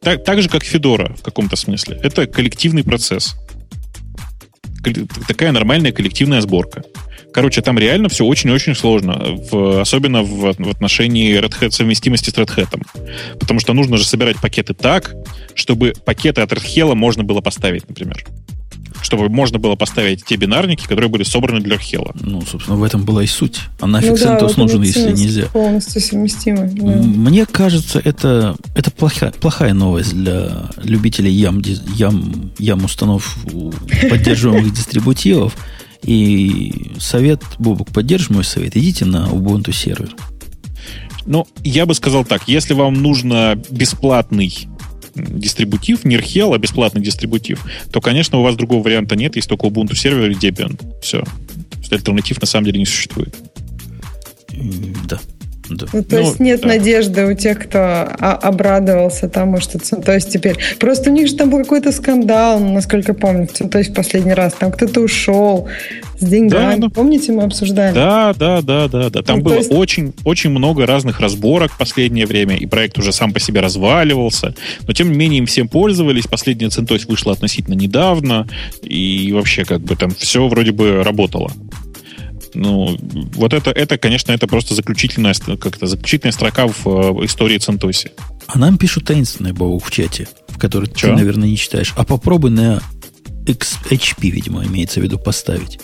так, 0.00 0.24
так 0.24 0.40
же, 0.40 0.48
как 0.48 0.64
Федора 0.64 1.14
в 1.14 1.22
каком-то 1.22 1.56
смысле. 1.56 2.00
Это 2.02 2.26
коллективный 2.26 2.82
процесс. 2.82 3.36
Такая 5.28 5.52
нормальная 5.52 5.92
коллективная 5.92 6.40
сборка. 6.40 6.82
Короче, 7.32 7.60
там 7.60 7.78
реально 7.78 8.08
все 8.08 8.24
очень-очень 8.24 8.74
сложно, 8.74 9.36
в- 9.50 9.80
особенно 9.80 10.22
в, 10.22 10.54
в 10.56 10.68
отношении 10.70 11.38
Red 11.38 11.52
Hat, 11.60 11.70
совместимости 11.72 12.30
с 12.30 12.34
Red 12.34 12.48
Hat. 12.56 12.80
Потому 13.38 13.60
что 13.60 13.74
нужно 13.74 13.96
же 13.98 14.04
собирать 14.04 14.36
пакеты 14.38 14.72
так, 14.74 15.14
чтобы 15.54 15.92
пакеты 16.04 16.40
от 16.40 16.52
Red 16.52 16.64
Hat 16.64 16.94
можно 16.94 17.24
было 17.24 17.40
поставить, 17.42 17.86
например. 17.88 18.24
Чтобы 19.02 19.28
можно 19.28 19.58
было 19.58 19.76
поставить 19.76 20.24
те 20.24 20.36
бинарники, 20.36 20.84
которые 20.86 21.10
были 21.10 21.22
собраны 21.22 21.60
для 21.60 21.76
Red 21.76 21.92
Hat. 21.92 22.16
Ну, 22.22 22.40
собственно, 22.50 22.78
в 22.78 22.82
этом 22.82 23.04
была 23.04 23.22
и 23.22 23.26
суть. 23.26 23.60
А 23.80 23.86
нафиг 23.86 24.12
Ну 24.12 24.16
да, 24.16 24.38
CentOS 24.38 24.46
вот 24.46 24.56
нужен, 24.56 24.82
если 24.82 25.12
нельзя? 25.12 25.46
Полностью 25.52 26.00
совместимы. 26.00 26.70
да. 26.74 26.82
Мне 27.02 27.44
кажется, 27.44 28.00
это, 28.02 28.56
это 28.74 28.90
плохая, 28.90 29.32
плохая 29.32 29.74
новость 29.74 30.14
для 30.14 30.70
любителей 30.82 31.30
ям, 31.30 31.60
ям, 31.94 32.50
ям 32.58 32.84
установ 32.86 33.36
поддерживаемых 34.08 34.72
дистрибутивов. 34.74 35.54
И 36.02 36.92
совет, 36.98 37.42
Бобук, 37.58 37.92
поддержишь 37.92 38.30
мой 38.30 38.44
совет? 38.44 38.76
Идите 38.76 39.04
на 39.04 39.28
Ubuntu 39.28 39.72
сервер. 39.72 40.14
Ну, 41.26 41.46
я 41.64 41.86
бы 41.86 41.94
сказал 41.94 42.24
так, 42.24 42.46
если 42.46 42.74
вам 42.74 42.94
нужно 42.94 43.60
бесплатный 43.70 44.68
дистрибутив, 45.14 46.04
не 46.04 46.16
RHEL, 46.16 46.54
а 46.54 46.58
бесплатный 46.58 47.02
дистрибутив, 47.02 47.64
то, 47.90 48.00
конечно, 48.00 48.38
у 48.38 48.42
вас 48.42 48.54
другого 48.54 48.82
варианта 48.82 49.16
нет, 49.16 49.36
есть 49.36 49.48
только 49.48 49.66
Ubuntu 49.66 49.96
сервер 49.96 50.30
и 50.30 50.34
Debian. 50.34 50.78
Все. 51.02 51.24
Альтернатив 51.90 52.40
на 52.40 52.46
самом 52.46 52.66
деле 52.66 52.78
не 52.78 52.86
существует. 52.86 53.34
Да. 55.08 55.20
Да. 55.70 55.86
Ну, 55.92 56.02
то 56.02 56.16
Ну, 56.16 56.22
есть 56.22 56.40
нет 56.40 56.60
да. 56.62 56.68
надежды 56.68 57.26
у 57.26 57.34
тех, 57.34 57.58
кто 57.58 58.02
обрадовался 58.50 59.28
тому, 59.28 59.60
что 59.60 59.78
CentOS 59.78 60.28
теперь... 60.28 60.56
Просто 60.78 61.10
у 61.10 61.12
них 61.12 61.28
же 61.28 61.34
там 61.36 61.50
был 61.50 61.58
какой-то 61.58 61.92
скандал, 61.92 62.58
насколько 62.60 63.14
помню, 63.14 63.44
CentOS 63.46 63.90
в 63.90 63.94
последний 63.94 64.32
раз. 64.34 64.54
Там 64.54 64.72
кто-то 64.72 65.00
ушел 65.00 65.68
с 66.18 66.24
деньгами. 66.24 66.80
Да, 66.80 66.86
да. 66.88 66.94
Помните, 66.94 67.32
мы 67.32 67.42
обсуждали? 67.44 67.94
Да, 67.94 68.34
да, 68.38 68.62
да, 68.62 68.88
да, 68.88 69.10
да. 69.10 69.22
Там 69.22 69.38
Ну, 69.38 69.42
то 69.42 69.48
было 69.50 69.58
есть- 69.58 69.70
очень, 69.72 70.14
очень 70.24 70.50
много 70.50 70.86
разных 70.86 71.20
разборок 71.20 71.72
в 71.72 71.78
последнее 71.78 72.26
время, 72.26 72.56
и 72.56 72.66
проект 72.66 72.98
уже 72.98 73.12
сам 73.12 73.32
по 73.32 73.40
себе 73.40 73.60
разваливался. 73.60 74.54
Но 74.86 74.92
тем 74.94 75.10
не 75.12 75.16
менее 75.18 75.38
им 75.38 75.46
всем 75.46 75.68
пользовались. 75.68 76.26
Последняя 76.26 76.68
CentOS 76.68 77.06
вышла 77.08 77.32
относительно 77.32 77.74
недавно, 77.74 78.46
и 78.82 79.30
вообще 79.32 79.64
как 79.64 79.80
бы 79.80 79.94
там 79.96 80.10
все 80.10 80.46
вроде 80.48 80.72
бы 80.72 81.02
работало. 81.02 81.50
Ну, 82.54 82.96
вот 83.34 83.52
это, 83.52 83.70
это, 83.70 83.98
конечно, 83.98 84.32
это 84.32 84.46
просто 84.46 84.74
заключительная, 84.74 85.34
как-то 85.34 85.86
заключительная 85.86 86.32
строка 86.32 86.66
в 86.66 86.86
э, 86.86 87.24
истории 87.24 87.58
CentOS. 87.58 88.10
А 88.46 88.58
нам 88.58 88.78
пишут 88.78 89.04
таинственный 89.06 89.52
Бобук 89.52 89.84
в 89.84 89.90
чате, 89.90 90.28
в 90.48 90.58
который 90.58 90.88
Чё? 90.88 91.08
ты, 91.08 91.12
наверное, 91.14 91.48
не 91.48 91.56
читаешь. 91.56 91.92
А 91.96 92.04
попробуй 92.04 92.50
на 92.50 92.82
HP, 93.44 94.30
видимо, 94.30 94.64
имеется 94.64 95.00
в 95.00 95.02
виду 95.02 95.18
поставить. 95.18 95.80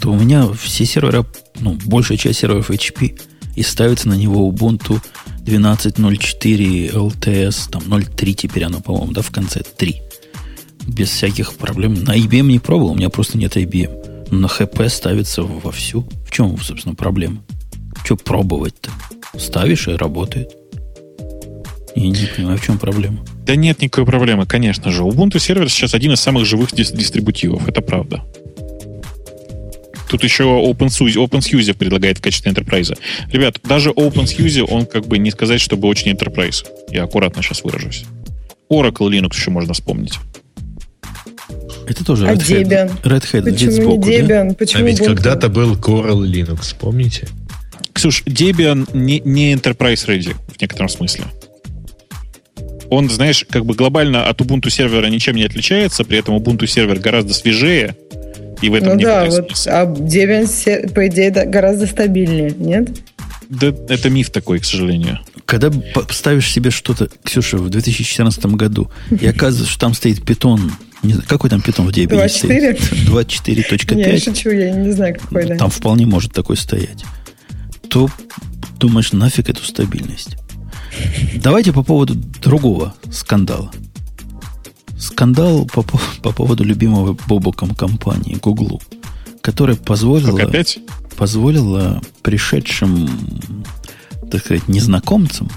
То 0.00 0.10
у 0.10 0.16
меня 0.16 0.48
все 0.52 0.84
сервера, 0.84 1.24
ну, 1.60 1.78
большая 1.84 2.18
часть 2.18 2.40
серверов 2.40 2.70
HP, 2.70 3.18
и 3.54 3.62
ставится 3.62 4.08
на 4.08 4.14
него 4.14 4.50
Ubuntu 4.50 5.00
12.04 5.44 6.92
LTS, 6.92 7.70
там 7.70 7.82
0.3 7.82 8.32
теперь 8.34 8.64
оно, 8.64 8.80
по-моему, 8.80 9.12
да, 9.12 9.22
в 9.22 9.30
конце 9.30 9.62
3. 9.62 10.02
Без 10.86 11.08
всяких 11.08 11.54
проблем. 11.54 11.94
На 11.94 12.16
IBM 12.16 12.46
не 12.48 12.58
пробовал, 12.58 12.92
у 12.92 12.94
меня 12.94 13.08
просто 13.08 13.38
нет 13.38 13.56
IBM. 13.56 14.05
На 14.30 14.46
HP 14.46 14.88
ставится 14.88 15.42
вовсю. 15.42 16.06
В 16.26 16.30
чем, 16.30 16.56
собственно, 16.58 16.94
проблема? 16.94 17.42
Что 18.04 18.16
пробовать-то? 18.16 18.90
Ставишь 19.38 19.88
и 19.88 19.92
работает. 19.92 20.50
Я 21.94 22.08
не 22.08 22.26
понимаю, 22.36 22.58
в 22.58 22.64
чем 22.64 22.78
проблема. 22.78 23.24
Да 23.46 23.56
нет 23.56 23.80
никакой 23.80 24.04
проблемы, 24.04 24.44
конечно 24.46 24.90
же. 24.90 25.02
Ubuntu 25.02 25.38
сервер 25.38 25.70
сейчас 25.70 25.94
один 25.94 26.12
из 26.12 26.20
самых 26.20 26.44
живых 26.44 26.72
дис- 26.72 26.94
дистрибутивов, 26.94 27.66
это 27.68 27.80
правда. 27.80 28.22
Тут 30.10 30.22
еще 30.22 30.44
OpenSUSE, 30.44 31.16
OpenSUSE 31.16 31.74
предлагает 31.74 32.18
в 32.18 32.22
качестве 32.22 32.52
enterprise. 32.52 32.96
Ребят, 33.32 33.58
даже 33.64 33.90
OpenSUSE, 33.90 34.62
он 34.62 34.86
как 34.86 35.06
бы 35.06 35.18
не 35.18 35.30
сказать, 35.30 35.60
чтобы 35.60 35.88
очень 35.88 36.12
enterprise. 36.12 36.64
Я 36.90 37.04
аккуратно 37.04 37.42
сейчас 37.42 37.64
выражусь. 37.64 38.04
Oracle 38.70 39.08
Linux 39.10 39.34
еще 39.34 39.50
можно 39.50 39.72
вспомнить. 39.74 40.14
Это 41.86 42.04
тоже 42.04 42.26
А 42.28 42.32
Red 42.34 42.38
Hat. 42.38 42.62
Debian? 42.62 43.02
Red 43.02 43.22
Hat 43.32 43.42
Почему 43.44 43.70
не 43.70 43.76
сбоку, 43.76 44.04
да? 44.06 44.10
Debian? 44.12 44.54
Почему 44.54 44.82
А 44.82 44.86
ведь 44.86 45.00
Ubuntu? 45.00 45.06
когда-то 45.06 45.48
был 45.48 45.74
Coral 45.76 46.20
Linux, 46.22 46.74
помните? 46.78 47.28
Ксюш, 47.92 48.22
Debian 48.26 48.88
не, 48.92 49.20
не 49.20 49.54
enterprise 49.54 50.06
ready 50.06 50.34
в 50.48 50.60
некотором 50.60 50.88
смысле. 50.88 51.24
Он, 52.88 53.10
знаешь, 53.10 53.44
как 53.48 53.64
бы 53.64 53.74
глобально 53.74 54.26
от 54.28 54.40
Ubuntu 54.40 54.70
сервера 54.70 55.06
ничем 55.06 55.34
не 55.36 55.44
отличается, 55.44 56.04
при 56.04 56.18
этом 56.18 56.36
Ubuntu 56.36 56.66
сервер 56.66 56.98
гораздо 57.00 57.34
свежее, 57.34 57.96
и 58.62 58.68
в 58.68 58.74
этом 58.74 58.96
Ну 58.96 59.02
да, 59.02 59.24
вот, 59.26 59.46
смысл. 59.48 59.68
а 59.72 59.84
Debian, 59.86 60.92
по 60.92 61.06
идее, 61.08 61.30
да, 61.30 61.44
гораздо 61.46 61.86
стабильнее, 61.86 62.52
нет? 62.56 62.88
Да, 63.48 63.68
это 63.88 64.08
миф 64.10 64.30
такой, 64.30 64.58
к 64.60 64.64
сожалению. 64.64 65.20
Когда 65.44 65.70
ставишь 66.10 66.50
себе 66.50 66.70
что-то, 66.70 67.08
Ксюша, 67.22 67.58
в 67.58 67.68
2014 67.70 68.44
году, 68.46 68.90
и 69.20 69.26
оказывается, 69.26 69.70
что 69.70 69.80
там 69.80 69.94
стоит 69.94 70.24
питон, 70.24 70.72
не 71.02 71.12
знаю, 71.12 71.28
какой 71.28 71.50
там 71.50 71.60
питон 71.62 71.86
в 71.86 71.90
Debian 71.90 72.24
2.4? 72.24 72.28
стоит? 72.28 72.80
24.5. 73.08 74.08
Я 74.12 74.18
шучу, 74.20 74.50
я 74.50 74.70
не 74.72 74.92
знаю, 74.92 75.16
какой, 75.20 75.46
да. 75.46 75.56
Там 75.56 75.70
вполне 75.70 76.06
может 76.06 76.32
такой 76.32 76.56
стоять. 76.56 77.04
То 77.88 78.08
думаешь, 78.78 79.12
нафиг 79.12 79.48
эту 79.48 79.62
стабильность. 79.64 80.36
Давайте 81.36 81.72
по 81.72 81.82
поводу 81.82 82.14
другого 82.14 82.94
скандала. 83.10 83.70
Скандал 84.98 85.66
по, 85.66 85.82
по- 85.82 86.00
по 86.22 86.32
поводу 86.32 86.64
любимого 86.64 87.16
Бобоком 87.28 87.74
компании 87.74 88.36
Гуглу, 88.40 88.80
которая 89.42 89.76
позволила, 89.76 90.40
опять? 90.42 90.78
позволила 91.16 92.00
пришедшим, 92.22 93.08
так 94.30 94.42
сказать, 94.44 94.68
незнакомцам 94.68 95.50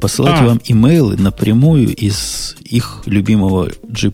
посылать 0.00 0.40
А. 0.40 0.46
вам 0.46 0.60
имейлы 0.64 1.18
напрямую 1.18 1.94
из 1.94 2.56
их 2.64 3.02
любимого 3.04 3.70
G+. 3.86 4.10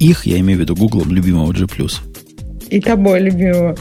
Их, 0.00 0.26
я 0.26 0.40
имею 0.40 0.58
в 0.58 0.62
виду, 0.62 0.74
Гуглом 0.74 1.12
любимого 1.12 1.52
G+. 1.52 1.66
И 2.70 2.80
тобой 2.80 3.20
любимого. 3.20 3.76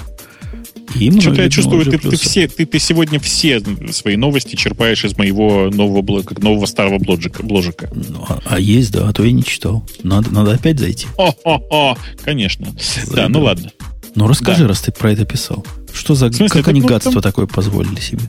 И 0.96 1.12
Что-то 1.20 1.44
я 1.44 1.50
чувствую, 1.50 1.86
ты, 1.86 1.98
ты, 2.00 2.16
все, 2.18 2.48
ты, 2.48 2.66
ты 2.66 2.80
сегодня 2.80 3.20
все 3.20 3.62
свои 3.92 4.16
новости 4.16 4.56
черпаешь 4.56 5.06
из 5.06 5.16
моего 5.18 5.70
нового, 5.70 6.02
блога, 6.02 6.36
нового 6.42 6.66
старого 6.66 6.98
бложика. 6.98 7.44
бложика. 7.44 7.90
Ну, 7.94 8.26
а, 8.28 8.40
а 8.46 8.60
есть, 8.60 8.92
да, 8.92 9.08
а 9.08 9.14
то 9.14 9.24
я 9.24 9.32
не 9.32 9.44
читал. 9.44 9.88
Надо, 10.04 10.32
надо 10.32 10.54
опять 10.54 10.80
зайти. 10.80 11.06
О-хо-хо, 11.18 11.96
конечно. 12.24 12.68
Да, 13.14 13.30
ну 13.30 13.42
ладно. 13.42 13.72
Ну, 14.16 14.28
расскажи, 14.28 14.64
Да. 14.64 14.70
раз 14.70 14.82
ты 14.82 14.92
про 14.92 15.12
это 15.12 15.26
писал. 15.26 15.64
Что 15.94 16.16
за... 16.16 16.30
В 16.30 16.34
смысле, 16.36 16.50
как 16.50 16.62
это, 16.62 16.70
они 16.72 16.82
ну, 16.82 16.88
гадство 16.88 17.14
там- 17.14 17.22
такое 17.22 17.46
позволили 17.46 18.00
себе? 18.00 18.22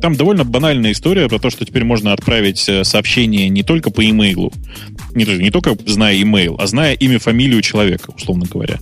Там 0.00 0.16
довольно 0.16 0.44
банальная 0.44 0.92
история 0.92 1.28
про 1.28 1.38
то, 1.38 1.50
что 1.50 1.64
теперь 1.64 1.84
можно 1.84 2.12
отправить 2.12 2.68
э, 2.68 2.82
сообщение 2.82 3.48
не 3.50 3.62
только 3.62 3.90
по 3.90 4.04
имейлу, 4.08 4.52
не, 5.14 5.24
не 5.24 5.50
только 5.50 5.76
зная 5.86 6.20
имейл, 6.22 6.56
а 6.58 6.66
зная 6.66 6.94
имя, 6.94 7.18
фамилию 7.18 7.60
человека, 7.62 8.10
условно 8.16 8.46
говоря. 8.50 8.78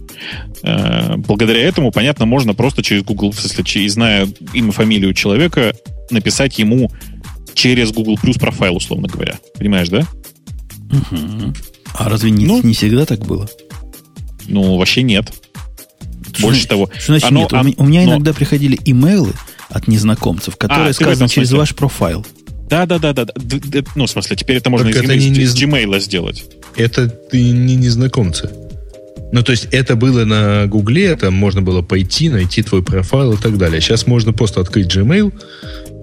Э, 0.62 1.16
Благодаря 1.16 1.60
этому, 1.62 1.90
понятно, 1.92 2.26
можно 2.26 2.54
просто 2.54 2.82
через 2.82 3.02
Google, 3.02 3.30
в 3.32 3.40
смысле, 3.40 3.64
че- 3.64 3.88
зная 3.88 4.28
имя, 4.52 4.72
фамилию 4.72 5.12
человека, 5.14 5.74
написать 6.10 6.58
ему 6.58 6.90
через 7.54 7.92
Google 7.92 8.16
Plus 8.22 8.38
профайл, 8.38 8.76
условно 8.76 9.08
говоря. 9.08 9.38
Понимаешь, 9.58 9.88
да? 9.88 10.06
Мгм. 10.90 11.54
А 11.94 12.08
разве 12.08 12.30
не, 12.30 12.46
Ну. 12.46 12.62
не 12.62 12.74
всегда 12.74 13.04
так 13.06 13.20
было? 13.20 13.48
Ну, 14.46 14.76
вообще 14.76 15.02
нет. 15.02 15.32
Что 16.32 16.42
Больше 16.42 16.60
значит- 16.62 16.68
того, 16.68 16.90
Что 16.98 17.06
значит 17.12 17.28
оно- 17.28 17.40
нет? 17.42 17.52
У 17.52 17.56
оно- 17.56 17.72
у 17.76 17.84
меня 17.84 18.02
но- 18.02 18.10
иногда 18.12 18.32
приходили 18.32 18.78
имейлы 18.84 19.32
от 19.68 19.88
незнакомцев, 19.88 20.56
которые 20.56 20.90
А, 20.90 20.92
сказаны 20.92 21.28
через 21.28 21.52
ваш 21.52 21.74
профайл. 21.74 22.24
Да, 22.70 22.86
да, 22.86 22.98
да, 22.98 23.12
да. 23.12 23.26
Ну, 23.96 24.06
в 24.06 24.10
смысле, 24.10 24.36
теперь 24.36 24.56
это 24.56 24.70
можно 24.70 24.88
из, 24.88 24.94
Только 24.94 25.06
это 25.08 25.18
из- 25.18 25.26
не- 25.26 25.42
из 25.42 25.54
Gmail 25.54 26.00
сделать. 26.00 26.44
Это 26.76 27.08
ты 27.08 27.42
не 27.50 27.74
незнакомцы. 27.76 28.48
Ну, 29.32 29.42
то 29.42 29.52
есть 29.52 29.68
это 29.70 29.96
было 29.96 30.24
на 30.24 30.66
Гугле, 30.66 31.14
там 31.16 31.34
можно 31.34 31.62
было 31.62 31.82
пойти, 31.82 32.28
найти 32.30 32.62
твой 32.62 32.82
профайл 32.82 33.32
и 33.34 33.36
так 33.36 33.58
далее. 33.58 33.80
Сейчас 33.80 34.06
можно 34.06 34.32
просто 34.32 34.60
открыть 34.60 34.86
Gmail, 34.94 35.32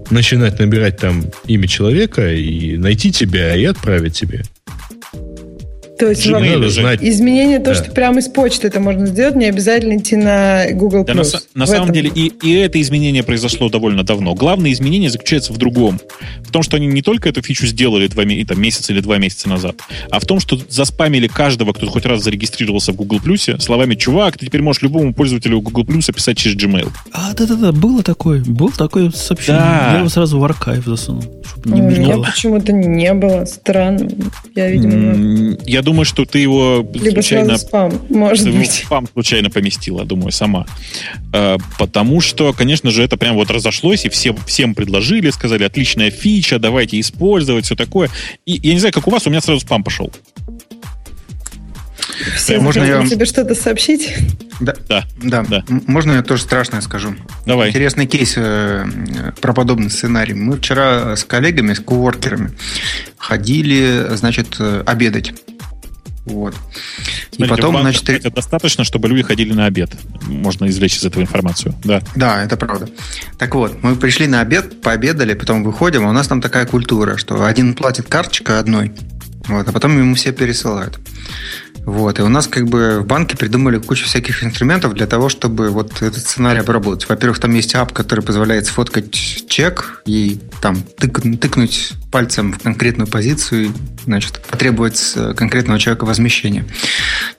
начинать 0.09 0.59
набирать 0.59 0.97
там 0.97 1.25
имя 1.45 1.67
человека 1.67 2.33
и 2.33 2.77
найти 2.77 3.11
тебя 3.11 3.55
и 3.55 3.65
отправить 3.65 4.13
тебе. 4.13 4.43
То 5.99 6.09
есть 6.09 6.25
Gmail 6.25 6.55
надо 6.55 6.69
знать. 6.69 6.99
изменение 7.01 7.59
то, 7.59 7.65
Да. 7.71 7.75
что 7.75 7.91
прямо 7.91 8.19
из 8.19 8.27
почты 8.27 8.67
это 8.67 8.79
можно 8.79 9.07
сделать, 9.07 9.35
не 9.35 9.45
обязательно 9.45 9.97
идти 9.97 10.15
на 10.15 10.65
Google+. 10.71 11.03
Да, 11.05 11.13
на, 11.13 11.23
на 11.55 11.65
В 11.65 11.67
самом 11.67 11.83
этом- 11.89 11.93
деле 11.95 12.11
и, 12.13 12.27
и 12.43 12.53
это 12.53 12.79
изменение 12.81 13.23
произошло 13.23 13.69
довольно 13.69 14.03
давно. 14.03 14.33
Главное 14.35 14.71
изменение 14.71 15.09
заключается 15.09 15.53
в 15.53 15.57
другом. 15.57 15.99
В 16.45 16.51
том, 16.51 16.63
что 16.63 16.77
они 16.77 16.87
не 16.87 17.01
только 17.01 17.29
эту 17.29 17.41
фичу 17.41 17.65
сделали 17.65 18.07
два, 18.07 18.23
там, 18.47 18.61
месяц 18.61 18.89
или 18.89 18.99
два 19.01 19.17
месяца 19.17 19.49
назад, 19.49 19.77
а 20.11 20.19
в 20.19 20.25
том, 20.25 20.39
что 20.39 20.59
заспамили 20.69 21.27
каждого, 21.27 21.73
кто 21.73 21.87
хоть 21.87 22.05
раз 22.05 22.23
зарегистрировался 22.23 22.91
в 22.91 22.95
Google 22.95 23.17
Plus, 23.23 23.59
словами 23.59 23.95
«Чувак, 23.95 24.37
ты 24.37 24.45
теперь 24.45 24.61
можешь 24.61 24.81
любому 24.81 25.13
пользователю 25.13 25.61
Google 25.61 25.83
Plus 25.83 26.13
писать 26.13 26.37
через 26.37 26.55
Gmail». 26.57 26.89
А, 27.11 27.33
да-да-да, 27.33 27.71
было 27.71 28.03
такое. 28.03 28.43
Был 28.45 28.71
такое 28.71 29.09
сообщение. 29.11 29.61
Да. 29.61 29.89
Я 29.93 29.99
его 29.99 30.09
сразу 30.09 30.39
в 30.39 30.43
архив 30.45 30.85
засунул, 30.85 31.23
чтобы 31.45 31.71
У 31.71 31.75
не 31.75 31.81
меня 31.81 31.99
мелькало. 31.99 32.23
почему-то 32.25 32.71
не 32.71 33.13
было. 33.13 33.45
Странно. 33.45 34.09
Я, 34.55 34.69
видимо, 34.71 35.57
Я 35.65 35.81
думаю, 35.87 36.03
что 36.03 36.25
ты 36.25 36.39
его 36.39 36.85
либо 36.93 37.13
случайно 37.13 37.45
сразу 37.57 37.67
спам, 37.67 38.01
может 38.09 38.53
быть. 38.53 38.71
спам 38.71 39.07
случайно 39.13 39.49
поместила, 39.49 40.03
думаю, 40.03 40.31
сама. 40.33 40.65
Э, 41.33 41.57
Потому 41.79 42.19
что, 42.19 42.51
конечно 42.51 42.91
же, 42.91 43.03
это 43.03 43.15
прям 43.15 43.35
вот 43.35 43.49
разошлось, 43.49 44.03
и 44.05 44.09
все, 44.09 44.35
всем 44.45 44.75
предложили, 44.75 45.29
сказали, 45.29 45.63
отличная 45.63 46.11
фича, 46.11 46.59
давайте 46.59 46.99
использовать, 46.99 47.65
все 47.65 47.75
такое. 47.75 48.09
И 48.45 48.59
я 48.61 48.73
не 48.73 48.79
знаю, 48.79 48.93
как 48.93 49.07
у 49.07 49.11
вас, 49.11 49.25
у 49.27 49.29
меня 49.29 49.39
сразу 49.39 49.61
спам 49.61 49.81
пошел. 49.81 50.11
Все 52.35 52.59
Можно 52.59 52.83
я 52.83 53.05
тебе 53.05 53.25
что-то 53.25 53.55
сообщить? 53.55 54.13
Да, 54.59 54.73
Да, 54.89 55.05
да. 55.21 55.45
Да. 55.47 55.63
Можно 55.85 56.13
я 56.13 56.23
тоже 56.23 56.41
страшное 56.41 56.81
скажу? 56.81 57.15
давай. 57.45 57.69
Интересный 57.69 58.07
кейс 58.07 58.33
э, 58.35 58.85
про 59.39 59.53
подобный 59.53 59.89
сценарий. 59.89 60.33
Мы 60.33 60.57
вчера 60.57 61.15
с 61.15 61.23
коллегами, 61.23 61.73
с 61.73 61.79
куворкерами 61.79 62.51
ходили, 63.17 64.07
значит, 64.15 64.57
э, 64.59 64.83
обедать. 64.85 65.33
Вот. 66.27 66.53
И 67.31 67.35
Смотрите, 67.35 67.55
потом, 67.55 67.71
в 67.71 67.73
банках 67.75 68.03
значит, 68.03 68.09
это 68.25 68.35
достаточно, 68.35 68.83
чтобы 68.83 69.07
люди 69.07 69.23
ходили 69.23 69.53
на 69.53 69.65
обед. 69.65 69.91
Можно 70.23 70.67
извлечь 70.67 70.97
из 70.97 71.05
этого 71.05 71.21
информацию. 71.21 71.73
Да. 71.83 72.01
Да, 72.15 72.43
это 72.43 72.57
правда. 72.57 72.89
Так 73.37 73.55
вот, 73.55 73.81
мы 73.81 73.95
пришли 73.95 74.27
на 74.27 74.41
обед, 74.41 74.81
пообедали, 74.81 75.33
потом 75.33 75.63
выходим, 75.63 76.05
а 76.05 76.09
у 76.09 76.13
нас 76.13 76.27
там 76.27 76.41
такая 76.41 76.65
культура, 76.65 77.17
что 77.17 77.45
один 77.45 77.73
платит 77.73 78.07
карточкой 78.07 78.59
одной, 78.59 78.91
вот, 79.47 79.67
а 79.67 79.71
потом 79.71 79.97
ему 79.97 80.15
все 80.15 80.33
пересылают. 80.33 80.99
Вот, 81.87 82.19
и 82.19 82.21
у 82.21 82.27
нас 82.27 82.47
как 82.47 82.67
бы 82.67 82.99
в 82.99 83.05
банке 83.05 83.37
придумали 83.37 83.77
кучу 83.77 84.07
всяких 84.07 84.43
инструментов 84.43 84.93
для 84.93 85.07
того, 85.07 85.29
чтобы 85.29 85.69
вот 85.69 86.01
этот 86.01 86.17
сценарий 86.17 86.59
обработать. 86.59 87.07
Во-первых, 87.07 87.39
там 87.39 87.53
есть 87.53 87.73
ап, 87.75 87.93
который 87.93 88.19
позволяет 88.19 88.65
сфоткать 88.65 89.13
чек 89.47 90.01
и 90.05 90.37
там 90.61 90.83
тык- 90.97 91.37
тыкнуть 91.37 91.93
пальцем 92.11 92.51
в 92.51 92.59
конкретную 92.59 93.07
позицию, 93.07 93.71
значит, 94.03 94.41
потребовать 94.51 94.97
с 94.97 95.33
конкретного 95.33 95.79
человека 95.79 96.03
возмещения. 96.03 96.65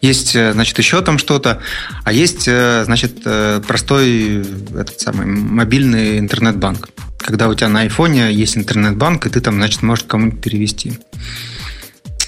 Есть, 0.00 0.34
э, 0.34 0.54
значит, 0.54 0.78
еще 0.78 1.02
там 1.02 1.18
что-то, 1.18 1.60
а 2.04 2.12
есть, 2.14 2.48
э, 2.48 2.84
значит, 2.86 3.18
э, 3.26 3.60
простой 3.66 4.46
этот 4.70 4.98
самый 4.98 5.26
мобильный 5.26 6.18
интернет-банк. 6.18 6.88
Когда 7.18 7.48
у 7.48 7.54
тебя 7.54 7.68
на 7.68 7.80
айфоне 7.80 8.32
есть 8.32 8.56
интернет-банк, 8.56 9.26
и 9.26 9.28
ты 9.28 9.42
там, 9.42 9.56
значит, 9.56 9.82
можешь 9.82 10.06
кому-нибудь 10.08 10.40
перевести. 10.40 10.98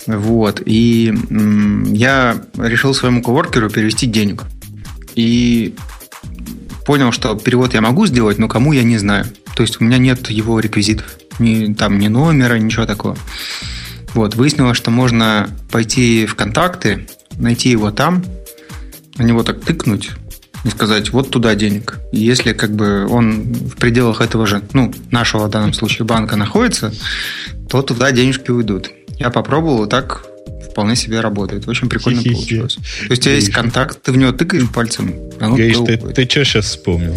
Вот. 0.07 0.63
И 0.65 1.15
я 1.93 2.43
решил 2.57 2.95
своему 2.95 3.23
коворкеру 3.23 3.71
перевести 3.71 4.07
денег. 4.07 4.45
И 5.15 5.75
понял, 6.87 7.13
что 7.13 7.35
перевод 7.37 7.75
я 7.75 7.81
могу 7.81 8.07
сделать, 8.07 8.39
но 8.39 8.49
кому 8.49 8.73
я 8.73 8.83
не 8.83 8.99
знаю. 8.99 9.27
То 9.55 9.63
есть 9.63 9.81
у 9.81 9.85
меня 9.85 9.99
нет 9.99 10.31
его 10.31 10.61
реквизитов. 10.61 11.17
Ни, 11.39 11.73
там 11.75 11.99
ни 11.99 12.09
номера, 12.09 12.57
ничего 12.57 12.87
такого. 12.87 13.17
Вот. 14.15 14.35
Выяснилось, 14.35 14.77
что 14.77 14.91
можно 14.91 15.49
пойти 15.71 16.27
в 16.27 16.35
контакты, 16.35 17.07
найти 17.37 17.71
его 17.71 17.91
там, 17.91 18.25
на 19.17 19.23
него 19.23 19.43
так 19.43 19.61
тыкнуть 19.61 20.11
и 20.65 20.69
сказать, 20.69 21.11
вот 21.11 21.31
туда 21.31 21.55
денег. 21.55 21.99
И 22.13 22.21
если 22.21 22.53
как 22.53 22.73
бы 22.73 23.07
он 23.07 23.53
в 23.53 23.77
пределах 23.77 24.21
этого 24.21 24.47
же, 24.47 24.63
ну, 24.73 24.93
нашего 25.11 25.47
в 25.47 25.51
данном 25.51 25.73
случае 25.73 26.07
банка 26.07 26.37
находится, 26.37 26.93
то 27.69 27.83
туда 27.83 28.13
денежки 28.13 28.51
уйдут. 28.51 28.91
Я 29.21 29.29
попробовал, 29.29 29.85
и 29.85 29.89
так 29.89 30.25
вполне 30.71 30.97
себе 30.97 31.21
работает. 31.21 31.69
Очень 31.69 31.91
прикольно 31.91 32.23
Хи-хи-хи. 32.23 32.35
получилось. 32.37 32.75
То 32.77 33.11
есть 33.11 33.21
у 33.21 33.25
тебя 33.25 33.35
есть 33.35 33.51
контакт, 33.51 34.03
ты 34.03 34.13
в 34.13 34.17
него 34.17 34.33
тыкаешь 34.33 34.69
пальцем, 34.71 35.15
а 35.39 35.51
туда 35.51 35.85
ты, 35.85 35.97
ты 35.99 36.25
что 36.29 36.45
сейчас 36.45 36.65
вспомнил? 36.65 37.15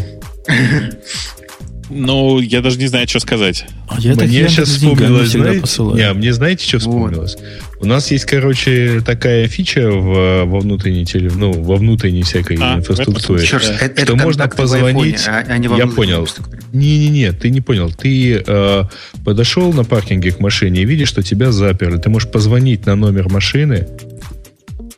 Ну, 1.90 2.40
я 2.40 2.62
даже 2.62 2.78
не 2.78 2.88
знаю, 2.88 3.08
что 3.08 3.20
сказать. 3.20 3.66
А 3.88 4.00
я 4.00 4.16
так 4.16 4.28
мне 4.28 4.48
сейчас 4.48 4.70
вспомнилось, 4.70 5.30
знаете, 5.30 5.64
не, 5.94 6.02
а 6.02 6.14
мне 6.14 6.34
знаете, 6.34 6.66
что 6.66 6.78
Вот. 6.78 6.82
вспомнилось? 6.82 7.38
У 7.84 7.86
нас 7.86 8.12
есть, 8.12 8.24
короче, 8.24 9.02
такая 9.06 9.46
фича 9.50 9.92
в, 9.92 10.46
во 10.46 10.60
внутренней 10.62 11.06
теле, 11.06 11.30
ну, 11.36 11.52
во 11.52 11.76
внутренней 11.76 12.24
всякой 12.24 12.58
А, 12.62 12.78
инфраструктуре. 12.78 13.44
Это, 13.44 13.60
Что 13.60 13.76
это 14.02 14.16
можно 14.16 14.48
позвонить- 14.48 15.28
а, 15.28 15.44
а 15.46 15.58
не 15.58 15.68
во 15.68 15.76
Я 15.78 15.88
понял. 15.88 16.26
Не-не-не, 16.72 17.34
ты 17.34 17.50
не 17.50 17.60
понял. 17.60 17.92
Ты 17.92 18.42
э, 18.48 18.84
подошел 19.26 19.74
на 19.74 19.84
паркинге 19.84 20.32
к 20.32 20.40
машине 20.40 20.84
и 20.84 20.86
видишь, 20.86 21.10
что 21.10 21.24
тебя 21.24 21.52
заперли. 21.52 21.98
Ты 21.98 22.10
можешь 22.10 22.32
позвонить 22.32 22.86
на 22.86 22.96
номер 22.96 23.30
машины, 23.30 23.86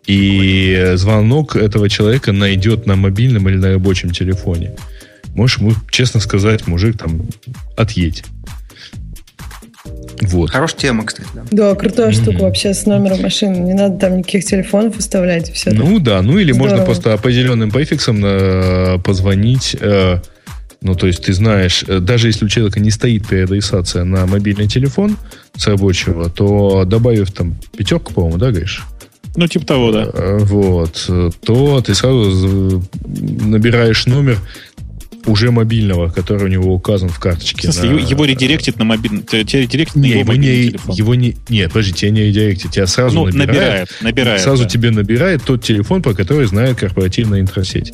и 0.06 0.92
звонок 0.94 1.56
этого 1.56 1.90
человека 1.90 2.34
найдет 2.34 2.86
на 2.86 2.96
мобильном 2.96 3.50
или 3.50 3.58
на 3.58 3.72
рабочем 3.72 4.12
телефоне. 4.12 4.76
Можешь 5.34 5.58
ему 5.58 5.74
честно 5.90 6.20
сказать, 6.20 6.68
мужик, 6.68 7.00
там, 7.00 7.24
отъедь. 7.76 8.24
Вот. 10.22 10.50
Хорошая 10.52 10.80
тема, 10.80 11.06
кстати. 11.06 11.28
Да. 11.34 11.44
Да, 11.52 11.76
крутая 11.76 12.12
Мгм. 12.12 12.16
штука 12.22 12.44
вообще 12.44 12.74
с 12.74 12.86
номером 12.86 13.22
машины. 13.22 13.56
Не 13.58 13.74
надо 13.74 13.98
там 13.98 14.18
никаких 14.18 14.46
телефонов 14.46 14.96
выставлять. 14.96 15.52
Все 15.54 15.72
Ну 15.72 16.00
да, 16.00 16.22
ну 16.22 16.38
или 16.38 16.52
можно 16.52 16.78
Здорово. 16.78 16.86
просто 16.86 17.14
определенным 17.14 17.72
префиксом 17.72 18.22
э, 18.24 19.00
позвонить. 19.04 19.76
э, 19.80 20.20
ну, 20.82 20.94
то 20.94 21.08
есть 21.08 21.24
ты 21.26 21.34
знаешь, 21.34 21.84
э, 21.88 22.00
даже 22.00 22.28
если 22.28 22.46
у 22.46 22.50
человека 22.50 22.80
не 22.80 22.92
стоит 22.92 23.28
переадресация 23.28 24.04
на 24.04 24.26
мобильный 24.28 24.68
телефон 24.68 25.18
с 25.58 25.66
рабочего, 25.68 26.30
то 26.30 26.84
добавив 26.86 27.32
там 27.32 27.56
пятерку, 27.78 28.14
по-моему, 28.14 28.38
да, 28.38 28.52
говоришь? 28.52 28.84
Ну, 29.38 29.48
типа 29.48 29.66
того, 29.66 29.92
да. 29.92 30.08
Э, 30.14 30.38
Вот, 30.42 31.06
э, 31.10 31.30
то 31.44 31.82
ты 31.82 31.94
сразу 31.96 32.84
набираешь 33.06 34.06
номер 34.06 34.38
уже 35.26 35.52
мобильного, 35.52 36.10
который 36.10 36.44
у 36.46 36.48
него 36.48 36.74
указан 36.74 37.10
в 37.10 37.16
В 37.16 37.20
карточке. 37.20 37.64
смысле, 37.72 37.90
на- 37.90 37.98
его- 38.00 38.10
его 38.10 38.26
редиректит 38.26 38.78
на 38.78 38.86
мобильный... 38.86 39.24
Тебя 39.24 39.62
редиректит 39.62 39.96
на 39.96 40.02
Не, 40.02 40.10
его 40.10 40.20
его 40.20 40.28
мобильный 40.32 40.58
не, 40.66 40.70
телефон. 40.70 40.96
его 40.96 41.16
не, 41.16 41.36
нет, 41.50 41.72
подожди, 41.72 41.94
тебя 41.94 42.12
не 42.12 42.22
редиректит, 42.26 42.72
тебя 42.72 42.88
сразу 42.88 43.16
ну, 43.16 43.26
набирает, 43.26 43.48
набирает, 43.48 43.90
набирает. 44.02 44.42
сразу 44.42 44.64
да. 44.64 44.70
тебе 44.70 44.92
набирает 44.92 45.44
тот 45.44 45.64
телефон, 45.64 46.02
по 46.02 46.14
который 46.14 46.46
знает 46.48 46.78
корпоративная 46.78 47.42
интросеть. 47.42 47.94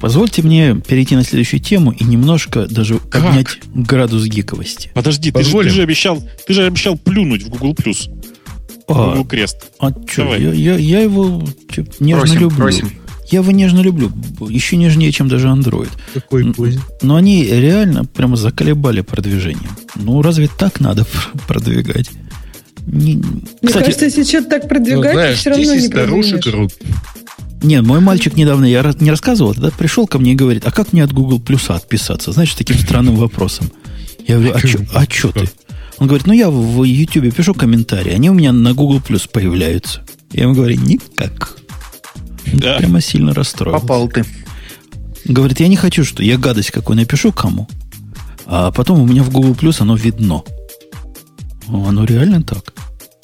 Позвольте 0.00 0.42
мне 0.42 0.74
перейти 0.86 1.14
на 1.14 1.22
следующую 1.22 1.60
тему 1.60 1.92
и 1.92 2.02
немножко 2.02 2.66
даже 2.66 2.96
поднять 2.96 3.46
градус 3.72 4.24
гиковости. 4.24 4.90
Подожди, 4.94 5.30
ты 5.30 5.44
же, 5.44 5.52
ты 5.56 5.68
же 5.70 5.82
обещал, 5.82 6.22
ты 6.46 6.54
же 6.54 6.64
обещал 6.64 6.96
плюнуть 6.98 7.44
в 7.44 7.48
Google 7.50 7.74
Plus. 7.74 8.08
А, 8.88 9.10
Google 9.10 9.24
Крест. 9.26 9.58
а 9.78 9.90
Давай. 10.16 10.42
я, 10.42 10.52
я, 10.52 10.74
я 10.76 11.00
его 11.02 11.46
чё, 11.70 11.84
нежно 12.00 12.22
Просим, 12.22 12.40
люблю. 12.40 12.56
просим. 12.56 12.92
Я 13.32 13.40
его 13.40 13.50
нежно 13.50 13.80
люблю. 13.80 14.12
Еще 14.48 14.76
нежнее, 14.76 15.10
чем 15.10 15.28
даже 15.28 15.48
Android. 15.48 15.88
Какой 16.14 16.52
поздний. 16.54 16.80
Но 17.02 17.16
они 17.16 17.42
реально 17.44 18.04
прямо 18.04 18.36
заколебали 18.36 19.00
продвижением. 19.00 19.70
Ну, 19.96 20.22
разве 20.22 20.48
так 20.56 20.78
надо 20.80 21.04
пр- 21.04 21.32
продвигать? 21.48 22.10
Не- 22.86 23.16
Мне 23.16 23.42
Кстати, 23.66 23.84
кажется, 23.84 24.04
если 24.06 24.22
что-то 24.24 24.50
так 24.50 24.62
Ну, 24.64 24.68
продвигать, 24.68 25.12
знаешь, 25.14 25.38
все 25.38 25.50
равно 25.50 25.64
10 25.64 25.80
не 25.82 25.86
старушек 25.88 26.42
продвинешь. 26.44 26.70
ру- 26.72 26.86
нет, 27.62 27.82
мой 27.86 28.00
мальчик 28.00 28.36
недавно, 28.36 28.64
я 28.64 28.82
не 29.00 29.10
рассказывал, 29.10 29.54
тогда 29.54 29.70
пришел 29.70 30.06
ко 30.08 30.18
мне 30.18 30.32
и 30.32 30.34
говорит, 30.34 30.66
а 30.66 30.72
как 30.72 30.92
мне 30.92 31.04
от 31.04 31.12
Google 31.12 31.38
Плюса 31.38 31.74
отписаться? 31.76 32.32
Знаешь, 32.32 32.52
таким 32.54 32.76
странным 32.76 33.14
вопросом. 33.14 33.70
Я 34.26 34.34
говорю, 34.36 34.52
а 34.56 34.60
чё, 34.60 34.78
а 34.94 35.06
чё 35.06 35.30
ты? 35.30 35.48
Он 35.98 36.08
говорит, 36.08 36.26
ну 36.26 36.32
я 36.32 36.50
в 36.50 36.82
YouTube 36.82 37.32
пишу 37.34 37.54
комментарии, 37.54 38.12
они 38.12 38.30
у 38.30 38.34
меня 38.34 38.52
на 38.52 38.74
Google 38.74 39.00
Плюс 39.00 39.28
появляются. 39.28 40.02
Я 40.32 40.42
ему 40.44 40.54
говорю, 40.54 40.76
никак. 40.80 41.56
Да. 42.46 42.78
Прямо 42.78 43.00
сильно 43.00 43.34
расстроился. 43.34 43.80
Попал 43.80 44.08
ты. 44.08 44.24
Говорит, 45.24 45.60
я 45.60 45.68
не 45.68 45.76
хочу, 45.76 46.04
что 46.04 46.22
я 46.22 46.36
гадость 46.36 46.70
какую 46.72 46.96
напишу 46.96 47.32
кому, 47.32 47.68
а 48.46 48.72
потом 48.72 49.00
у 49.00 49.06
меня 49.06 49.22
в 49.22 49.30
Google 49.30 49.54
Плюс 49.54 49.80
оно 49.80 49.94
видно. 49.94 50.42
Оно 51.68 52.04
реально 52.04 52.42
так. 52.42 52.74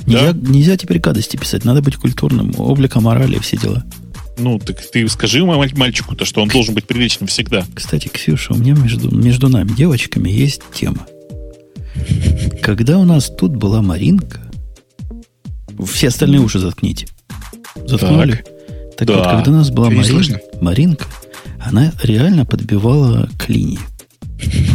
Нельзя, 0.06 0.32
нельзя 0.32 0.76
теперь 0.76 1.00
гадости 1.00 1.36
писать, 1.36 1.64
надо 1.64 1.82
быть 1.82 1.96
культурным, 1.96 2.54
облика 2.58 3.00
морали 3.00 3.36
и 3.36 3.40
все 3.40 3.56
дела. 3.56 3.84
Ну, 4.38 4.58
так 4.60 4.80
ты 4.80 5.06
скажи 5.08 5.44
маль- 5.44 5.76
мальчику-то, 5.76 6.24
что 6.24 6.40
он 6.40 6.48
должен 6.48 6.74
быть 6.74 6.86
приличным 6.86 7.26
всегда. 7.26 7.66
Кстати, 7.74 8.06
Ксюша, 8.08 8.54
у 8.54 8.56
меня 8.56 8.74
между, 8.74 9.14
между 9.14 9.48
нами, 9.48 9.68
девочками, 9.70 10.30
есть 10.30 10.62
тема. 10.72 11.06
Когда 12.62 12.98
у 12.98 13.04
нас 13.04 13.30
тут 13.36 13.56
была 13.56 13.82
Маринка, 13.82 14.40
все 15.86 16.08
остальные 16.08 16.40
уши 16.40 16.60
заткните. 16.60 17.08
Заткнули? 17.86 18.36
Так, 18.36 18.46
Да. 19.04 19.14
вот, 19.14 19.26
когда 19.30 19.50
у 19.50 19.54
нас 19.54 19.70
была 19.70 19.88
Марин- 19.90 20.04
слышно? 20.04 20.38
Маринка, 20.60 21.06
она 21.60 21.92
реально 22.02 22.44
подбивала 22.44 23.28
к 23.38 23.48
линии. 23.48 23.78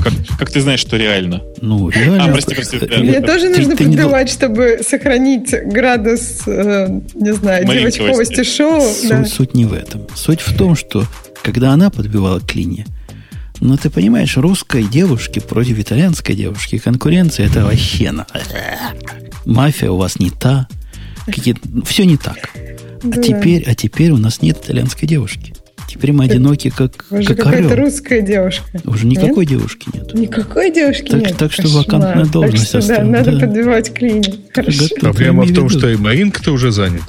Как, 0.04 0.14
как 0.38 0.52
ты 0.52 0.60
знаешь, 0.60 0.82
что 0.82 0.98
реально? 0.98 1.42
Ну, 1.62 1.90
реально. 1.90 2.26
А, 2.26 2.28
прости, 2.34 2.54
прости, 2.54 2.80
да. 2.80 2.98
Мне 2.98 3.14
э, 3.14 3.22
тоже 3.22 3.50
ты- 3.50 3.58
нужно 3.60 3.78
ты 3.78 3.86
не 3.86 3.96
дол- 3.96 4.06
подбивать, 4.06 4.30
чтобы 4.30 4.80
сохранить 4.86 5.54
градус, 5.66 6.42
э, 6.46 6.88
не 7.14 7.34
знаю, 7.34 7.66
девочковости 7.66 8.44
шоу. 8.44 8.82
Суть, 8.82 9.10
да. 9.10 9.26
суть 9.26 9.54
не 9.56 9.66
в 9.66 9.74
этом. 9.74 10.06
Суть 10.16 10.42
в 10.42 10.58
том, 10.58 10.76
что 10.76 11.06
когда 11.44 11.72
она 11.72 11.90
подбивала 11.90 12.40
к 12.40 12.54
линии, 12.56 12.86
ну, 13.62 13.78
ты 13.78 13.90
понимаешь, 13.90 14.36
русской 14.36 14.84
девушки 14.84 15.40
против 15.40 15.80
итальянской 15.80 16.36
девушки 16.36 16.78
конкуренция 16.78 17.48
это 17.48 17.64
вообще 17.64 18.12
на... 18.12 18.28
Мафия 19.46 19.90
у 19.92 19.98
вас 19.98 20.20
не 20.20 20.30
та. 20.30 20.68
Какие... 21.26 21.56
Все 21.86 22.06
не 22.06 22.18
так. 22.18 22.50
А 23.04 23.08
Да. 23.08 23.22
теперь, 23.22 23.64
а 23.68 23.76
теперь 23.76 24.12
у 24.12 24.18
нас 24.18 24.42
нет 24.42 24.58
итальянской 24.64 25.08
девушки. 25.08 25.54
Теперь 25.88 26.12
мы 26.14 26.24
одиноки, 26.26 26.70
как, 26.76 27.06
Уже 27.12 27.28
как 27.36 27.38
какая-то 27.46 27.72
орел. 27.74 27.86
русская 27.86 28.22
девушка. 28.22 28.64
Уже 28.86 29.06
никакой 29.06 29.46
девушки 29.46 29.90
нет. 29.94 30.14
Никакой 30.14 30.72
девушки 30.72 31.10
Так- 31.12 31.22
нет. 31.22 31.38
так 31.38 31.52
что 31.52 31.64
Кошмар. 31.64 31.84
вакантная 31.86 32.26
должность 32.26 32.72
Так 32.72 32.82
что, 32.82 32.96
да, 32.98 33.04
надо 33.04 33.32
да. 33.34 33.40
подбивать 33.42 33.94
к 33.94 34.02
линии. 34.02 34.34
Хорошо. 34.54 34.84
Готов. 34.84 35.00
Проблема 35.02 35.44
в 35.44 35.54
том, 35.54 35.70
что 35.70 35.90
и 35.90 35.96
Маринка-то 35.98 36.52
уже 36.52 36.72
занята. 36.72 37.06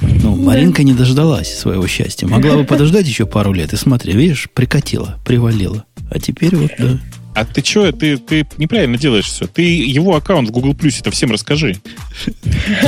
Ну, 0.00 0.34
Маринка 0.36 0.82
не 0.82 0.92
дождалась 0.92 1.54
своего 1.56 1.86
счастья. 1.86 2.26
Могла 2.26 2.56
бы 2.56 2.64
подождать 2.64 3.06
еще 3.06 3.24
пару 3.24 3.52
лет. 3.52 3.72
И 3.72 3.76
смотри, 3.76 4.12
видишь, 4.14 4.48
прикатила, 4.52 5.18
привалила. 5.24 5.84
А 6.10 6.18
теперь 6.18 6.54
вот, 6.56 6.72
да. 6.78 6.98
А 7.34 7.44
ты 7.46 7.64
что, 7.64 7.90
ты, 7.92 8.18
ты 8.18 8.46
неправильно 8.58 8.98
делаешь 8.98 9.24
все. 9.24 9.46
Ты 9.46 9.62
его 9.62 10.16
аккаунт 10.16 10.50
в 10.50 10.52
Google 10.52 10.74
Плюсе-то 10.74 11.10
всем 11.10 11.32
расскажи. 11.32 11.76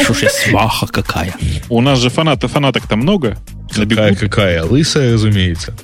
Что 0.02 0.12
ж 0.12 0.22
я 0.22 0.30
сваха 0.30 0.86
какая. 0.86 1.34
У 1.70 1.80
нас 1.80 1.98
же 1.98 2.10
фанатов, 2.10 2.52
фанаток-то 2.52 2.96
много. 2.96 3.38
На 3.76 3.84
бегу. 3.86 4.02
Какая, 4.02 4.14
какая? 4.14 4.64
Лысая, 4.64 5.14
разумеется. 5.14 5.74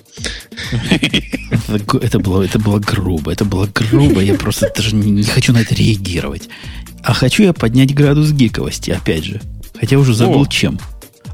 Это, 1.68 1.98
это 1.98 2.18
было, 2.18 2.42
это 2.42 2.58
было 2.58 2.78
грубо. 2.78 3.32
Это 3.32 3.44
было 3.44 3.66
грубо. 3.66 4.20
Я 4.20 4.34
просто 4.34 4.70
даже 4.76 4.94
не, 4.94 5.10
не 5.10 5.22
хочу 5.22 5.52
на 5.52 5.58
это 5.58 5.74
реагировать. 5.74 6.48
А 7.02 7.14
хочу 7.14 7.42
я 7.42 7.52
поднять 7.54 7.94
градус 7.94 8.30
гиковости, 8.30 8.90
опять 8.90 9.24
же. 9.24 9.40
Хотя 9.78 9.96
уже 9.96 10.14
забыл 10.14 10.42
О. 10.42 10.46
чем. 10.46 10.78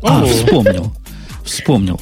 А, 0.03 0.23
О. 0.23 0.27
вспомнил. 0.27 0.95
Вспомнил. 1.45 2.01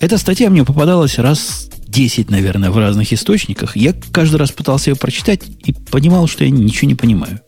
Эта 0.00 0.18
статья 0.18 0.50
мне 0.50 0.64
попадалась 0.64 1.18
раз 1.18 1.68
10, 1.88 2.30
наверное, 2.30 2.70
в 2.70 2.78
разных 2.78 3.12
источниках. 3.12 3.76
Я 3.76 3.94
каждый 4.12 4.36
раз 4.36 4.52
пытался 4.52 4.90
ее 4.90 4.96
прочитать 4.96 5.42
и 5.64 5.72
понимал, 5.72 6.26
что 6.26 6.44
я 6.44 6.50
ничего 6.50 6.88
не 6.88 6.94
понимаю. 6.94 7.40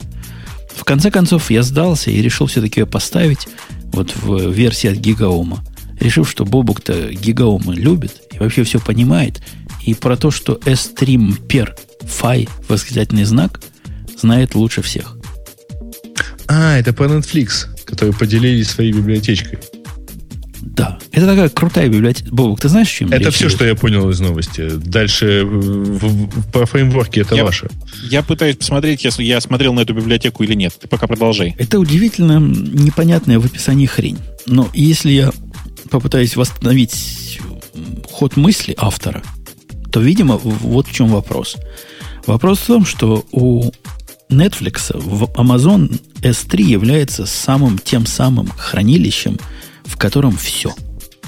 В 0.75 0.85
конце 0.85 1.11
концов, 1.11 1.51
я 1.51 1.63
сдался 1.63 2.11
и 2.11 2.23
решил 2.23 2.47
все-таки 2.47 2.81
ее 2.81 2.87
поставить 2.87 3.49
вот 3.93 4.15
в 4.17 4.51
версии 4.51 4.89
от 4.89 4.97
Гигаома. 4.97 5.65
Решив, 6.01 6.31
что 6.31 6.45
Бобук-то 6.45 7.11
Гигаома 7.13 7.75
любит 7.75 8.23
и 8.33 8.39
вообще 8.39 8.65
все 8.65 8.81
понимает. 8.81 9.43
И 9.85 9.95
про 9.95 10.17
то, 10.17 10.31
что 10.31 10.59
S-Stream 10.65 11.47
Per 11.47 11.77
Fi, 12.03 12.49
восклицательный 12.69 13.25
знак, 13.25 13.61
знает 14.19 14.55
лучше 14.55 14.83
всех. 14.83 15.17
А, 16.49 16.77
это 16.79 16.93
по 16.93 17.05
Netflix, 17.05 17.67
которые 17.85 18.15
поделились 18.15 18.69
своей 18.69 18.93
библиотечкой. 18.93 19.59
Да, 20.63 20.99
это 21.13 21.27
такая 21.27 21.49
крутая 21.49 21.89
библиотека. 21.89 22.29
Бобук, 22.31 22.61
ты 22.61 22.69
знаешь, 22.69 22.89
чем 22.89 23.09
Это 23.09 23.25
речь 23.25 23.35
все, 23.35 23.45
идет? 23.47 23.57
что 23.57 23.65
я 23.65 23.75
понял 23.75 24.09
из 24.11 24.21
новости. 24.21 24.69
Дальше 24.71 25.27
э, 25.41 25.45
в- 25.45 25.99
в- 26.29 26.51
по 26.53 26.67
фреймворке 26.67 27.23
это 27.23 27.35
Я- 27.35 27.45
ваше. 27.45 27.69
Я 28.11 28.23
пытаюсь 28.23 28.57
посмотреть, 28.57 29.05
если 29.05 29.25
я 29.25 29.41
смотрел 29.41 29.73
на 29.73 29.81
эту 29.81 29.95
библиотеку 29.95 30.43
или 30.45 30.55
нет. 30.55 30.75
Ты 30.79 30.87
пока 30.87 31.07
продолжай. 31.07 31.55
Это 31.59 31.79
удивительно 31.81 32.39
непонятная 32.39 33.39
в 33.39 33.47
описании 33.47 33.87
хрень. 33.87 34.19
Но 34.47 34.69
если 34.75 35.11
я 35.13 35.33
попытаюсь 35.91 36.37
восстановить 36.37 37.41
ход 38.11 38.37
мысли 38.37 38.75
автора, 38.79 39.23
то, 39.91 40.01
видимо, 40.01 40.37
вот 40.37 40.87
в 40.89 40.93
чем 40.93 41.09
вопрос. 41.09 41.57
Вопрос 42.27 42.59
в 42.59 42.67
том, 42.67 42.85
что 42.85 43.25
у 43.33 43.71
Netflix 44.29 44.97
в 44.97 45.25
Amazon 45.35 46.01
S3 46.21 46.63
является 46.63 47.27
самым 47.27 47.79
тем 47.79 48.07
самым 48.07 48.49
хранилищем, 48.57 49.39
в 49.91 49.97
котором 49.97 50.37
все. 50.37 50.73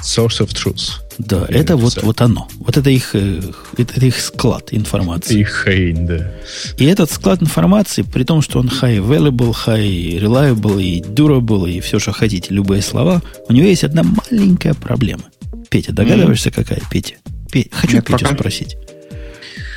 Source 0.02 0.40
of 0.40 0.48
truth. 0.48 1.00
Да, 1.18 1.46
Я 1.48 1.58
это 1.58 1.76
вот, 1.76 2.02
вот 2.02 2.20
оно. 2.20 2.48
Вот 2.58 2.76
это 2.76 2.90
их, 2.90 3.14
э, 3.14 3.40
это, 3.76 4.04
их 4.04 4.18
склад 4.18 4.68
информации. 4.72 5.40
И 5.40 5.44
хрень, 5.44 6.06
да. 6.06 6.32
И 6.78 6.84
этот 6.86 7.10
склад 7.10 7.40
информации, 7.42 8.02
при 8.02 8.24
том, 8.24 8.42
что 8.42 8.58
он 8.58 8.68
high 8.68 8.98
available, 8.98 9.54
high 9.66 10.18
reliable 10.20 10.82
и 10.82 11.00
durable, 11.02 11.70
и 11.70 11.80
все, 11.80 11.98
что 12.00 12.12
хотите, 12.12 12.52
любые 12.52 12.82
слова, 12.82 13.22
у 13.48 13.52
него 13.52 13.66
есть 13.66 13.84
одна 13.84 14.02
маленькая 14.02 14.74
проблема. 14.74 15.24
Петя, 15.70 15.92
догадываешься, 15.92 16.50
какая, 16.50 16.80
Петя? 16.90 17.14
Пе- 17.52 17.68
Хочу 17.70 17.96
Нет, 17.96 18.06
Петю 18.06 18.24
пока. 18.24 18.34
спросить. 18.34 18.76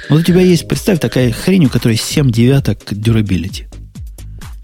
Вот 0.10 0.22
у 0.22 0.24
тебя 0.24 0.42
есть, 0.42 0.68
представь, 0.68 1.00
такая 1.00 1.32
хрень, 1.32 1.66
у 1.66 1.70
которой 1.70 1.98
7 1.98 2.32
девяток 2.32 2.80
durability. 2.92 3.66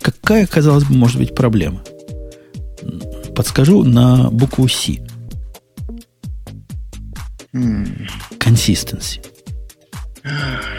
Какая, 0.01 0.47
казалось 0.47 0.85
бы, 0.85 0.95
может 0.95 1.17
быть 1.17 1.35
проблема? 1.35 1.83
Подскажу 3.41 3.83
на 3.83 4.29
букву 4.29 4.69
C. 4.69 4.99
М, 7.53 8.07
Consistency. 8.37 9.19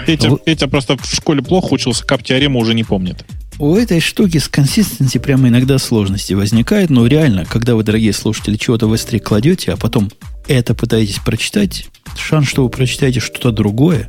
Петя, 0.07 0.31
Вот. 0.31 0.45
Петя 0.45 0.69
просто 0.69 0.97
в 0.97 1.05
школе 1.05 1.43
плохо 1.43 1.73
учился, 1.73 2.07
кап 2.07 2.23
теорему 2.23 2.61
уже 2.61 2.75
не 2.75 2.85
помнит. 2.85 3.25
У 3.59 3.75
этой 3.75 3.99
штуки 3.99 4.39
с 4.39 4.47
консистенцией 4.47 5.21
прямо 5.21 5.49
иногда 5.49 5.77
сложности 5.79 6.35
возникают, 6.35 6.89
но 6.89 7.05
реально, 7.09 7.47
когда 7.47 7.75
вы, 7.75 7.83
дорогие 7.83 8.13
слушатели, 8.13 8.55
чего-то 8.55 8.87
в 8.87 8.93
S3 8.93 9.19
кладете, 9.19 9.73
а 9.73 9.77
потом 9.77 10.13
это 10.47 10.77
пытаетесь 10.77 11.19
прочитать, 11.19 11.89
шанс, 12.17 12.47
что 12.47 12.63
вы 12.63 12.71
прочитаете 12.71 13.19
что-то 13.19 13.51
другое, 13.51 14.09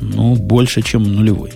ну, 0.00 0.36
больше, 0.36 0.80
чем 0.80 1.02
нулевой. 1.02 1.52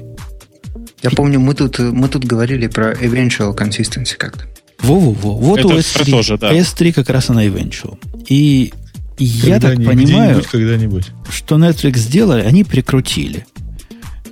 Я 1.03 1.09
помню, 1.09 1.41
мы 1.41 1.55
тут, 1.55 1.79
мы 1.79 2.07
тут 2.09 2.27
говорили 2.27 2.67
про 2.67 2.93
eventual 2.93 3.57
consistency 3.57 4.19
как-то. 4.19 4.52
Во-во-во. 4.83 5.37
Вот 5.37 5.59
Это 5.59 5.69
у 5.69 5.71
про 5.71 5.79
S3, 5.79 6.11
то 6.11 6.23
же, 6.23 6.39
да. 6.39 6.53
S3 6.53 6.93
как 6.93 7.09
раз 7.11 7.31
она 7.31 7.45
eventual. 7.47 7.99
И 8.29 8.73
я 9.19 9.61
так 9.61 9.77
понимаю, 9.77 10.43
когда-нибудь. 10.51 11.07
что 11.31 11.57
Netflix 11.57 11.99
сделали, 11.99 12.43
они 12.43 12.65
прикрутили 12.65 13.47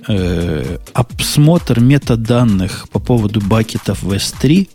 э, 0.07 0.77
обсмотр 0.93 1.79
метаданных 1.79 2.89
по 2.89 2.99
поводу 2.99 3.39
бакетов 3.41 4.03
в 4.03 4.11
S3, 4.11 4.67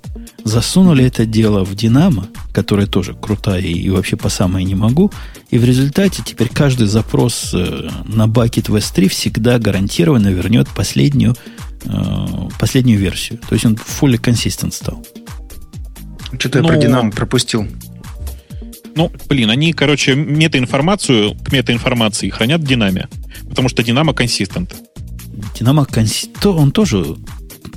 засунули 0.45 1.05
это 1.05 1.27
дело 1.27 1.65
в 1.65 1.75
Динамо, 1.75 2.29
которая 2.53 2.87
тоже 2.87 3.15
крутая 3.15 3.61
и 3.61 3.89
вообще 3.91 4.17
по 4.17 4.29
самой 4.29 4.65
не 4.65 4.75
могу, 4.75 5.13
и 5.51 5.59
в 5.59 5.65
результате 5.65 6.23
теперь 6.25 6.49
каждый 6.49 6.87
запрос 6.87 7.51
э, 7.53 7.89
на 8.05 8.29
бакет 8.29 8.69
в 8.69 8.77
S3 8.77 9.09
всегда 9.09 9.59
гарантированно 9.59 10.29
вернет 10.29 10.69
последнюю, 10.69 11.35
э, 11.85 12.49
последнюю 12.59 12.99
версию. 12.99 13.41
То 13.49 13.55
есть 13.55 13.67
он 13.67 13.75
fully 13.75 14.21
consistent 14.21 14.73
стал. 14.73 15.05
Что-то 16.39 16.61
Ну, 16.63 16.69
я 16.69 16.75
про 16.75 16.81
Динамо 16.83 17.11
пропустил. 17.11 17.67
Ну, 18.95 19.13
блин, 19.29 19.51
они, 19.51 19.73
короче, 19.73 20.15
метаинформацию 20.15 21.35
к 21.35 21.53
метаинформации 21.53 22.31
хранят 22.31 22.63
в 22.63 22.67
Динаме. 22.67 23.09
Потому 23.49 23.69
что 23.69 23.83
Динамо 23.83 24.15
консистент. 24.15 24.75
Динамо 25.59 25.83
конси- 25.91 26.31
то 26.41 26.55
он 26.57 26.71
тоже 26.73 27.17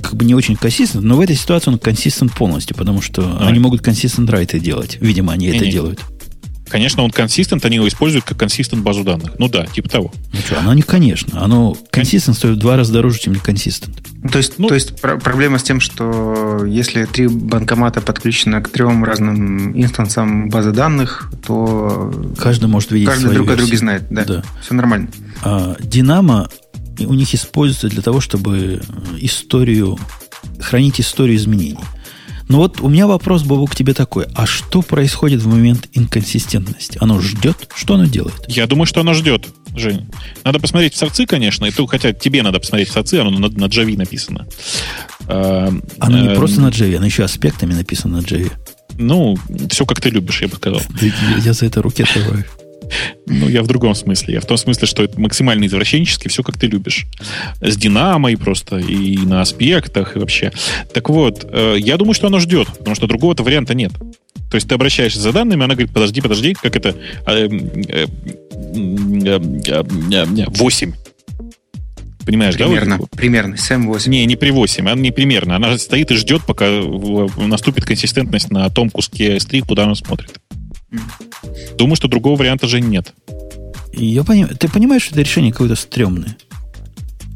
как 0.02 0.14
бы 0.14 0.24
не 0.24 0.34
очень 0.34 0.56
консистент, 0.56 1.04
но 1.04 1.16
в 1.16 1.20
этой 1.20 1.36
ситуации 1.36 1.70
он 1.70 1.78
консистент 1.78 2.32
полностью, 2.32 2.74
потому 2.76 3.02
что 3.02 3.22
А. 3.38 3.48
они 3.48 3.58
могут 3.58 3.82
консистент 3.82 4.30
райты 4.30 4.58
делать. 4.58 4.96
Видимо, 5.00 5.32
они 5.34 5.46
это 5.48 5.58
Не-не. 5.58 5.72
делают. 5.72 6.00
Конечно, 6.70 7.02
он 7.02 7.10
консистент, 7.10 7.64
они 7.64 7.76
его 7.76 7.88
используют 7.88 8.24
как 8.24 8.38
консистент 8.38 8.82
базу 8.82 9.02
данных. 9.04 9.32
Ну 9.38 9.48
да, 9.48 9.66
типа 9.66 9.88
того. 9.88 10.12
Ну 10.32 10.38
что, 10.38 10.58
оно 10.60 10.72
не 10.72 10.82
конечно. 10.82 11.42
Оно 11.42 11.76
консистент 11.90 12.36
стоит 12.36 12.54
в 12.56 12.58
два 12.58 12.76
раза 12.76 12.92
дороже, 12.92 13.18
чем 13.18 13.32
не 13.34 13.40
консистент. 13.40 13.96
То 14.30 14.38
есть, 14.38 14.58
ну, 14.58 14.68
то 14.68 14.74
есть 14.74 15.00
про- 15.00 15.18
проблема 15.18 15.58
с 15.58 15.62
тем, 15.62 15.80
что 15.80 16.64
если 16.66 17.06
три 17.06 17.26
банкомата 17.26 18.00
подключены 18.00 18.62
к 18.62 18.68
трем 18.68 19.02
разным 19.04 19.76
инстансам 19.80 20.48
базы 20.48 20.70
данных, 20.72 21.30
то 21.46 22.12
каждый 22.38 22.68
может 22.68 22.90
видеть 22.92 23.08
каждый 23.08 23.22
свою 23.22 23.36
друг 23.44 23.50
о 23.50 23.56
друге 23.56 23.76
знает. 23.76 24.04
Да, 24.10 24.24
Да. 24.24 24.42
все 24.62 24.74
нормально. 24.74 25.08
А, 25.42 25.76
Динамо 25.80 26.48
у 27.00 27.14
них 27.14 27.34
используется 27.34 27.88
для 27.88 28.02
того, 28.02 28.20
чтобы 28.20 28.82
историю 29.18 29.98
хранить 30.60 31.00
историю 31.00 31.36
изменений. 31.36 31.78
Но 32.50 32.58
вот 32.58 32.80
у 32.80 32.88
меня 32.88 33.06
вопрос, 33.06 33.44
Бобу, 33.44 33.66
к 33.66 33.76
тебе 33.76 33.94
такой. 33.94 34.26
А 34.34 34.44
что 34.44 34.82
происходит 34.82 35.40
в 35.40 35.46
момент 35.46 35.88
инконсистентности? 35.92 36.98
Оно 37.00 37.20
ждет? 37.20 37.68
Что 37.76 37.94
оно 37.94 38.06
делает? 38.06 38.34
Я 38.48 38.66
думаю, 38.66 38.86
что 38.86 39.00
оно 39.00 39.14
ждет, 39.14 39.46
Жень. 39.76 40.08
Надо 40.42 40.58
посмотреть 40.58 40.94
в 40.94 40.96
сорцы, 40.96 41.26
конечно. 41.26 41.64
И 41.66 41.70
то, 41.70 41.86
хотя 41.86 42.12
тебе 42.12 42.42
надо 42.42 42.58
посмотреть 42.58 42.88
в 42.88 42.92
сорцы, 42.92 43.14
оно 43.20 43.30
на, 43.30 43.48
на 43.48 43.66
Java 43.66 43.96
написано. 43.96 44.48
А, 45.28 45.72
Оно 46.00 46.18
не 46.18 46.26
эм, 46.26 46.34
просто 46.34 46.60
на 46.60 46.70
Java, 46.70 46.96
оно 46.96 47.06
еще 47.06 47.22
аспектами 47.22 47.72
написано 47.72 48.16
на 48.16 48.24
Java. 48.24 48.50
Ну, 48.98 49.38
все 49.70 49.86
как 49.86 50.00
ты 50.00 50.10
любишь, 50.10 50.42
я 50.42 50.48
бы 50.48 50.56
сказал. 50.56 50.82
Я, 51.00 51.12
я 51.44 51.52
за 51.52 51.66
это 51.66 51.80
руки 51.82 52.02
отрываю. 52.02 52.44
Ну, 53.26 53.48
я 53.48 53.62
в 53.62 53.66
другом 53.66 53.94
смысле. 53.94 54.34
Я 54.34 54.40
в 54.40 54.46
том 54.46 54.56
смысле, 54.56 54.86
что 54.86 55.02
это 55.02 55.20
максимально 55.20 55.66
извращенчески, 55.66 56.28
все 56.28 56.42
как 56.42 56.58
ты 56.58 56.66
любишь. 56.66 57.06
С 57.60 57.76
динамой 57.76 58.36
просто, 58.36 58.78
и 58.78 59.16
на 59.18 59.40
аспектах, 59.40 60.16
и 60.16 60.18
вообще. 60.18 60.52
Так 60.92 61.08
вот, 61.08 61.46
э, 61.50 61.76
я 61.78 61.96
думаю, 61.96 62.14
что 62.14 62.26
оно 62.26 62.38
ждет, 62.40 62.68
потому 62.78 62.94
что 62.94 63.06
другого-то 63.06 63.42
варианта 63.42 63.74
нет. 63.74 63.92
То 64.50 64.56
есть 64.56 64.68
ты 64.68 64.74
обращаешься 64.74 65.20
за 65.20 65.32
данными, 65.32 65.62
она 65.64 65.74
говорит, 65.74 65.92
подожди, 65.92 66.20
подожди, 66.20 66.54
как 66.54 66.76
это? 66.76 66.96
э, 67.26 67.48
э, 67.88 68.06
э, 69.66 70.46
8. 70.48 70.92
Понимаешь, 72.26 72.54
Примерно. 72.54 72.96
да? 72.96 72.96
вот? 72.98 73.10
Примерно. 73.10 73.56
Сэм 73.56 73.86
8. 73.86 74.10
Не, 74.10 74.26
не 74.26 74.36
при 74.36 74.50
8, 74.50 74.88
она 74.88 75.00
не 75.00 75.10
примерно. 75.10 75.56
Она 75.56 75.78
стоит 75.78 76.10
и 76.10 76.14
ждет, 76.14 76.42
пока 76.46 76.66
наступит 77.36 77.84
консистентность 77.84 78.50
на 78.50 78.68
том 78.70 78.90
куске 78.90 79.36
S3, 79.36 79.66
куда 79.66 79.84
она 79.84 79.94
смотрит. 79.94 80.38
Думаю, 81.76 81.96
что 81.96 82.08
другого 82.08 82.36
варианта 82.36 82.66
же 82.66 82.80
нет. 82.80 83.14
Я 83.92 84.24
понимаю, 84.24 84.56
ты 84.56 84.68
понимаешь, 84.68 85.02
что 85.02 85.12
это 85.12 85.22
решение 85.22 85.52
какое-то 85.52 85.76
стрёмное? 85.76 86.36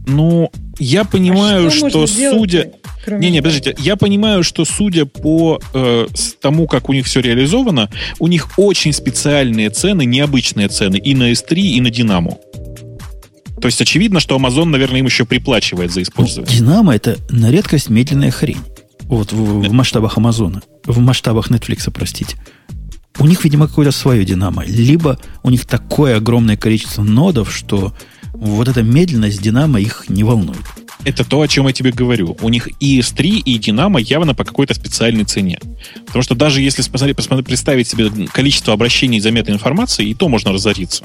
Ну, 0.06 0.50
я 0.78 1.04
понимаю, 1.04 1.68
А 1.68 1.70
что, 1.70 2.06
сделать-то, 2.06 2.38
судя... 2.38 2.72
Не-не, 3.06 3.38
этого? 3.38 3.50
подождите, 3.50 3.76
я 3.78 3.96
понимаю, 3.96 4.42
что 4.42 4.64
судя 4.64 5.04
по 5.06 5.60
э, 5.74 6.06
тому, 6.40 6.66
как 6.66 6.88
у 6.88 6.92
них 6.92 7.06
все 7.06 7.20
реализовано, 7.20 7.90
у 8.18 8.26
них 8.26 8.48
очень 8.58 8.92
специальные 8.92 9.70
цены, 9.70 10.04
необычные 10.04 10.68
цены 10.68 10.96
и 10.96 11.14
на 11.14 11.30
S3, 11.32 11.54
и 11.58 11.80
на 11.80 11.90
Динаму. 11.90 12.40
То 13.60 13.66
есть 13.66 13.80
очевидно, 13.80 14.20
что 14.20 14.36
Amazon, 14.36 14.66
наверное, 14.66 15.00
им 15.00 15.06
еще 15.06 15.24
приплачивает 15.24 15.90
за 15.90 16.00
Ну, 16.00 16.02
использование. 16.04 16.54
Динамо 16.58 16.94
это 16.94 17.16
на 17.30 17.50
редкость 17.50 17.88
медленная 17.88 18.30
хрень. 18.30 18.58
Вот 19.02 19.32
в, 19.32 19.60
в 19.60 19.72
масштабах 19.72 20.16
Амазона. 20.18 20.62
В 20.84 20.98
масштабах 20.98 21.50
Netflix, 21.50 21.90
простите. 21.90 22.36
У 23.18 23.26
них, 23.26 23.44
видимо, 23.44 23.68
какое-то 23.68 23.92
свое 23.92 24.24
Динамо. 24.24 24.64
Либо 24.64 25.18
у 25.42 25.50
них 25.50 25.64
такое 25.66 26.16
огромное 26.16 26.56
количество 26.56 27.02
нодов, 27.02 27.54
что 27.54 27.94
вот 28.32 28.68
эта 28.68 28.82
медленность 28.82 29.40
Динамо 29.40 29.80
их 29.80 30.06
не 30.08 30.24
волнует. 30.24 30.64
Это 31.04 31.22
то, 31.24 31.40
о 31.40 31.48
чем 31.48 31.66
я 31.66 31.72
тебе 31.72 31.92
говорю. 31.92 32.36
У 32.40 32.48
них 32.48 32.68
и 32.80 32.98
S3, 32.98 33.26
и 33.26 33.58
Динамо 33.58 34.00
явно 34.00 34.34
по 34.34 34.44
какой-то 34.44 34.74
специальной 34.74 35.24
цене. 35.24 35.60
Потому 36.06 36.22
что 36.22 36.34
даже 36.34 36.60
если 36.60 36.82
посмотреть, 36.82 37.16
посмотреть, 37.16 37.46
представить 37.46 37.88
себе 37.88 38.10
количество 38.28 38.72
обращений 38.72 39.20
за 39.20 39.30
метаинформацией, 39.30 40.10
и 40.10 40.14
то 40.14 40.28
можно 40.28 40.52
разориться. 40.52 41.04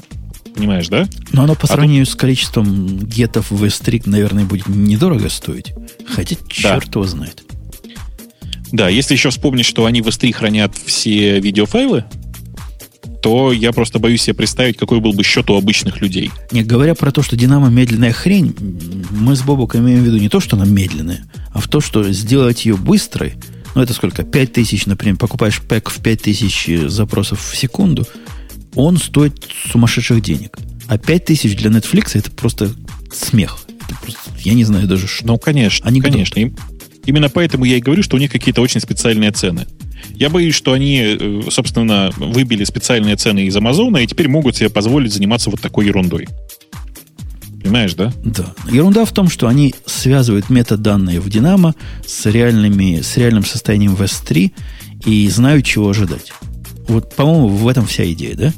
Понимаешь, 0.54 0.88
да? 0.88 1.06
Но 1.32 1.44
оно 1.44 1.54
по 1.54 1.66
А 1.66 1.68
сравнению 1.68 2.06
с 2.06 2.14
количеством 2.14 2.98
гетов 2.98 3.50
в 3.50 3.62
S3, 3.62 4.02
наверное, 4.06 4.44
будет 4.44 4.66
недорого 4.68 5.28
стоить. 5.28 5.72
Хотя 6.08 6.36
черт 6.48 6.94
его 6.94 7.04
знает. 7.04 7.44
Да, 8.72 8.88
если 8.88 9.14
еще 9.14 9.30
вспомнить, 9.30 9.66
что 9.66 9.86
они 9.86 10.00
в 10.02 10.08
S3 10.08 10.32
хранят 10.32 10.74
все 10.76 11.40
видеофайлы, 11.40 12.04
то 13.22 13.52
я 13.52 13.72
просто 13.72 13.98
боюсь 13.98 14.22
себе 14.22 14.34
представить, 14.34 14.76
какой 14.76 15.00
был 15.00 15.12
бы 15.12 15.22
счет 15.22 15.50
у 15.50 15.56
обычных 15.56 16.00
людей. 16.00 16.30
Не 16.52 16.62
говоря 16.62 16.94
про 16.94 17.10
то, 17.12 17.22
что 17.22 17.36
Динамо 17.36 17.68
медленная 17.68 18.12
хрень, 18.12 18.54
мы 19.10 19.36
с 19.36 19.42
Бобуком 19.42 19.82
имеем 19.82 20.02
в 20.02 20.06
виду 20.06 20.18
не 20.18 20.28
то, 20.28 20.40
что 20.40 20.56
она 20.56 20.64
медленная, 20.64 21.24
а 21.52 21.60
в 21.60 21.68
то, 21.68 21.80
что 21.80 22.10
сделать 22.12 22.64
ее 22.64 22.76
быстрой, 22.76 23.34
ну 23.74 23.82
это 23.82 23.92
сколько, 23.92 24.22
5000, 24.22 24.86
например, 24.86 25.16
покупаешь 25.16 25.60
пэк 25.60 25.90
в 25.90 26.02
5000 26.02 26.88
запросов 26.88 27.40
в 27.50 27.56
секунду, 27.56 28.06
он 28.74 28.96
стоит 28.96 29.46
сумасшедших 29.70 30.22
денег. 30.22 30.56
А 30.86 30.96
5000 30.96 31.56
для 31.56 31.70
Netflix 31.70 32.12
это 32.14 32.30
просто 32.30 32.70
смех. 33.12 33.58
Это 33.86 33.98
просто, 34.00 34.20
я 34.38 34.54
не 34.54 34.64
знаю 34.64 34.86
даже 34.88 35.06
что. 35.06 35.26
Ну, 35.26 35.38
конечно, 35.38 35.86
Анекдот. 35.86 36.12
конечно. 36.12 36.38
Им- 36.40 36.56
именно 37.06 37.28
поэтому 37.28 37.64
я 37.64 37.76
и 37.76 37.80
говорю, 37.80 38.02
что 38.02 38.16
у 38.16 38.20
них 38.20 38.30
какие-то 38.30 38.60
очень 38.62 38.80
специальные 38.80 39.32
цены. 39.32 39.66
Я 40.14 40.30
боюсь, 40.30 40.54
что 40.54 40.72
они, 40.72 41.00
э, 41.02 41.42
собственно, 41.50 42.10
выбили 42.16 42.64
специальные 42.64 43.16
цены 43.16 43.46
из 43.46 43.56
Амазона 43.56 43.98
и 43.98 44.06
теперь 44.06 44.28
могут 44.28 44.56
себе 44.56 44.70
позволить 44.70 45.12
заниматься 45.12 45.50
вот 45.50 45.60
такой 45.60 45.86
ерундой. 45.86 46.28
Понимаешь, 47.62 47.94
да? 47.94 48.12
Да. 48.24 48.54
Ерунда 48.70 49.04
в 49.04 49.12
том, 49.12 49.28
что 49.28 49.46
они 49.46 49.74
связывают 49.84 50.48
метаданные 50.48 51.20
в 51.20 51.28
Динамо 51.28 51.74
с, 52.06 52.24
реальными, 52.26 53.00
с 53.02 53.16
реальным 53.18 53.44
состоянием 53.44 53.94
в 53.94 54.02
S3 54.02 54.52
и 55.04 55.28
знают, 55.28 55.66
чего 55.66 55.90
ожидать. 55.90 56.32
Вот, 56.88 57.14
по-моему, 57.14 57.48
в 57.48 57.68
этом 57.68 57.86
вся 57.86 58.10
идея, 58.12 58.34
да? 58.34 58.52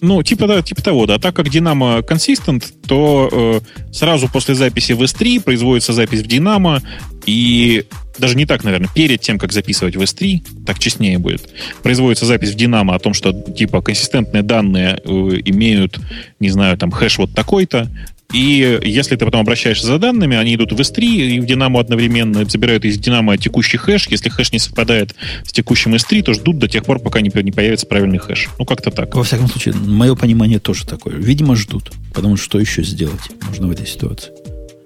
Ну, 0.00 0.22
типа, 0.22 0.46
да, 0.46 0.62
типа 0.62 0.82
того, 0.82 1.06
да. 1.06 1.18
Так 1.18 1.34
как 1.34 1.48
Динамо 1.48 2.02
консистент, 2.02 2.72
то 2.86 3.28
э, 3.30 3.60
сразу 3.92 4.28
после 4.28 4.54
записи 4.54 4.92
в 4.92 5.02
S3 5.02 5.40
производится 5.42 5.92
запись 5.92 6.20
в 6.20 6.26
Динамо, 6.26 6.80
и 7.26 7.84
даже 8.18 8.36
не 8.36 8.46
так, 8.46 8.64
наверное, 8.64 8.88
перед 8.94 9.20
тем, 9.20 9.38
как 9.38 9.52
записывать 9.52 9.96
в 9.96 10.02
S3, 10.02 10.64
так 10.64 10.78
честнее 10.78 11.18
будет, 11.18 11.48
производится 11.82 12.26
запись 12.26 12.50
в 12.50 12.54
Динамо 12.54 12.94
о 12.94 12.98
том, 12.98 13.12
что, 13.14 13.32
типа, 13.32 13.82
консистентные 13.82 14.42
данные 14.42 15.00
э, 15.04 15.08
имеют, 15.44 15.98
не 16.38 16.50
знаю, 16.50 16.78
там, 16.78 16.90
хэш 16.90 17.18
вот 17.18 17.34
такой-то, 17.34 17.90
и 18.32 18.78
если 18.82 19.16
ты 19.16 19.24
потом 19.24 19.40
обращаешься 19.40 19.86
за 19.86 19.98
данными, 19.98 20.36
они 20.36 20.54
идут 20.54 20.72
в 20.72 20.76
S3 20.76 21.00
и 21.02 21.40
в 21.40 21.46
Динамо 21.46 21.80
одновременно 21.80 22.44
забирают 22.44 22.84
из 22.84 22.98
Динамо 22.98 23.38
текущий 23.38 23.78
хэш. 23.78 24.08
Если 24.08 24.28
хэш 24.28 24.52
не 24.52 24.58
совпадает 24.58 25.14
с 25.44 25.52
текущим 25.52 25.94
S3, 25.94 26.22
то 26.22 26.34
ждут 26.34 26.58
до 26.58 26.68
тех 26.68 26.84
пор, 26.84 26.98
пока 26.98 27.20
не, 27.20 27.30
не 27.42 27.52
появится 27.52 27.86
правильный 27.86 28.18
хэш. 28.18 28.48
Ну, 28.58 28.64
как-то 28.66 28.90
так. 28.90 29.14
Во 29.14 29.22
всяком 29.24 29.48
случае, 29.48 29.74
мое 29.74 30.14
понимание 30.14 30.58
тоже 30.58 30.86
такое. 30.86 31.14
Видимо, 31.14 31.56
ждут. 31.56 31.90
Потому 32.12 32.36
что 32.36 32.48
что 32.48 32.58
еще 32.58 32.82
сделать 32.82 33.20
можно 33.46 33.66
в 33.68 33.70
этой 33.70 33.86
ситуации? 33.86 34.30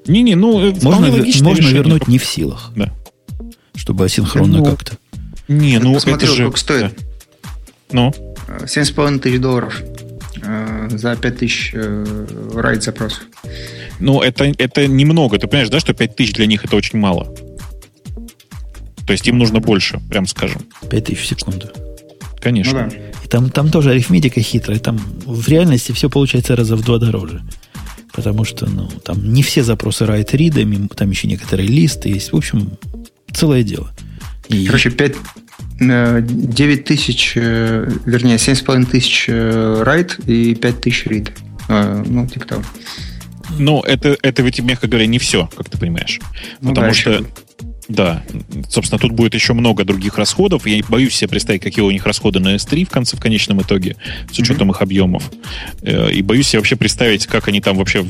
Не-не, 0.08 0.34
ну, 0.34 0.60
э, 0.60 0.72
Можно, 0.82 1.06
можно 1.06 1.22
решение. 1.24 1.72
вернуть 1.72 2.08
не 2.08 2.18
в 2.18 2.24
силах. 2.24 2.72
Да. 2.74 2.92
Чтобы 3.76 4.04
асинхронно 4.04 4.58
Ну, 4.58 4.64
как-то. 4.64 4.98
Не, 5.46 5.78
ну, 5.78 5.94
Посмотрел, 5.94 6.16
это 6.32 6.36
же... 6.36 6.42
сколько 6.42 6.58
стоит. 6.58 6.82
да. 6.82 6.90
Ну, 7.92 8.12
Э, 8.48 8.64
7,5 8.66 9.18
тысяч 9.20 9.38
долларов 9.40 9.80
э, 10.42 10.88
за 10.90 11.16
5 11.16 11.38
тысяч 11.38 11.70
э, 11.74 12.26
райд 12.54 12.82
запросов. 12.82 13.22
ну 14.00 14.20
это, 14.20 14.44
это 14.58 14.86
немного. 14.86 15.38
Ты 15.38 15.46
понимаешь, 15.46 15.70
да, 15.70 15.80
что 15.80 15.94
5000 15.94 16.32
для 16.32 16.46
них 16.46 16.64
это 16.64 16.76
очень 16.76 16.98
мало? 16.98 17.34
То 19.06 19.12
есть 19.12 19.26
им 19.26 19.38
нужно 19.38 19.60
больше, 19.60 20.00
прям 20.10 20.26
скажем. 20.26 20.62
5000 20.90 21.18
в 21.20 21.26
секунду. 21.26 21.70
Конечно. 22.40 22.84
Ну 22.84 22.90
да. 22.90 22.96
И 23.24 23.28
там, 23.28 23.50
там 23.50 23.70
тоже 23.70 23.90
арифметика 23.90 24.40
хитрая. 24.40 24.78
Там 24.78 24.98
в 25.24 25.48
реальности 25.48 25.92
все 25.92 26.10
получается 26.10 26.56
раза 26.56 26.76
в 26.76 26.84
два 26.84 26.98
дороже. 26.98 27.42
Потому 28.12 28.44
что, 28.44 28.68
ну, 28.68 28.88
там 28.88 29.32
не 29.32 29.42
все 29.42 29.62
запросы 29.62 30.04
райт-ридами, 30.04 30.88
там 30.88 31.10
еще 31.10 31.28
некоторые 31.28 31.68
листы 31.68 32.10
есть. 32.10 32.32
В 32.32 32.36
общем, 32.36 32.78
целое 33.32 33.62
дело. 33.62 33.90
И 34.48 34.66
Короче, 34.66 34.90
5, 34.90 35.14
9 35.88 36.84
тысяч, 36.84 37.32
э, 37.36 37.90
вернее, 38.04 38.38
7,5 38.38 38.86
тысяч 38.86 39.26
э, 39.28 39.82
райд 39.82 40.18
и 40.26 40.54
5 40.54 40.80
тысяч 40.80 41.06
рид. 41.06 41.32
Э, 41.68 42.02
Ну, 42.06 42.26
типа 42.26 42.46
того. 42.46 42.62
Но 43.58 43.82
это, 43.86 44.16
это 44.22 44.42
ведь, 44.42 44.60
мягко 44.60 44.86
говоря, 44.86 45.06
не 45.06 45.18
все, 45.18 45.48
как 45.56 45.68
ты 45.68 45.78
понимаешь. 45.78 46.20
Ну 46.60 46.70
Потому 46.70 46.88
да, 46.88 46.94
что, 46.94 47.24
да, 47.88 48.22
собственно, 48.68 48.98
тут 48.98 49.12
будет 49.12 49.34
еще 49.34 49.52
много 49.52 49.84
других 49.84 50.16
расходов. 50.16 50.66
Я 50.66 50.82
боюсь 50.88 51.14
себе 51.14 51.28
представить, 51.28 51.62
какие 51.62 51.84
у 51.84 51.90
них 51.90 52.06
расходы 52.06 52.40
на 52.40 52.54
S3 52.54 52.84
в 52.84 52.90
конце, 52.90 53.16
в 53.16 53.20
конечном 53.20 53.60
итоге, 53.60 53.96
с 54.30 54.38
учетом 54.38 54.70
их 54.70 54.80
объемов. 54.80 55.30
И 55.82 56.22
боюсь 56.22 56.48
себе 56.48 56.60
вообще 56.60 56.76
представить, 56.76 57.26
как 57.26 57.48
они 57.48 57.60
там 57.60 57.76
вообще, 57.76 58.06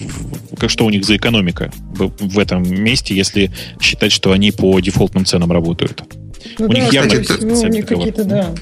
как, 0.59 0.71
что 0.71 0.87
у 0.87 0.91
них 0.91 1.05
за 1.05 1.17
экономика 1.17 1.73
в, 1.95 2.13
в 2.21 2.39
этом 2.39 2.63
месте, 2.63 3.17
если 3.17 3.51
считать, 3.81 4.13
что 4.13 4.31
они 4.33 4.53
по 4.53 4.79
дефолтным 4.79 5.25
ценам 5.25 5.51
работают. 5.51 6.05
Ну 6.59 6.67
У 6.67 6.69
да, 6.69 6.75
них 6.81 6.93
явно 6.93 7.11
скорее 7.11 7.25
это 7.25 7.37
всего, 7.39 7.61
у 7.61 7.67
них 7.69 7.87
какие-то, 7.87 8.25
да. 8.25 8.55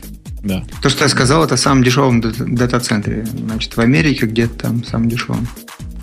Да. 0.42 0.64
То, 0.82 0.88
что 0.88 1.04
я 1.04 1.08
сказал, 1.10 1.44
это 1.44 1.56
в 1.56 1.60
самом 1.60 1.84
дешевом 1.84 2.20
дата-центре. 2.22 3.26
Значит, 3.26 3.76
в 3.76 3.80
Америке 3.80 4.26
где-то 4.26 4.54
там 4.54 4.82
в 4.82 4.86
самом 4.88 5.08
дешевом. 5.08 5.46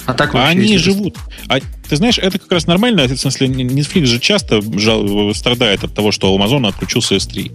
А 0.06 0.14
так 0.14 0.34
А 0.36 0.38
вообще 0.38 0.52
они 0.60 0.68
есть- 0.74 0.84
живут. 0.86 1.18
А 1.50 1.58
ты 1.90 1.96
знаешь, 1.98 2.18
это 2.18 2.40
как 2.40 2.50
раз 2.52 2.66
нормально. 2.68 3.08
В 3.08 3.18
смысле, 3.18 3.48
Netflix 3.48 4.06
же 4.06 4.20
часто 4.20 4.62
жал- 4.80 5.34
страдает 5.34 5.84
от 5.84 5.94
того, 5.94 6.12
что 6.14 6.34
у 6.34 6.40
Amazon 6.40 6.68
отключился 6.68 7.16
S3. 7.16 7.52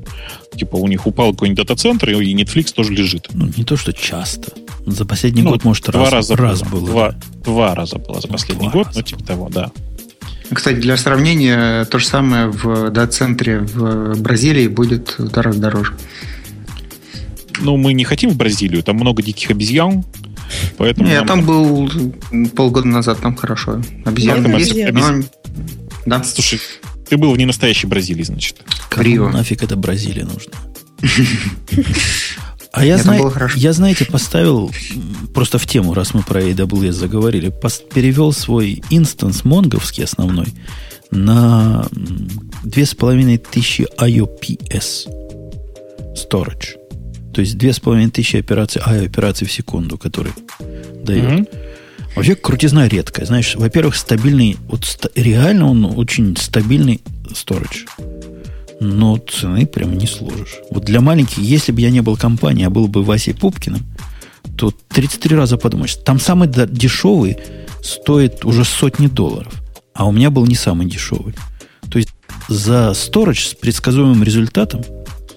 Типа 0.59 0.77
у 0.77 0.86
них 0.89 1.07
упал 1.07 1.32
какой-нибудь 1.32 1.66
дата-центр, 1.66 2.11
и 2.11 2.35
Netflix 2.35 2.74
тоже 2.74 2.93
лежит. 2.93 3.28
Ну, 3.32 3.49
не 3.57 3.65
то, 3.65 3.77
что 3.77 3.93
часто. 3.93 4.53
За 4.85 5.07
последний 5.07 5.43
Ну, 5.43 5.51
год, 5.51 5.65
может, 5.65 5.86
два 5.86 6.03
раз, 6.11 6.12
раза 6.31 6.36
раз 6.36 6.62
было. 6.62 6.86
Два, 6.86 7.15
два 7.44 7.74
раза 7.74 7.99
было 7.99 8.20
за 8.20 8.27
Ну, 8.27 8.32
последний 8.32 8.65
два 8.69 8.73
год, 8.73 8.86
раза. 8.89 8.99
ну 8.99 9.05
типа 9.05 9.24
того, 9.24 9.49
да. 9.49 9.70
Кстати, 10.54 10.76
для 10.76 10.96
сравнения, 10.96 11.84
то 11.86 11.98
же 11.98 12.06
самое 12.06 12.48
в 12.48 12.90
дата-центре 12.90 13.60
в 13.60 14.20
Бразилии 14.20 14.68
будет 14.68 15.18
в 15.18 15.28
два 15.28 15.42
раза 15.42 15.60
дороже. 15.60 15.94
Ну, 17.60 17.76
мы 17.76 17.92
не 17.92 18.04
хотим 18.04 18.30
в 18.30 18.36
Бразилию, 18.36 18.82
там 18.82 18.96
много 18.96 19.22
диких 19.22 19.50
обезьян, 19.50 20.04
поэтому... 20.78 21.06
Не, 21.06 21.14
я 21.14 21.22
там 21.22 21.44
был 21.44 21.90
полгода 22.56 22.88
назад, 22.88 23.20
там 23.20 23.36
хорошо. 23.36 23.80
Обезьяны 24.04 24.42
Ладно, 24.42 24.56
есть, 24.56 24.72
обезьяны. 24.72 25.24
но 26.04 26.18
Да, 26.18 26.24
Слушай, 26.24 26.60
ты 27.08 27.16
был 27.16 27.32
в 27.32 27.38
ненастоящей 27.38 27.88
Бразилии, 27.88 28.22
значит. 28.22 28.62
Рио. 28.96 29.28
нафиг 29.28 29.62
это 29.62 29.76
Бразилия 29.76 30.24
нужна? 30.24 30.52
А 32.73 32.85
я, 32.85 32.97
хорошо. 33.31 33.59
я, 33.59 33.73
знаете, 33.73 34.05
поставил, 34.07 34.70
просто 35.35 35.59
в 35.59 35.66
тему, 35.66 35.94
раз 35.94 36.15
мы 36.15 36.23
про 36.23 36.40
AWS 36.43 36.93
заговорили, 36.93 37.49
пос- 37.51 37.82
перевел 37.93 38.32
свой 38.32 38.82
инстанс 38.90 39.44
монговский 39.44 40.05
основной 40.05 40.47
на 41.11 41.86
м, 41.94 42.28
2500 42.65 43.90
IOPS 43.99 45.07
storage. 46.16 46.77
То 47.35 47.40
есть 47.40 47.57
2500 47.59 48.40
операций, 48.40 48.81
IO 48.86 49.07
операций 49.07 49.47
в 49.47 49.53
секунду, 49.53 49.99
который 49.99 50.32
дает. 51.05 51.31
Мгм. 51.31 51.47
Вообще 52.16 52.35
крутизна 52.35 52.89
редкая. 52.89 53.24
Знаешь, 53.27 53.55
во-первых, 53.57 53.97
стабильный, 53.97 54.57
вот 54.69 54.85
ста- 54.85 55.09
реально 55.15 55.70
он 55.70 55.85
очень 55.97 56.36
стабильный 56.36 57.01
сторож. 57.35 57.86
Но 58.81 59.16
цены 59.16 59.66
прям 59.66 59.97
не 59.97 60.07
сложишь. 60.07 60.61
Вот 60.70 60.85
для 60.85 61.01
маленьких, 61.01 61.39
если 61.39 61.73
бы 61.73 61.81
я 61.81 61.90
не 61.90 62.01
был 62.01 62.16
компанией, 62.16 62.66
а 62.66 62.70
был 62.70 62.89
бы 62.89 63.03
Васей 63.03 63.35
Пупкиным, 63.35 63.86
то 64.57 64.73
33 64.89 65.36
раза 65.36 65.57
подумаешь. 65.57 65.94
Там 65.97 66.19
самый 66.19 66.49
дешевый 66.49 67.39
стоит 67.82 68.44
уже 68.44 68.65
сотни 68.65 69.07
долларов. 69.07 69.53
А 69.94 70.07
у 70.07 70.12
меня 70.12 70.31
был 70.31 70.47
не 70.47 70.55
самый 70.55 70.86
дешевый. 70.86 71.35
То 71.90 71.99
есть 71.99 72.11
за 72.49 72.94
сторож 72.94 73.47
с 73.47 73.55
предсказуемым 73.55 74.23
результатом 74.23 74.82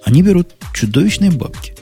они 0.03 0.22
берут 0.22 0.49
чудовищные 0.74 1.32
бабки. 1.32 1.76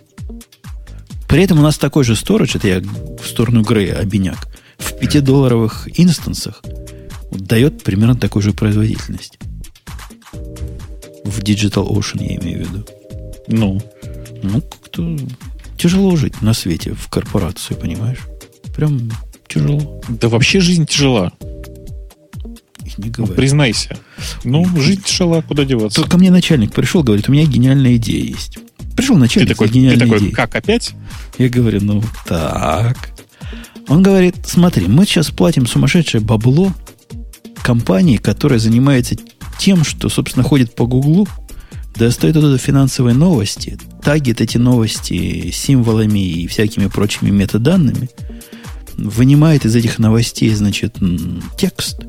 При 1.28 1.44
этом 1.44 1.60
у 1.60 1.62
нас 1.62 1.78
такой 1.78 2.04
же 2.04 2.16
сторож, 2.16 2.56
это 2.56 2.68
я 2.68 2.80
в 2.80 3.26
сторону 3.28 3.64
Грея 3.64 3.96
обиняк, 3.96 4.48
в 4.78 4.94
5-долларовых 4.94 5.90
инстансах 5.96 6.62
дает 7.32 7.84
примерно 7.84 8.16
такую 8.16 8.44
же 8.44 8.54
производительность. 8.54 9.40
В 11.26 11.40
Digital 11.40 11.88
Ocean 11.90 12.22
я 12.24 12.36
имею 12.38 12.66
в 12.66 12.70
виду. 12.70 12.86
Ну, 13.48 13.82
Ну, 14.44 14.62
как-то 14.62 15.18
тяжело 15.78 16.16
жить 16.16 16.41
на 16.41 16.54
свете 16.54 16.94
в 16.94 17.08
корпорации, 17.10 17.74
понимаешь? 17.76 18.20
Прям 18.76 19.12
тяжело. 19.48 20.02
да 20.10 20.28
вообще 20.30 20.60
жизнь 20.60 20.86
тяжела, 20.86 21.32
И 22.84 22.90
не 23.02 23.06
ну, 23.08 23.12
говори. 23.12 23.34
признайся. 23.36 23.98
Ну, 24.44 24.66
жизнь 24.80 25.02
тяжела, 25.04 25.41
куда 25.41 25.64
деваться. 25.66 26.02
Тут 26.02 26.10
ко 26.12 26.18
мне 26.18 26.32
начальник 26.32 26.74
пришел, 26.74 27.04
говорит, 27.04 27.30
у 27.30 27.32
меня 27.32 27.45
гениальная 27.45 27.95
идея 27.98 28.24
есть. 28.24 28.58
Пришел 28.95 29.16
Ты 29.16 29.22
начальник 29.22 29.50
такой, 29.50 29.68
с 29.68 29.72
ты 29.72 29.78
гениальной 29.80 30.06
такой, 30.06 30.18
идеей. 30.20 30.32
как 30.32 30.56
опять? 30.56 30.91
Я 31.38 31.50
говорю, 31.50 31.80
ну 31.82 32.04
так. 32.26 33.12
Он 33.88 34.02
говорит, 34.04 34.36
смотри, 34.45 34.88
мы 34.88 35.06
сейчас 35.06 35.30
платим 35.32 35.66
сумасшедшее 35.68 36.22
бабло 36.22 36.72
компании, 37.64 38.18
которая 38.18 38.60
занимается 38.60 39.16
тем, 39.60 39.84
что, 39.84 40.10
собственно, 40.10 40.44
ходит 40.44 40.76
по 40.76 40.86
Гуглу, 40.86 41.28
достает 41.96 42.38
оттуда 42.38 42.58
финансовые 42.58 43.14
новости, 43.14 43.78
тагит 44.02 44.42
эти 44.42 44.58
новости 44.58 45.52
символами 45.52 46.20
и 46.20 46.48
всякими 46.48 46.88
прочими 46.88 47.30
метаданными, 47.30 48.10
вынимает 48.98 49.66
из 49.66 49.76
этих 49.76 50.00
новостей, 50.00 50.54
значит, 50.54 50.98
текст 51.58 52.00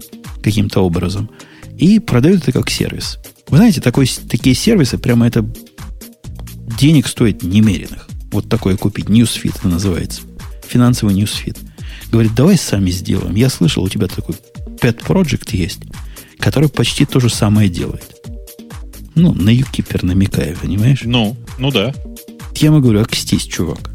каким-то 0.43 0.81
образом 0.81 1.31
и 1.79 1.99
продает 1.99 2.43
это 2.43 2.53
как 2.53 2.71
сервис. 2.71 3.19
Вы 3.49 3.59
знаете, 3.59 3.81
такой, 3.81 4.11
такие 4.29 4.55
сервисы, 4.55 4.99
прямо 4.99 5.27
это 5.27 5.45
денег 6.79 7.07
стоит 7.07 7.43
немеренных. 7.43 8.09
Вот 8.31 8.49
такое 8.49 8.77
купить. 8.77 9.07
Newsfeed 9.07 9.55
это 9.59 9.69
называется. 9.69 10.23
Финансовый 10.66 11.15
newsfeed. 11.15 11.57
Говорит, 12.11 12.35
давай 12.35 12.57
сами 12.57 12.91
сделаем. 12.91 13.35
Я 13.35 13.49
слышал, 13.49 13.85
у 13.85 13.89
тебя 13.89 14.07
такой 14.07 14.37
pet 14.81 15.03
project 15.05 15.57
есть, 15.57 15.81
который 16.45 16.69
почти 16.69 17.07
то 17.07 17.21
же 17.21 17.31
самое 17.31 17.71
делает. 17.71 18.21
Ну, 19.15 19.33
на 19.33 19.49
юкипер 19.49 20.03
намекаю, 20.03 20.55
понимаешь? 20.61 21.01
Ну, 21.03 21.35
ну 21.57 21.71
да. 21.71 21.95
Я 22.57 22.69
ему 22.69 22.81
говорю, 22.81 23.01
окстись, 23.01 23.45
чувак. 23.45 23.91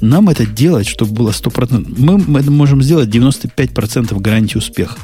Нам 0.00 0.28
это 0.28 0.44
делать, 0.44 0.88
чтобы 0.88 1.12
было 1.12 1.30
100%. 1.30 1.94
Мы, 1.96 2.40
это 2.40 2.50
можем 2.50 2.82
сделать 2.82 3.10
95% 3.10 4.18
гарантии 4.18 4.58
успеха. 4.58 4.98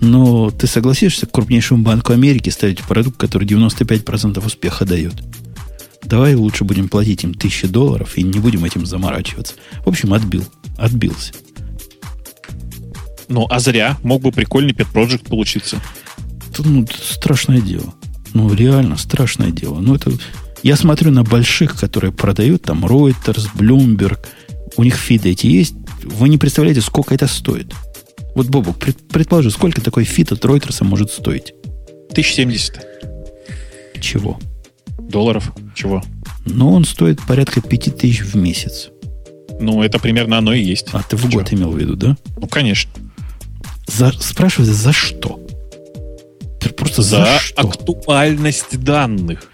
Но 0.00 0.50
ты 0.50 0.66
согласишься 0.66 1.26
к 1.26 1.32
крупнейшему 1.32 1.82
банку 1.82 2.14
Америки 2.14 2.48
ставить 2.48 2.80
продукт, 2.80 3.18
который 3.18 3.46
95% 3.46 4.44
успеха 4.46 4.86
дает? 4.86 5.14
Давай 6.02 6.36
лучше 6.36 6.64
будем 6.64 6.88
платить 6.88 7.24
им 7.24 7.34
тысячи 7.34 7.66
долларов 7.66 8.16
и 8.16 8.22
не 8.22 8.38
будем 8.38 8.64
этим 8.64 8.86
заморачиваться. 8.86 9.52
В 9.84 9.88
общем, 9.88 10.14
отбил. 10.14 10.44
Отбился. 10.78 11.34
Ну, 13.28 13.46
а 13.48 13.58
зря. 13.58 13.96
Мог 14.02 14.22
бы 14.22 14.32
прикольный 14.32 14.72
pet 14.72 14.86
project 14.92 15.28
получиться. 15.28 15.80
Тут, 16.54 16.66
ну, 16.66 16.86
страшное 16.92 17.60
дело. 17.60 17.94
Ну, 18.34 18.52
реально 18.54 18.96
страшное 18.96 19.50
дело. 19.50 19.80
Ну, 19.80 19.94
это... 19.94 20.12
Я 20.62 20.76
смотрю 20.76 21.10
на 21.10 21.22
больших, 21.22 21.78
которые 21.78 22.12
продают, 22.12 22.62
там, 22.62 22.84
Reuters, 22.84 23.48
Bloomberg, 23.54 24.18
у 24.76 24.84
них 24.84 24.96
фиды 24.96 25.30
эти 25.30 25.46
есть. 25.46 25.74
Вы 26.02 26.28
не 26.28 26.38
представляете, 26.38 26.80
сколько 26.80 27.14
это 27.14 27.26
стоит. 27.26 27.72
Вот, 28.34 28.48
Бобок, 28.48 28.78
пред- 28.78 29.08
предположи, 29.08 29.50
сколько 29.50 29.80
такой 29.80 30.04
фит 30.04 30.32
от 30.32 30.44
Reuters 30.44 30.84
может 30.84 31.10
стоить? 31.10 31.54
1070 32.10 32.80
Чего? 34.00 34.38
долларов. 34.98 35.52
Чего? 35.74 36.02
Но 36.44 36.72
он 36.72 36.84
стоит 36.84 37.20
порядка 37.26 37.60
5000 37.60 38.20
в 38.22 38.34
месяц. 38.36 38.88
Ну, 39.60 39.82
это 39.82 39.98
примерно 39.98 40.38
оно 40.38 40.52
и 40.52 40.62
есть. 40.62 40.88
А 40.92 41.02
ты 41.02 41.16
в 41.16 41.22
Чего? 41.30 41.40
год 41.40 41.52
имел 41.52 41.70
в 41.70 41.78
виду, 41.78 41.96
да? 41.96 42.16
Ну, 42.36 42.46
конечно. 42.46 42.90
За, 43.86 44.12
спрашивается, 44.12 44.74
за 44.74 44.92
что? 44.92 45.40
Просто 46.76 47.02
за, 47.02 47.24
За 47.24 47.38
что? 47.38 47.68
актуальность 47.68 48.78
данных. 48.82 49.44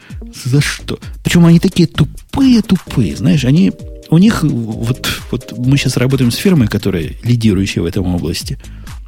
За 0.44 0.60
что? 0.60 0.98
Причем 1.22 1.46
они 1.46 1.60
такие 1.60 1.86
тупые-тупые, 1.88 3.16
знаешь, 3.16 3.44
они... 3.44 3.72
У 4.10 4.18
них, 4.18 4.42
вот, 4.42 5.08
вот 5.30 5.54
мы 5.56 5.76
сейчас 5.78 5.96
работаем 5.96 6.30
с 6.30 6.36
фирмой, 6.36 6.68
которая 6.68 7.12
лидирующая 7.22 7.82
в 7.82 7.86
этом 7.86 8.14
области. 8.14 8.58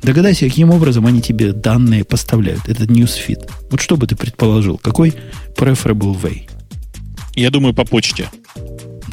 Догадайся, 0.02 0.46
каким 0.46 0.70
образом 0.70 1.06
они 1.06 1.20
тебе 1.20 1.52
данные 1.52 2.04
поставляют, 2.04 2.68
этот 2.68 2.90
newsfeed. 2.90 3.50
Вот 3.70 3.80
что 3.80 3.96
бы 3.96 4.06
ты 4.06 4.16
предположил? 4.16 4.78
Какой 4.78 5.12
preferable 5.56 6.18
way? 6.22 6.48
Я 7.34 7.50
думаю, 7.50 7.74
по 7.74 7.84
почте. 7.84 8.28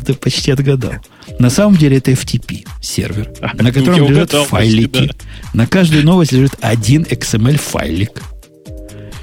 Ты 0.06 0.14
почти 0.14 0.52
отгадал. 0.52 0.94
На 1.40 1.49
самом 1.49 1.78
деле 1.78 1.98
это 1.98 2.11
FTP 2.11 2.65
сервер, 2.82 3.32
А, 3.41 3.56
на 3.61 3.72
котором 3.72 4.10
лежат 4.10 4.32
файлики. 4.48 5.07
да. 5.07 5.14
На 5.53 5.68
каждую 5.68 6.03
новость 6.06 6.32
лежит 6.32 6.53
один 6.61 7.03
XML 7.03 7.57
файлик. 7.57 8.22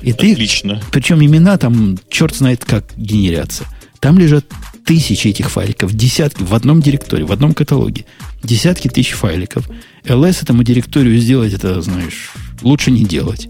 И 0.02 0.12
ты 0.12 0.32
Отлично. 0.32 0.80
причем 0.92 1.24
имена 1.24 1.58
там 1.58 1.98
черт 2.08 2.36
знает 2.36 2.64
как 2.64 2.84
генерятся. 2.96 3.64
Там 3.98 4.18
лежат 4.18 4.46
тысячи 4.86 5.28
этих 5.28 5.50
файликов, 5.50 5.92
десятки 5.92 6.44
в 6.44 6.54
одном 6.54 6.80
директории, 6.80 7.24
в 7.24 7.32
одном 7.32 7.52
каталоге. 7.52 8.04
Десятки 8.44 8.86
тысяч 8.88 9.10
файликов. 9.12 9.68
LS 10.04 10.42
этому 10.42 10.62
директорию 10.62 11.18
сделать, 11.18 11.52
это, 11.52 11.82
знаешь, 11.82 12.30
лучше 12.62 12.92
не 12.92 13.04
делать. 13.04 13.48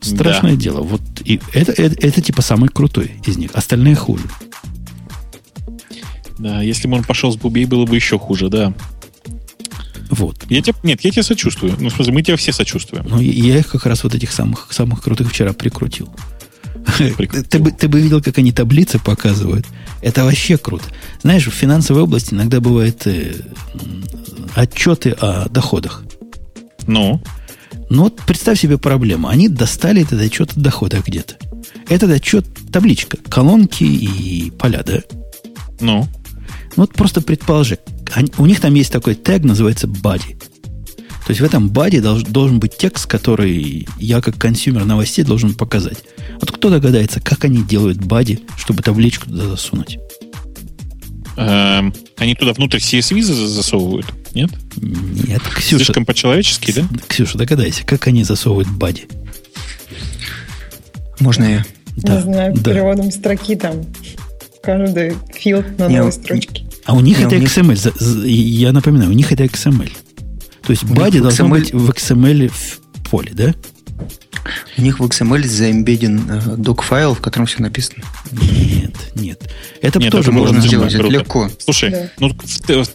Страшное 0.00 0.56
дело. 0.56 0.80
Вот 0.80 1.02
и 1.24 1.40
это, 1.52 1.72
это, 1.72 1.94
это 2.06 2.20
типа 2.22 2.40
самый 2.40 2.68
крутой 2.70 3.12
из 3.26 3.36
них. 3.36 3.50
Остальные 3.52 3.94
хуже. 3.96 4.24
Да, 6.38 6.62
если 6.62 6.88
бы 6.88 6.96
он 6.96 7.04
пошел 7.04 7.32
с 7.32 7.36
Бубей, 7.36 7.64
было 7.64 7.84
бы 7.84 7.96
еще 7.96 8.18
хуже, 8.18 8.48
да. 8.48 8.72
Вот. 10.10 10.44
Я 10.48 10.62
тебе, 10.62 10.74
нет, 10.82 11.00
я 11.02 11.10
тебе 11.10 11.22
сочувствую. 11.22 11.74
Ну, 11.78 11.90
в 11.90 11.92
смысле, 11.92 12.12
мы 12.12 12.22
тебе 12.22 12.36
все 12.36 12.52
сочувствуем. 12.52 13.06
Ну, 13.08 13.20
я 13.20 13.58
их 13.58 13.68
как 13.68 13.86
раз 13.86 14.04
вот 14.04 14.14
этих 14.14 14.32
самых, 14.32 14.68
самых 14.70 15.02
крутых 15.02 15.30
вчера 15.30 15.52
прикрутил. 15.52 16.08
Прикрутил. 16.96 17.44
Ты 17.44 17.58
бы, 17.58 17.70
ты 17.72 17.88
бы 17.88 18.00
видел, 18.00 18.22
как 18.22 18.38
они 18.38 18.52
таблицы 18.52 18.98
показывают. 18.98 19.66
Это 20.00 20.24
вообще 20.24 20.56
круто. 20.56 20.84
Знаешь, 21.22 21.46
в 21.46 21.50
финансовой 21.50 22.02
области 22.02 22.32
иногда 22.32 22.60
бывают 22.60 23.06
э, 23.06 23.34
отчеты 24.54 25.10
о 25.10 25.48
доходах. 25.48 26.04
Ну, 26.86 27.20
Ну 27.90 28.04
вот 28.04 28.16
представь 28.26 28.60
себе 28.60 28.78
проблему. 28.78 29.28
Они 29.28 29.48
достали 29.48 30.02
этот 30.02 30.20
отчет 30.20 30.52
о 30.56 30.60
доходах 30.60 31.06
где-то. 31.06 31.34
Этот 31.88 32.10
отчет 32.10 32.46
табличка, 32.72 33.18
колонки 33.28 33.84
и 33.84 34.50
поля, 34.52 34.82
да? 34.86 35.00
ну. 35.80 36.08
Ну 36.78 36.84
вот 36.84 36.92
просто 36.94 37.20
предположи, 37.20 37.80
они- 38.14 38.30
у 38.38 38.46
них 38.46 38.60
там 38.60 38.72
есть 38.74 38.92
такой 38.92 39.16
тег, 39.16 39.42
называется 39.42 39.88
body. 39.88 40.38
То 41.26 41.30
есть 41.30 41.40
в 41.40 41.44
этом 41.44 41.70
body 41.70 41.98
долж- 41.98 42.30
должен 42.30 42.60
быть 42.60 42.76
текст, 42.78 43.06
который 43.06 43.88
я 43.98 44.20
как 44.20 44.38
consumer 44.38 44.84
новостей 44.84 45.24
должен 45.24 45.54
показать. 45.54 46.04
Вот 46.40 46.52
кто 46.52 46.70
догадается, 46.70 47.20
как 47.20 47.44
они 47.44 47.64
делают 47.64 47.98
бади, 47.98 48.42
чтобы 48.56 48.84
табличку 48.84 49.26
туда 49.28 49.46
засунуть? 49.48 49.98
Эм, 51.36 51.92
они 52.16 52.36
туда 52.36 52.52
внутрь 52.52 52.78
CSV 52.78 53.22
за- 53.22 53.48
засовывают? 53.48 54.06
Нет? 54.34 54.50
Нет, 54.76 55.42
Ксюша, 55.56 55.84
Слишком 55.84 56.06
по-человечески, 56.06 56.70
да? 56.70 56.84
Ксюша, 57.08 57.38
догадайся, 57.38 57.84
как 57.84 58.06
они 58.06 58.22
засовывают 58.22 58.68
бади? 58.70 59.08
Можно 61.18 61.42
я? 61.42 61.66
Не 61.96 62.20
знаю, 62.20 62.54
да. 62.54 62.70
переводом 62.72 63.10
строки 63.10 63.56
там 63.56 63.84
каждый 64.62 65.16
филд 65.34 65.76
на 65.78 65.88
Не, 65.88 65.98
новой 65.98 66.12
строчке. 66.12 66.67
А 66.88 66.94
у 66.94 67.00
них 67.00 67.18
Не, 67.18 67.24
это 67.26 67.36
у 67.36 67.38
них- 67.38 67.48
XML. 67.56 67.76
За- 67.76 68.26
Я 68.26 68.72
напоминаю, 68.72 69.10
у 69.10 69.14
них 69.14 69.30
это 69.30 69.44
XML. 69.44 69.90
То 70.62 70.70
есть 70.72 70.84
них 70.84 70.94
бади 70.94 71.20
должно 71.20 71.46
XML 71.46 71.50
быть 71.50 71.72
в 71.74 71.90
XML 71.90 72.48
в 72.48 72.80
поле, 73.10 73.30
да? 73.34 73.54
У 74.78 74.82
них 74.82 74.98
в 74.98 75.04
XML 75.04 75.46
заэмбеден 75.46 76.30
э, 76.30 76.56
док-файл, 76.56 77.14
в 77.14 77.20
котором 77.20 77.44
все 77.46 77.60
написано. 77.62 78.02
Нет, 78.32 78.94
нет. 79.14 79.50
Это 79.82 79.98
Нет, 79.98 80.12
тоже 80.12 80.30
это 80.30 80.38
можно 80.38 80.60
сделать. 80.62 80.94
это 80.94 81.06
легко. 81.08 81.50
Слушай, 81.58 81.90
Да. 81.90 82.10
ну 82.20 82.30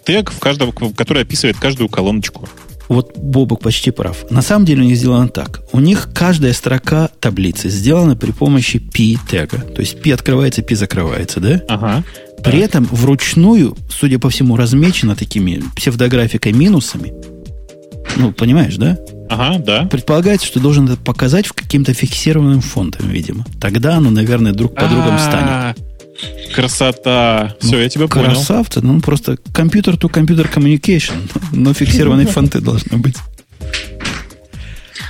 тег, 0.04 0.32
в 0.32 0.40
каждого, 0.40 0.72
который 0.72 1.22
описывает 1.24 1.58
каждую 1.58 1.88
колоночку. 1.90 2.50
Вот 2.90 3.16
Бобок 3.18 3.62
почти 3.62 3.92
прав. 3.92 4.30
На 4.30 4.42
самом 4.42 4.66
деле 4.66 4.82
у 4.82 4.86
них 4.86 4.98
сделано 4.98 5.28
так. 5.30 5.62
У 5.72 5.80
них 5.80 6.10
каждая 6.14 6.54
строка 6.54 7.10
таблицы 7.20 7.70
сделана 7.70 8.16
при 8.16 8.32
помощи 8.32 8.80
P 8.80 9.16
тега. 9.30 9.60
То 9.60 9.82
есть 9.82 10.02
P 10.02 10.12
открывается, 10.14 10.62
P 10.64 10.76
закрывается, 10.76 11.40
да? 11.40 11.62
Ага. 11.70 12.04
При 12.44 12.60
этом 12.60 12.86
вручную, 12.86 13.76
судя 13.90 14.20
по 14.20 14.30
всему, 14.30 14.56
размечено 14.58 15.16
такими 15.16 15.64
псевдографикой 15.76 16.52
минусами. 16.52 17.14
Ну, 18.18 18.32
понимаешь, 18.32 18.76
да? 18.76 18.98
Ага, 19.30 19.60
да. 19.60 19.86
Предполагается, 19.86 20.46
что 20.46 20.60
должен 20.60 20.86
это 20.86 20.98
показать 20.98 21.48
в 21.48 21.54
каким-то 21.54 21.94
фиксированным 21.94 22.62
фондом, 22.62 23.10
видимо. 23.10 23.46
Тогда 23.60 23.96
оно, 23.96 24.12
наверное, 24.12 24.52
друг 24.52 24.76
по 24.76 24.88
другом 24.88 25.18
станет. 25.18 25.50
А, 25.50 25.76
Красота. 26.54 27.56
Все, 27.60 27.82
я 27.82 27.90
тебя 27.90 28.08
понял. 28.08 28.26
Красавцы, 28.26 28.82
ну 28.82 29.02
просто 29.02 29.38
компьютер 29.52 29.96
to 29.96 30.10
компьютер 30.10 30.50
communication, 30.54 31.16
но 31.52 31.74
фиксированные 31.74 32.28
фонты 32.28 32.62
должны 32.62 32.98
быть. 32.98 33.16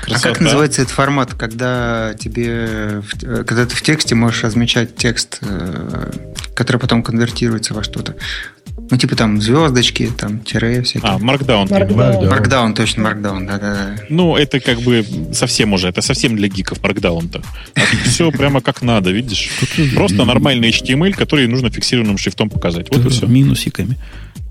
А 0.04 0.06
Красота. 0.06 0.30
как 0.30 0.42
называется 0.42 0.82
этот 0.82 0.94
формат, 0.94 1.34
когда 1.34 2.14
тебе, 2.20 3.02
э, 3.22 3.44
когда 3.48 3.66
ты 3.66 3.76
в 3.76 3.82
тексте 3.82 4.16
можешь 4.16 4.44
размечать 4.44 4.96
текст, 4.96 5.38
э, 5.42 6.12
который 6.56 6.78
потом 6.78 7.04
конвертируется 7.04 7.74
во 7.74 7.84
что-то? 7.84 8.16
Ну, 8.92 8.98
типа 8.98 9.16
там 9.16 9.42
звездочки, 9.42 10.12
там 10.18 10.40
тире 10.40 10.82
всякие. 10.84 11.12
А, 11.12 11.18
Markdown. 11.18 11.68
Markdown. 11.68 12.30
Маркдаун, 12.30 12.74
точно, 12.74 13.04
маркдаун, 13.04 13.46
да-да-да. 13.46 14.04
Ну, 14.10 14.36
это 14.36 14.60
как 14.60 14.82
бы 14.82 15.06
совсем 15.34 15.74
уже, 15.74 15.88
это 15.88 16.02
совсем 16.02 16.36
для 16.36 16.48
гиков 16.48 16.80
Markdown-то. 16.80 17.42
все 18.06 18.32
прямо 18.32 18.62
как 18.62 18.82
надо, 18.82 19.12
видишь? 19.12 19.50
Просто 19.96 20.26
нормальный 20.26 20.70
HTML, 20.70 21.14
который 21.14 21.48
нужно 21.48 21.70
фиксированным 21.70 22.18
шрифтом 22.18 22.50
показать. 22.50 22.88
Вот 22.90 23.06
и 23.06 23.10
все. 23.10 23.26
минусиками. 23.26 23.98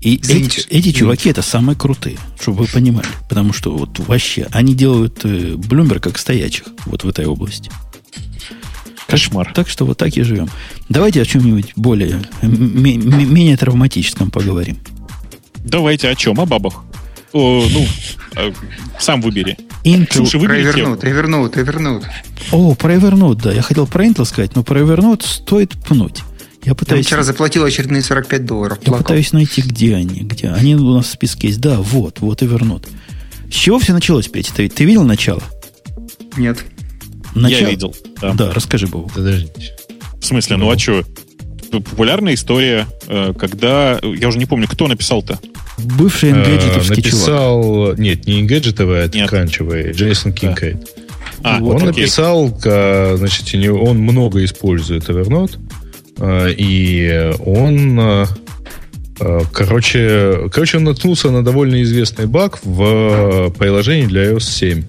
И 0.01 0.17
эти, 0.17 0.67
эти 0.69 0.91
чуваки 0.91 1.29
это 1.29 1.41
самые 1.41 1.77
крутые, 1.77 2.17
чтобы 2.39 2.63
вы 2.63 2.67
понимали. 2.67 3.07
Потому 3.29 3.53
что 3.53 3.71
вот 3.71 3.99
вообще 3.99 4.47
они 4.51 4.73
делают 4.73 5.23
э, 5.23 5.53
Bloomberg 5.53 6.01
как 6.01 6.17
стоячих 6.17 6.65
вот 6.85 7.05
в 7.05 7.07
этой 7.07 7.25
области. 7.25 7.71
Кошмар. 9.07 9.51
Так 9.53 9.69
что 9.69 9.85
вот 9.85 9.97
так 9.97 10.15
и 10.15 10.21
живем. 10.23 10.49
Давайте 10.89 11.21
о 11.21 11.25
чем-нибудь 11.25 11.73
более, 11.75 12.21
менее 12.41 13.57
травматическом 13.57 14.31
поговорим. 14.31 14.77
Давайте 15.63 16.09
о 16.09 16.15
чем? 16.15 16.39
О 16.39 16.45
бабах. 16.45 16.83
О, 17.31 17.65
ну, 17.67 17.85
э, 18.35 18.51
сам 18.99 19.21
выбери. 19.21 19.57
Intel... 19.83 20.17
Слушай, 20.17 20.39
выбери 20.39 20.71
тему. 20.71 20.95
Evernote, 20.95 21.01
Evernote, 21.01 21.53
Evernote. 21.65 22.05
О, 22.51 22.75
про 22.75 22.95
Evernote, 22.95 23.41
да. 23.41 23.51
Я 23.51 23.61
хотел 23.63 23.87
про 23.87 24.05
Intel 24.05 24.25
сказать, 24.25 24.55
но 24.55 24.63
про 24.63 24.81
Evernote 24.81 25.23
стоит 25.25 25.71
пнуть. 25.71 26.19
Я 26.63 26.69
Я 26.69 26.75
пытаюсь, 26.75 27.05
вчера 27.05 27.23
заплатил 27.23 27.65
очередные 27.65 28.01
45 28.03 28.45
долларов. 28.45 28.77
я 28.81 28.85
плакал. 28.85 29.03
пытаюсь 29.03 29.33
найти, 29.33 29.61
где 29.61 29.95
они. 29.95 30.21
Где. 30.21 30.49
Они 30.49 30.75
у 30.75 30.93
нас 30.93 31.07
в 31.07 31.09
списке 31.11 31.47
есть. 31.47 31.59
Да, 31.59 31.77
вот, 31.79 32.19
вот 32.19 32.41
Evernote. 32.41 32.87
С 33.49 33.55
чего 33.55 33.79
все 33.79 33.93
началось, 33.93 34.27
Петя? 34.27 34.53
Ты, 34.53 34.69
ты 34.69 34.85
видел 34.85 35.03
начало? 35.03 35.41
Нет. 36.37 36.63
Начало? 37.35 37.59
Я 37.59 37.69
видел. 37.69 37.95
Да. 38.21 38.33
Да, 38.33 38.51
расскажи, 38.53 38.87
Богу. 38.87 39.11
Подождите. 39.13 39.75
В 40.19 40.25
смысле, 40.25 40.57
ну 40.57 40.69
а 40.71 40.77
что? 40.77 41.03
Популярная 41.71 42.35
история, 42.35 42.87
э, 43.07 43.33
когда... 43.37 43.99
Я 44.03 44.27
уже 44.27 44.37
не 44.37 44.45
помню, 44.45 44.67
кто 44.67 44.87
написал-то. 44.87 45.39
Бывший 45.79 46.29
Э, 46.29 46.33
энгеджетовский 46.33 47.01
чувак. 47.01 47.05
написал... 47.05 47.93
Нет, 47.97 48.27
не 48.27 48.41
Engadgetовый, 48.41 49.03
а 49.05 49.09
Нет. 49.11 49.27
кранчевый. 49.29 49.91
Джейсон 49.91 50.33
Кинкайд. 50.33 50.87
А, 51.41 51.57
Вот, 51.59 51.81
он 51.81 51.89
окей. 51.89 52.03
написал, 52.03 52.49
значит, 52.59 53.53
он 53.69 53.97
много 53.97 54.45
использует 54.45 55.09
Evernote, 55.09 55.57
э, 56.19 56.53
и 56.55 57.31
он, 57.43 57.99
э, 57.99 58.25
э, 59.19 59.39
короче, 59.51 60.47
короче, 60.53 60.77
он 60.77 60.83
наткнулся 60.85 61.31
на 61.31 61.43
довольно 61.43 61.81
известный 61.81 62.27
баг 62.27 62.59
в 62.63 62.83
э, 62.83 63.49
приложении 63.57 64.05
для 64.05 64.31
iOS 64.31 64.41
7. 64.41 64.83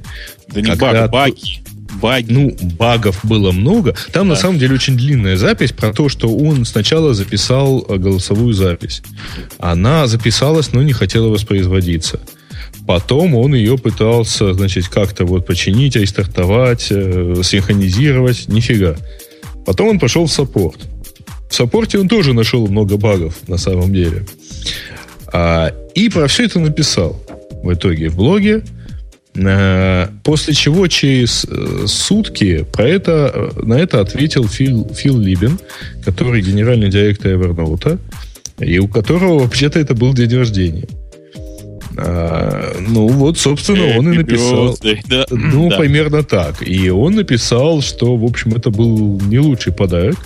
Да 0.49 0.61
не 0.61 0.67
когда 0.69 1.09
баг, 1.09 1.11
баги. 1.11 1.63
Баги. 2.01 2.33
Ну, 2.33 2.57
багов 2.79 3.21
было 3.23 3.53
много. 3.53 3.95
Там, 4.13 4.29
на 4.29 4.35
Да. 4.35 4.41
самом 4.41 4.59
деле, 4.59 4.75
очень 4.75 4.97
длинная 4.97 5.37
запись 5.37 5.73
про 5.73 5.93
то, 5.93 6.09
что 6.09 6.29
он 6.35 6.65
сначала 6.65 7.15
записал 7.15 7.85
э, 7.89 7.97
голосовую 7.97 8.53
запись. 8.55 9.03
Она 9.59 10.07
записалась, 10.07 10.73
но 10.73 10.83
не 10.83 10.93
хотела 10.93 11.29
воспроизводиться. 11.29 12.21
Потом 12.87 13.35
он 13.35 13.55
ее 13.55 13.79
пытался, 13.79 14.53
значит, 14.55 14.89
как-то 14.89 15.25
вот 15.25 15.47
починить, 15.47 15.97
рестартовать, 15.97 16.89
э, 16.91 17.35
синхронизировать. 17.43 18.49
Нифига. 18.49 18.97
Потом 19.67 19.89
он 19.89 19.99
пошел 19.99 20.27
в 20.27 20.33
саппорт. 20.33 20.79
В 21.49 21.55
саппорте 21.55 21.99
он 21.99 22.09
тоже 22.09 22.35
нашел 22.35 22.67
много 22.67 22.97
багов, 22.97 23.37
на 23.49 23.57
самом 23.57 23.93
деле. 23.95 24.27
А, 25.33 25.73
и 25.95 26.09
про 26.09 26.27
все 26.27 26.45
это 26.45 26.59
написал 26.61 27.21
в 27.63 27.73
итоге 27.73 28.09
в 28.09 28.17
блоге. 28.17 28.63
Э, 29.37 30.09
После 30.23 30.55
чего 30.55 30.87
через 30.87 31.45
э, 31.49 31.87
сутки 31.87 32.65
про 32.73 32.89
это, 32.89 33.33
э, 33.35 33.63
на 33.63 33.75
это 33.75 34.01
ответил 34.01 34.47
Фил, 34.49 34.89
Фил 34.95 35.19
Либин, 35.19 35.59
который 36.05 36.41
генеральный 36.41 36.89
директор 36.89 37.33
Evernote, 37.33 37.99
и 38.61 38.79
у 38.79 38.87
которого 38.89 39.41
вообще-то 39.41 39.81
это 39.81 39.95
был 39.95 40.15
день 40.15 40.35
рождения. 40.37 40.87
А, 41.97 42.77
ну 42.81 43.09
вот, 43.09 43.39
собственно, 43.39 43.99
он 43.99 44.13
и 44.13 44.17
написал. 44.17 44.77
Ну, 45.31 45.71
Да. 45.71 45.79
примерно 45.79 46.23
так. 46.23 46.67
И 46.67 46.91
он 46.91 47.15
написал, 47.15 47.83
что, 47.83 48.17
в 48.17 48.25
общем, 48.25 48.53
это 48.55 48.71
был 48.71 49.21
не 49.21 49.39
лучший 49.39 49.73
подарок. 49.73 50.17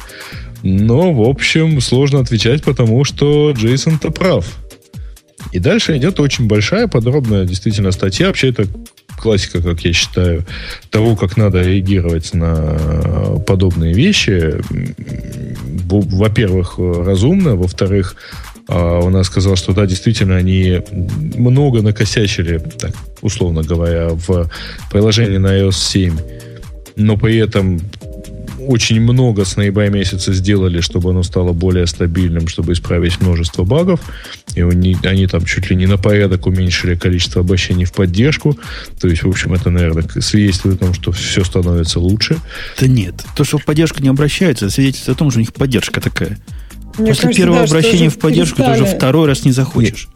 Но, 0.63 1.13
в 1.13 1.23
общем, 1.29 1.81
сложно 1.81 2.21
отвечать, 2.21 2.63
потому 2.65 3.05
что 3.05 3.53
Джейсон-то 3.53 4.11
прав. 4.11 4.47
И 5.53 5.61
дальше 5.61 5.97
идет 5.97 6.21
очень 6.21 6.47
большая, 6.47 6.89
подробная 6.89 7.45
действительно 7.45 7.93
статья. 7.93 8.27
Вообще, 8.27 8.49
это 8.49 8.67
классика, 9.19 9.61
как 9.61 9.81
я 9.85 9.93
считаю, 9.93 10.45
того, 10.91 11.17
как 11.17 11.37
надо 11.37 11.63
реагировать 11.63 12.35
на 12.35 13.39
подобные 13.47 13.95
вещи. 13.95 14.55
Во-первых, 15.89 16.75
разумно. 16.79 17.57
Во-вторых, 17.57 18.17
а, 18.69 19.01
он 19.01 19.23
сказал, 19.25 19.57
что 19.57 19.73
да, 19.73 19.87
действительно, 19.87 20.37
они 20.37 20.83
много 20.91 21.83
накосячили, 21.83 22.59
так, 22.59 22.93
условно 23.23 23.63
говоря, 23.63 24.11
в 24.11 24.51
приложении 24.91 25.39
на 25.39 25.59
iOS 25.59 25.73
7, 25.73 26.19
но 26.97 27.17
при 27.17 27.39
этом 27.39 27.81
очень 28.69 29.01
много 29.01 29.47
с 29.47 29.57
ноября 29.57 29.89
месяца 29.89 30.35
сделали, 30.35 30.83
чтобы 30.83 31.11
оно 31.11 31.23
стало 31.23 31.53
более 31.55 31.87
стабильным, 31.87 32.49
чтобы 32.49 32.75
исправить 32.75 33.19
множество 33.19 33.65
багов. 33.65 34.01
И 34.55 34.61
они, 34.61 34.95
они 35.05 35.27
там 35.27 35.47
чуть 35.47 35.71
ли 35.71 35.77
не 35.77 35.87
на 35.87 35.97
порядок 35.97 36.47
уменьшили 36.47 36.95
количество 36.95 37.41
обращений 37.41 37.87
в 37.87 37.93
поддержку. 37.93 38.59
То 39.01 39.09
есть, 39.09 39.23
в 39.23 39.29
общем, 39.29 39.55
это, 39.55 39.71
наверное, 39.71 40.05
свидетельствует 40.21 40.77
о 40.77 40.85
том, 40.85 40.95
что 40.95 41.13
все 41.13 41.45
становится 41.45 41.99
лучше. 41.99 42.37
Да 42.79 42.87
нет. 42.87 43.15
То, 43.35 43.45
что 43.45 43.57
в 43.57 43.65
поддержку 43.65 44.03
не 44.03 44.09
обращаются, 44.09 44.69
свидетельствует 44.69 45.17
о 45.17 45.19
том, 45.19 45.31
что 45.31 45.39
у 45.39 45.41
них 45.41 45.55
поддержка 45.55 46.03
такая. 46.03 46.39
Мне 46.99 47.09
После 47.09 47.23
кажется, 47.23 47.43
первого 47.43 47.59
да, 47.61 47.65
обращения 47.65 48.11
в 48.11 48.19
поддержку 48.19 48.63
ты 48.63 48.71
уже 48.71 48.85
второй 48.85 49.29
раз 49.29 49.47
не 49.47 49.53
захочешь. 49.53 50.09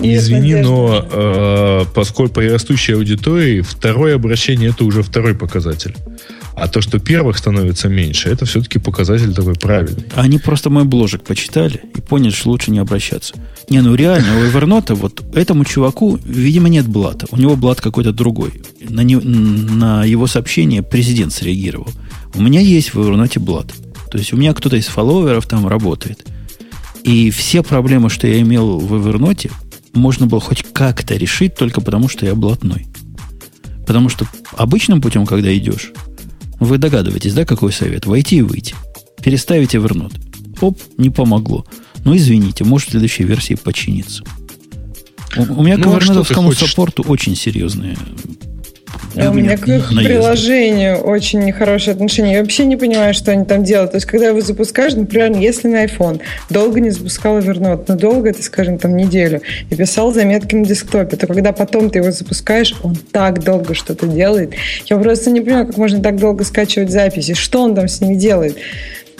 Нет 0.00 0.18
Извини, 0.18 0.54
надежды. 0.54 0.62
но 0.62 1.08
э, 1.12 1.84
поскольку 1.94 2.34
по 2.36 2.42
растущей 2.42 2.94
аудитории, 2.94 3.60
второе 3.60 4.14
обращение 4.14 4.70
это 4.70 4.84
уже 4.84 5.02
второй 5.02 5.34
показатель. 5.34 5.94
А 6.54 6.68
то, 6.68 6.80
что 6.80 6.98
первых 6.98 7.38
становится 7.38 7.88
меньше, 7.88 8.28
это 8.28 8.44
все-таки 8.44 8.78
показатель 8.78 9.32
такой 9.34 9.54
правильный. 9.54 10.04
Они 10.14 10.38
просто 10.38 10.68
мой 10.70 10.84
бложек 10.84 11.22
почитали 11.22 11.80
и 11.96 12.00
поняли, 12.00 12.32
что 12.32 12.50
лучше 12.50 12.70
не 12.70 12.78
обращаться. 12.78 13.34
Не, 13.70 13.80
ну 13.80 13.94
реально, 13.94 14.38
у 14.38 14.42
Evernote 14.42 14.94
вот 14.94 15.22
этому 15.34 15.64
чуваку, 15.64 16.18
видимо, 16.24 16.68
нет 16.68 16.86
блата. 16.86 17.26
У 17.30 17.36
него 17.36 17.56
блат 17.56 17.80
какой-то 17.80 18.12
другой. 18.12 18.62
На, 18.80 19.00
не- 19.02 19.16
на 19.16 20.04
его 20.04 20.26
сообщение 20.26 20.82
президент 20.82 21.32
среагировал. 21.32 21.88
У 22.34 22.42
меня 22.42 22.60
есть 22.60 22.94
в 22.94 23.00
Evernote 23.00 23.38
блат. 23.38 23.72
То 24.10 24.18
есть 24.18 24.32
у 24.32 24.36
меня 24.36 24.52
кто-то 24.52 24.76
из 24.76 24.86
фолловеров 24.86 25.46
там 25.46 25.66
работает. 25.66 26.26
И 27.04 27.30
все 27.30 27.62
проблемы, 27.62 28.10
что 28.10 28.26
я 28.26 28.40
имел 28.40 28.78
в 28.78 28.92
Evernote, 28.94 29.50
можно 29.94 30.26
было 30.26 30.40
хоть 30.40 30.64
как-то 30.72 31.14
решить 31.14 31.54
только 31.54 31.80
потому, 31.80 32.08
что 32.08 32.26
я 32.26 32.34
блатной. 32.34 32.86
Потому 33.86 34.08
что 34.08 34.26
обычным 34.56 35.00
путем, 35.00 35.26
когда 35.26 35.56
идешь, 35.56 35.92
вы 36.60 36.78
догадываетесь, 36.78 37.34
да, 37.34 37.44
какой 37.44 37.72
совет? 37.72 38.06
Войти 38.06 38.36
и 38.36 38.42
выйти. 38.42 38.74
Переставить 39.22 39.74
Evernote. 39.74 40.14
Оп, 40.60 40.78
не 40.98 41.10
помогло. 41.10 41.66
Ну, 42.04 42.16
извините, 42.16 42.64
может 42.64 42.88
в 42.88 42.90
следующей 42.92 43.24
версии 43.24 43.54
починиться. 43.54 44.22
У, 45.36 45.42
у 45.60 45.62
меня 45.62 45.76
Ну, 45.76 45.84
к 45.84 45.86
а 45.86 46.34
хочешь? 46.56 46.70
саппорту 46.70 47.02
очень 47.02 47.34
серьезные 47.36 47.96
А 49.16 49.30
у 49.30 49.34
меня 49.34 49.56
к 49.56 49.66
их 49.68 49.90
наезды. 49.90 50.14
приложению 50.14 50.98
очень 50.98 51.40
нехорошее 51.40 51.94
отношение. 51.94 52.34
Я 52.34 52.40
вообще 52.40 52.64
не 52.64 52.76
понимаю, 52.76 53.12
что 53.14 53.32
они 53.32 53.44
там 53.44 53.64
делают. 53.64 53.92
То 53.92 53.96
есть, 53.96 54.06
когда 54.06 54.28
его 54.28 54.40
запускаешь, 54.40 54.94
например, 54.94 55.32
если 55.36 55.68
на 55.68 55.84
iPhone, 55.84 56.20
долго 56.48 56.80
не 56.80 56.90
запускал 56.90 57.38
Evernote, 57.38 57.84
но 57.88 57.96
долго, 57.96 58.30
это, 58.30 58.42
скажем, 58.42 58.78
там 58.78 58.96
неделю, 58.96 59.42
и 59.68 59.74
писал 59.74 60.12
заметки 60.12 60.54
на 60.54 60.64
десктопе, 60.64 61.16
то 61.16 61.26
когда 61.26 61.52
потом 61.52 61.90
ты 61.90 61.98
его 61.98 62.10
запускаешь, 62.10 62.74
он 62.82 62.94
так 62.94 63.42
долго 63.42 63.74
что-то 63.74 64.06
делает. 64.06 64.54
Я 64.86 64.96
просто 64.98 65.30
не 65.30 65.40
понимаю, 65.40 65.66
как 65.66 65.76
можно 65.76 66.02
так 66.02 66.16
долго 66.16 66.44
скачивать 66.44 66.90
записи. 66.90 67.34
Что 67.34 67.62
он 67.62 67.74
там 67.74 67.88
с 67.88 68.00
ними 68.00 68.14
делает? 68.14 68.56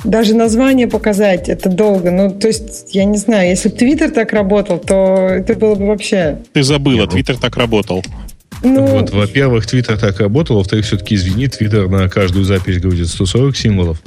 Даже 0.05 0.35
название 0.35 0.89
показать 0.89 1.49
это 1.49 1.69
долго. 1.69 2.11
Ну, 2.11 2.31
то 2.31 2.47
есть, 2.47 2.95
я 2.95 3.05
не 3.05 3.19
знаю, 3.19 3.51
если 3.51 3.69
бы 3.69 3.77
Твиттер 3.77 4.11
так 4.11 4.33
работал, 4.33 4.79
то 4.79 5.29
это 5.29 5.55
было 5.55 5.75
бы 5.75 5.87
вообще... 5.87 6.39
Ты 6.53 6.63
забыла, 6.63 7.03
ну- 7.03 7.09
Твиттер 7.09 7.37
так 7.37 7.57
работал. 7.57 8.03
Ну, 8.63 8.87
Вот, 8.87 9.11
во-первых, 9.11 9.67
Твиттер 9.67 9.99
так 9.99 10.21
работал, 10.21 10.57
во-вторых, 10.57 10.85
все-таки, 10.87 11.15
извини, 11.15 11.49
Твиттер 11.49 11.89
на 11.89 12.09
каждую 12.09 12.45
запись 12.45 12.79
говорит 12.81 13.09
140 13.09 13.57
символов. 13.57 14.03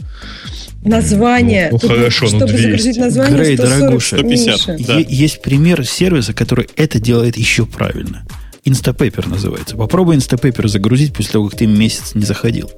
название. 0.84 1.70
Ну, 1.72 1.80
Тут, 1.80 1.90
хорошо, 1.92 2.26
ну, 2.26 2.30
чтобы 2.30 2.48
200. 2.48 2.62
загрузить 2.64 2.98
название, 2.98 3.38
Грей, 3.38 3.58
140 3.58 3.80
дорогуша. 3.80 4.18
150. 4.18 4.68
меньше. 4.68 4.86
Да. 4.88 5.00
Есть 5.00 5.42
пример 5.42 5.86
сервиса, 5.86 6.34
который 6.34 6.68
это 6.76 7.00
делает 7.00 7.38
еще 7.38 7.66
правильно. 7.66 8.26
Instapaper 8.66 9.28
называется. 9.30 9.76
Попробуй 9.76 10.18
Instapaper 10.18 10.68
загрузить 10.68 11.14
после 11.14 11.32
того, 11.34 11.50
как 11.50 11.60
ты 11.60 11.66
месяц 11.66 12.16
не 12.16 12.24
заходил. 12.24 12.72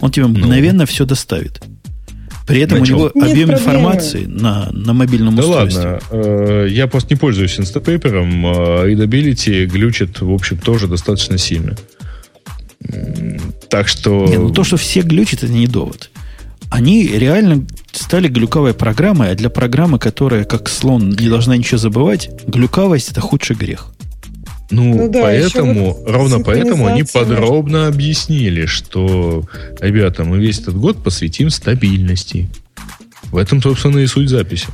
Он 0.00 0.10
тебе 0.10 0.26
мгновенно 0.26 0.86
все 0.86 1.04
доставит. 1.06 1.60
При 2.46 2.60
этом 2.60 2.78
Начал. 2.78 2.94
у 2.94 2.98
него 2.98 3.10
Нет 3.14 3.30
объем 3.30 3.48
проблемы. 3.48 3.52
информации 3.54 4.24
на, 4.26 4.68
на 4.72 4.92
мобильном 4.92 5.34
Да 5.36 5.42
устройстве. 5.42 5.82
ладно, 5.84 6.00
э, 6.12 6.66
я 6.70 6.86
просто 6.86 7.12
не 7.14 7.18
пользуюсь 7.18 7.58
инстапейпером. 7.58 8.46
э, 8.46 8.92
Readability 8.92 9.66
глючит, 9.66 10.20
в 10.20 10.30
общем, 10.32 10.58
тоже 10.58 10.86
достаточно 10.86 11.38
сильно. 11.38 11.76
Так 13.68 13.88
что... 13.88 14.26
Не, 14.26 14.38
ну 14.38 14.50
то, 14.50 14.64
что 14.64 14.76
все 14.76 15.00
глючат, 15.00 15.42
это 15.42 15.52
не 15.52 15.66
довод. 15.66 16.10
Они 16.70 17.06
реально 17.06 17.66
стали 17.92 18.28
глюковой 18.28 18.74
программой, 18.74 19.30
а 19.30 19.34
для 19.34 19.50
программы, 19.50 19.98
которая, 19.98 20.44
как 20.44 20.68
слон, 20.68 21.10
не 21.10 21.28
должна 21.28 21.56
ничего 21.56 21.78
забывать, 21.78 22.30
глюкавость 22.46 23.10
это 23.10 23.20
худший 23.20 23.56
грех. 23.56 23.92
Ну, 24.70 24.94
Ну 24.94 25.08
да, 25.08 25.22
поэтому, 25.22 25.94
вот 25.94 26.10
ровно 26.10 26.40
поэтому 26.40 26.86
они 26.86 27.04
подробно 27.04 27.86
объяснили, 27.86 28.66
что, 28.66 29.44
ребята, 29.80 30.24
мы 30.24 30.38
весь 30.38 30.58
этот 30.58 30.76
год 30.76 31.02
посвятим 31.02 31.50
стабильности. 31.50 32.48
В 33.30 33.36
этом, 33.36 33.62
собственно, 33.62 33.98
и 33.98 34.06
суть 34.06 34.28
записи. 34.28 34.66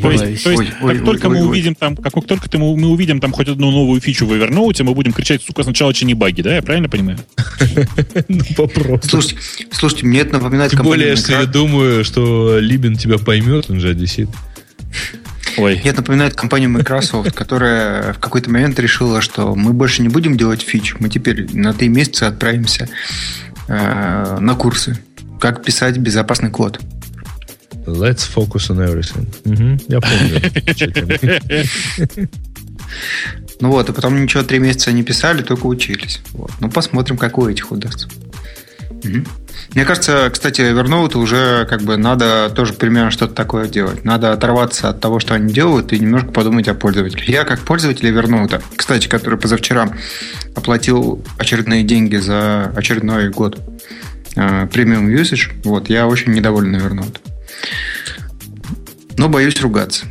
То 0.00 0.10
есть, 0.10 0.44
то 0.44 0.50
есть 0.50 0.62
Ой, 0.62 0.66
как 0.66 0.82
ой, 0.82 0.98
только 1.00 1.26
ой, 1.26 1.30
мы 1.30 1.36
ой, 1.36 1.42
ой. 1.42 1.48
увидим 1.48 1.74
там, 1.74 1.96
как 1.96 2.12
только 2.26 2.48
ты- 2.48 2.58
мы, 2.58 2.76
мы 2.76 2.88
увидим 2.88 3.18
там 3.20 3.32
хоть 3.32 3.48
одну 3.48 3.70
новую 3.70 4.00
фичу 4.00 4.26
в 4.26 4.32
Evernote, 4.32 4.84
мы 4.84 4.94
будем 4.94 5.12
кричать, 5.12 5.42
сука, 5.42 5.64
сначала 5.64 5.92
чини 5.92 6.14
баги, 6.14 6.42
да? 6.42 6.54
Я 6.54 6.62
правильно 6.62 6.88
понимаю? 6.88 7.18
Ну, 8.28 8.44
попробуй. 8.56 9.00
Слушайте, 9.02 9.36
слушайте, 9.72 10.06
мне 10.06 10.20
это 10.20 10.34
напоминает 10.34 10.70
Тем 10.70 10.82
более, 10.82 11.16
что 11.16 11.32
я 11.32 11.46
думаю, 11.46 12.04
что 12.04 12.58
Либин 12.58 12.96
тебя 12.96 13.18
поймет, 13.18 13.66
он 13.68 13.80
же 13.80 13.90
одессит. 13.90 14.28
Ой. 15.58 15.74
Мне 15.80 15.90
это 15.90 16.00
напоминает 16.00 16.34
компанию 16.34 16.70
Microsoft, 16.70 17.34
которая 17.34 18.12
в 18.12 18.18
какой-то 18.18 18.50
момент 18.50 18.78
решила, 18.78 19.20
что 19.20 19.54
мы 19.54 19.72
больше 19.72 20.02
не 20.02 20.08
будем 20.08 20.36
делать 20.36 20.62
фич, 20.62 20.94
мы 20.98 21.08
теперь 21.08 21.54
на 21.54 21.72
три 21.72 21.88
месяца 21.88 22.28
отправимся 22.28 22.88
э, 23.66 24.38
на 24.40 24.54
курсы. 24.54 24.98
Как 25.40 25.62
писать 25.64 25.98
безопасный 25.98 26.50
код. 26.50 26.80
Let's 27.86 28.28
focus 28.34 28.70
on 28.70 28.86
everything. 28.86 29.26
Мгм, 29.44 29.80
я 29.88 30.00
помню. 30.00 30.40
Ну 33.60 33.70
вот, 33.70 33.88
и 33.88 33.92
потом 33.92 34.22
ничего 34.22 34.42
три 34.44 34.60
месяца 34.60 34.92
не 34.92 35.02
писали, 35.02 35.42
только 35.42 35.66
учились. 35.66 36.20
Вот. 36.32 36.52
Ну, 36.60 36.70
посмотрим, 36.70 37.18
как 37.18 37.38
у 37.38 37.48
этих 37.48 37.72
удастся. 37.72 38.08
Мне 39.74 39.84
кажется, 39.84 40.30
кстати, 40.32 40.62
Evernote 40.62 41.18
уже 41.18 41.66
как 41.68 41.82
бы 41.82 41.96
надо 41.96 42.50
тоже 42.54 42.72
примерно 42.72 43.10
что-то 43.10 43.34
такое 43.34 43.68
делать. 43.68 44.04
Надо 44.04 44.32
оторваться 44.32 44.88
от 44.88 45.00
того, 45.00 45.20
что 45.20 45.34
они 45.34 45.52
делают, 45.52 45.92
и 45.92 45.98
немножко 45.98 46.30
подумать 46.30 46.68
о 46.68 46.74
пользователе. 46.74 47.24
Я 47.26 47.44
как 47.44 47.60
пользователь 47.60 48.08
Evernote, 48.08 48.62
кстати, 48.76 49.08
который 49.08 49.38
позавчера 49.38 49.90
оплатил 50.54 51.22
очередные 51.38 51.82
деньги 51.82 52.16
за 52.16 52.72
очередной 52.74 53.28
год 53.28 53.60
э, 54.36 54.66
премиум 54.72 55.08
usage, 55.08 55.52
вот, 55.64 55.90
я 55.90 56.06
очень 56.06 56.32
недоволен 56.32 56.74
Evernote. 56.76 57.18
Но 59.18 59.28
боюсь 59.28 59.60
ругаться. 59.60 60.06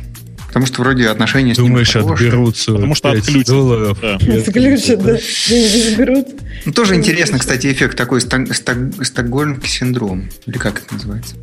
Потому 0.48 0.66
что 0.66 0.80
вроде 0.82 1.08
отношения 1.08 1.54
с 1.54 1.58
ним 1.58 1.68
Думаешь, 1.68 1.92
хорошие. 1.92 2.28
отберутся 2.28 2.72
Потому 2.72 2.94
что 2.94 3.12
5 3.12 3.20
отключат. 3.22 3.46
долларов? 3.46 3.98
Да. 4.00 4.14
Отключат, 4.16 5.02
да. 5.04 5.18
Деньги 5.48 5.90
заберут. 5.90 6.26
Ну, 6.64 6.72
тоже 6.72 6.94
интересно, 6.96 7.38
кстати, 7.38 7.70
эффект 7.70 7.96
такой 7.96 8.20
сток- 8.20 8.52
сток- 8.54 9.04
стокгольмский 9.04 9.68
синдром. 9.68 10.28
Или 10.46 10.56
как 10.58 10.82
это 10.82 10.94
называется? 10.94 11.36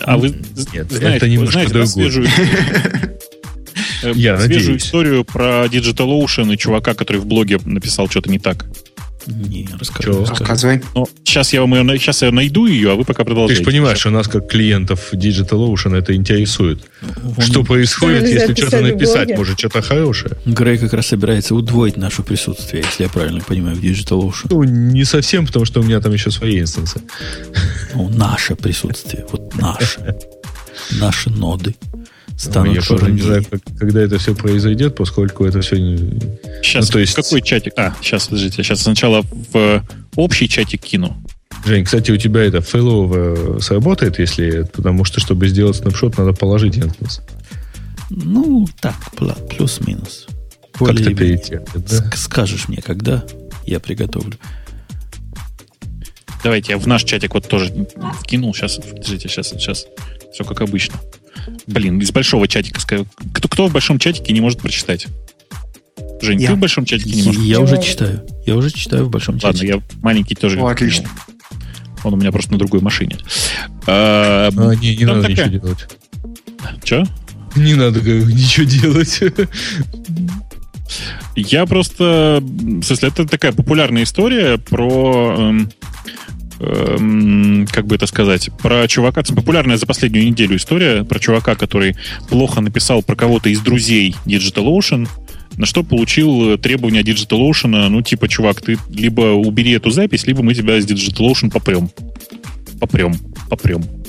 А 0.00 0.16
вы 0.18 0.30
Нет, 0.30 0.90
знаете, 0.90 1.16
это 1.16 1.26
вы 1.26 1.30
немножко 1.32 1.52
знаете, 1.52 1.72
да, 1.74 1.84
другое. 1.84 2.10
свежую, 2.10 2.26
Я 4.14 4.36
свежую 4.38 4.38
надеюсь. 4.38 4.82
историю 4.84 5.24
про 5.24 5.64
DigitalOcean 5.66 6.52
и 6.52 6.58
чувака, 6.58 6.94
который 6.94 7.18
в 7.18 7.26
блоге 7.26 7.58
написал 7.64 8.08
что-то 8.08 8.30
не 8.30 8.38
так. 8.38 8.64
Не, 9.26 9.68
расскажи. 9.78 10.12
Рассказывай. 10.12 10.82
Но 10.94 11.06
сейчас 11.24 11.52
я 11.52 11.60
вам 11.62 11.74
ее, 11.74 11.98
сейчас 11.98 12.22
я 12.22 12.30
найду 12.30 12.66
ее, 12.66 12.92
а 12.92 12.94
вы 12.94 13.04
пока 13.04 13.22
Ты 13.22 13.28
продолжайте. 13.28 13.62
же 13.62 13.66
понимаешь, 13.70 13.98
что 13.98 14.10
нас, 14.10 14.28
как 14.28 14.48
клиентов 14.48 15.12
DigitalOcean, 15.12 15.96
это 15.96 16.14
интересует. 16.14 16.84
Он- 17.36 17.42
Что 17.42 17.64
происходит, 17.64 18.18
Что 18.18 18.26
нельзя 18.28 18.40
если 18.42 18.54
что-то 18.54 18.80
написать? 18.80 19.26
блоге? 19.28 19.36
Может, 19.38 19.58
что-то 19.58 19.82
хорошее? 19.82 20.32
Грей 20.44 20.78
как 20.78 20.92
раз 20.92 21.06
собирается 21.06 21.54
удвоить 21.54 21.96
наше 21.96 22.22
присутствие, 22.22 22.84
если 22.86 23.04
я 23.04 23.08
правильно 23.08 23.40
понимаю, 23.40 23.76
в 23.76 23.80
DigitalOcean. 23.82 24.46
Ну, 24.50 24.62
не 24.64 25.04
совсем, 25.04 25.46
потому 25.46 25.64
что 25.64 25.80
у 25.80 25.82
меня 25.82 26.00
там 26.00 26.12
еще 26.12 26.30
свои 26.30 26.60
инстансы. 26.60 27.00
Ну, 27.94 28.08
наше 28.10 28.54
присутствие, 28.56 29.24
вот 29.30 29.54
наше. 29.56 30.16
Наши 31.00 31.30
ноды 31.30 31.74
Ну, 31.92 32.04
станут 32.36 32.74
я 32.74 32.82
просто 32.82 33.10
не 33.10 33.20
знаю, 33.22 33.44
как- 33.48 33.60
когда 33.78 34.00
это 34.02 34.18
все 34.18 34.34
произойдет, 34.34 34.96
поскольку 34.96 35.44
это 35.44 35.60
все... 35.60 35.76
Сейчас, 36.62 36.86
Ну, 36.88 36.92
то 36.92 36.98
есть- 36.98 37.14
какой 37.14 37.42
чатик? 37.42 37.72
А, 37.76 37.94
сейчас, 38.02 38.26
подождите, 38.26 38.62
сейчас 38.62 38.82
сначала 38.82 39.22
в 39.22 39.56
э, 39.56 39.82
общий 40.16 40.48
чатик 40.48 40.80
кину. 40.82 41.16
Жень, 41.64 41.84
кстати, 41.84 42.10
у 42.10 42.16
тебя 42.16 42.42
это 42.42 42.60
фейлово 42.60 43.58
сработает, 43.60 44.18
если... 44.18 44.62
Потому 44.72 45.04
что, 45.04 45.20
чтобы 45.20 45.48
сделать 45.48 45.76
снапшот, 45.76 46.18
надо 46.18 46.32
положить 46.32 46.76
инстанс. 46.78 47.20
Ну, 48.10 48.66
так, 48.80 48.94
плюс-минус. 49.48 50.26
Как-то 50.72 50.84
Более-менее. 50.84 51.16
перейти. 51.16 51.58
Да? 51.74 51.80
Ск- 51.80 52.16
Скажешь 52.16 52.68
мне, 52.68 52.82
когда 52.82 53.24
я 53.64 53.80
приготовлю. 53.80 54.34
Давайте 56.42 56.72
я 56.72 56.78
в 56.78 56.86
наш 56.86 57.04
чатик 57.04 57.32
вот 57.34 57.48
тоже 57.48 57.72
вкинул. 58.20 58.52
Сейчас, 58.54 58.76
подождите, 58.76 59.28
сейчас, 59.28 59.48
сейчас. 59.50 59.86
Все 60.32 60.44
как 60.44 60.60
обычно. 60.60 60.96
Блин, 61.66 61.98
из 62.00 62.10
большого 62.12 62.48
чатика. 62.48 62.80
Кто, 63.34 63.48
кто 63.48 63.66
в 63.68 63.72
большом 63.72 63.98
чатике 63.98 64.32
не 64.32 64.40
может 64.40 64.60
прочитать? 64.60 65.06
Жень, 66.22 66.40
Я. 66.40 66.48
ты 66.50 66.54
в 66.54 66.58
большом 66.58 66.84
чатике 66.84 67.10
не 67.16 67.22
можешь? 67.22 67.42
я 67.42 67.60
уже 67.60 67.80
читаю. 67.82 68.26
Я 68.46 68.56
уже 68.56 68.70
читаю 68.70 69.06
в 69.06 69.10
большом 69.10 69.34
Ладно, 69.42 69.52
чате. 69.60 69.66
я 69.66 69.82
маленький 70.02 70.34
тоже. 70.34 70.60
О, 70.60 70.66
отлично. 70.68 71.08
Он 72.02 72.14
у 72.14 72.16
меня 72.16 72.32
просто 72.32 72.52
на 72.52 72.58
другой 72.58 72.80
машине. 72.80 73.16
А, 73.86 74.50
А, 74.56 74.74
не, 74.76 74.96
не 74.96 75.04
надо 75.04 75.22
такая- 75.22 75.48
ничего 75.48 75.64
делать. 75.66 75.88
Чё? 76.82 77.04
Не 77.56 77.74
надо 77.74 78.00
говорю, 78.00 78.26
ничего 78.26 78.64
делать. 78.66 79.20
Я 81.36 81.66
просто... 81.66 82.40
В 82.42 82.82
смысле, 82.82 83.08
это 83.08 83.26
такая 83.26 83.52
популярная 83.52 84.04
история 84.04 84.58
про... 84.58 85.54
эм, 86.60 87.66
как 87.70 87.86
бы 87.86 87.96
это 87.96 88.06
сказать? 88.06 88.50
Про 88.62 88.86
чувака... 88.88 89.22
Популярная 89.34 89.76
за 89.76 89.86
последнюю 89.86 90.26
неделю 90.26 90.56
история 90.56 91.04
про 91.04 91.18
чувака, 91.18 91.54
который 91.54 91.96
плохо 92.28 92.60
написал 92.60 93.02
про 93.02 93.16
кого-то 93.16 93.48
из 93.48 93.60
друзей 93.60 94.14
DigitalOcean, 94.26 95.08
на 95.56 95.66
что 95.66 95.82
получил 95.82 96.58
требования 96.58 97.02
DigitalOcean, 97.02 97.88
ну, 97.88 98.02
типа, 98.02 98.28
чувак, 98.28 98.60
ты 98.60 98.78
либо 98.90 99.32
убери 99.32 99.72
эту 99.72 99.90
запись, 99.90 100.26
либо 100.26 100.42
мы 100.42 100.54
тебя 100.54 100.80
с 100.80 100.86
DigitalOcean 100.86 101.50
попрем. 101.50 101.90
Попрем. 102.80 103.14
Попрем. 103.48 104.03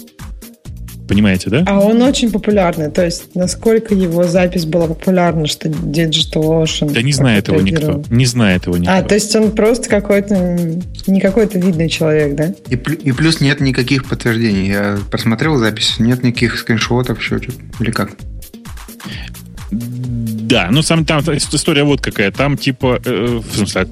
Понимаете, 1.07 1.49
да? 1.49 1.63
А 1.67 1.79
он 1.79 2.01
очень 2.01 2.31
популярный. 2.31 2.89
То 2.89 3.05
есть, 3.05 3.35
насколько 3.35 3.93
его 3.93 4.23
запись 4.23 4.65
была 4.65 4.87
популярна, 4.87 5.45
что 5.45 5.69
Digital 5.69 6.63
Ocean... 6.63 6.91
Да 6.91 7.01
не 7.01 7.13
знает 7.13 7.47
его 7.47 7.61
никто. 7.61 8.03
Не 8.09 8.25
знает 8.25 8.65
его 8.65 8.77
никто. 8.77 8.91
А, 8.91 9.03
то 9.03 9.13
есть 9.13 9.35
он 9.35 9.51
просто 9.51 9.89
какой-то... 9.89 10.35
Не 11.07 11.21
какой-то 11.21 11.59
видный 11.59 11.89
человек, 11.89 12.35
да? 12.35 12.55
И, 12.69 12.75
и 12.75 13.11
плюс 13.11 13.39
нет 13.39 13.61
никаких 13.61 14.05
подтверждений. 14.05 14.67
Я 14.67 14.97
просмотрел 15.11 15.57
запись, 15.57 15.95
нет 15.99 16.23
никаких 16.23 16.57
скриншотов, 16.57 17.19
еще 17.19 17.37
что-то. 17.37 17.57
Или 17.79 17.91
как? 17.91 18.11
Да, 19.71 20.69
ну 20.71 20.81
сам 20.81 21.05
там 21.05 21.21
история 21.21 21.83
вот 21.83 22.01
какая. 22.01 22.31
Там 22.31 22.57
типа, 22.57 23.01
э, 23.03 23.41
в 23.43 23.55
смысле, 23.55 23.87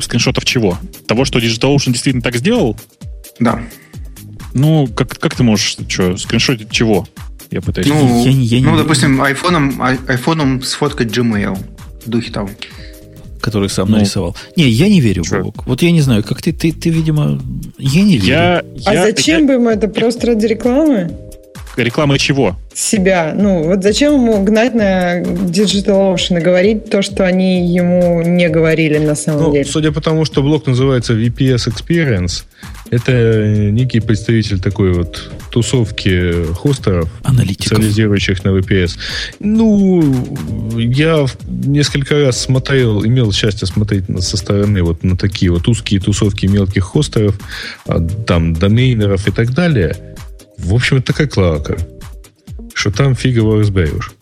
скриншотов 0.00 0.44
чего? 0.44 0.78
Того, 1.06 1.24
что 1.24 1.38
DigitalOcean 1.38 1.92
действительно 1.92 2.22
так 2.22 2.36
сделал? 2.36 2.76
Да. 3.40 3.60
Ну, 4.54 4.86
как, 4.86 5.18
как 5.18 5.34
ты 5.34 5.42
можешь, 5.42 5.76
что, 5.88 6.16
скриншотить 6.16 6.70
чего? 6.70 7.06
Я 7.50 7.60
пытаюсь... 7.60 7.88
Ну, 7.88 8.24
я, 8.24 8.30
я, 8.30 8.58
я 8.58 8.64
ну 8.64 8.72
не... 8.72 8.78
допустим, 8.78 9.20
айфоном, 9.20 9.82
айфоном 9.82 10.62
сфоткать 10.62 11.08
Gmail 11.08 11.58
в 12.04 12.08
духе 12.08 12.32
того. 12.32 12.50
Который 13.40 13.68
сам 13.68 13.90
ну, 13.90 13.98
нарисовал. 13.98 14.34
Не, 14.56 14.68
я 14.68 14.88
не 14.88 15.00
верю, 15.00 15.22
Бог. 15.42 15.66
Вот 15.66 15.82
я 15.82 15.90
не 15.90 16.00
знаю, 16.00 16.24
как 16.24 16.40
ты, 16.40 16.52
ты, 16.52 16.72
ты, 16.72 16.88
видимо, 16.88 17.38
я 17.78 18.02
не 18.02 18.16
верю. 18.16 18.26
Я, 18.26 18.64
а 18.86 19.02
зачем 19.02 19.42
я... 19.42 19.46
бы 19.46 19.52
ему 19.54 19.68
это? 19.68 19.88
Просто 19.88 20.28
ради 20.28 20.46
рекламы? 20.46 21.10
Рекламы 21.76 22.18
чего? 22.18 22.56
Себя. 22.72 23.32
Ну, 23.36 23.64
вот 23.64 23.82
зачем 23.82 24.14
ему 24.14 24.42
гнать 24.44 24.74
на 24.74 25.20
Digital 25.20 26.14
Ocean 26.14 26.38
и 26.38 26.42
говорить 26.42 26.90
то, 26.90 27.02
что 27.02 27.24
они 27.24 27.66
ему 27.66 28.22
не 28.22 28.48
говорили 28.48 28.98
на 28.98 29.14
самом 29.14 29.44
ну, 29.44 29.52
деле? 29.52 29.64
Судя 29.64 29.92
по 29.92 30.00
тому, 30.00 30.24
что 30.24 30.42
блок 30.42 30.66
называется 30.66 31.14
VPS 31.14 31.68
Experience, 31.68 32.44
это 32.90 33.70
некий 33.70 34.00
представитель 34.00 34.60
такой 34.60 34.92
вот 34.92 35.32
тусовки 35.50 36.44
хостеров, 36.54 37.08
Аналитиков. 37.22 37.78
специализирующих 37.78 38.44
на 38.44 38.50
VPS. 38.50 38.92
Ну, 39.40 40.02
я 40.78 41.26
несколько 41.48 42.20
раз 42.20 42.40
смотрел, 42.40 43.04
имел 43.04 43.32
счастье 43.32 43.66
смотреть 43.66 44.04
со 44.20 44.36
стороны 44.36 44.82
вот 44.82 45.02
на 45.02 45.16
такие 45.16 45.50
вот 45.50 45.66
узкие 45.66 46.00
тусовки 46.00 46.46
мелких 46.46 46.84
хостеров, 46.84 47.38
а, 47.86 48.00
там, 48.00 48.54
домейнеров 48.54 49.26
и 49.26 49.30
так 49.30 49.52
далее– 49.52 49.96
в 50.64 50.74
общем, 50.74 50.96
это 50.96 51.06
такая 51.06 51.28
клака, 51.28 51.76
что 52.74 52.90
там 52.90 53.14
фигово 53.14 53.58
разберешь. 53.58 54.12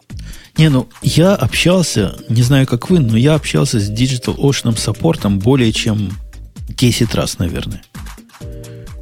Не, 0.58 0.68
ну, 0.68 0.88
я 1.02 1.34
общался, 1.34 2.16
не 2.28 2.42
знаю, 2.42 2.66
как 2.66 2.90
вы, 2.90 2.98
но 2.98 3.16
я 3.16 3.34
общался 3.34 3.80
с 3.80 3.90
Digital 3.90 4.36
Ocean 4.36 4.76
саппортом 4.76 5.38
более 5.38 5.72
чем 5.72 6.10
10 6.68 7.14
раз, 7.14 7.38
наверное. 7.38 7.82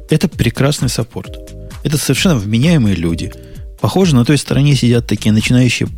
Это 0.09 0.29
прекрасный 0.29 0.89
саппорт. 0.89 1.37
Это 1.83 1.97
совершенно 1.97 2.35
вменяемые 2.35 2.95
люди. 2.95 3.33
Похоже, 3.81 4.15
на 4.15 4.23
той 4.23 4.37
стороне 4.37 4.75
сидят 4.75 5.07
такие 5.07 5.31
начинающие 5.33 5.89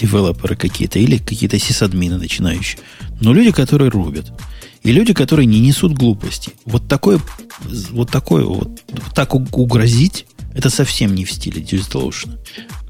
девелоперы 0.00 0.56
какие-то 0.56 0.98
или 0.98 1.18
какие-то 1.18 1.58
сисадмины 1.58 2.16
начинающие. 2.16 2.80
Но 3.20 3.32
люди, 3.32 3.50
которые 3.50 3.90
рубят. 3.90 4.32
И 4.82 4.92
люди, 4.92 5.12
которые 5.12 5.46
не 5.46 5.58
несут 5.58 5.94
глупости. 5.94 6.52
Вот 6.64 6.86
такое, 6.86 7.20
вот 7.90 8.10
такое 8.10 8.44
вот, 8.44 8.80
вот 8.88 9.14
так 9.14 9.34
угрозить 9.34 10.26
это 10.56 10.70
совсем 10.70 11.14
не 11.14 11.24
в 11.24 11.30
стиле 11.30 11.60
DigitalOcean. 11.60 12.38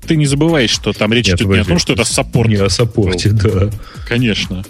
Ты 0.06 0.16
не 0.16 0.26
забывай, 0.26 0.68
что 0.68 0.93
там 0.93 1.12
речь 1.12 1.26
Нет, 1.26 1.40
идет 1.40 1.51
не 1.51 1.59
о 1.59 1.64
том, 1.64 1.78
что 1.78 1.94
это 1.94 2.05
саппорт. 2.05 2.48
Не 2.48 2.56
о 2.56 2.68
саппорте, 2.68 3.30
да. 3.30 3.70
Конечно. 4.09 4.64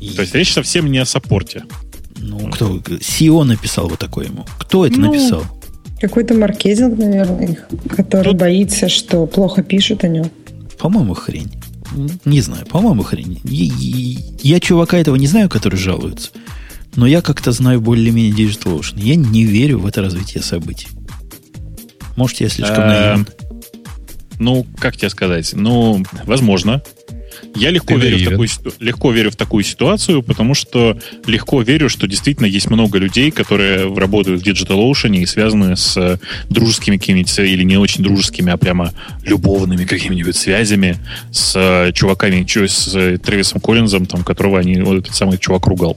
И... 0.00 0.10
То 0.10 0.22
есть 0.22 0.34
речь 0.34 0.52
совсем 0.52 0.90
не 0.90 0.98
о 0.98 1.06
саппорте. 1.06 1.64
Ну, 2.16 2.50
кто? 2.50 2.78
CEO 2.78 3.44
написал 3.44 3.88
вот 3.88 4.00
такое 4.00 4.26
ему. 4.26 4.44
Кто 4.58 4.84
это 4.84 4.98
ну, 4.98 5.12
написал? 5.12 5.44
Какой-то 6.00 6.34
маркетинг, 6.34 6.98
наверное, 6.98 7.58
который 7.88 8.30
Тут... 8.30 8.36
боится, 8.36 8.88
что 8.88 9.26
плохо 9.26 9.62
пишут 9.62 10.02
о 10.02 10.08
нем. 10.08 10.28
По-моему, 10.76 11.14
хрень. 11.14 11.52
Не 12.24 12.40
знаю, 12.40 12.66
по-моему, 12.66 13.04
хрень. 13.04 13.40
Я, 13.44 13.72
я, 13.78 14.20
я 14.42 14.60
чувака 14.60 14.98
этого 14.98 15.14
не 15.14 15.28
знаю, 15.28 15.48
который 15.48 15.78
жалуется. 15.78 16.30
Но 16.96 17.06
я 17.06 17.22
как-то 17.22 17.52
знаю 17.52 17.80
более-менее 17.80 18.32
DigitalOcean. 18.32 19.00
Я 19.00 19.14
не 19.14 19.44
верю 19.44 19.78
в 19.78 19.86
это 19.86 20.02
развитие 20.02 20.42
событий. 20.42 20.88
Может, 22.18 22.40
я 22.40 22.48
слишком 22.48 22.80
эм, 22.80 22.88
наивен? 22.88 23.28
Ну, 24.40 24.66
как 24.80 24.96
тебе 24.96 25.08
сказать? 25.08 25.52
Ну, 25.54 26.02
возможно. 26.24 26.82
Я 27.54 27.70
легко 27.70 27.94
верю, 27.94 28.18
в 28.18 28.24
такую, 28.24 28.48
легко 28.80 29.12
верю 29.12 29.30
в 29.30 29.36
такую 29.36 29.62
ситуацию, 29.62 30.24
потому 30.24 30.54
что 30.54 30.98
легко 31.26 31.62
верю, 31.62 31.88
что 31.88 32.08
действительно 32.08 32.46
есть 32.46 32.68
много 32.68 32.98
людей, 32.98 33.30
которые 33.30 33.94
работают 33.94 34.42
в 34.42 34.44
DigitalOcean 34.44 35.16
и 35.16 35.26
связаны 35.26 35.76
с 35.76 36.18
дружескими 36.50 36.96
какими-нибудь, 36.96 37.38
или 37.38 37.62
не 37.62 37.76
очень 37.76 38.02
дружескими, 38.02 38.50
а 38.50 38.56
прямо 38.56 38.92
любовными 39.22 39.84
какими-нибудь 39.84 40.34
связями 40.34 40.96
с 41.30 41.92
чуваками, 41.94 42.44
с 42.44 43.18
Трэвисом 43.18 43.60
Коллинзом, 43.60 44.06
там, 44.06 44.24
которого 44.24 44.58
они, 44.58 44.80
вот 44.80 45.04
этот 45.04 45.14
самый 45.14 45.38
чувак 45.38 45.68
ругал. 45.68 45.96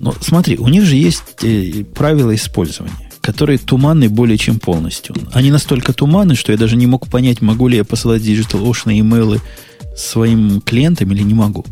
Ну, 0.00 0.14
смотри, 0.22 0.56
у 0.56 0.68
них 0.68 0.84
же 0.84 0.96
есть 0.96 1.22
э, 1.42 1.84
правила 1.94 2.34
использования 2.34 3.05
которые 3.26 3.58
туманны 3.58 4.08
более 4.08 4.38
чем 4.38 4.60
полностью. 4.60 5.16
Они 5.32 5.50
настолько 5.50 5.92
туманны, 5.92 6.36
что 6.36 6.52
я 6.52 6.58
даже 6.58 6.76
не 6.76 6.86
мог 6.86 7.08
понять, 7.08 7.42
могу 7.42 7.66
ли 7.66 7.76
я 7.76 7.84
посылать 7.84 8.22
Digital 8.22 8.64
Ocean 8.64 8.98
имейлы 9.00 9.40
своим 9.96 10.60
клиентам 10.60 11.10
или 11.10 11.22
не 11.22 11.34
могу. 11.34 11.64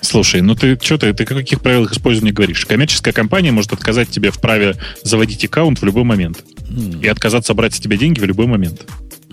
Слушай, 0.00 0.40
ну 0.40 0.54
ты 0.54 0.78
что 0.82 0.96
ты, 0.96 1.12
ты 1.12 1.24
о 1.24 1.26
каких 1.26 1.60
правилах 1.60 1.92
использования 1.92 2.32
говоришь? 2.32 2.64
Коммерческая 2.64 3.12
компания 3.12 3.52
может 3.52 3.74
отказать 3.74 4.08
тебе 4.08 4.30
в 4.30 4.40
праве 4.40 4.74
заводить 5.02 5.44
аккаунт 5.44 5.82
в 5.82 5.84
любой 5.84 6.04
момент. 6.04 6.42
Mm. 6.70 7.04
И 7.04 7.08
отказаться 7.08 7.52
брать 7.52 7.74
с 7.74 7.80
тебя 7.80 7.98
деньги 7.98 8.18
в 8.18 8.24
любой 8.24 8.46
момент. 8.46 8.86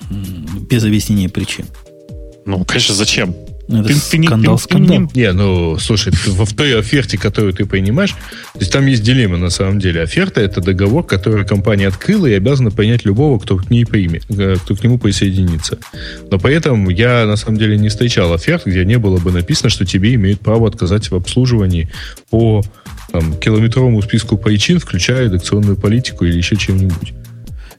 Mm, 0.10 0.68
без 0.68 0.84
объяснения 0.84 1.30
причин. 1.30 1.68
Ну, 2.46 2.66
конечно, 2.66 2.94
зачем? 2.94 3.34
Ну, 3.68 3.82
это 3.82 3.90
ты, 3.90 3.96
скандал, 3.96 4.58
ты, 4.58 4.64
скандал. 4.64 5.12
Не, 5.14 5.34
ну, 5.34 5.78
слушай, 5.78 6.14
в, 6.14 6.46
в 6.46 6.56
той 6.56 6.80
оферте, 6.80 7.18
которую 7.18 7.54
ты 7.54 7.66
принимаешь, 7.66 8.12
то 8.54 8.60
есть 8.60 8.72
там 8.72 8.86
есть 8.86 9.04
дилемма 9.04 9.38
на 9.38 9.50
самом 9.50 9.80
деле. 9.80 10.02
Оферта– 10.02 10.40
это 10.42 10.62
договор, 10.62 11.06
который 11.06 11.46
компания 11.46 11.88
открыла 11.88 12.28
и 12.28 12.34
обязана 12.34 12.72
принять 12.72 13.04
любого, 13.04 13.40
кто 13.40 13.58
к 13.58 13.70
ней 13.70 13.86
примет, 13.86 14.24
э, 14.30 14.56
кто 14.64 14.76
к 14.76 14.84
нему 14.84 14.98
присоединится. 14.98 15.78
Но 16.32 16.40
при 16.40 16.56
этом 16.56 16.88
я, 16.90 17.26
на 17.26 17.36
самом 17.36 17.58
деле, 17.58 17.78
не 17.78 17.90
встречал 17.90 18.34
оферт, 18.34 18.66
где 18.66 18.86
не 18.86 18.98
было 18.98 19.18
бы 19.18 19.32
написано, 19.32 19.70
что 19.70 19.86
тебе 19.86 20.14
имеют 20.14 20.40
право 20.40 20.68
отказать 20.68 21.12
в 21.12 21.16
обслуживании 21.16 21.90
по 22.30 22.64
там, 23.12 23.38
километровому 23.38 24.02
списку 24.02 24.38
причин, 24.38 24.80
включая 24.80 25.26
редакционную 25.26 25.76
политику 25.76 26.26
или 26.26 26.38
еще 26.38 26.56
чем-нибудь. 26.56 27.14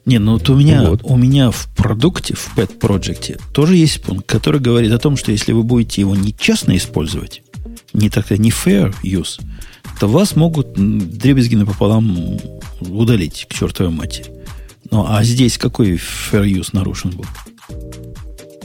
Не, 0.05 0.19
ну 0.19 0.33
вот 0.33 0.49
у 0.49 0.55
меня, 0.55 0.89
вот. 0.89 1.01
у 1.03 1.17
меня 1.17 1.51
в 1.51 1.67
продукте, 1.75 2.33
в 2.33 2.57
Pet 2.57 2.79
Project 2.79 3.39
тоже 3.53 3.75
есть 3.75 4.01
пункт, 4.01 4.25
который 4.25 4.59
говорит 4.59 4.91
о 4.91 4.99
том, 4.99 5.17
что 5.17 5.31
если 5.31 5.51
вы 5.51 5.63
будете 5.63 6.01
его 6.01 6.15
нечестно 6.15 6.75
использовать, 6.75 7.43
не 7.93 8.09
так 8.09 8.31
не 8.31 8.49
fair 8.49 8.93
use, 9.03 9.41
то 9.99 10.07
вас 10.07 10.35
могут 10.35 10.73
дребезги 10.73 11.55
напополам 11.55 12.39
удалить 12.81 13.45
к 13.49 13.53
чертовой 13.53 13.91
матери. 13.91 14.31
Ну, 14.91 15.05
а 15.07 15.23
здесь 15.23 15.57
какой 15.57 15.93
fair 15.93 16.45
use 16.45 16.69
нарушен 16.71 17.11
был? 17.11 17.25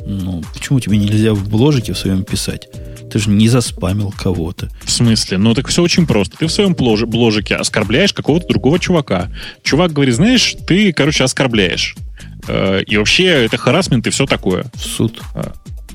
Ну, 0.06 0.42
почему 0.52 0.80
тебе 0.80 0.98
нельзя 0.98 1.34
в 1.34 1.48
бложике 1.48 1.92
в 1.92 1.98
своем 1.98 2.24
писать? 2.24 2.68
Ты 3.14 3.20
же 3.20 3.30
не 3.30 3.48
заспамил 3.48 4.12
кого-то. 4.12 4.68
В 4.82 4.90
смысле? 4.90 5.38
Ну, 5.38 5.54
так 5.54 5.68
все 5.68 5.84
очень 5.84 6.04
просто. 6.04 6.36
Ты 6.36 6.48
в 6.48 6.50
своем 6.50 6.74
бложике 6.74 7.54
оскорбляешь 7.54 8.12
какого-то 8.12 8.48
другого 8.48 8.80
чувака. 8.80 9.30
Чувак 9.62 9.92
говорит, 9.92 10.16
знаешь, 10.16 10.56
ты, 10.66 10.92
короче, 10.92 11.22
оскорбляешь. 11.22 11.94
Э, 12.48 12.82
и 12.82 12.96
вообще 12.96 13.26
это 13.26 13.56
харасмент 13.56 14.08
и 14.08 14.10
все 14.10 14.26
такое. 14.26 14.64
В 14.74 14.80
суд. 14.80 15.22
Э, 15.36 15.52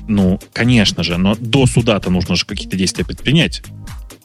ну, 0.08 0.40
конечно 0.54 1.02
же, 1.02 1.18
но 1.18 1.36
до 1.38 1.66
суда-то 1.66 2.08
нужно 2.08 2.36
же 2.36 2.46
какие-то 2.46 2.78
действия 2.78 3.04
предпринять. 3.04 3.60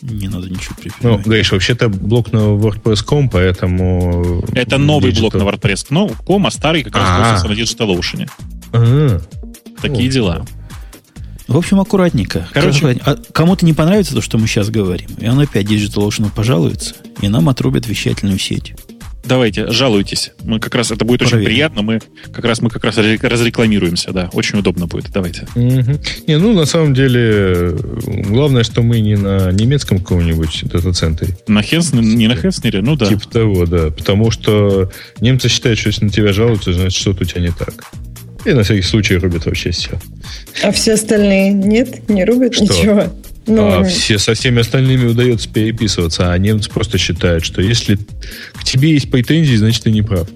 Не 0.01 0.29
надо 0.29 0.49
ничего 0.49 0.75
предпринимать. 0.81 1.17
Ну, 1.17 1.23
говоришь, 1.25 1.51
вообще-то 1.51 1.89
блок 1.89 2.31
на 2.31 2.37
WordPress.com, 2.37 3.27
поэтому... 3.27 4.41
Это 4.53 4.77
новый 4.77 5.11
Digital... 5.11 5.19
блок 5.19 5.33
на 5.33 5.41
WordPress.com, 5.41 6.47
а 6.47 6.49
старый 6.49 6.83
как 6.83 6.95
раз 6.95 7.43
на 7.43 7.51
DigitalOcean. 7.51 8.29
А-а-а. 8.71 9.21
Такие 9.81 10.07
дела. 10.07 10.45
В 11.47 11.57
общем, 11.57 11.79
аккуратненько. 11.79 12.47
Короче, 12.53 12.97
а 13.05 13.17
кому-то 13.31 13.65
не 13.65 13.73
понравится 13.73 14.15
то, 14.15 14.21
что 14.21 14.37
мы 14.37 14.47
сейчас 14.47 14.69
говорим, 14.69 15.09
и 15.19 15.27
он 15.27 15.39
опять 15.39 15.65
DigitalOcean 15.65 16.31
пожалуется, 16.35 16.95
и 17.21 17.27
нам 17.27 17.49
отрубят 17.49 17.87
вещательную 17.87 18.39
сеть. 18.39 18.73
Давайте, 19.27 19.71
жалуйтесь. 19.71 20.31
Мы 20.43 20.59
как 20.59 20.75
раз, 20.75 20.91
это 20.91 21.03
будет 21.03 21.21
Проверим. 21.21 21.37
очень 21.39 21.45
приятно. 21.45 21.81
Мы 21.81 21.99
как 22.31 22.45
раз, 22.45 22.61
мы 22.61 22.69
как 22.69 22.83
раз 22.83 22.97
разрекламируемся, 22.97 24.11
да. 24.11 24.29
Очень 24.33 24.59
удобно 24.59 24.85
будет. 24.85 25.11
Давайте. 25.11 25.47
Угу. 25.55 25.99
Не, 26.27 26.37
ну, 26.37 26.53
на 26.53 26.65
самом 26.65 26.93
деле, 26.93 27.75
главное, 28.29 28.63
что 28.63 28.83
мы 28.83 28.99
не 28.99 29.15
на 29.15 29.51
немецком 29.51 29.99
каком-нибудь 29.99 30.65
дата-центре. 30.65 31.37
На 31.47 31.63
Хенснере, 31.63 32.05
не 32.05 32.27
на 32.27 32.35
Хенснере, 32.35 32.81
ну 32.81 32.95
да. 32.95 33.07
Типа 33.07 33.27
того, 33.27 33.65
да. 33.65 33.89
Потому 33.89 34.29
что 34.29 34.91
немцы 35.19 35.49
считают, 35.49 35.79
что 35.79 35.89
если 35.89 36.05
на 36.05 36.11
тебя 36.11 36.31
жалуются, 36.31 36.73
значит, 36.73 36.99
что-то 36.99 37.23
у 37.23 37.25
тебя 37.25 37.41
не 37.41 37.51
так. 37.51 37.85
И 38.45 38.53
на 38.53 38.63
всякий 38.63 38.83
случай 38.83 39.17
рубят 39.17 39.45
вообще 39.45 39.71
все. 39.71 39.99
А 40.63 40.71
все 40.71 40.93
остальные 40.93 41.51
нет? 41.51 42.07
Не 42.09 42.25
рубят 42.25 42.53
что? 42.53 42.63
ничего? 42.63 43.11
Ну, 43.47 43.67
а 43.67 43.83
все, 43.83 44.17
со 44.17 44.33
всеми 44.33 44.61
остальными 44.61 45.05
удается 45.05 45.49
переписываться, 45.49 46.31
а 46.31 46.37
немцы 46.37 46.69
просто 46.69 46.97
считают, 46.97 47.45
что 47.45 47.61
если 47.61 47.97
к 48.53 48.63
тебе 48.63 48.91
есть 48.93 49.11
претензии, 49.11 49.55
значит 49.55 49.83
ты 49.83 49.91
не 49.91 50.01
прав. 50.01 50.27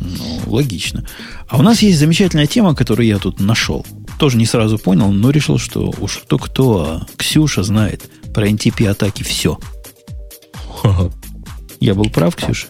Ну, 0.00 0.40
логично. 0.46 1.06
А 1.48 1.58
у 1.58 1.62
нас 1.62 1.80
есть 1.82 1.98
замечательная 1.98 2.46
тема, 2.46 2.74
которую 2.74 3.06
я 3.06 3.18
тут 3.18 3.40
нашел. 3.40 3.86
Тоже 4.18 4.36
не 4.36 4.46
сразу 4.46 4.78
понял, 4.78 5.10
но 5.12 5.30
решил, 5.30 5.58
что 5.58 5.94
уж 5.98 6.18
кто-кто, 6.18 6.78
а 6.78 7.06
Ксюша 7.16 7.62
знает 7.62 8.02
про 8.34 8.48
NTP-атаки 8.48 9.22
все. 9.22 9.58
Я 11.80 11.94
был 11.94 12.10
прав, 12.10 12.36
Ксюша? 12.36 12.68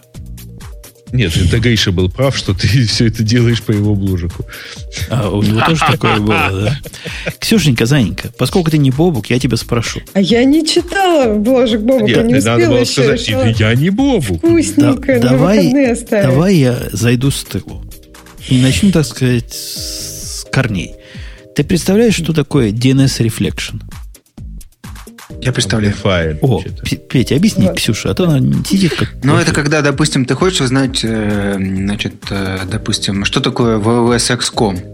Нет, 1.13 1.37
это 1.37 1.59
Гриша 1.61 1.93
был 1.93 2.09
прав, 2.09 2.37
что 2.37 2.55
ты 2.55 2.67
все 2.87 3.07
это 3.07 3.23
делаешь 3.23 3.63
по 3.63 3.73
его 3.73 3.95
бложику. 3.95 4.45
А 5.11 5.29
у 5.31 5.43
него 5.43 5.61
тоже 5.67 5.81
такое 5.91 6.17
было, 6.19 6.51
да? 6.53 6.79
Ксюшенька, 7.39 7.85
Заненька, 7.87 8.31
поскольку 8.39 8.71
ты 8.71 8.79
не 8.79 8.91
Бобук, 8.91 9.27
я 9.31 9.39
тебя 9.39 9.57
спрошу. 9.57 10.01
А 10.15 10.21
я 10.21 10.45
не 10.45 10.67
читала 10.67 11.35
бложек 11.35 11.81
Бобука, 11.83 12.23
не 12.23 12.35
надо 12.35 12.39
успела 12.39 12.69
было 12.71 12.79
еще. 12.79 12.93
сказать, 12.93 13.21
решила 13.29 13.45
я 13.45 13.75
не 13.75 13.91
Бобук. 13.91 14.39
Вкусненько, 14.39 15.19
Да- 15.21 15.29
давай, 15.31 15.97
давай 16.11 16.57
я 16.57 16.79
зайду 16.93 17.31
с 17.31 17.45
тылу. 17.45 17.85
И 18.49 18.61
начну, 18.61 18.91
так 18.91 19.05
сказать, 19.07 19.53
с 19.53 20.45
корней. 20.51 20.95
Ты 21.55 21.65
представляешь, 21.65 22.15
что 22.15 22.33
такое 22.33 22.71
DNS 22.73 23.21
Reflection? 23.27 23.81
Я 25.43 25.53
представляю. 25.53 25.93
Amplifier, 25.95 26.39
О, 26.41 26.63
Петя, 27.09 27.35
объясни, 27.35 27.67
Вот. 27.67 27.77
Ксюша, 27.77 28.11
а 28.11 28.15
то 28.15 28.29
она 28.29 28.39
сидит 28.65 28.95
как... 28.95 29.09
Ну, 29.25 29.37
это 29.37 29.53
когда, 29.53 29.83
допустим, 29.83 30.25
ты 30.25 30.35
хочешь 30.35 30.61
узнать, 30.61 31.01
э, 31.03 31.55
значит, 31.59 32.15
э, 32.31 32.59
допустим, 32.71 33.25
что 33.25 33.41
такое 33.41 33.79
www.sex.com. 33.79 34.92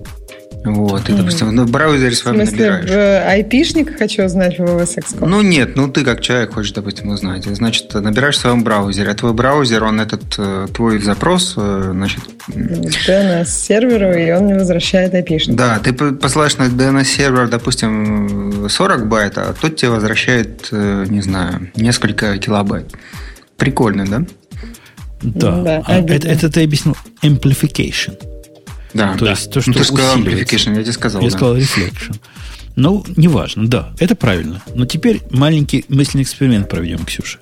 Вот, 0.64 1.08
и, 1.08 1.12
допустим, 1.12 1.54
ну, 1.54 1.64
в 1.64 1.70
браузере 1.70 2.14
с 2.14 2.22
В 2.22 2.26
вами 2.26 2.44
смысле, 2.44 2.70
набираешь. 2.70 2.90
в 2.90 2.92
э, 2.92 3.28
айпишник 3.30 3.96
хочу 3.96 4.24
узнать 4.24 4.58
в 4.58 4.62
www.sex.com. 4.62 5.30
Ну 5.30 5.40
нет, 5.40 5.76
ну 5.76 5.88
ты 5.88 6.04
как 6.04 6.20
человек 6.20 6.52
хочешь, 6.54 6.72
допустим, 6.72 7.08
узнать. 7.10 7.44
Значит, 7.44 7.94
набираешь 7.94 8.36
в 8.36 8.40
своем 8.40 8.64
браузере, 8.64 9.10
а 9.10 9.14
твой 9.14 9.32
браузер, 9.32 9.84
он 9.84 10.00
этот 10.00 10.22
э, 10.36 10.66
твой 10.74 10.98
запрос, 11.00 11.54
э, 11.56 11.90
значит, 11.94 12.20
DNS-серверу, 12.48 14.12
и 14.18 14.30
он 14.32 14.44
мне 14.44 14.54
возвращает 14.56 15.14
айпишник. 15.14 15.56
да, 15.56 15.78
ты 15.78 15.92
посылаешь 15.92 16.56
на 16.56 16.64
DNS-сервер, 16.64 17.48
допустим, 17.48 18.68
40 18.68 19.08
байт, 19.08 19.38
а 19.38 19.54
тот 19.58 19.76
тебе 19.76 19.90
возвращает, 19.90 20.68
не 20.72 21.20
знаю, 21.22 21.70
несколько 21.76 22.36
килобайт. 22.38 22.92
Прикольно, 23.56 24.06
да? 24.06 24.24
Да, 25.22 25.62
Да, 25.62 25.82
А 25.86 26.00
это, 26.00 26.28
это 26.28 26.48
ты 26.50 26.62
объяснил 26.62 26.96
amplification. 27.22 28.16
Да. 28.98 29.16
То 29.16 29.26
есть 29.26 29.50
то, 29.50 29.60
что 29.60 29.70
ну, 29.70 29.78
ты 29.78 29.84
сказал 29.84 30.18
amplification, 30.18 30.76
я 30.76 30.82
тебе 30.82 30.92
сказал. 30.92 31.22
Я 31.22 31.30
да. 31.30 31.36
сказал 31.36 31.56
reflection. 31.56 32.16
Ну, 32.74 33.04
неважно, 33.16 33.68
да, 33.68 33.92
это 33.98 34.14
правильно. 34.14 34.62
Но 34.74 34.86
теперь 34.86 35.22
маленький 35.30 35.84
мысленный 35.88 36.22
эксперимент 36.22 36.68
проведем, 36.68 37.04
Ксюша. 37.04 37.38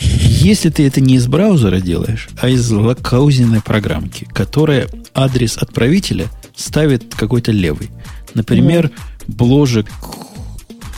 Если 0.00 0.70
ты 0.70 0.86
это 0.86 1.00
не 1.00 1.16
из 1.16 1.26
браузера 1.26 1.80
делаешь, 1.80 2.28
а 2.40 2.48
из 2.48 2.68
локаузенной 2.70 3.60
программки, 3.60 4.26
которая 4.32 4.88
адрес 5.14 5.56
отправителя 5.56 6.26
ставит 6.56 7.14
какой-то 7.14 7.52
левый. 7.52 7.90
Например, 8.34 8.90
бложек 9.28 9.86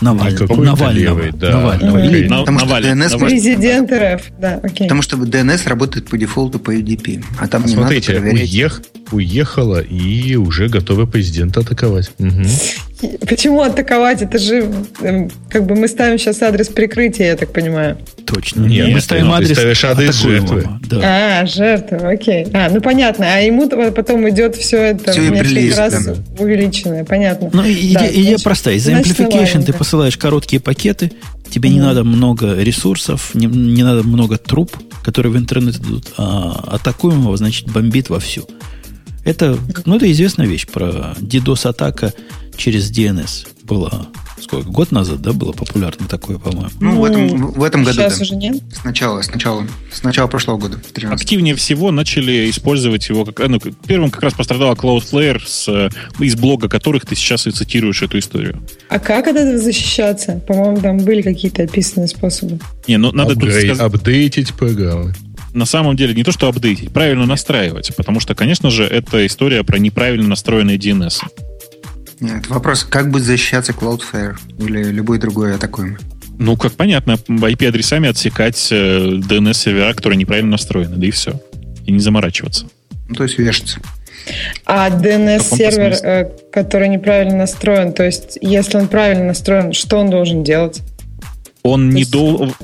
Наваль- 0.01 0.35
какой-то 0.37 0.63
Навального. 0.63 0.93
левый, 1.21 1.33
да. 1.33 1.51
Навального. 1.53 1.97
Мгм. 1.99 2.07
Или- 2.09 2.29
На- 2.29 2.41
Потому 2.41 2.59
что 2.59 2.69
Навальный, 2.69 2.91
DNS 2.91 3.11
Навальный. 3.13 3.29
Президент 3.29 3.93
РФ, 3.93 4.23
да, 4.41 4.61
окей. 4.63 4.87
Потому 4.87 5.03
что 5.03 5.17
DNS 5.17 5.69
работает 5.69 6.09
по 6.09 6.19
дефолту 6.19 6.59
по 6.59 6.73
UDP, 6.75 7.25
а 7.39 7.47
там 7.49 7.65
не 7.65 7.73
Смотрите, 7.73 8.13
надо 8.13 8.23
проверять. 8.23 8.51
уех- 8.53 8.83
уехала 9.13 9.81
и 9.81 10.35
уже 10.37 10.69
готова 10.69 11.07
президента 11.07 11.61
атаковать. 11.61 12.11
Мгм. 12.19 12.47
Почему 13.29 13.63
атаковать? 13.63 14.23
Это 14.23 14.39
же, 14.39 14.71
эм, 15.03 15.31
как 15.51 15.67
бы 15.67 15.75
мы 15.75 15.89
ставим 15.89 16.19
сейчас 16.19 16.43
адрес 16.43 16.69
прикрытия, 16.69 17.27
я 17.29 17.37
так 17.37 17.53
понимаю. 17.53 17.99
Точно. 18.27 18.65
Нет, 18.65 18.89
Мы 18.89 18.95
ты- 18.95 19.01
ставим 19.01 19.29
ты 19.31 19.33
адрес 19.37 19.53
ставишь 19.59 19.85
адрес 19.85 20.15
жертвы. 20.17 20.67
Да. 20.89 21.01
А, 21.43 21.47
жертва, 21.47 22.09
окей. 22.11 22.47
А, 22.53 22.69
ну 22.71 22.81
понятно. 22.81 23.27
А 23.35 23.39
ему 23.39 23.69
то- 23.69 23.91
потом 23.93 24.29
идет 24.31 24.57
все 24.57 24.79
это 24.79 25.13
Всё 25.13 25.23
в 25.23 25.31
несколько 25.31 25.77
раз 25.77 26.09
увеличенное, 26.39 27.05
понятно. 27.05 27.51
Ну, 27.53 27.63
Да, 27.63 27.71
идея, 27.71 28.11
идея 28.11 28.25
значит- 28.25 28.43
простая. 28.45 28.75
Из-за 28.77 28.93
amplification 28.93 29.63
ты 29.65 29.73
посылаешь 29.73 30.17
короткие 30.17 30.61
пакеты, 30.61 31.13
тебе 31.51 31.69
не 31.69 31.77
Мгм. 31.79 31.85
надо 31.87 32.05
много 32.05 32.55
ресурсов, 32.63 33.31
не, 33.35 33.47
не 33.47 33.83
надо 33.83 34.03
много 34.03 34.39
труб, 34.39 34.71
которые 35.03 35.33
в 35.33 35.37
интернет 35.37 35.77
идут, 35.77 36.07
а 36.17 36.65
атакуемого, 36.73 37.37
значит, 37.37 37.71
бомбит 37.71 38.09
вовсю. 38.09 38.47
Это, 39.25 39.57
ну, 39.87 39.97
это 39.97 40.11
известная 40.13 40.47
вещь 40.47 40.67
про 40.67 41.15
DDoS-атака 41.19 42.13
через 42.57 42.91
DNS. 42.91 43.49
Была, 43.65 44.09
сколько, 44.43 44.69
год 44.69 44.93
назад, 44.93 45.23
да, 45.23 45.33
было 45.33 45.53
популярно 45.53 46.07
такое, 46.07 46.37
по-моему? 46.39 46.69
Ну, 46.81 47.01
в 47.01 47.05
этом, 47.05 47.53
в 47.53 47.63
этом 47.63 47.83
году, 47.83 47.97
Сейчас 47.97 48.19
да. 48.19 48.23
уже 48.25 48.37
нет. 48.37 48.63
Сначала, 48.83 49.23
сначала, 49.23 49.67
сначала 49.91 50.27
прошлого 50.27 50.59
года, 50.59 50.77
в 50.79 50.93
13 50.93 51.23
Активнее 51.23 51.55
всего 51.55 51.91
начали 51.91 52.51
использовать 52.51 53.09
его. 53.09 53.25
Как, 53.25 53.49
ну, 53.49 53.59
первым 53.87 54.11
как 54.11 54.23
раз 54.23 54.35
пострадала 54.35 54.75
Cloudflare, 54.75 55.41
с, 55.47 55.67
э, 55.69 55.89
из 56.23 56.37
блога 56.37 56.69
которых 56.69 57.07
ты 57.07 57.15
сейчас 57.15 57.47
и 57.47 57.53
цитируешь 57.53 58.03
эту 58.03 58.19
историю. 58.19 58.63
А 58.91 58.99
как 58.99 59.27
от 59.29 59.37
этого 59.37 59.57
защищаться? 59.59 60.43
По-моему, 60.47 60.79
там 60.81 60.99
были 60.99 61.23
какие-то 61.23 61.63
описанные 61.63 62.09
способы. 62.09 62.59
Не, 62.87 62.99
ну 62.99 63.13
надо 63.13 63.33
тут 63.35 63.45
Апгрейд- 63.45 63.75
сказать, 63.75 63.81
апдейтить 63.95 64.53
программы. 64.53 65.15
на 65.55 65.65
самом 65.65 65.97
деле 65.97 66.13
не 66.15 66.23
то, 66.25 66.33
что 66.33 66.49
апдейтить, 66.49 66.93
правильно 66.93 67.25
настраивать. 67.25 67.97
Потому 67.97 68.21
что, 68.21 68.35
конечно 68.35 68.69
же, 68.71 68.85
это 68.85 69.25
история 69.27 69.65
про 69.65 69.79
неправильно 69.79 70.29
настроенные 70.29 70.77
DNS. 70.77 71.21
Нет, 72.21 72.49
вопрос, 72.49 72.85
как 72.85 73.11
будет 73.11 73.25
защищаться 73.25 73.73
Cloudflare 73.73 74.37
или 74.59 74.85
любой 74.85 75.19
другой 75.19 75.55
атакуемый? 75.55 75.99
Ну, 76.39 76.57
как 76.57 76.73
понятно, 76.73 77.13
IP-адресами 77.13 78.09
отсекать 78.09 78.69
э, 78.71 78.75
DNS-сервера, 78.77 79.95
которые 79.95 80.17
неправильно 80.17 80.53
настроены, 80.53 80.97
да 80.97 81.07
и 81.07 81.11
все. 81.11 81.41
И 81.87 81.93
не 81.93 82.01
заморачиваться. 82.01 82.67
Ну, 83.09 83.15
то 83.15 83.23
есть 83.25 83.39
вешаться. 83.39 83.79
А 84.65 84.89
DNS-сервер, 84.91 85.93
э, 86.03 86.31
который 86.51 86.89
неправильно 86.89 87.37
настроен, 87.37 87.93
то 87.93 88.03
есть 88.03 88.39
если 88.41 88.79
он 88.79 88.89
правильно 88.89 89.25
настроен, 89.27 89.73
что 89.73 89.99
он 89.99 90.11
должен 90.11 90.43
делать? 90.43 90.81
Он 91.63 91.89
То 91.89 91.95
не 91.95 92.01
есть- 92.01 92.13
должен... 92.13 92.55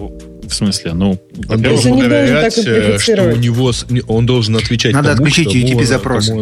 В 0.43 0.53
смысле? 0.53 0.95
Ну, 0.95 1.17
Он 1.49 1.63
должен 1.63 1.95
не 1.95 2.01
должен 2.03 2.09
проверять, 2.09 2.55
так 2.57 2.67
э, 2.67 2.99
что 2.99 3.23
у 3.23 3.37
него... 3.37 3.73
Он 4.09 4.27
должен 4.27 4.57
отвечать 4.57 4.93
Надо 4.93 5.15
тому, 5.15 5.29
отключить 5.29 5.47
он 5.47 5.79
если 5.81 5.97
просто. 5.99 6.35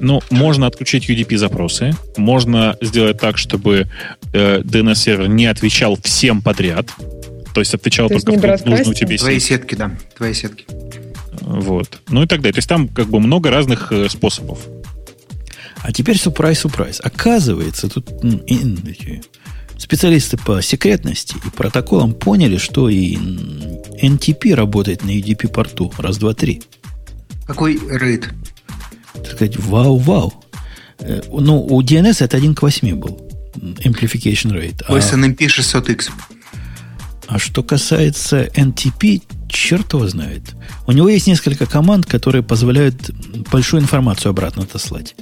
Ну, 0.00 0.20
можно 0.30 0.66
отключить 0.66 1.08
UDP-запросы, 1.08 1.94
можно 2.16 2.76
сделать 2.80 3.18
так, 3.18 3.38
чтобы 3.38 3.88
э, 4.32 4.60
DNS-сервер 4.60 5.28
не 5.28 5.46
отвечал 5.46 5.98
всем 6.02 6.42
подряд, 6.42 6.88
то 7.54 7.60
есть 7.60 7.72
отвечал 7.72 8.08
То 8.08 8.14
есть 8.14 8.26
только 8.26 8.56
в 8.58 8.66
нужную 8.66 8.94
тебе 8.94 9.16
Твои 9.16 9.38
сеть. 9.38 9.48
сетки, 9.48 9.74
да, 9.74 9.92
твои 10.16 10.34
сетки. 10.34 10.66
Вот. 11.40 12.00
Ну 12.08 12.22
и 12.22 12.26
так 12.26 12.40
далее. 12.40 12.52
То 12.52 12.58
есть 12.58 12.68
там 12.68 12.88
как 12.88 13.08
бы 13.08 13.20
много 13.20 13.50
разных 13.50 13.92
э, 13.92 14.08
способов. 14.08 14.58
А 15.82 15.92
теперь 15.92 16.18
сюрприз, 16.18 16.60
сюрприз. 16.60 17.00
Оказывается, 17.02 17.88
тут 17.88 18.10
специалисты 19.78 20.36
по 20.36 20.60
секретности 20.60 21.36
и 21.46 21.50
протоколам 21.50 22.12
поняли, 22.12 22.56
что 22.56 22.88
и 22.88 23.16
NTP 24.02 24.54
работает 24.54 25.04
на 25.04 25.10
UDP-порту. 25.10 25.92
Раз, 25.98 26.18
два, 26.18 26.34
три. 26.34 26.62
Какой 27.46 27.78
рейд? 27.88 28.30
Так 29.22 29.32
сказать, 29.32 29.56
вау-вау. 29.58 30.32
Э, 30.98 31.22
Ну, 31.32 31.62
у 31.64 31.82
DNS 31.82 32.24
это 32.24 32.36
1 32.36 32.54
к 32.54 32.62
8 32.62 32.94
был. 32.96 33.20
Amplification 33.56 34.52
rate. 34.52 34.82
У 34.88 34.94
А, 34.94 34.98
SNMP 34.98 35.46
600X. 35.46 36.10
а 37.28 37.38
что 37.38 37.62
касается 37.62 38.44
NTP, 38.54 39.22
черт 39.48 39.92
его 39.92 40.06
знает. 40.08 40.42
У 40.86 40.92
него 40.92 41.08
есть 41.08 41.26
несколько 41.26 41.66
команд, 41.66 42.06
которые 42.06 42.42
позволяют 42.42 43.10
большую 43.50 43.82
информацию 43.82 44.30
обратно 44.30 44.62
отослать. 44.62 45.14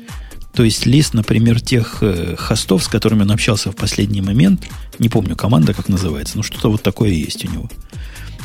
То 0.55 0.63
есть 0.63 0.87
лист, 0.87 1.15
например, 1.15 1.61
тех 1.61 1.99
э, 2.03 2.37
хостов, 2.39 2.85
с 2.85 2.89
которыми 2.89 3.23
он 3.23 3.31
общался 3.33 3.73
в 3.73 3.77
последний 3.77 4.21
момент, 4.21 4.65
не 5.01 5.09
помню 5.09 5.35
команда, 5.35 5.75
как 5.75 5.89
называется, 5.89 6.37
но 6.37 6.43
что-то 6.45 6.71
вот 6.71 6.83
такое 6.83 7.11
есть 7.11 7.45
у 7.45 7.51
него. 7.51 7.69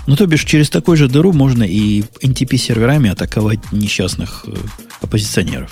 Ну, 0.10 0.15
то 0.15 0.26
бишь, 0.26 0.44
через 0.44 0.72
такой 0.72 0.98
же 0.98 1.07
дыру 1.07 1.34
можно 1.34 1.61
и 1.61 2.02
NTP-серверами 2.23 3.11
атаковать 3.11 3.60
несчастных 3.72 4.44
э, 4.48 4.56
оппозиционеров. 5.02 5.72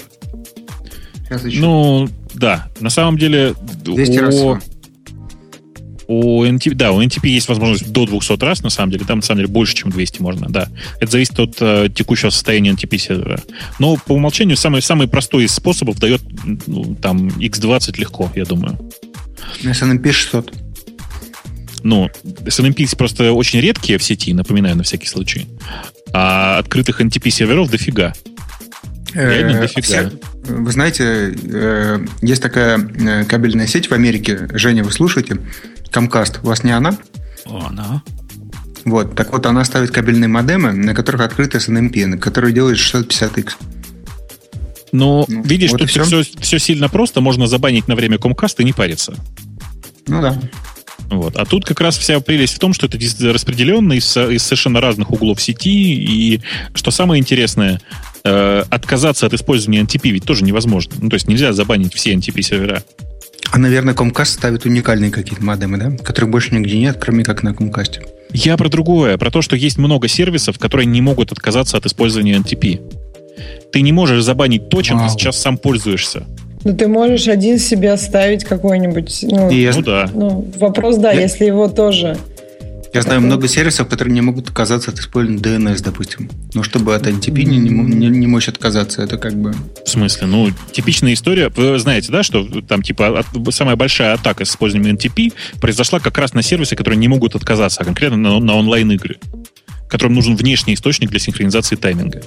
Сейчас 1.23 1.43
еще. 1.43 1.59
Ну, 1.59 2.07
да. 2.35 2.67
На 2.79 2.91
самом 2.91 3.17
деле... 3.17 3.55
200 3.83 4.11
у- 4.11 4.21
раз 4.21 4.35
всего. 4.35 4.59
У 6.05 6.45
NTP, 6.45 6.75
да, 6.75 6.91
у 6.91 7.01
NTP 7.01 7.29
есть 7.29 7.49
возможность 7.49 7.91
до 7.91 8.05
200 8.05 8.43
раз, 8.43 8.61
на 8.61 8.69
самом 8.69 8.91
деле. 8.91 9.05
Там, 9.05 9.17
на 9.17 9.23
самом 9.23 9.39
деле, 9.39 9.51
больше, 9.51 9.73
чем 9.73 9.89
200 9.89 10.21
можно, 10.21 10.47
да. 10.49 10.67
Это 10.99 11.13
зависит 11.13 11.39
от 11.39 11.57
э, 11.59 11.89
текущего 11.91 12.29
состояния 12.29 12.73
NTP 12.73 12.95
сервера. 12.99 13.41
Но 13.79 13.95
по 13.97 14.13
умолчанию 14.13 14.55
самый, 14.55 14.83
самый 14.83 15.07
простой 15.07 15.45
из 15.45 15.51
способов 15.51 15.97
дает 15.97 16.21
ну, 16.67 16.93
там 17.01 17.29
X20 17.29 17.99
легко, 17.99 18.31
я 18.35 18.45
думаю. 18.45 18.77
SNMP 19.63 20.11
600. 20.11 20.66
Ну, 21.83 22.09
SNMP 22.45 22.95
просто 22.97 23.31
очень 23.33 23.59
редкие 23.61 23.97
в 23.99 24.03
сети, 24.03 24.33
напоминаю 24.33 24.75
на 24.75 24.83
всякий 24.83 25.07
случай. 25.07 25.47
А 26.13 26.57
открытых 26.59 26.99
NTP 27.01 27.29
серверов 27.29 27.69
дофига. 27.69 28.13
Реально 29.13 29.57
Э, 29.57 29.61
дофига. 29.61 29.81
все- 29.81 30.11
Вы 30.45 30.71
знаете, 30.71 31.33
э, 31.43 32.05
есть 32.21 32.41
такая 32.41 32.77
э, 32.79 33.23
кабельная 33.25 33.67
сеть 33.67 33.89
в 33.89 33.93
Америке. 33.93 34.47
Женя, 34.53 34.83
вы 34.83 34.91
слушаете? 34.91 35.37
Comcast. 35.91 36.39
У 36.43 36.47
вас 36.47 36.63
не 36.63 36.71
она? 36.71 36.97
О, 37.45 37.67
она. 37.69 38.01
Вот. 38.85 39.15
Так 39.15 39.31
вот, 39.33 39.45
она 39.45 39.63
ставит 39.65 39.91
кабельные 39.91 40.27
модемы, 40.27 40.71
на 40.73 40.93
которых 40.93 41.21
открыт 41.21 41.55
SNMP, 41.55 42.05
на 42.05 42.17
которые 42.17 42.53
делает 42.53 42.77
650X. 42.77 43.53
Но 44.93 45.25
Ну, 45.27 45.41
видишь, 45.43 45.71
вот 45.71 45.79
тут 45.81 45.89
всё. 45.89 46.03
все, 46.05 46.23
все 46.39 46.59
сильно 46.59 46.87
просто. 46.89 47.19
Можно 47.21 47.47
забанить 47.47 47.87
на 47.87 47.95
время 47.95 48.17
Comcast 48.17 48.55
и 48.59 48.63
не 48.63 48.73
париться. 48.73 49.13
Ну 50.07 50.21
да. 50.21 50.39
Вот. 51.09 51.35
А 51.35 51.45
тут 51.45 51.65
как 51.65 51.79
раз 51.81 51.97
вся 51.97 52.19
прелесть 52.19 52.55
в 52.55 52.59
том, 52.59 52.73
что 52.73 52.87
это 52.87 52.97
распределенно 53.31 53.93
из, 53.93 54.17
из 54.17 54.43
совершенно 54.43 54.81
разных 54.81 55.11
углов 55.11 55.41
сети. 55.41 55.93
И 55.93 56.41
что 56.73 56.91
самое 56.91 57.21
интересное, 57.21 57.79
э, 58.23 58.63
отказаться 58.69 59.25
от 59.25 59.33
использования 59.33 59.81
NTP 59.81 60.09
ведь 60.09 60.25
тоже 60.25 60.43
невозможно. 60.43 60.95
Ну, 60.99 61.09
то 61.09 61.15
есть 61.15 61.27
нельзя 61.27 61.53
забанить 61.53 61.93
все 61.93 62.13
NTP-сервера. 62.13 62.83
А, 63.51 63.57
наверное, 63.57 63.93
Comcast 63.93 64.25
ставит 64.25 64.65
уникальные 64.65 65.11
какие-то 65.11 65.43
модемы, 65.43 65.77
да? 65.77 65.91
Которых 66.03 66.31
больше 66.31 66.53
нигде 66.53 66.77
нет, 66.77 66.97
кроме 66.99 67.23
как 67.23 67.43
на 67.43 67.49
Comcast. 67.49 68.01
Я 68.33 68.57
про 68.57 68.67
другое, 68.67 69.17
про 69.17 69.31
то, 69.31 69.41
что 69.41 69.55
есть 69.55 69.77
много 69.77 70.07
сервисов, 70.07 70.59
которые 70.59 70.85
не 70.85 71.01
могут 71.01 71.31
отказаться 71.31 71.77
от 71.77 71.85
использования 71.85 72.35
NTP. 72.35 72.81
Ты 73.71 73.81
не 73.81 73.91
можешь 73.91 74.23
забанить 74.23 74.69
то, 74.69 74.81
чем 74.81 74.97
Вау. 74.97 75.07
ты 75.07 75.13
сейчас 75.13 75.39
сам 75.39 75.57
пользуешься. 75.57 76.25
Ну, 76.67 76.75
ты 76.75 76.89
можешь 76.89 77.29
один 77.29 77.59
себе 77.59 77.93
оставить 77.93 78.43
какой-нибудь... 78.43 79.19
Ну, 79.21 79.49
И 79.49 79.61
я, 79.61 79.71
Ну 79.73 79.81
да. 79.83 80.09
ну, 80.13 80.51
вопрос, 80.57 80.97
да, 80.97 81.13
Я- 81.13 81.21
если 81.21 81.45
его 81.45 81.69
тоже... 81.69 82.17
я 82.93 83.01
знаю 83.01 83.21
много 83.21 83.47
сервисов, 83.47 83.87
которые 83.87 84.13
не 84.13 84.19
могут 84.19 84.49
отказаться 84.49 84.91
от 84.91 84.99
использования 84.99 85.39
DNS, 85.41 85.81
допустим. 85.81 86.29
Но 86.53 86.63
чтобы 86.63 86.93
от 86.93 87.07
NTP 87.07 87.43
не, 87.45 87.57
не, 87.57 87.69
не, 87.69 88.07
не 88.09 88.27
мочь 88.27 88.49
отказаться, 88.49 89.01
это 89.01 89.17
как 89.17 89.33
бы... 89.35 89.53
В 89.85 89.89
смысле? 89.89 90.27
Ну, 90.27 90.49
типичная 90.73 91.13
история. 91.13 91.47
Вы 91.55 91.79
знаете, 91.79 92.11
да, 92.11 92.21
что 92.21 92.43
там, 92.67 92.81
типа, 92.81 93.19
от- 93.19 93.53
самая 93.53 93.77
большая 93.77 94.13
атака 94.15 94.43
с 94.43 94.49
использованием 94.49 94.97
NTP 94.97 95.31
произошла 95.61 96.01
как 96.01 96.17
раз 96.17 96.33
на 96.33 96.41
сервисы, 96.41 96.75
которые 96.75 96.97
не 96.97 97.07
могут 97.07 97.33
отказаться, 97.33 97.79
а 97.81 97.85
конкретно 97.85 98.17
на, 98.17 98.39
на 98.39 98.55
онлайн-игры, 98.57 99.15
которым 99.87 100.15
нужен 100.15 100.35
внешний 100.35 100.73
источник 100.73 101.11
для 101.11 101.19
синхронизации 101.19 101.77
тайминга. 101.77 102.21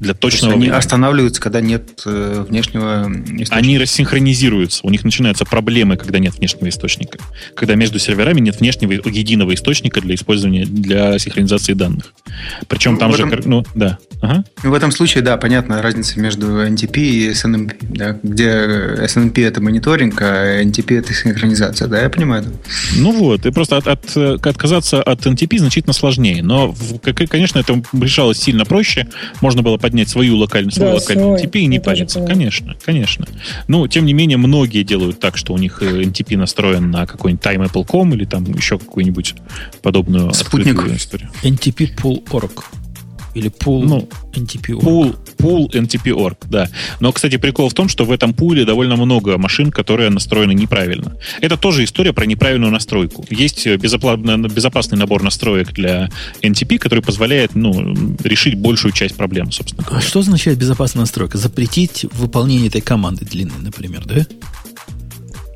Для 0.00 0.14
То 0.14 0.20
точного 0.20 0.54
они 0.54 0.62
времени. 0.62 0.78
останавливаются, 0.78 1.40
когда 1.42 1.60
нет 1.60 2.02
э, 2.06 2.44
внешнего 2.48 3.06
источника. 3.12 3.54
Они 3.54 3.78
рассинхронизируются. 3.78 4.80
У 4.84 4.90
них 4.90 5.04
начинаются 5.04 5.44
проблемы, 5.44 5.96
когда 5.96 6.18
нет 6.18 6.34
внешнего 6.36 6.68
источника. 6.70 7.18
Когда 7.54 7.74
между 7.74 7.98
серверами 7.98 8.40
нет 8.40 8.60
внешнего 8.60 8.92
единого 8.92 9.54
источника 9.54 10.00
для 10.00 10.14
использования, 10.14 10.64
для 10.64 11.18
синхронизации 11.18 11.74
данных. 11.74 12.14
Причем 12.68 12.94
Ну, 12.94 12.98
там 12.98 13.14
же... 13.14 13.26
этом- 13.26 13.42
Ну, 13.50 13.64
да. 13.74 13.98
Ага. 14.22 14.44
Ну, 14.62 14.70
В 14.70 14.74
этом 14.74 14.90
случае, 14.90 15.22
да, 15.22 15.36
понятна 15.36 15.80
разница 15.82 16.18
между 16.20 16.46
NTP 16.66 16.96
и 16.98 17.30
SNMP, 17.30 17.76
да, 17.82 18.18
где 18.22 18.48
SNMP 19.06 19.46
это 19.46 19.60
мониторинг, 19.62 20.20
а 20.20 20.62
NTP 20.62 20.98
это 20.98 21.12
синхронизация, 21.14 21.88
да, 21.88 22.02
я 22.02 22.10
понимаю. 22.10 22.42
это. 22.42 22.52
Ну 22.96 23.12
вот, 23.12 23.46
и 23.46 23.50
просто 23.50 23.76
от, 23.76 23.86
от, 23.86 24.16
э, 24.16 24.36
отказаться 24.42 25.02
от 25.02 25.24
NTP 25.26 25.58
значительно 25.58 25.92
сложнее. 25.92 26.42
Но, 26.42 26.74
конечно, 27.28 27.58
это 27.58 27.82
решалось 27.92 28.38
сильно 28.38 28.64
проще. 28.64 29.08
Можно 29.40 29.62
было 29.62 29.78
поднять 29.90 30.08
свою 30.08 30.36
локальную, 30.36 30.72
свой 30.72 30.88
Да, 30.88 30.94
локальный 30.94 31.22
свой. 31.24 31.42
NTP 31.42 31.58
и 31.60 31.66
не 31.66 31.76
Я 31.76 31.82
париться. 31.82 32.20
Конечно, 32.24 32.76
конечно. 32.84 33.26
Ну, 33.68 33.86
тем 33.88 34.06
не 34.06 34.12
менее, 34.12 34.36
многие 34.38 34.82
делают 34.84 35.18
так, 35.20 35.36
что 35.36 35.52
у 35.52 35.58
них 35.58 35.82
э, 35.82 36.02
NTP 36.02 36.36
настроен 36.36 36.90
на 36.90 37.06
какой-нибудь 37.06 37.44
Time 37.44 37.68
Apple.com 37.68 38.14
или 38.14 38.24
там 38.24 38.44
еще 38.44 38.78
какую-нибудь 38.78 39.34
подобную 39.82 40.32
Спутник. 40.32 40.74
открытую 40.74 40.96
историю. 40.96 41.30
NTP 41.42 41.96
Pool.org. 41.96 42.64
Или 43.34 43.50
Pool 43.50 43.84
Ну, 43.84 44.08
NTP.org. 44.32 44.82
Pool, 44.84 45.16
pool 45.40 45.70
NTP.org, 45.70 46.36
да. 46.48 46.68
Но, 47.00 47.12
кстати, 47.12 47.36
прикол 47.36 47.68
в 47.68 47.74
том, 47.74 47.88
что 47.88 48.04
в 48.04 48.12
этом 48.12 48.34
пуле 48.34 48.64
довольно 48.64 48.96
много 48.96 49.38
машин, 49.38 49.70
которые 49.70 50.10
настроены 50.10 50.52
неправильно. 50.52 51.16
Это 51.40 51.56
тоже 51.56 51.84
история 51.84 52.12
про 52.12 52.26
неправильную 52.26 52.72
настройку. 52.72 53.24
Есть 53.30 53.66
э, 53.66 53.76
безопасный 53.76 54.98
набор 54.98 55.22
настроек 55.22 55.72
для 55.72 56.10
NTP, 56.42 56.78
который 56.78 57.02
позволяет 57.02 57.54
ну, 57.54 58.16
решить 58.22 58.54
большую 58.54 58.92
часть 58.92 59.16
проблем, 59.16 59.50
собственно. 59.52 59.86
А 59.90 60.00
что 60.00 60.20
означает 60.20 60.58
безопасная 60.58 61.02
настройка? 61.02 61.38
Запретить 61.38 62.06
выполнение 62.12 62.68
этой 62.68 62.80
команды 62.80 63.24
длинной, 63.24 63.58
например, 63.60 64.04
да? 64.04 64.26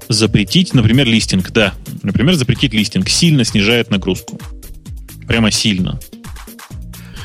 Запретить, 0.09 0.75
например, 0.75 1.07
листинг, 1.07 1.51
да. 1.51 1.75
Например, 2.03 2.35
запретить 2.35 2.75
листинг 2.75 3.09
сильно 3.09 3.45
снижает 3.45 3.91
нагрузку. 3.91 4.39
Прямо 5.27 5.51
сильно. 5.51 5.99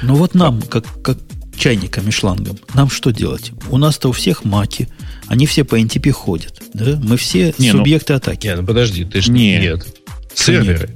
Ну 0.02 0.16
вот 0.16 0.34
нам, 0.34 0.62
как, 0.62 0.86
как 1.02 1.18
чайникам 1.60 2.08
и 2.08 2.12
шлангам, 2.12 2.58
нам 2.74 2.90
что 2.90 3.12
делать? 3.12 3.52
У 3.70 3.78
нас-то 3.78 4.10
у 4.10 4.12
всех 4.12 4.46
маки, 4.46 4.88
они 5.28 5.46
все 5.46 5.64
по 5.64 5.80
NTP 5.80 6.12
ходят, 6.12 6.62
да? 6.74 7.00
Мы 7.04 7.18
все 7.18 7.54
Не, 7.58 7.72
ну- 7.74 7.80
субъекты 7.80 8.14
атаки. 8.14 8.48
Не, 8.48 8.56
ну 8.56 8.66
подожди, 8.66 9.06
ты 9.06 9.22
ж 9.22 9.28
Не. 9.28 9.60
нет. 9.60 9.86
Серверы. 10.34 10.90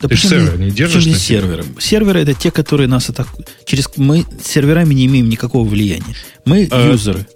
Да 0.00 0.08
Ты 0.08 0.16
ж 0.16 0.22
почему 0.22 0.30
сервер 0.30 0.58
не- 0.58 0.70
держишь 0.70 1.02
здесь 1.04 1.22
серверы? 1.22 1.64
Серверы 1.78 2.20
это 2.20 2.34
те, 2.34 2.50
которые 2.50 2.88
нас 2.88 3.08
атакуют. 3.10 3.50
Через 3.66 3.88
мы 3.96 4.24
с 4.42 4.48
серверами 4.50 4.92
не 4.94 5.06
имеем 5.06 5.28
никакого 5.28 5.66
влияния. 5.66 6.14
Мы 6.44 6.68
А, 6.70 6.90
юзеры. 6.92 7.26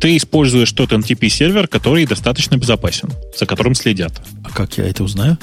Ты 0.00 0.16
используешь 0.16 0.70
тот 0.72 0.92
NTP-сервер, 0.92 1.66
который 1.68 2.04
достаточно 2.06 2.56
безопасен, 2.56 3.10
за 3.36 3.46
которым 3.46 3.74
следят. 3.74 4.12
А 4.44 4.50
как 4.50 4.76
я 4.78 4.84
это 4.84 5.02
узнаю? 5.04 5.38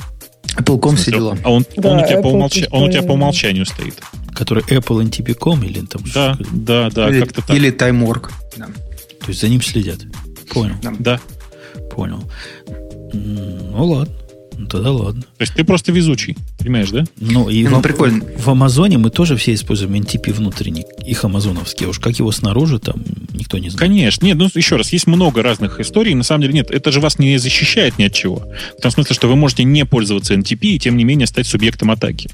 Apple.com 0.55 0.95
все 0.95 1.11
дела. 1.11 1.37
А 1.43 1.51
он, 1.51 1.65
Да, 1.75 1.89
он, 1.89 1.99
у 1.99 2.07
тебя 2.07 2.21
по 2.21 2.27
умолча- 2.27 2.67
он 2.69 2.83
у 2.83 2.91
тебя 2.91 3.01
по 3.01 3.13
умолчанию 3.13 3.65
стоит. 3.65 3.95
Который 4.35 4.63
Apple 4.63 5.03
NTP.com 5.09 5.63
или 5.63 5.81
там 5.85 6.01
Да, 6.13 6.33
что- 6.35 6.45
да, 6.51 6.89
да, 6.89 7.09
или, 7.09 7.19
как-то 7.21 7.41
так. 7.45 7.55
или 7.55 7.71
TimeWork. 7.71 8.31
Да. 8.57 8.65
То 9.19 9.27
есть 9.27 9.41
за 9.41 9.49
ним 9.49 9.61
следят. 9.61 9.99
Понял, 10.51 10.75
Да. 10.99 11.19
понял. 11.95 12.23
М, 13.13 13.71
Ну 13.71 13.85
ладно. 13.85 14.13
Ну, 14.57 14.67
тогда 14.67 14.91
ладно. 14.91 15.21
То 15.21 15.41
есть 15.41 15.53
ты 15.53 15.63
просто 15.63 15.91
везучий, 15.91 16.37
понимаешь, 16.59 16.89
да? 16.91 17.05
Ну, 17.19 17.49
и 17.49 17.63
Ну, 17.67 17.79
в, 17.79 17.81
прикольно. 17.81 18.23
в 18.37 18.49
Амазоне 18.49 18.97
мы 18.97 19.09
тоже 19.09 19.35
все 19.35 19.53
используем 19.53 19.93
NTP 19.95 20.33
внутренний, 20.33 20.85
их 21.05 21.23
амазоновский. 21.23 21.85
А 21.85 21.89
Уж 21.89 21.99
как 21.99 22.17
его 22.19 22.31
снаружи, 22.31 22.79
там 22.79 23.03
никто 23.33 23.57
не 23.57 23.69
знает. 23.69 23.79
Конечно. 23.79 24.25
Нет, 24.25 24.37
ну 24.37 24.49
еще 24.53 24.75
раз, 24.75 24.93
есть 24.93 25.07
много 25.07 25.41
разных 25.41 25.79
историй. 25.79 26.13
На 26.13 26.23
самом 26.23 26.41
деле 26.43 26.53
нет, 26.53 26.71
это 26.71 26.91
же 26.91 26.99
вас 26.99 27.19
не 27.19 27.37
защищает 27.37 27.97
ни 27.97 28.03
от 28.03 28.13
чего. 28.13 28.45
В 28.77 28.81
том 28.81 28.91
смысле, 28.91 29.15
что 29.15 29.27
вы 29.27 29.35
можете 29.35 29.63
не 29.63 29.85
пользоваться 29.85 30.33
NTP 30.35 30.59
и 30.67 30.79
тем 30.79 30.97
не 30.97 31.03
менее 31.03 31.27
стать 31.27 31.47
субъектом 31.47 31.91
атаки. 31.91 32.29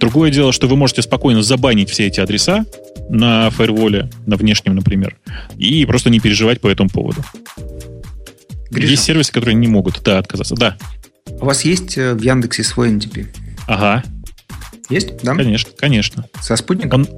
Другое 0.00 0.30
дело, 0.30 0.52
что 0.52 0.66
вы 0.68 0.76
можете 0.76 1.02
спокойно 1.02 1.42
забанить 1.42 1.90
все 1.90 2.06
эти 2.06 2.20
адреса 2.20 2.64
на 3.10 3.50
фаерволе, 3.50 4.10
на 4.26 4.36
внешнем, 4.36 4.74
например, 4.76 5.16
и 5.58 5.84
просто 5.84 6.10
не 6.10 6.20
переживать 6.20 6.60
по 6.60 6.68
этому 6.68 6.88
поводу. 6.88 7.22
Гриша, 8.70 8.90
Есть 8.92 9.04
сервисы, 9.04 9.32
которые 9.32 9.54
не 9.54 9.68
могут, 9.68 10.02
да, 10.02 10.18
отказаться. 10.18 10.54
Да. 10.56 10.76
У 11.30 11.44
вас 11.46 11.64
есть 11.64 11.96
э, 11.96 12.14
в 12.14 12.20
Яндексе 12.22 12.62
свой 12.62 12.90
NTP? 12.92 13.26
Ага, 13.66 14.02
Есть? 14.90 15.22
Да? 15.22 15.34
конечно, 15.34 15.70
конечно. 15.76 16.26
Со 16.42 16.54
спутником? 16.56 17.02
Он, 17.02 17.08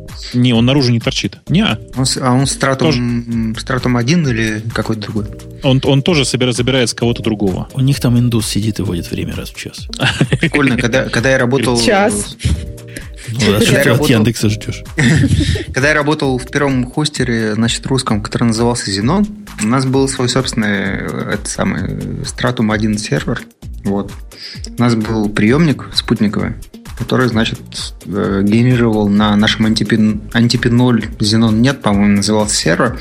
не, 0.41 0.53
он 0.53 0.65
наружу 0.65 0.93
не 0.93 1.01
торчит. 1.01 1.39
Не, 1.49 1.67
Он 1.97 2.07
с- 2.07 2.17
а 2.17 2.31
он 2.33 2.47
стратум, 2.47 3.57
стратум 3.59 3.97
1 3.97 4.29
или 4.29 4.63
какой-то 4.73 5.03
другой? 5.03 5.27
он, 5.65 5.81
он 5.85 6.03
тоже 6.03 6.23
собира- 6.23 6.53
забирает 6.53 6.89
с 6.89 6.95
кого-то 6.95 7.23
другого. 7.23 7.69
У 7.75 7.81
них 7.81 7.99
там 8.01 8.17
индус 8.19 8.47
сидит 8.47 8.79
и 8.79 8.83
водит 8.83 9.11
время 9.11 9.35
раз 9.35 9.51
в 9.51 9.57
час. 9.57 9.89
Прикольно, 10.41 10.77
когда, 10.77 11.09
когда 11.09 11.31
я 11.31 11.39
работал... 11.39 11.81
Час. 11.81 12.37
Ну, 13.41 13.57
а 13.57 13.61
что 13.61 13.73
Я 13.73 13.83
ты 13.83 13.91
от 13.91 14.09
Яндекса 14.09 14.49
ждешь? 14.49 14.83
Когда 15.67 15.89
я 15.89 15.95
работал 15.95 16.39
в 16.39 16.47
первом 16.51 16.91
хостере, 16.91 17.55
значит, 17.55 17.87
русском, 17.87 18.23
который 18.23 18.45
назывался 18.45 18.91
Xenon, 18.91 19.27
у 19.63 19.67
нас 19.67 19.85
был 19.85 20.09
свой 20.09 20.29
собственный, 20.29 20.69
э, 20.69 21.35
это 21.35 21.49
самый, 21.49 21.83
э, 21.83 22.23
Stratum 22.25 22.73
1 22.73 22.99
сервер. 22.99 23.43
Вот. 23.85 24.13
У 24.77 24.81
нас 24.81 24.95
был 24.95 25.29
приемник 25.29 25.89
спутниковый, 25.95 26.55
который, 26.99 27.29
значит, 27.29 27.61
э, 28.07 28.43
генерировал 28.45 29.09
на 29.09 29.37
нашем 29.37 29.67
NTP, 29.67 30.31
NTP 30.33 30.71
0 30.71 31.05
Xenon 31.19 31.55
нет, 31.55 31.83
по-моему, 31.83 32.17
назывался 32.17 32.55
сервер. 32.55 32.99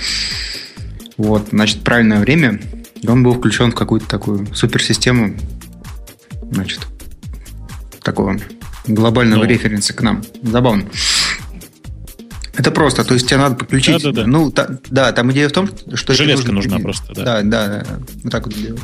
Вот, 1.18 1.48
значит, 1.52 1.82
правильное 1.82 2.20
время. 2.20 2.60
И 3.02 3.08
он 3.08 3.24
был 3.24 3.34
включен 3.36 3.72
в 3.72 3.76
какую-то 3.76 4.08
такую 4.08 4.48
суперсистему, 4.54 5.36
значит, 6.52 6.82
такого 8.02 8.38
глобального 8.88 9.44
Ну. 9.44 9.50
референса 9.50 9.94
к 9.94 10.02
нам. 10.02 10.24
Забавно. 10.44 10.86
Это 12.58 12.72
просто, 12.72 13.04
то 13.04 13.14
есть 13.14 13.28
тебе 13.28 13.38
надо 13.38 13.56
подключить. 13.56 14.02
Да-да-да. 14.02 14.26
Ну, 14.28 14.50
та- 14.50 14.70
да, 14.90 15.12
там 15.12 15.32
идея 15.34 15.50
в 15.50 15.52
том, 15.52 15.70
что 15.94 16.14
Железка 16.14 16.52
нужно- 16.54 16.76
нужна 16.76 16.80
просто, 16.84 17.14
да. 17.14 17.24
Да, 17.24 17.42
да, 17.44 17.68
да, 17.68 17.86
вот 18.24 18.32
так 18.32 18.46
вот 18.46 18.56
делать. 18.56 18.82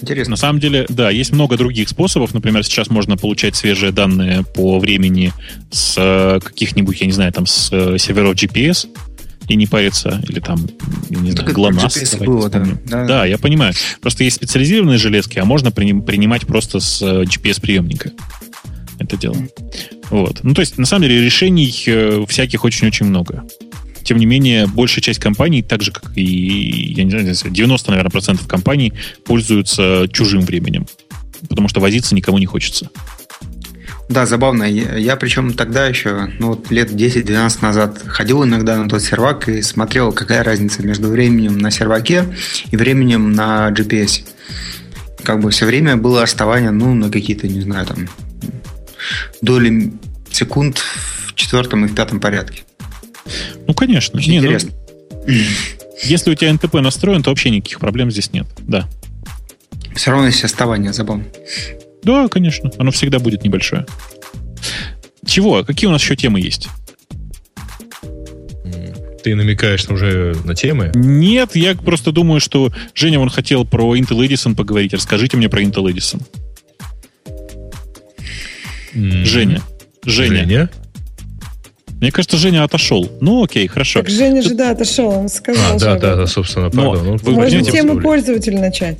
Интересно. 0.00 0.32
На 0.32 0.36
самом 0.36 0.60
деле, 0.60 0.86
да, 0.88 1.10
есть 1.10 1.32
много 1.32 1.56
других 1.56 1.88
способов. 1.88 2.32
Например, 2.34 2.64
сейчас 2.64 2.88
можно 2.88 3.16
получать 3.16 3.56
свежие 3.56 3.90
данные 3.92 4.44
по 4.54 4.78
времени 4.78 5.32
с 5.70 5.94
э, 5.98 6.40
каких-нибудь, 6.42 7.00
я 7.00 7.06
не 7.06 7.12
знаю, 7.12 7.32
там 7.32 7.46
с 7.46 7.68
э, 7.72 7.96
серверов 7.98 8.34
GPS 8.34 8.88
и 9.48 9.56
не 9.56 9.66
париться, 9.66 10.22
или 10.28 10.38
там, 10.40 10.58
не 11.10 11.30
знаю, 11.32 11.46
это 11.48 11.52
GLONASS. 11.52 12.24
Было, 12.24 12.48
да. 12.48 12.64
Да. 12.86 13.04
Да, 13.06 13.24
я 13.26 13.38
понимаю. 13.38 13.72
Просто 14.00 14.22
есть 14.24 14.36
специализированные 14.36 14.98
железки, 14.98 15.38
а 15.38 15.44
можно 15.44 15.70
приним- 15.70 16.02
принимать 16.02 16.46
просто 16.46 16.78
с 16.80 17.02
э, 17.02 17.24
GPS-приемника 17.24 18.12
это 18.98 19.16
дело. 19.16 19.36
Вот. 20.10 20.40
Ну, 20.42 20.54
то 20.54 20.60
есть, 20.60 20.78
на 20.78 20.86
самом 20.86 21.08
деле, 21.08 21.22
решений 21.22 21.72
э, 21.86 22.24
всяких 22.28 22.64
очень-очень 22.64 23.06
много. 23.06 23.44
Тем 24.02 24.18
не 24.18 24.26
менее, 24.26 24.66
большая 24.66 25.02
часть 25.02 25.20
компаний, 25.20 25.62
так 25.62 25.82
же, 25.82 25.92
как 25.92 26.16
и, 26.16 26.22
я 26.94 27.04
не 27.04 27.10
знаю, 27.10 27.34
90, 27.52 27.90
наверное, 27.90 28.10
процентов 28.10 28.46
компаний 28.46 28.92
пользуются 29.24 30.06
чужим 30.10 30.40
временем. 30.42 30.86
Потому 31.48 31.68
что 31.68 31.80
возиться 31.80 32.14
никому 32.14 32.38
не 32.38 32.46
хочется. 32.46 32.90
Да, 34.08 34.24
забавно. 34.24 34.64
Я, 34.64 35.16
причем 35.16 35.52
тогда 35.52 35.86
еще, 35.86 36.30
ну 36.38 36.48
вот 36.48 36.70
лет 36.70 36.90
10-12 36.90 37.58
назад, 37.60 37.98
ходил 38.06 38.42
иногда 38.42 38.78
на 38.78 38.88
тот 38.88 39.02
сервак 39.02 39.48
и 39.48 39.60
смотрел, 39.60 40.12
какая 40.12 40.42
разница 40.42 40.82
между 40.82 41.08
временем 41.08 41.58
на 41.58 41.70
серваке 41.70 42.24
и 42.70 42.76
временем 42.76 43.32
на 43.32 43.70
GPS. 43.70 44.24
Как 45.22 45.40
бы 45.40 45.50
все 45.50 45.66
время 45.66 45.98
было 45.98 46.22
отставание, 46.22 46.70
ну, 46.70 46.94
на 46.94 47.10
какие-то, 47.10 47.46
не 47.48 47.60
знаю, 47.60 47.84
там, 47.84 48.08
доли 49.40 49.92
секунд 50.30 50.78
в 50.78 51.34
четвертом 51.34 51.84
и 51.84 51.88
в 51.88 51.94
пятом 51.94 52.20
порядке. 52.20 52.62
Ну, 53.66 53.74
конечно. 53.74 54.18
Очень 54.18 54.32
Не, 54.32 54.40
ну, 54.40 54.46
интересно. 54.46 54.72
если 56.02 56.30
у 56.30 56.34
тебя 56.34 56.52
НТП 56.52 56.74
настроен, 56.74 57.22
то 57.22 57.30
вообще 57.30 57.50
никаких 57.50 57.80
проблем 57.80 58.10
здесь 58.10 58.32
нет. 58.32 58.46
Да. 58.60 58.88
Все 59.94 60.10
равно 60.10 60.26
есть 60.26 60.44
отставание, 60.44 60.92
забавно. 60.92 61.24
Да, 62.02 62.28
конечно. 62.28 62.70
Оно 62.78 62.90
всегда 62.90 63.18
будет 63.18 63.44
небольшое. 63.44 63.86
Чего? 65.26 65.64
Какие 65.64 65.88
у 65.88 65.92
нас 65.92 66.02
еще 66.02 66.16
темы 66.16 66.40
есть? 66.40 66.68
Ты 69.22 69.34
намекаешь 69.34 69.86
уже 69.88 70.36
на 70.44 70.54
темы? 70.54 70.92
Нет, 70.94 71.56
я 71.56 71.74
просто 71.74 72.12
думаю, 72.12 72.40
что 72.40 72.72
Женя 72.94 73.18
вон 73.18 73.28
хотел 73.28 73.64
про 73.64 73.96
Intel 73.96 74.26
Edison 74.26 74.54
поговорить. 74.54 74.94
Расскажите 74.94 75.36
мне 75.36 75.48
про 75.48 75.60
Intel 75.60 75.92
Edison. 75.92 76.22
Женя. 79.24 79.62
Женя. 80.04 80.36
Женя? 80.44 80.70
Мне 82.00 82.12
кажется, 82.12 82.36
Женя 82.36 82.64
отошел. 82.64 83.10
Ну, 83.20 83.42
окей, 83.42 83.66
хорошо. 83.66 84.00
Так 84.00 84.10
Женя 84.10 84.42
же, 84.42 84.54
да, 84.54 84.70
отошел, 84.70 85.08
он 85.08 85.28
сказал. 85.28 85.76
А, 85.76 85.78
да, 85.78 85.98
да, 85.98 86.14
да, 86.14 86.26
собственно, 86.26 86.70
Но 86.72 86.92
пардон. 86.92 87.06
Ну, 87.06 87.16
вы 87.22 87.32
Можно 87.32 87.62
тему 87.62 88.00
пользователя 88.00 88.60
начать. 88.60 88.98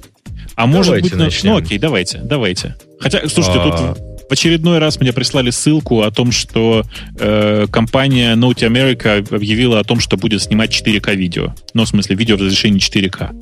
А 0.57 0.67
может 0.67 0.87
Давайте 0.87 1.11
быть, 1.11 1.19
ну, 1.19 1.25
начнем. 1.25 1.53
ну 1.53 1.59
окей, 1.59 1.79
давайте, 1.79 2.19
давайте. 2.19 2.75
Хотя, 2.99 3.29
слушайте, 3.29 3.61
А. 3.63 3.95
тут 3.95 3.99
в 4.29 4.33
очередной 4.33 4.79
раз 4.79 4.99
мне 4.99 5.13
прислали 5.13 5.51
ссылку 5.51 6.03
о 6.03 6.11
том, 6.11 6.33
что 6.33 6.83
э, 7.19 7.67
компания 7.71 8.35
Note 8.35 8.67
America 8.69 9.35
объявила 9.35 9.79
о 9.79 9.85
том, 9.85 10.01
что 10.01 10.17
будет 10.17 10.43
снимать 10.43 10.71
4К 10.71 11.15
видео. 11.15 11.55
Ну, 11.75 11.85
в 11.85 11.89
смысле, 11.89 12.17
видео 12.17 12.37
в 12.37 12.41
разрешении 12.41 12.81
4К. 12.81 13.41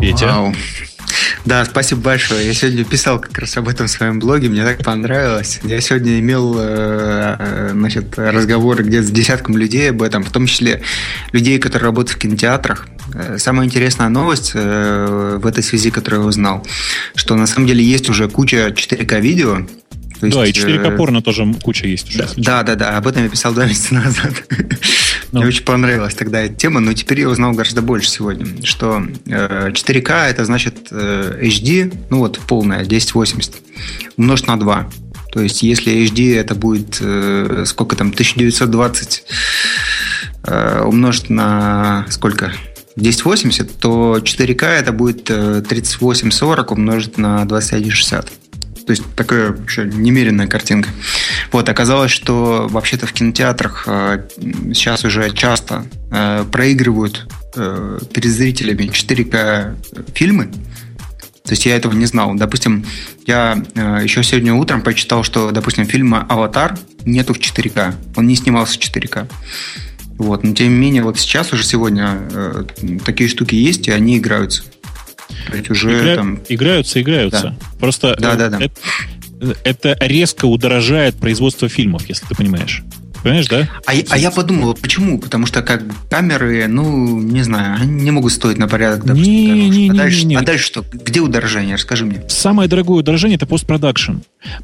Петя? 0.00 0.52
Да, 1.44 1.64
спасибо 1.64 2.00
большое. 2.00 2.46
Я 2.46 2.54
сегодня 2.54 2.84
писал 2.84 3.20
как 3.20 3.38
раз 3.38 3.56
об 3.56 3.68
этом 3.68 3.86
в 3.86 3.90
своем 3.90 4.18
блоге, 4.18 4.48
мне 4.48 4.64
так 4.64 4.84
понравилось. 4.84 5.60
Я 5.62 5.80
сегодня 5.80 6.18
имел 6.20 6.56
э, 6.58 7.36
э, 7.38 7.70
значит, 7.72 8.18
разговоры 8.18 8.84
где-то 8.84 9.06
с 9.06 9.10
десятком 9.10 9.56
людей 9.56 9.90
об 9.90 10.02
этом, 10.02 10.24
в 10.24 10.30
том 10.30 10.46
числе 10.46 10.82
людей, 11.32 11.58
которые 11.58 11.86
работают 11.86 12.16
в 12.16 12.20
кинотеатрах. 12.20 12.86
Э, 13.14 13.38
Самая 13.38 13.66
интересная 13.66 14.08
новость 14.08 14.54
в 14.54 15.46
этой 15.46 15.62
связи, 15.62 15.90
которую 15.90 16.22
я 16.22 16.28
узнал, 16.28 16.66
что 17.14 17.34
на 17.34 17.46
самом 17.46 17.66
деле 17.66 17.82
есть 17.84 18.08
уже 18.08 18.28
куча 18.28 18.68
4К 18.68 19.20
То 20.20 20.28
да, 20.28 20.44
и 20.44 20.48
есть, 20.48 20.58
4К 20.58 20.94
э, 20.94 20.96
порно 20.96 21.22
тоже 21.22 21.46
куча 21.62 21.86
есть 21.86 22.08
уже. 22.10 22.28
да, 22.36 22.62
да, 22.62 22.74
да, 22.74 22.96
об 22.96 23.06
этом 23.06 23.22
я 23.22 23.28
писал 23.28 23.52
два 23.52 23.66
месяца 23.66 23.94
назад. 23.94 24.32
Мне 25.32 25.46
очень 25.46 25.64
понравилась 25.64 26.14
тогда 26.14 26.40
эта 26.40 26.54
тема, 26.54 26.80
но 26.80 26.92
теперь 26.92 27.20
я 27.20 27.28
узнал 27.28 27.52
гораздо 27.52 27.82
больше 27.82 28.08
сегодня, 28.08 28.46
что 28.64 29.06
э, 29.26 29.70
4К 29.70 30.28
это 30.28 30.44
значит 30.44 30.88
э, 30.90 31.38
HD, 31.42 31.94
ну 32.10 32.18
вот 32.18 32.40
полная, 32.48 32.82
1080, 32.82 33.54
умножить 34.16 34.46
на 34.46 34.58
2. 34.58 34.90
То 35.32 35.40
есть, 35.42 35.62
если 35.62 35.92
HD 36.04 36.36
это 36.36 36.54
будет, 36.54 36.98
э, 37.00 37.64
сколько 37.66 37.96
там, 37.96 38.08
1920 38.08 39.24
э, 40.44 40.82
умножить 40.84 41.30
на 41.30 42.06
сколько? 42.08 42.52
1080, 42.96 43.78
то 43.78 44.18
4К 44.18 44.64
это 44.64 44.92
будет 44.92 45.30
э, 45.30 45.62
3840 45.68 46.72
умножить 46.72 47.18
на 47.18 47.44
2160. 47.44 48.32
То 48.88 48.92
есть 48.92 49.04
такая 49.16 49.50
вообще 49.50 49.84
немеренная 49.84 50.46
картинка. 50.46 50.88
Вот, 51.52 51.68
оказалось, 51.68 52.10
что 52.10 52.68
вообще-то 52.70 53.06
в 53.06 53.12
кинотеатрах 53.12 53.84
э, 53.86 54.26
сейчас 54.72 55.04
уже 55.04 55.30
часто 55.34 55.84
э, 56.10 56.46
проигрывают 56.50 57.28
э, 57.54 57.98
перед 58.14 58.30
зрителями 58.30 58.84
4К 58.84 59.76
фильмы. 60.14 60.46
То 61.44 61.50
есть 61.50 61.66
я 61.66 61.76
этого 61.76 61.92
не 61.92 62.06
знал. 62.06 62.34
Допустим, 62.34 62.86
я 63.26 63.62
э, 63.74 64.00
еще 64.04 64.22
сегодня 64.22 64.54
утром 64.54 64.80
почитал, 64.80 65.22
что, 65.22 65.50
допустим, 65.50 65.84
фильма 65.84 66.24
«Аватар» 66.26 66.78
нету 67.04 67.34
в 67.34 67.38
4К. 67.38 67.94
Он 68.16 68.26
не 68.26 68.36
снимался 68.36 68.78
в 68.78 68.82
4К. 68.82 69.28
Вот. 70.16 70.44
Но 70.44 70.54
тем 70.54 70.68
не 70.68 70.78
менее, 70.78 71.02
вот 71.02 71.18
сейчас 71.18 71.52
уже 71.52 71.62
сегодня 71.62 72.22
э, 72.32 72.64
такие 73.04 73.28
штуки 73.28 73.54
есть, 73.54 73.86
и 73.88 73.90
они 73.90 74.16
играются. 74.16 74.62
То 75.50 75.56
есть 75.56 75.70
уже 75.70 75.90
Игра- 75.90 76.14
там... 76.16 76.40
Играются, 76.48 77.00
играются. 77.00 77.56
Просто 77.78 78.16
Да, 78.18 78.34
э, 78.34 78.36
да, 78.36 78.48
да. 78.50 78.58
Это, 78.60 79.56
это 79.64 79.96
резко 80.00 80.46
удорожает 80.46 81.16
производство 81.16 81.68
фильмов, 81.68 82.08
если 82.08 82.26
ты 82.26 82.34
понимаешь. 82.34 82.82
Понимаешь, 83.22 83.46
да? 83.48 83.68
А, 83.86 83.94
я- 83.94 84.04
а 84.10 84.18
я 84.18 84.30
подумал, 84.30 84.74
почему? 84.74 85.18
Потому 85.18 85.46
что 85.46 85.62
как 85.62 85.86
бы 85.86 85.94
камеры, 86.10 86.66
ну, 86.68 87.20
не 87.20 87.42
знаю, 87.42 87.76
они 87.80 88.02
не 88.04 88.10
могут 88.10 88.32
стоить 88.32 88.58
на 88.58 88.68
порядок, 88.68 89.04
допустим, 89.04 89.32
Не, 89.32 89.46
дороже. 89.48 89.68
не, 89.68 89.88
а, 89.88 89.92
не, 89.92 89.98
дальше, 89.98 90.18
не, 90.20 90.24
не. 90.26 90.36
а 90.36 90.42
дальше 90.42 90.66
что? 90.66 90.84
Где 90.92 91.20
удорожание? 91.20 91.74
Расскажи 91.76 92.04
мне. 92.04 92.22
Самое 92.28 92.68
дорогое 92.68 92.98
удорожение 93.00 93.36
это 93.36 93.46
постпродакшн. 93.46 94.12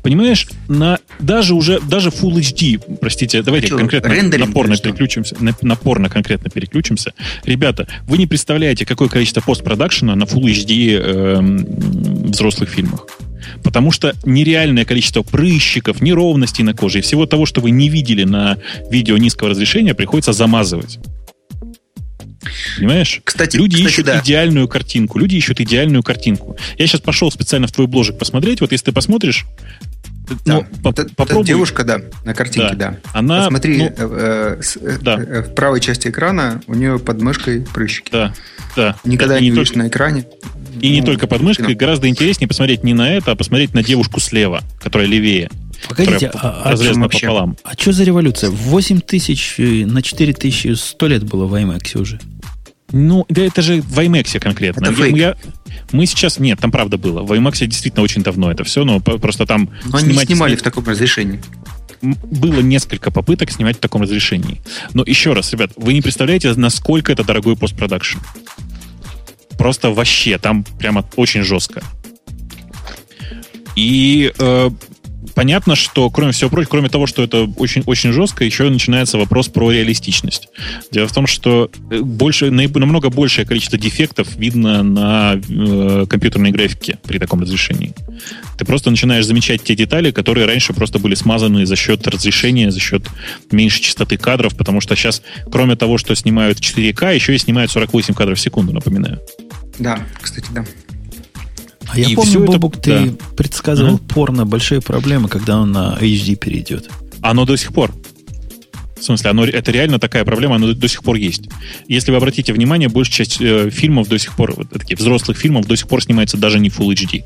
Понимаешь, 0.02 0.46
на 0.68 0.98
даже 1.18 1.54
уже 1.54 1.80
даже 1.80 2.10
Full 2.10 2.36
HD, 2.36 2.80
простите, 3.00 3.42
давайте 3.42 3.68
Чё, 3.68 3.76
конкретно 3.78 4.08
рендеринг 4.08 4.50
что? 4.50 4.82
переключимся, 4.84 5.36
на- 5.40 5.54
напорно 5.62 6.08
конкретно 6.08 6.48
переключимся. 6.50 7.12
Ребята, 7.44 7.88
вы 8.06 8.18
не 8.18 8.26
представляете, 8.26 8.86
какое 8.86 9.08
количество 9.08 9.40
постпродакшена 9.40 10.14
на 10.14 10.24
Full 10.24 10.44
HD 10.44 10.94
эм, 10.96 11.66
взрослых 12.30 12.68
фильмах. 12.70 13.06
Потому 13.62 13.90
что 13.90 14.14
нереальное 14.24 14.84
количество 14.84 15.22
прыщиков, 15.22 16.00
неровностей 16.00 16.64
на 16.64 16.74
коже 16.74 16.98
и 16.98 17.02
всего 17.02 17.26
того, 17.26 17.46
что 17.46 17.60
вы 17.60 17.70
не 17.70 17.88
видели 17.88 18.24
на 18.24 18.58
видео 18.90 19.16
низкого 19.16 19.50
разрешения, 19.50 19.94
приходится 19.94 20.32
замазывать. 20.32 20.98
Понимаешь? 22.76 23.20
Кстати, 23.24 23.56
Люди 23.56 23.76
кстати, 23.76 23.92
ищут 23.92 24.06
да. 24.06 24.20
идеальную 24.20 24.68
картинку. 24.68 25.18
Люди 25.18 25.36
ищут 25.36 25.60
идеальную 25.60 26.02
картинку. 26.02 26.56
Я 26.78 26.86
сейчас 26.86 27.00
пошел 27.00 27.30
специально 27.30 27.66
в 27.66 27.72
твой 27.72 27.86
бложик 27.86 28.18
посмотреть. 28.18 28.60
Вот 28.60 28.72
если 28.72 28.86
ты 28.86 28.92
посмотришь, 28.92 29.46
Да. 30.44 30.54
ну, 30.54 30.66
по- 30.82 30.90
Это- 30.90 31.02
это 31.02 31.14
попробуй. 31.14 31.44
девушка, 31.46 31.84
да, 31.84 32.00
на 32.24 32.34
картинке, 32.34 32.74
Да. 32.74 32.90
да. 32.92 32.96
Она, 33.12 33.46
Смотри, 33.48 33.78
ну, 33.78 33.84
э, 33.86 34.56
э, 34.58 34.62
с- 34.62 34.76
э, 34.76 34.98
да. 35.00 35.16
э, 35.20 35.42
в 35.42 35.54
правой 35.54 35.80
части 35.80 36.08
экрана 36.08 36.62
у 36.66 36.74
нее 36.74 36.98
под 36.98 37.20
мышкой 37.20 37.60
прыщики. 37.62 38.10
да, 38.10 38.32
да. 38.76 38.96
Никогда 39.04 39.36
И 39.38 39.40
не 39.42 39.46
не 39.46 39.52
увидишь 39.52 39.68
только- 39.68 39.78
на 39.84 39.88
экране. 39.88 40.26
И 40.80 40.90
не 40.90 41.00
Ну, 41.00 41.06
только 41.06 41.26
под 41.26 41.40
мышкой, 41.42 41.68
ну, 41.68 41.76
гораздо 41.76 42.08
интереснее 42.08 42.48
посмотреть 42.48 42.82
не 42.84 42.94
на 42.94 43.10
это, 43.14 43.32
а 43.32 43.36
посмотреть 43.36 43.74
на 43.74 43.82
девушку 43.82 44.18
слева, 44.18 44.62
которая 44.80 45.06
левее. 45.08 45.50
Погодите, 45.88 46.28
которая 46.28 46.52
а, 46.54 46.62
а, 46.64 46.72
разрезана 46.72 47.02
вообще? 47.04 47.26
пополам. 47.26 47.56
а 47.62 47.72
что 47.78 47.92
за 47.92 48.04
революция? 48.04 48.48
8 48.50 49.00
тысяч 49.00 49.56
э, 49.58 49.84
на 49.84 50.00
4 50.02 50.32
тысячи 50.32 50.68
100 50.74 51.06
лет 51.08 51.24
было 51.24 51.44
в 51.46 51.54
IMAX 51.54 52.00
уже. 52.00 52.18
Ну, 52.92 53.24
да 53.28 53.42
это 53.42 53.62
же 53.62 53.80
в 53.82 53.98
IMAX 53.98 54.38
конкретно. 54.38 54.86
Это 54.86 54.94
фейк. 54.94 55.16
я- 55.16 55.36
мы 55.92 56.06
сейчас... 56.06 56.38
Нет, 56.38 56.60
там 56.60 56.70
правда 56.70 56.96
было. 56.98 57.22
В 57.22 57.32
IMAX 57.32 57.66
действительно 57.66 58.02
очень 58.04 58.22
давно 58.22 58.50
это 58.52 58.62
все, 58.64 58.84
но 58.84 59.00
просто 59.00 59.46
там 59.46 59.70
Но 59.86 59.98
они 59.98 60.08
не 60.08 60.12
снимать- 60.14 60.26
снимали 60.26 60.56
в 60.56 60.62
таком 60.62 60.84
разрешении. 60.84 61.40
Было 62.02 62.60
несколько 62.60 63.10
попыток 63.10 63.50
снимать 63.50 63.78
в 63.78 63.80
таком 63.80 64.02
разрешении. 64.02 64.60
Но 64.92 65.02
еще 65.06 65.32
раз, 65.32 65.52
ребят, 65.52 65.70
вы 65.76 65.94
не 65.94 66.02
представляете, 66.02 66.52
насколько 66.54 67.10
это 67.10 67.24
дорогой 67.24 67.56
постпродакшн. 67.56 68.18
Просто 69.56 69.90
вообще, 69.90 70.36
там 70.38 70.64
прямо 70.78 71.08
очень 71.16 71.42
жестко. 71.42 71.82
И 73.76 74.32
э, 74.38 74.70
понятно, 75.34 75.74
что, 75.76 76.10
кроме 76.10 76.32
всего 76.32 76.50
прочего, 76.50 76.70
кроме 76.70 76.88
того, 76.88 77.06
что 77.06 77.22
это 77.22 77.44
очень-очень 77.56 78.12
жестко, 78.12 78.44
еще 78.44 78.68
начинается 78.68 79.18
вопрос 79.18 79.48
про 79.48 79.70
реалистичность. 79.70 80.48
Дело 80.90 81.08
в 81.08 81.12
том, 81.12 81.26
что 81.26 81.70
э, 81.90 82.00
больше, 82.00 82.50
намного 82.50 83.10
большее 83.10 83.44
количество 83.44 83.78
дефектов 83.78 84.36
видно 84.36 84.82
на 84.82 85.34
э, 85.34 86.06
компьютерной 86.08 86.50
графике 86.50 86.98
при 87.04 87.18
таком 87.18 87.40
разрешении. 87.40 87.92
Ты 88.58 88.64
просто 88.64 88.90
начинаешь 88.90 89.26
замечать 89.26 89.62
те 89.64 89.74
детали, 89.74 90.10
которые 90.10 90.46
раньше 90.46 90.72
просто 90.72 90.98
были 90.98 91.14
смазаны 91.14 91.66
за 91.66 91.76
счет 91.76 92.06
разрешения, 92.06 92.70
за 92.70 92.80
счет 92.80 93.06
меньшей 93.50 93.82
частоты 93.82 94.16
кадров, 94.16 94.56
потому 94.56 94.80
что 94.80 94.94
сейчас, 94.94 95.22
кроме 95.50 95.76
того, 95.76 95.98
что 95.98 96.14
снимают 96.14 96.60
4К, 96.60 97.14
еще 97.14 97.34
и 97.34 97.38
снимают 97.38 97.70
48 97.70 98.14
кадров 98.14 98.38
в 98.38 98.40
секунду, 98.40 98.72
напоминаю. 98.72 99.20
Да, 99.78 99.98
кстати, 100.20 100.46
да. 100.52 100.64
А 101.88 101.98
я 101.98 102.08
И 102.08 102.14
помню, 102.14 102.30
всё 102.30 102.42
это- 102.42 102.52
Бобук, 102.52 102.80
ты 102.80 103.10
да. 103.10 103.12
предсказывал 103.36 103.94
Ага. 103.96 104.02
порно 104.08 104.46
большие 104.46 104.80
проблемы, 104.80 105.28
когда 105.28 105.58
он 105.58 105.72
на 105.72 105.96
HD 106.00 106.34
перейдет. 106.36 106.88
Оно 107.20 107.44
до 107.44 107.56
сих 107.56 107.72
пор. 107.72 107.92
В 108.98 109.02
смысле, 109.02 109.30
оно, 109.30 109.44
это 109.44 109.70
реально 109.70 109.98
такая 109.98 110.24
проблема, 110.24 110.56
оно 110.56 110.72
до 110.72 110.88
сих 110.88 111.02
пор 111.02 111.16
есть. 111.16 111.42
Если 111.88 112.10
вы 112.10 112.16
обратите 112.16 112.52
внимание, 112.54 112.88
большая 112.88 113.12
часть 113.26 113.36
э, 113.40 113.68
фильмов 113.70 114.08
до 114.08 114.18
сих 114.18 114.34
пор, 114.34 114.54
вот 114.56 114.70
таких 114.70 114.98
взрослых 114.98 115.36
фильмов, 115.36 115.66
до 115.66 115.76
сих 115.76 115.88
пор 115.88 116.02
снимается 116.02 116.38
даже 116.38 116.58
не 116.58 116.70
Full 116.70 116.88
HD. 116.94 117.22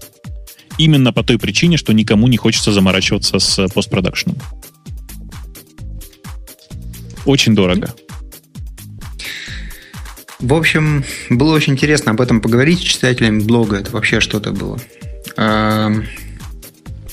Именно 0.77 1.13
по 1.13 1.23
той 1.23 1.39
причине, 1.39 1.77
что 1.77 1.93
никому 1.93 2.27
не 2.27 2.37
хочется 2.37 2.73
заморачиваться 2.73 3.39
с 3.39 3.59
э, 3.61 3.69
постпродакшеном. 3.73 4.37
Очень 7.27 7.55
дорого. 7.55 7.95
В 10.41 10.55
общем, 10.55 11.05
было 11.31 11.55
очень 11.55 11.73
интересно 11.73 12.13
об 12.13 12.21
этом 12.21 12.41
поговорить 12.41 12.79
с 12.79 12.83
читателями 12.83 13.41
блога. 13.41 13.77
Это 13.79 13.91
вообще 13.91 14.21
что-то 14.21 14.53
было. 14.53 14.79
Эм, 15.37 16.05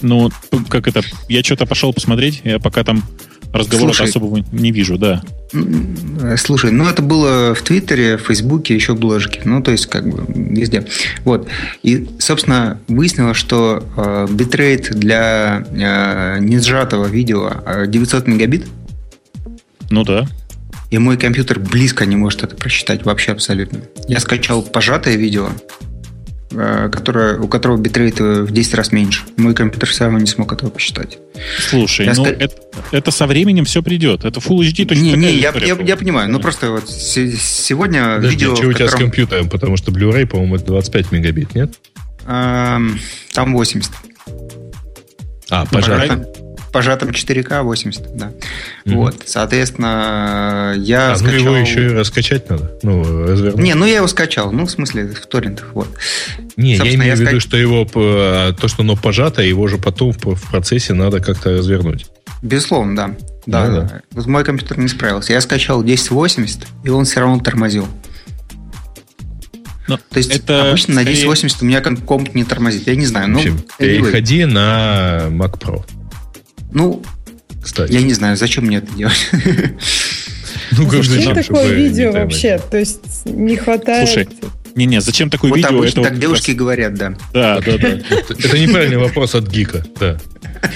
Ну, 0.02 0.31
как 0.69 0.88
это, 0.88 1.02
я 1.30 1.41
что-то 1.43 1.65
пошел 1.65 1.91
посмотреть, 1.93 2.41
я 2.43 2.60
пока 2.60 2.84
там 2.84 3.03
разговора 3.52 3.93
Слушай, 3.93 4.10
особого 4.10 4.43
не 4.52 4.72
вижу, 4.72 4.97
да. 4.97 5.23
М, 5.53 6.38
Слушай, 6.38 6.72
ну 6.72 6.88
это 6.88 7.02
было 7.02 7.56
в 7.56 7.61
Твиттере, 7.61 8.18
в 8.18 8.22
Фейсбуке, 8.23 8.76
еще 8.76 8.93
бложки. 8.93 9.41
Ну, 9.45 9.64
то 9.64 9.72
есть, 9.72 9.88
как 9.88 10.07
бы, 10.07 10.26
везде. 10.27 10.85
Вот. 11.23 11.47
И, 11.81 12.07
собственно, 12.19 12.80
выяснилось, 12.88 13.38
что 13.38 13.84
э, 13.95 14.27
битрейт 14.30 14.91
для 14.91 15.65
э, 15.72 16.39
несжатого 16.41 17.06
видео 17.06 17.52
э, 17.65 17.85
900 17.88 18.27
мегабит, 18.27 18.68
Ну 19.89 20.03
да. 20.03 20.27
И 20.91 20.98
мой 20.98 21.18
компьютер 21.18 21.60
близко 21.60 22.06
не 22.06 22.16
может 22.16 22.44
это 22.44 22.56
просчитать 22.56 23.03
вообще 23.06 23.32
абсолютно. 23.32 23.82
Я 24.07 24.20
скачал 24.20 24.62
пожатое 24.62 25.16
видео, 25.16 25.49
э, 26.52 26.90
которое, 26.91 27.40
у 27.40 27.48
которого 27.48 27.78
битрейт 27.78 28.20
э, 28.20 28.41
в 28.44 28.52
10 28.52 28.74
раз 28.76 28.91
меньше. 28.91 29.24
Мой 29.38 29.53
компьютер 29.53 29.90
все 29.90 30.06
равно 30.06 30.20
не 30.20 30.28
смог 30.28 30.53
этого 30.53 30.70
посчитать. 30.70 31.18
Слушай, 31.70 32.06
Я 32.06 32.14
ну 32.16 32.26
ска- 32.26 32.38
это, 32.40 32.56
это 32.91 33.12
со 33.12 33.26
временем 33.28 33.66
все 33.66 33.82
придет. 33.84 34.26
Это 34.26 34.40
Full 34.40 34.60
HD 34.60 34.86
точно 34.86 35.02
Не, 35.03 35.12
такая 35.12 35.32
не, 35.32 35.38
я, 35.38 35.52
я, 35.52 35.84
я 35.84 35.98
понимаю. 35.98 36.32
Ну, 36.32 36.40
просто 36.40 36.72
вот 36.72 36.90
се- 36.90 37.32
сегодня 37.36 38.16
Подожди, 38.16 38.36
видео... 38.36 38.56
что 38.56 38.68
у 38.68 38.74
тебя 38.74 38.88
с 38.88 38.95
компьютером? 38.95 39.49
Потому 39.49 39.78
что 39.78 39.91
Blu-ray, 39.91 40.26
по-моему, 40.28 40.56
это 40.56 40.66
25 40.66 41.12
мегабит, 41.12 41.56
нет? 41.56 41.74
эм, 42.28 42.99
там 43.34 43.53
80. 43.53 43.91
А, 45.49 45.66
пожалуйста. 45.66 46.28
Пожатым, 46.76 47.07
пожатым 47.10 47.10
4К 47.10 47.64
80, 47.64 48.18
да. 48.18 48.31
Мгм. 48.85 48.97
Вот, 48.97 49.15
соответственно, 49.26 50.73
я 50.77 51.07
А, 51.07 51.11
ну 51.11 51.18
скачал... 51.18 51.39
его 51.39 51.56
еще 51.57 51.85
и 51.85 51.89
раскачать 51.89 52.49
надо. 52.49 52.72
Ну, 52.84 53.27
развернуть. 53.27 53.64
Не, 53.64 53.73
ну 53.76 53.85
я 53.85 53.97
его 53.97 54.07
скачал, 54.07 54.52
ну, 54.52 54.65
в 54.65 54.72
смысле, 54.72 55.07
в 55.07 55.26
торрентах, 55.27 55.69
вот. 55.73 55.88
Не, 56.57 56.72
я 56.73 56.77
собственно, 56.77 57.02
имею 57.03 57.11
я 57.11 57.15
в 57.18 57.19
виду, 57.22 57.38
ска- 57.38 57.39
что 57.39 57.57
его, 57.57 57.85
п- 57.85 58.56
то, 58.60 58.68
что 58.68 58.84
оно 58.84 58.95
пожато, 58.95 59.41
его 59.41 59.68
же 59.68 59.77
потом 59.77 60.11
в 60.11 60.52
процессе 60.52 60.93
надо 60.93 61.19
как-то 61.19 61.52
развернуть. 61.52 62.07
Безусловно, 62.41 62.95
да. 62.95 63.15
Да, 63.45 63.68
Ну 63.68 63.76
да. 63.76 63.81
да. 63.84 64.02
Вот 64.11 64.26
мой 64.27 64.43
компьютер 64.43 64.77
не 64.80 64.88
справился. 64.88 65.34
Я 65.34 65.41
скачал 65.41 65.80
1080, 65.80 66.60
и 66.84 66.89
он 66.89 67.06
все 67.06 67.19
равно 67.22 67.39
тормозил. 67.39 67.88
Но 69.88 69.97
То 69.97 70.18
есть 70.18 70.31
это 70.35 70.69
обычно 70.69 70.95
на 70.95 71.02
скорее- 71.02 71.18
1080 71.18 71.61
у 71.61 71.65
меня 71.65 71.80
ком- 71.81 71.97
комп 71.97 72.34
не 72.34 72.43
тормозит. 72.43 72.88
Я 72.88 72.95
не 72.95 73.06
знаю. 73.06 73.27
В 73.27 73.30
Ну, 73.30 73.38
общем, 73.38 73.56
anyway. 73.57 73.77
переходи 73.77 74.45
на 74.45 75.26
Mac 75.30 75.60
Pro, 75.60 75.84
ну, 76.76 77.02
кстати. 77.64 77.91
я 77.91 78.02
не 78.03 78.14
знаю, 78.14 78.38
зачем 78.38 78.65
мне 78.65 78.77
это 78.77 78.93
делать. 78.93 79.18
Ну, 80.72 80.88
как 80.89 81.03
Зачем 81.03 81.35
зачем, 81.35 81.56
такое 81.56 81.73
видео 81.73 82.11
вообще? 82.11 82.60
То 82.72 82.77
есть 82.77 83.26
не 83.26 83.56
хватает... 83.56 84.07
Слушай, 84.10 84.27
Не-не, 84.76 84.99
зачем 84.99 85.30
такое 85.30 85.52
Вот 85.52 85.57
видео? 85.57 85.69
обычно 85.69 85.88
Это 85.89 85.99
вот 85.99 86.03
так 86.06 86.14
как 86.14 86.22
девушки 86.22 86.52
раз- 86.52 86.57
говорят, 86.57 86.93
да. 86.95 87.10
Да, 87.34 87.61
да, 87.61 87.77
да. 87.77 87.88
Это, 87.88 88.57
неправильный 88.60 88.97
вопрос 88.97 89.35
от 89.35 89.47
гика, 89.47 89.85
да. 89.99 90.18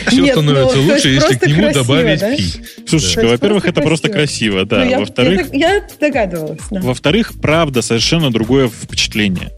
Все 0.08 0.22
Нет, 0.22 0.36
ну, 0.36 0.44
становится 0.44 0.78
есть 0.78 0.90
лучше, 0.90 1.10
если 1.10 1.36
к 1.36 1.48
нему 1.48 1.62
красиво, 1.64 1.84
добавить 1.84 2.20
да? 2.20 2.36
пи. 2.36 2.46
Слушай, 2.88 3.24
Да. 3.24 3.28
во-первых, 3.30 3.66
это 3.66 3.82
просто 3.82 4.10
красиво. 4.10 4.64
красиво, 4.64 4.66
да. 4.66 4.86
Ну, 4.86 4.90
я, 4.92 5.00
Во-вторых, 5.00 5.48
я, 5.54 5.74
я 5.76 5.88
догадывалась. 6.00 6.62
да. 6.70 6.80
Во-вторых, 6.82 7.34
правда, 7.42 7.82
совершенно 7.82 8.32
другое 8.32 8.70
впечатление. 8.70 9.52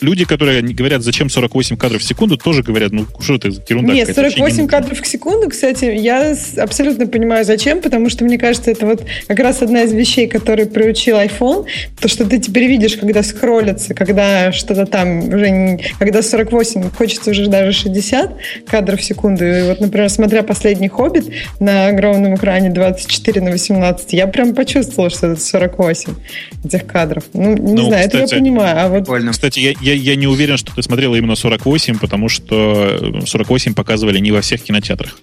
Люди, 0.00 0.24
которые 0.24 0.62
говорят, 0.62 1.02
зачем 1.02 1.28
48 1.28 1.76
кадров 1.76 2.00
в 2.02 2.04
секунду, 2.04 2.36
тоже 2.36 2.62
говорят, 2.62 2.92
ну 2.92 3.06
что 3.20 3.34
это 3.34 3.48
ерунда. 3.48 3.92
Нет, 3.92 4.06
какая-то, 4.08 4.22
вообще 4.22 4.36
48 4.38 4.56
не 4.56 4.62
нужно. 4.62 4.68
кадров 4.78 5.00
в 5.00 5.06
секунду, 5.06 5.48
кстати, 5.48 5.84
я 5.86 6.36
абсолютно 6.58 7.06
понимаю, 7.06 7.44
зачем, 7.44 7.80
потому 7.80 8.08
что, 8.08 8.24
мне 8.24 8.38
кажется, 8.38 8.70
это 8.70 8.86
вот 8.86 9.02
как 9.26 9.38
раз 9.40 9.60
одна 9.62 9.82
из 9.82 9.92
вещей, 9.92 10.28
которые 10.28 10.66
приучил 10.66 11.16
iPhone, 11.16 11.66
то, 12.00 12.08
что 12.08 12.24
ты 12.24 12.38
теперь 12.38 12.66
видишь, 12.66 12.96
когда 12.96 13.22
скроллится, 13.22 13.94
когда 13.94 14.52
что-то 14.52 14.86
там 14.86 15.28
уже, 15.34 15.50
не- 15.50 15.84
когда 15.98 16.22
48, 16.22 16.90
хочется 16.90 17.30
уже 17.30 17.48
даже 17.48 17.72
60 17.72 18.36
кадров 18.66 19.00
в 19.00 19.04
секунду. 19.04 19.44
И 19.44 19.62
вот, 19.62 19.80
например, 19.80 20.08
смотря 20.10 20.42
последний 20.42 20.88
«Хоббит» 20.88 21.26
на 21.60 21.88
огромном 21.88 22.34
экране 22.36 22.70
24 22.70 23.40
на 23.40 23.50
18, 23.50 24.12
я 24.12 24.26
прям 24.26 24.54
почувствовала, 24.54 25.10
что 25.10 25.28
это 25.28 25.40
48 25.40 26.14
этих 26.64 26.86
кадров. 26.86 27.24
Ну, 27.32 27.54
не 27.56 27.72
Ну, 27.72 27.86
знаю, 27.88 28.04
это 28.06 28.18
кстати, 28.18 28.34
я 28.34 28.38
понимаю, 28.40 28.76
а 28.80 28.88
вот 28.88 28.98
Прикольно. 29.00 29.32
Кстати, 29.32 29.58
я, 29.60 29.71
я, 29.80 29.94
я 29.94 30.16
не 30.16 30.26
уверен, 30.26 30.56
что 30.56 30.74
ты 30.74 30.82
смотрела 30.82 31.14
именно 31.16 31.34
48, 31.36 31.98
потому 31.98 32.28
что 32.28 33.22
48 33.26 33.74
показывали 33.74 34.18
не 34.18 34.30
во 34.32 34.40
всех 34.40 34.62
кинотеатрах. 34.62 35.18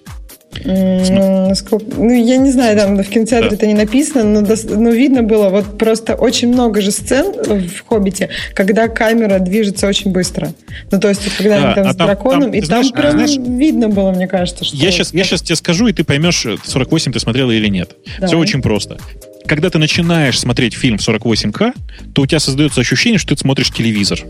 Ну, 0.64 1.48
насколько- 1.48 1.86
ну, 1.96 2.10
я 2.12 2.36
не 2.36 2.50
знаю, 2.50 2.76
там 2.76 2.96
в 2.96 3.08
кинотеатре 3.08 3.50
Да. 3.50 3.54
это 3.56 3.66
не 3.68 3.74
написано, 3.74 4.24
но, 4.24 4.40
но 4.76 4.90
видно 4.90 5.22
было 5.22 5.48
вот 5.48 5.78
просто 5.78 6.16
очень 6.16 6.48
много 6.48 6.80
же 6.80 6.90
сцен 6.90 7.32
в 7.32 7.86
«Хоббите», 7.88 8.30
когда 8.52 8.88
камера 8.88 9.38
движется 9.38 9.86
очень 9.86 10.10
быстро. 10.10 10.52
Ну, 10.90 10.98
то 10.98 11.08
есть, 11.08 11.22
когда 11.36 11.60
Да, 11.60 11.66
они 11.66 11.74
там 11.76 11.86
а 11.86 11.92
с 11.92 11.96
там- 11.96 12.06
драконом, 12.08 12.42
там, 12.42 12.54
и 12.54 12.60
ты 12.60 12.66
там 12.66 12.82
знаешь, 12.84 12.92
прям 12.92 13.12
знаешь, 13.12 13.36
видно 13.58 13.88
было, 13.88 14.10
мне 14.10 14.26
кажется, 14.26 14.64
что... 14.64 14.76
Я 14.76 14.90
сейчас, 14.90 15.14
я 15.14 15.22
сейчас 15.22 15.42
тебе 15.42 15.54
скажу, 15.54 15.86
и 15.86 15.92
ты 15.92 16.02
поймешь, 16.02 16.44
48 16.64 17.12
ты 17.12 17.20
смотрела 17.20 17.52
или 17.52 17.68
нет. 17.68 17.94
Давай. 18.16 18.26
Все 18.28 18.36
очень 18.38 18.60
просто. 18.60 18.98
Когда 19.46 19.70
ты 19.70 19.78
начинаешь 19.78 20.38
смотреть 20.38 20.74
фильм 20.74 20.98
в 20.98 21.08
48К, 21.08 21.72
то 22.14 22.22
у 22.22 22.26
тебя 22.26 22.40
создается 22.40 22.80
ощущение, 22.80 23.18
что 23.18 23.34
ты 23.34 23.40
смотришь 23.40 23.70
телевизор. 23.70 24.20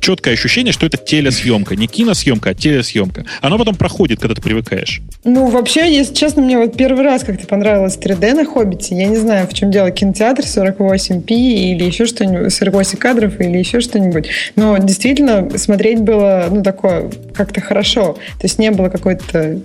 Четкое 0.00 0.34
ощущение, 0.34 0.72
что 0.72 0.86
это 0.86 0.98
телесъемка. 0.98 1.74
Не 1.74 1.88
киносъемка, 1.88 2.50
а 2.50 2.54
телесъемка. 2.54 3.24
Оно 3.40 3.58
потом 3.58 3.74
проходит, 3.74 4.20
когда 4.20 4.36
ты 4.36 4.40
привыкаешь. 4.40 5.02
Ну, 5.24 5.48
вообще, 5.48 5.92
если 5.92 6.14
честно, 6.14 6.42
мне 6.42 6.58
вот 6.58 6.76
первый 6.76 7.02
раз 7.02 7.24
как-то 7.24 7.44
понравилось 7.48 7.98
3D 8.00 8.34
на 8.34 8.44
«Хоббите». 8.44 8.94
Я 8.94 9.06
не 9.06 9.16
знаю, 9.16 9.48
в 9.48 9.54
чем 9.54 9.72
дело, 9.72 9.90
кинотеатр 9.90 10.44
48p 10.44 11.26
или 11.28 11.82
еще 11.82 12.06
что-нибудь, 12.06 12.54
48 12.54 12.98
кадров 12.98 13.40
или 13.40 13.58
еще 13.58 13.80
что-нибудь. 13.80 14.28
Но 14.54 14.78
действительно 14.78 15.58
смотреть 15.58 16.00
было, 16.00 16.46
ну, 16.52 16.62
такое, 16.62 17.10
как-то 17.34 17.60
хорошо. 17.60 18.12
То 18.38 18.44
есть 18.44 18.60
не 18.60 18.70
было 18.70 18.90
какой-то 18.90 19.60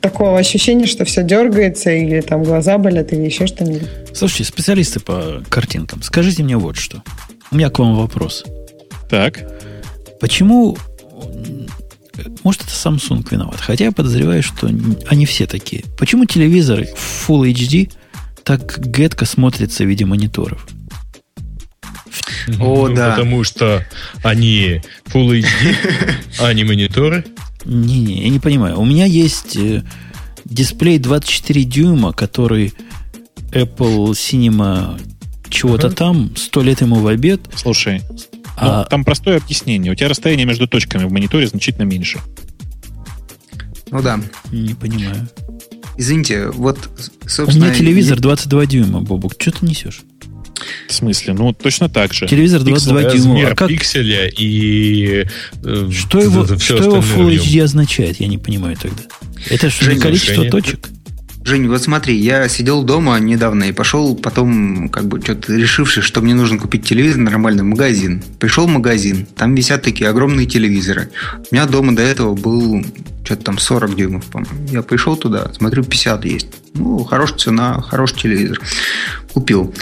такого 0.00 0.38
ощущения, 0.38 0.86
что 0.86 1.04
все 1.04 1.22
дергается, 1.22 1.90
или 1.90 2.20
там 2.20 2.42
глаза 2.42 2.78
болят, 2.78 3.12
или 3.12 3.22
еще 3.22 3.46
что-нибудь. 3.46 3.88
Слушайте, 4.14 4.44
специалисты 4.44 5.00
по 5.00 5.42
картинкам, 5.48 6.02
скажите 6.02 6.42
мне 6.42 6.56
вот 6.56 6.76
что. 6.76 7.02
У 7.50 7.56
меня 7.56 7.70
к 7.70 7.78
вам 7.78 7.96
вопрос. 7.96 8.44
Так. 9.10 9.40
Почему... 10.20 10.76
Может, 12.44 12.62
это 12.62 12.70
Samsung 12.70 13.26
виноват. 13.30 13.60
Хотя 13.60 13.86
я 13.86 13.92
подозреваю, 13.92 14.42
что 14.42 14.66
они 14.66 15.26
все 15.26 15.46
такие. 15.46 15.84
Почему 15.98 16.24
телевизоры 16.24 16.88
в 16.96 17.28
Full 17.28 17.52
HD 17.52 17.90
так 18.44 18.78
гэдко 18.78 19.24
смотрятся 19.24 19.84
в 19.84 19.86
виде 19.86 20.04
мониторов? 20.04 20.66
О, 22.58 22.88
Ну, 22.88 22.94
да. 22.94 23.10
Потому 23.10 23.44
что 23.44 23.84
они 24.22 24.82
Full 25.06 25.42
HD, 25.42 25.76
а 26.40 26.52
не 26.52 26.64
мониторы. 26.64 27.24
Не-не, 27.64 28.22
я 28.24 28.28
не 28.28 28.38
понимаю. 28.38 28.78
У 28.80 28.84
меня 28.84 29.04
есть 29.04 29.56
э, 29.56 29.82
дисплей 30.44 30.98
24 30.98 31.64
дюйма, 31.64 32.12
который 32.12 32.74
Apple 33.52 34.10
Cinema 34.12 35.00
чего-то 35.48 35.88
Ага. 35.88 35.96
там, 35.96 36.36
сто 36.36 36.62
лет 36.62 36.80
ему 36.80 36.96
в 36.96 37.06
обед. 37.06 37.40
Слушай, 37.54 38.02
А- 38.56 38.82
ну, 38.82 38.88
там 38.88 39.04
простое 39.04 39.36
объяснение. 39.38 39.92
У 39.92 39.94
тебя 39.94 40.08
расстояние 40.08 40.46
между 40.46 40.66
точками 40.66 41.04
в 41.04 41.12
мониторе 41.12 41.46
значительно 41.46 41.84
меньше. 41.84 42.20
Ну 43.90 44.00
да. 44.02 44.18
Не 44.50 44.74
понимаю. 44.74 45.28
Извините, 45.98 46.48
вот, 46.48 46.78
У 47.24 47.28
собственно... 47.28 47.66
меня 47.66 47.74
телевизор 47.74 48.18
22 48.18 48.66
дюйма, 48.66 49.00
Бобук. 49.02 49.34
Что 49.38 49.50
ты 49.52 49.66
несешь? 49.66 50.02
В 50.88 50.92
смысле? 50.92 51.34
Ну, 51.34 51.52
точно 51.52 51.88
так 51.88 52.12
же. 52.12 52.26
Телевизор 52.26 52.62
22 52.62 53.02
дюйма. 53.02 53.12
Размер 53.12 53.52
А 53.52 53.54
как, 53.54 53.68
пикселя 53.68 54.28
и... 54.28 55.26
э, 55.64 55.90
что 55.90 56.20
его, 56.20 56.44
всё 56.44 56.58
что 56.58 56.76
его 56.76 56.96
Full. 56.98 57.36
HD 57.38 57.62
означает? 57.62 58.20
Я 58.20 58.26
не 58.28 58.38
понимаю 58.38 58.76
тогда. 58.76 59.02
Это 59.50 59.70
же 59.70 59.84
Жень, 59.84 60.00
количество 60.00 60.32
решение. 60.32 60.50
точек? 60.50 60.88
Жень, 61.44 61.66
вот 61.66 61.82
смотри, 61.82 62.16
я 62.16 62.48
сидел 62.48 62.84
дома 62.84 63.18
недавно 63.18 63.64
и 63.64 63.72
пошел 63.72 64.14
потом, 64.14 64.88
как 64.88 65.06
бы, 65.08 65.20
что-то 65.20 65.52
решивший, 65.54 66.02
что 66.02 66.20
мне 66.20 66.34
нужно 66.34 66.56
купить 66.56 66.84
телевизор 66.86 67.18
нормальный 67.20 67.64
магазин. 67.64 68.22
Пришел 68.38 68.66
в 68.66 68.70
магазин, 68.70 69.26
там 69.36 69.54
висят 69.56 69.82
такие 69.82 70.08
огромные 70.08 70.46
телевизоры. 70.46 71.08
У 71.50 71.54
меня 71.54 71.66
дома 71.66 71.96
до 71.96 72.02
этого 72.02 72.34
был 72.36 72.84
что-то 73.24 73.42
там 73.42 73.58
40 73.58 73.96
дюймов, 73.96 74.24
по-моему. 74.26 74.68
Я 74.70 74.82
пришел 74.82 75.16
туда, 75.16 75.52
смотрю, 75.54 75.82
50 75.82 76.24
есть. 76.26 76.46
Ну, 76.74 77.02
хорошая 77.02 77.38
цена, 77.38 77.80
хороший 77.80 78.20
телевизор. 78.20 78.60
Купил. 79.32 79.74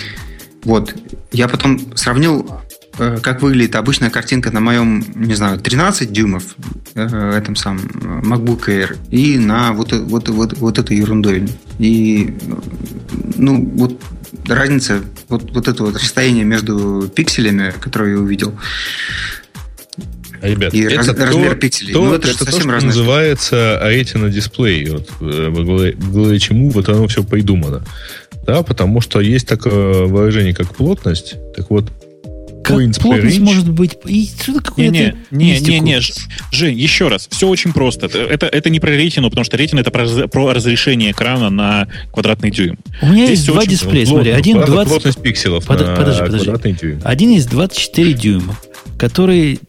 Вот. 0.65 0.95
Я 1.32 1.49
потом 1.49 1.97
сравнил, 1.97 2.51
э, 2.99 3.19
как 3.23 3.41
выглядит 3.43 3.77
обычная 3.77 4.11
картинка 4.11 4.51
на 4.51 4.61
моем, 4.61 5.05
не 5.15 5.35
знаю, 5.35 5.59
13 5.59 6.12
дюймов, 6.12 6.57
э, 6.95 7.32
этом 7.37 7.57
самом 7.57 7.81
э, 7.87 8.27
MacBook 8.27 8.66
Air, 8.69 8.97
и 9.11 9.39
на 9.39 9.73
вот, 9.73 9.93
вот, 9.93 10.28
вот, 10.28 10.59
вот 10.59 10.78
этой 10.78 10.97
ерундой. 10.99 11.49
И, 11.78 12.35
ну, 13.37 13.65
вот 13.74 14.01
разница, 14.47 15.01
вот, 15.28 15.51
вот 15.53 15.69
это 15.69 15.82
вот 15.85 15.95
расстояние 15.97 16.45
между 16.45 17.11
пикселями, 17.15 17.73
которое 17.81 18.15
я 18.16 18.19
увидел, 18.19 18.55
Ребят, 20.43 20.73
И 20.73 20.81
это 20.81 20.97
раз- 20.97 21.07
то, 21.09 21.27
размер 21.27 21.55
пикселей. 21.57 21.93
то- 21.93 22.03
Ну, 22.03 22.15
это 22.15 22.28
это 22.28 22.39
то, 22.39 22.45
совсем 22.47 22.62
что 22.62 22.87
называется 22.87 23.78
Retina 23.85 24.31
дисплей. 24.31 24.89
Вот, 24.89 25.11
главе 25.20 26.39
чему 26.39 26.70
вот 26.70 26.89
оно 26.89 27.07
все 27.09 27.23
придумано. 27.23 27.85
Да, 28.51 28.62
потому 28.64 29.01
что 29.01 29.20
есть 29.20 29.47
такое 29.47 30.06
выражение, 30.06 30.52
как 30.55 30.74
плотность. 30.74 31.36
Так 31.55 31.70
вот, 31.70 31.85
Как 32.64 32.77
Points 32.77 32.98
per 32.98 33.02
плотность 33.02 33.39
inch? 33.39 33.43
может 33.44 33.70
быть? 33.70 33.97
И 34.06 34.27
что-то 34.43 34.60
какое-то 34.60 34.93
Не, 34.93 35.14
не, 35.31 35.60
не, 35.60 35.78
не, 35.81 36.01
Жень, 36.52 36.77
еще 36.78 37.06
раз, 37.09 37.28
все 37.31 37.47
очень 37.48 37.72
просто. 37.72 38.06
Это, 38.06 38.47
это 38.47 38.68
не 38.70 38.81
про 38.81 38.90
ретину, 38.90 39.31
потому 39.31 39.44
что 39.44 39.56
ретина 39.56 39.81
это 39.81 39.90
про, 39.93 40.06
про 40.28 40.52
разрешение 40.52 41.12
экрана 41.12 41.48
на 41.48 41.86
квадратный 42.12 42.51
дюйм. 42.51 42.78
У 43.02 43.06
меня 43.06 43.27
Здесь 43.27 43.39
есть 43.39 43.47
два 43.52 43.64
дисплея, 43.64 44.05
Плотно- 44.05 44.14
смотри. 44.24 44.31
Один 44.32 44.56
плотно- 44.56 44.72
20... 44.74 44.89
Плотность 44.90 45.22
пикселов 45.22 45.64
Под- 45.66 45.81
на 45.81 45.94
подожди, 45.97 46.20
подожди. 46.22 46.44
квадратный 46.44 46.72
дюйм. 46.72 47.01
Один 47.05 47.31
из 47.36 47.47
24 47.47 48.12
дюйма, 48.14 48.56
который 48.98 49.60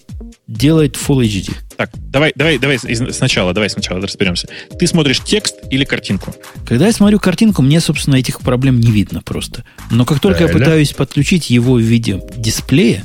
делает 0.47 0.95
Full 0.95 1.23
HD. 1.23 1.51
Так, 1.81 1.89
давай, 2.11 2.31
давай, 2.35 2.59
давай 2.59 2.77
сначала, 2.77 3.53
давай 3.55 3.67
сначала 3.67 3.99
разберемся. 4.01 4.47
Ты 4.77 4.85
смотришь 4.85 5.19
текст 5.21 5.55
или 5.71 5.83
картинку? 5.83 6.31
Когда 6.63 6.85
я 6.85 6.93
смотрю 6.93 7.19
картинку, 7.19 7.63
мне, 7.63 7.79
собственно, 7.79 8.17
этих 8.17 8.41
проблем 8.41 8.79
не 8.79 8.91
видно 8.91 9.23
просто. 9.23 9.63
Но 9.89 10.05
как 10.05 10.19
только 10.19 10.41
я 10.41 10.45
Правильно. 10.45 10.63
пытаюсь 10.65 10.93
подключить 10.93 11.49
его 11.49 11.73
в 11.73 11.79
виде 11.79 12.21
дисплея 12.37 13.03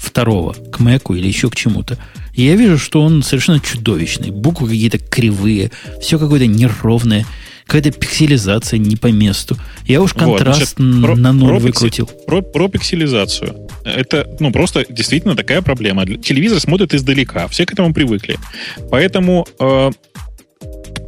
второго 0.00 0.54
к 0.72 0.80
Мэку 0.80 1.14
или 1.14 1.28
еще 1.28 1.48
к 1.48 1.54
чему-то, 1.54 1.96
я 2.34 2.56
вижу, 2.56 2.76
что 2.76 3.02
он 3.02 3.22
совершенно 3.22 3.60
чудовищный. 3.60 4.32
Буквы 4.32 4.66
какие-то 4.70 4.98
кривые, 4.98 5.70
все 6.02 6.18
какое-то 6.18 6.46
неровное, 6.46 7.24
какая-то 7.66 7.92
пикселизация 7.92 8.78
не 8.78 8.96
по 8.96 9.12
месту. 9.12 9.56
Я 9.86 10.02
уж 10.02 10.12
Вот, 10.14 10.24
контраст 10.24 10.74
значит, 10.76 11.04
про- 11.04 11.14
на 11.14 11.32
ноль 11.32 11.50
про 11.50 11.58
выкрутил. 11.60 12.06
Про, 12.26 12.42
про 12.42 12.66
пикселизацию. 12.66 13.67
Это, 13.96 14.26
ну, 14.40 14.52
просто 14.52 14.84
действительно 14.88 15.34
такая 15.36 15.62
проблема. 15.62 16.06
Телевизор 16.06 16.60
смотрит 16.60 16.94
издалека, 16.94 17.48
все 17.48 17.66
к 17.66 17.72
этому 17.72 17.92
привыкли. 17.92 18.38
Поэтому 18.90 19.46
э, 19.58 19.90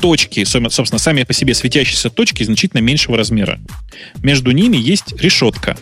точки, 0.01 0.44
собственно, 0.44 0.98
сами 0.98 1.23
по 1.24 1.32
себе 1.32 1.55
светящиеся 1.55 2.11
точки 2.11 2.43
значительно 2.43 2.81
меньшего 2.81 3.16
размера. 3.16 3.61
Между 4.23 4.51
ними 4.51 4.77
есть 4.77 5.20
решетка. 5.20 5.77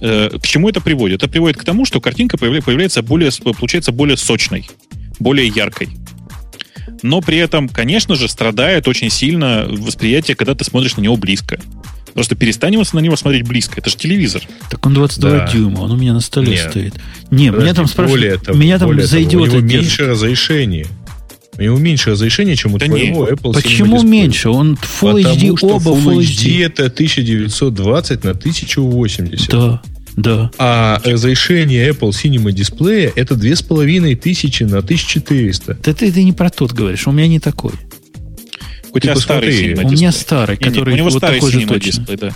Э, 0.00 0.30
К 0.40 0.46
чему 0.46 0.68
это 0.68 0.80
приводит? 0.80 1.22
Это 1.22 1.30
приводит 1.30 1.56
к 1.56 1.64
тому, 1.64 1.84
что 1.84 2.00
картинка 2.00 2.36
появля- 2.36 2.62
появляется 2.62 3.02
более, 3.02 3.30
получается 3.42 3.92
более 3.92 4.16
сочной, 4.16 4.68
более 5.18 5.48
яркой. 5.48 5.88
Но 7.02 7.20
при 7.20 7.38
этом, 7.38 7.68
конечно 7.68 8.16
же, 8.16 8.28
страдает 8.28 8.88
очень 8.88 9.10
сильно 9.10 9.66
восприятие, 9.68 10.36
когда 10.36 10.54
ты 10.54 10.64
смотришь 10.64 10.96
на 10.96 11.00
него 11.02 11.16
близко. 11.16 11.60
Просто 12.14 12.34
перестань 12.34 12.76
на 12.92 12.98
него 13.00 13.16
смотреть 13.16 13.46
близко. 13.46 13.74
Это 13.76 13.90
же 13.90 13.96
телевизор. 13.96 14.42
Так 14.70 14.84
он 14.86 14.94
22 14.94 15.30
Да. 15.30 15.48
дюйма, 15.52 15.80
он 15.80 15.92
у 15.92 15.96
меня 15.96 16.12
на 16.12 16.20
столе 16.20 16.52
Нет. 16.52 16.70
стоит. 16.70 16.94
Не, 17.30 17.50
меня 17.50 17.74
там 17.74 17.86
спрашивают, 17.86 18.42
того- 18.42 18.58
меня 18.58 18.78
там 18.78 18.88
более 18.88 19.06
за 19.06 19.16
того, 19.18 19.42
У 19.42 19.46
него 19.46 19.60
меньше 19.60 20.06
разрешение. 20.06 20.86
У 21.56 21.62
него 21.62 21.76
меньше 21.78 22.10
разрешение, 22.10 22.54
чем 22.54 22.74
у 22.74 22.78
Да 22.78 22.86
твоего 22.86 23.26
Apple 23.28 23.52
Почему 23.52 24.02
меньше? 24.02 24.48
Он 24.48 24.74
Full 24.74 25.22
Потому 25.22 25.34
HD, 25.34 25.56
что 25.56 25.66
оба 25.68 25.90
Full 25.90 26.04
Full 26.04 26.18
HD 26.20 26.60
HD. 26.60 26.64
это 26.66 26.88
1920 26.88 28.24
на 28.24 28.34
1080. 28.34 29.50
Да, 29.50 29.82
да. 30.16 30.50
А 30.58 31.00
разрешение 31.04 31.88
Apple 31.90 32.10
Cinema 32.10 32.52
Display 32.52 33.12
это 33.14 33.34
2500 33.34 34.70
на 34.70 34.78
1400. 34.82 35.76
Да 35.82 35.92
ты, 35.92 36.12
ты 36.12 36.22
не 36.24 36.32
про 36.32 36.50
тот 36.50 36.72
говоришь, 36.72 37.06
у 37.08 37.12
меня 37.12 37.26
не 37.28 37.40
такой. 37.40 37.72
У 38.98 39.00
тебя 39.00 39.16
старый 39.16 39.50
посмотри, 39.50 39.72
Cinema 39.72 39.84
у 39.86 39.90
меня 39.90 40.12
старый, 40.12 40.56
который 40.56 40.94
у 40.94 40.96
него 40.96 41.08
вот 41.08 41.18
старый 41.18 41.40
такой 41.40 41.52
же 41.52 41.66
точно. 41.66 41.80
дисплей, 41.80 42.16
да. 42.16 42.32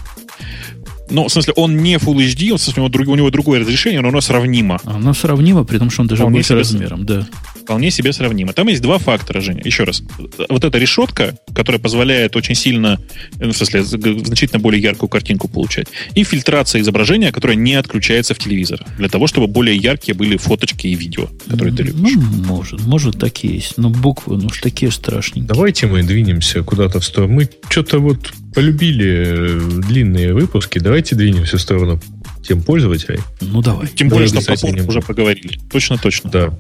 Ну, 1.13 1.29
в 1.29 1.33
смысле, 1.33 1.53
он 1.57 1.77
не 1.79 1.97
Full 1.97 2.17
HD, 2.17 2.51
он, 2.53 2.59
в 2.59 2.63
смысле, 2.63 2.83
у 2.83 2.87
него, 2.87 2.93
друг- 2.93 3.09
у 3.09 3.15
него 3.15 3.31
другое 3.31 3.61
разрешение, 3.61 4.01
но 4.01 4.09
оно 4.09 4.21
сравнимо. 4.21 4.81
Оно 4.85 5.15
сравнимо, 5.15 5.65
при 5.65 5.79
том, 5.79 5.91
что 5.91 6.03
он 6.03 6.09
даже 6.09 6.23
Вполне 6.23 6.39
больше 6.39 6.49
себе 6.49 6.59
размером, 6.59 7.07
да. 7.07 7.27
Вполне 7.63 7.91
себе 7.91 8.13
сравнимо. 8.13 8.53
Там 8.53 8.67
есть 8.69 8.83
два 8.83 8.99
фактора, 8.99 9.41
Женя. 9.41 9.63
Еще 9.65 9.85
раз. 9.85 10.03
Вот 10.49 10.65
эта 10.65 10.79
решетка, 10.79 11.37
которая 11.55 11.81
позволяет 11.81 12.35
очень 12.35 12.55
сильно, 12.55 12.99
ну, 13.39 13.53
в 13.53 13.57
смысле, 13.57 13.85
значительно 13.85 14.59
более 14.59 14.83
яркую 14.83 15.09
картинку 15.09 15.49
получать. 15.49 15.87
И 16.15 16.25
фильтрация 16.25 16.81
изображения, 16.81 17.31
которая 17.31 17.57
не 17.57 17.75
отключается 17.75 18.35
в 18.35 18.39
телевизор. 18.39 18.85
Для 18.99 19.09
того, 19.09 19.27
чтобы 19.27 19.47
более 19.47 19.77
яркие 19.77 20.17
были 20.17 20.37
фоточки 20.37 20.87
и 20.89 20.95
видео, 20.95 21.29
которые 21.49 21.75
ты 21.75 21.85
любишь. 21.85 22.15
Ну, 22.17 22.21
может, 22.47 22.81
может, 22.81 23.19
такие 23.19 23.55
есть. 23.55 23.79
Но 23.79 23.91
буквы, 23.91 24.39
ну 24.39 24.47
уж 24.47 24.61
такие 24.61 24.91
страшненькие. 24.91 25.47
Давайте 25.47 25.87
мы 25.87 26.03
двинемся 26.03 26.63
куда-то 26.63 26.99
в 27.01 27.05
сторону. 27.05 27.35
Мы 27.35 27.49
что-то 27.69 27.99
вот 27.99 28.33
полюбили 28.55 29.25
э, 29.27 29.61
длинные 29.89 30.33
выпуски. 30.35 30.79
Давайте 30.79 31.15
двинемся 31.15 31.57
в 31.57 31.61
сторону 31.61 32.01
тем 32.47 32.63
пользователей. 32.63 33.21
Ну, 33.41 33.63
давай. 33.63 33.89
Тем 33.89 34.09
более, 34.09 34.29
что 34.29 34.41
про 34.43 34.57
порт 34.57 34.89
уже 34.89 35.01
поговорили. 35.01 35.59
Точно, 35.71 35.99
точно. 35.99 36.31
Да. 36.31 36.59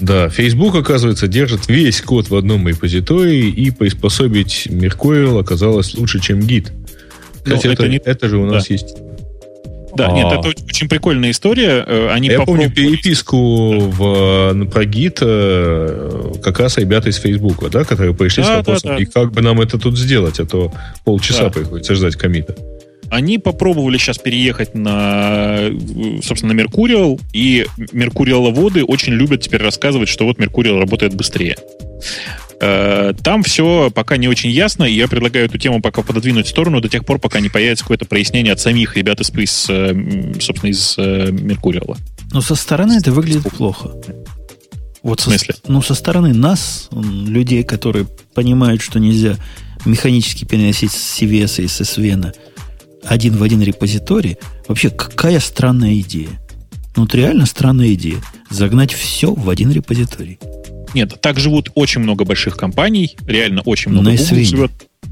Да, 0.00 0.28
Facebook, 0.28 0.76
оказывается, 0.76 1.26
держит 1.26 1.68
весь 1.68 2.00
код 2.00 2.30
в 2.30 2.36
одном 2.36 2.68
репозитории, 2.68 3.48
и 3.50 3.70
приспособить 3.72 4.68
Mercurial 4.70 5.40
оказалось 5.40 5.94
лучше, 5.94 6.20
чем 6.20 6.38
Git. 6.38 6.70
Кстати, 7.42 7.66
это, 7.66 7.72
это 7.84 7.88
не- 7.88 7.96
это 8.04 8.28
же 8.28 8.38
у 8.38 8.46
нас 8.46 8.70
есть. 8.70 8.94
Да, 9.98 10.08
А. 10.08 10.12
нет, 10.12 10.26
это 10.32 10.48
очень 10.48 10.88
прикольная 10.88 11.30
история. 11.32 11.84
Э, 11.86 12.08
Они 12.10 12.28
Я 12.28 12.40
помню 12.40 12.64
попробовали- 12.68 12.90
переписку 12.96 13.78
в, 13.80 14.52
на- 14.54 14.66
про 14.66 14.84
Git 14.84 15.18
э, 15.20 16.32
как 16.42 16.60
раз 16.60 16.78
ребята 16.78 17.10
из 17.10 17.16
Facebook, 17.16 17.68
да, 17.70 17.84
которые 17.84 18.14
пришли 18.14 18.42
с 18.42 18.46
Да, 18.46 18.52
да, 18.52 18.58
вопросом, 18.58 18.90
да. 18.90 19.02
и 19.02 19.04
как 19.04 19.32
бы 19.32 19.42
нам 19.42 19.60
это 19.60 19.78
тут 19.78 19.98
сделать, 19.98 20.40
а 20.40 20.46
то 20.46 20.72
полчаса 21.04 21.44
Да. 21.44 21.50
приходится 21.50 21.94
ждать 21.94 22.16
комита. 22.16 22.54
Они 23.10 23.38
попробовали 23.38 23.96
сейчас 23.98 24.18
переехать 24.18 24.74
на, 24.74 25.56
э, 25.60 25.72
собственно, 26.22 26.52
на 26.54 26.60
Mercurial, 26.60 27.18
и 27.32 27.66
Меркуриаловоды 27.92 28.84
очень 28.84 29.14
любят 29.14 29.40
теперь 29.40 29.62
рассказывать, 29.62 30.08
что 30.10 30.24
вот 30.26 30.38
Mercurial 30.38 30.78
работает 30.78 31.14
быстрее. 31.14 31.56
Э, 32.60 33.12
Там 33.22 33.42
все 33.42 33.90
пока 33.94 34.16
не 34.16 34.28
очень 34.28 34.50
ясно, 34.50 34.84
и 34.84 34.92
я 34.94 35.08
предлагаю 35.08 35.46
эту 35.46 35.58
тему 35.58 35.80
пока 35.80 36.02
пододвинуть 36.02 36.46
в 36.46 36.50
сторону 36.50 36.80
до 36.80 36.88
тех 36.88 37.04
пор, 37.04 37.18
пока 37.18 37.40
не 37.40 37.48
появится 37.48 37.84
какое-то 37.84 38.04
прояснение 38.04 38.52
от 38.52 38.60
самих 38.60 38.96
ребят 38.96 39.20
из, 39.20 39.30
из, 39.30 39.66
э, 39.70 40.34
собственно, 40.40 40.70
из 40.70 40.94
э, 40.98 41.30
Меркуриала. 41.30 41.96
Но 42.32 42.40
со 42.40 42.54
стороны 42.54 42.94
это 42.94 43.12
выглядит 43.12 43.42
плохо. 43.52 43.92
Вот 45.02 45.20
В 45.20 45.22
со, 45.22 45.30
смысле? 45.30 45.54
ну, 45.68 45.80
со 45.82 45.94
стороны 45.94 46.34
нас, 46.34 46.88
людей, 46.92 47.62
которые 47.62 48.06
понимают, 48.34 48.82
что 48.82 48.98
нельзя 48.98 49.36
механически 49.84 50.44
переносить 50.44 50.90
с 50.90 51.20
CVS 51.22 51.62
и 51.64 51.68
с 51.68 51.80
SVN 51.80 52.34
один 53.04 53.36
в 53.36 53.42
один 53.44 53.62
репозиторий, 53.62 54.36
вообще 54.66 54.90
какая 54.90 55.38
странная 55.38 55.94
идея. 56.00 56.28
Ну, 56.96 57.02
вот 57.04 57.14
реально 57.14 57.46
странная 57.46 57.94
идея. 57.94 58.18
Загнать 58.50 58.92
все 58.92 59.32
в 59.32 59.48
один 59.48 59.70
репозиторий. 59.70 60.38
Нет, 60.94 61.20
так 61.20 61.38
живут 61.38 61.70
очень 61.74 62.00
много 62.00 62.24
больших 62.24 62.56
компаний, 62.56 63.16
реально 63.26 63.62
очень 63.62 63.90
много. 63.92 64.10
На 64.10 64.16
Google 64.16 64.44
живет, 64.44 64.70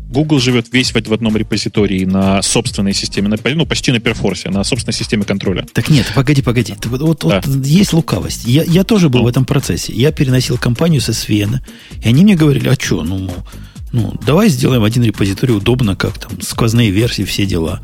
Google 0.09 0.39
живет 0.41 0.67
весь 0.73 0.93
в, 0.93 1.01
в 1.09 1.13
одном 1.13 1.37
репозитории 1.37 2.05
на 2.05 2.41
собственной 2.43 2.95
системе, 2.95 3.29
на, 3.29 3.37
ну, 3.55 3.67
почти 3.67 3.93
на 3.93 4.01
перфорсе, 4.01 4.51
на 4.51 4.65
собственной 4.65 4.95
системе 4.95 5.25
контроля. 5.25 5.67
Так 5.73 5.89
нет, 5.89 6.11
погоди, 6.15 6.43
погоди. 6.43 6.75
Вот, 6.85 7.03
вот, 7.03 7.25
Да. 7.29 7.43
вот 7.45 7.67
есть 7.67 7.93
лукавость. 7.93 8.45
Я, 8.47 8.63
я 8.63 8.85
тоже 8.85 9.09
был 9.09 9.21
Ну. 9.21 9.25
в 9.27 9.29
этом 9.29 9.45
процессе. 9.45 9.93
Я 9.93 10.13
переносил 10.13 10.59
компанию 10.59 11.01
с 11.01 11.09
SVN, 11.09 11.59
и 12.03 12.09
они 12.09 12.25
мне 12.25 12.37
говорили, 12.37 12.69
а 12.69 12.75
что, 12.75 13.03
ну, 13.03 13.19
мол, 13.19 13.37
ну, 13.93 14.15
давай 14.27 14.49
сделаем 14.49 14.85
один 14.85 15.03
репозиторий 15.05 15.55
удобно, 15.55 15.97
как 15.97 16.19
там, 16.19 16.41
сквозные 16.41 16.91
версии, 16.91 17.23
все 17.23 17.47
дела. 17.47 17.81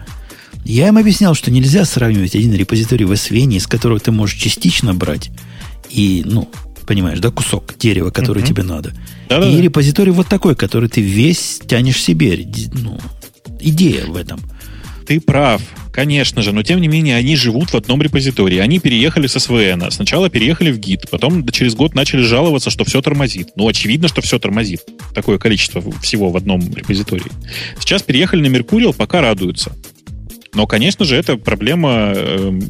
Я 0.64 0.88
им 0.88 0.98
объяснял, 0.98 1.34
что 1.34 1.50
нельзя 1.50 1.84
сравнивать 1.84 2.36
один 2.36 2.54
репозиторий 2.54 3.04
в 3.04 3.12
SVN, 3.12 3.54
из 3.56 3.66
которого 3.66 3.98
ты 3.98 4.12
можешь 4.12 4.36
частично 4.38 4.94
брать, 4.94 5.30
и, 5.90 6.22
ну, 6.24 6.48
понимаешь, 6.92 7.20
да, 7.20 7.30
кусок 7.30 7.74
дерева, 7.78 8.10
который 8.10 8.40
Мгм. 8.40 8.46
тебе 8.48 8.62
надо. 8.64 8.90
Да-да-да. 9.30 9.50
И 9.50 9.62
репозиторий 9.62 10.12
вот 10.12 10.28
такой, 10.28 10.54
который 10.54 10.90
ты 10.90 11.00
весь 11.00 11.58
тянешь 11.66 12.02
себе. 12.02 12.38
Ну, 12.74 12.98
идея 13.60 14.04
в 14.04 14.14
этом. 14.14 14.38
Ты 15.06 15.18
прав, 15.20 15.62
конечно 15.90 16.42
же, 16.42 16.52
но 16.52 16.62
тем 16.62 16.82
не 16.82 16.88
менее 16.88 17.16
они 17.16 17.34
живут 17.34 17.70
в 17.70 17.74
одном 17.74 18.02
репозитории. 18.02 18.58
Они 18.58 18.78
переехали 18.78 19.26
с 19.26 19.36
SVN. 19.36 19.90
Сначала 19.90 20.28
переехали 20.28 20.70
в 20.70 20.78
Git, 20.78 21.08
потом 21.10 21.48
через 21.48 21.74
год 21.74 21.94
начали 21.94 22.20
жаловаться, 22.22 22.68
что 22.68 22.84
все 22.84 23.00
тормозит. 23.00 23.48
Ну, 23.56 23.66
очевидно, 23.66 24.06
что 24.08 24.20
все 24.20 24.38
тормозит. 24.38 24.82
Такое 25.14 25.38
количество 25.38 25.82
всего 26.02 26.28
в 26.28 26.36
одном 26.36 26.60
репозитории. 26.74 27.32
Сейчас 27.80 28.02
переехали 28.02 28.46
на 28.46 28.54
Mercurial, 28.54 28.94
пока 28.94 29.22
радуются. 29.22 29.72
Но, 30.54 30.66
конечно 30.66 31.04
же, 31.04 31.16
это 31.16 31.36
проблема 31.36 32.12
э, 32.14 32.60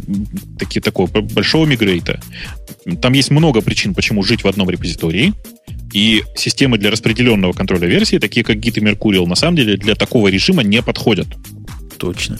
таки, 0.58 0.80
такого 0.80 1.08
большого 1.20 1.66
мигрейта. 1.66 2.20
Там 3.00 3.12
есть 3.12 3.30
много 3.30 3.60
причин, 3.60 3.94
почему 3.94 4.22
жить 4.22 4.44
в 4.44 4.48
одном 4.48 4.70
репозитории. 4.70 5.34
И 5.92 6.22
системы 6.36 6.78
для 6.78 6.90
распределенного 6.90 7.52
контроля 7.52 7.86
версий, 7.88 8.18
такие 8.18 8.44
как 8.44 8.56
Git 8.56 8.78
и 8.78 8.80
Mercurial, 8.80 9.26
на 9.26 9.34
самом 9.34 9.56
деле 9.56 9.76
для 9.76 9.94
такого 9.94 10.28
режима 10.28 10.62
не 10.62 10.80
подходят. 10.80 11.26
Точно. 11.98 12.38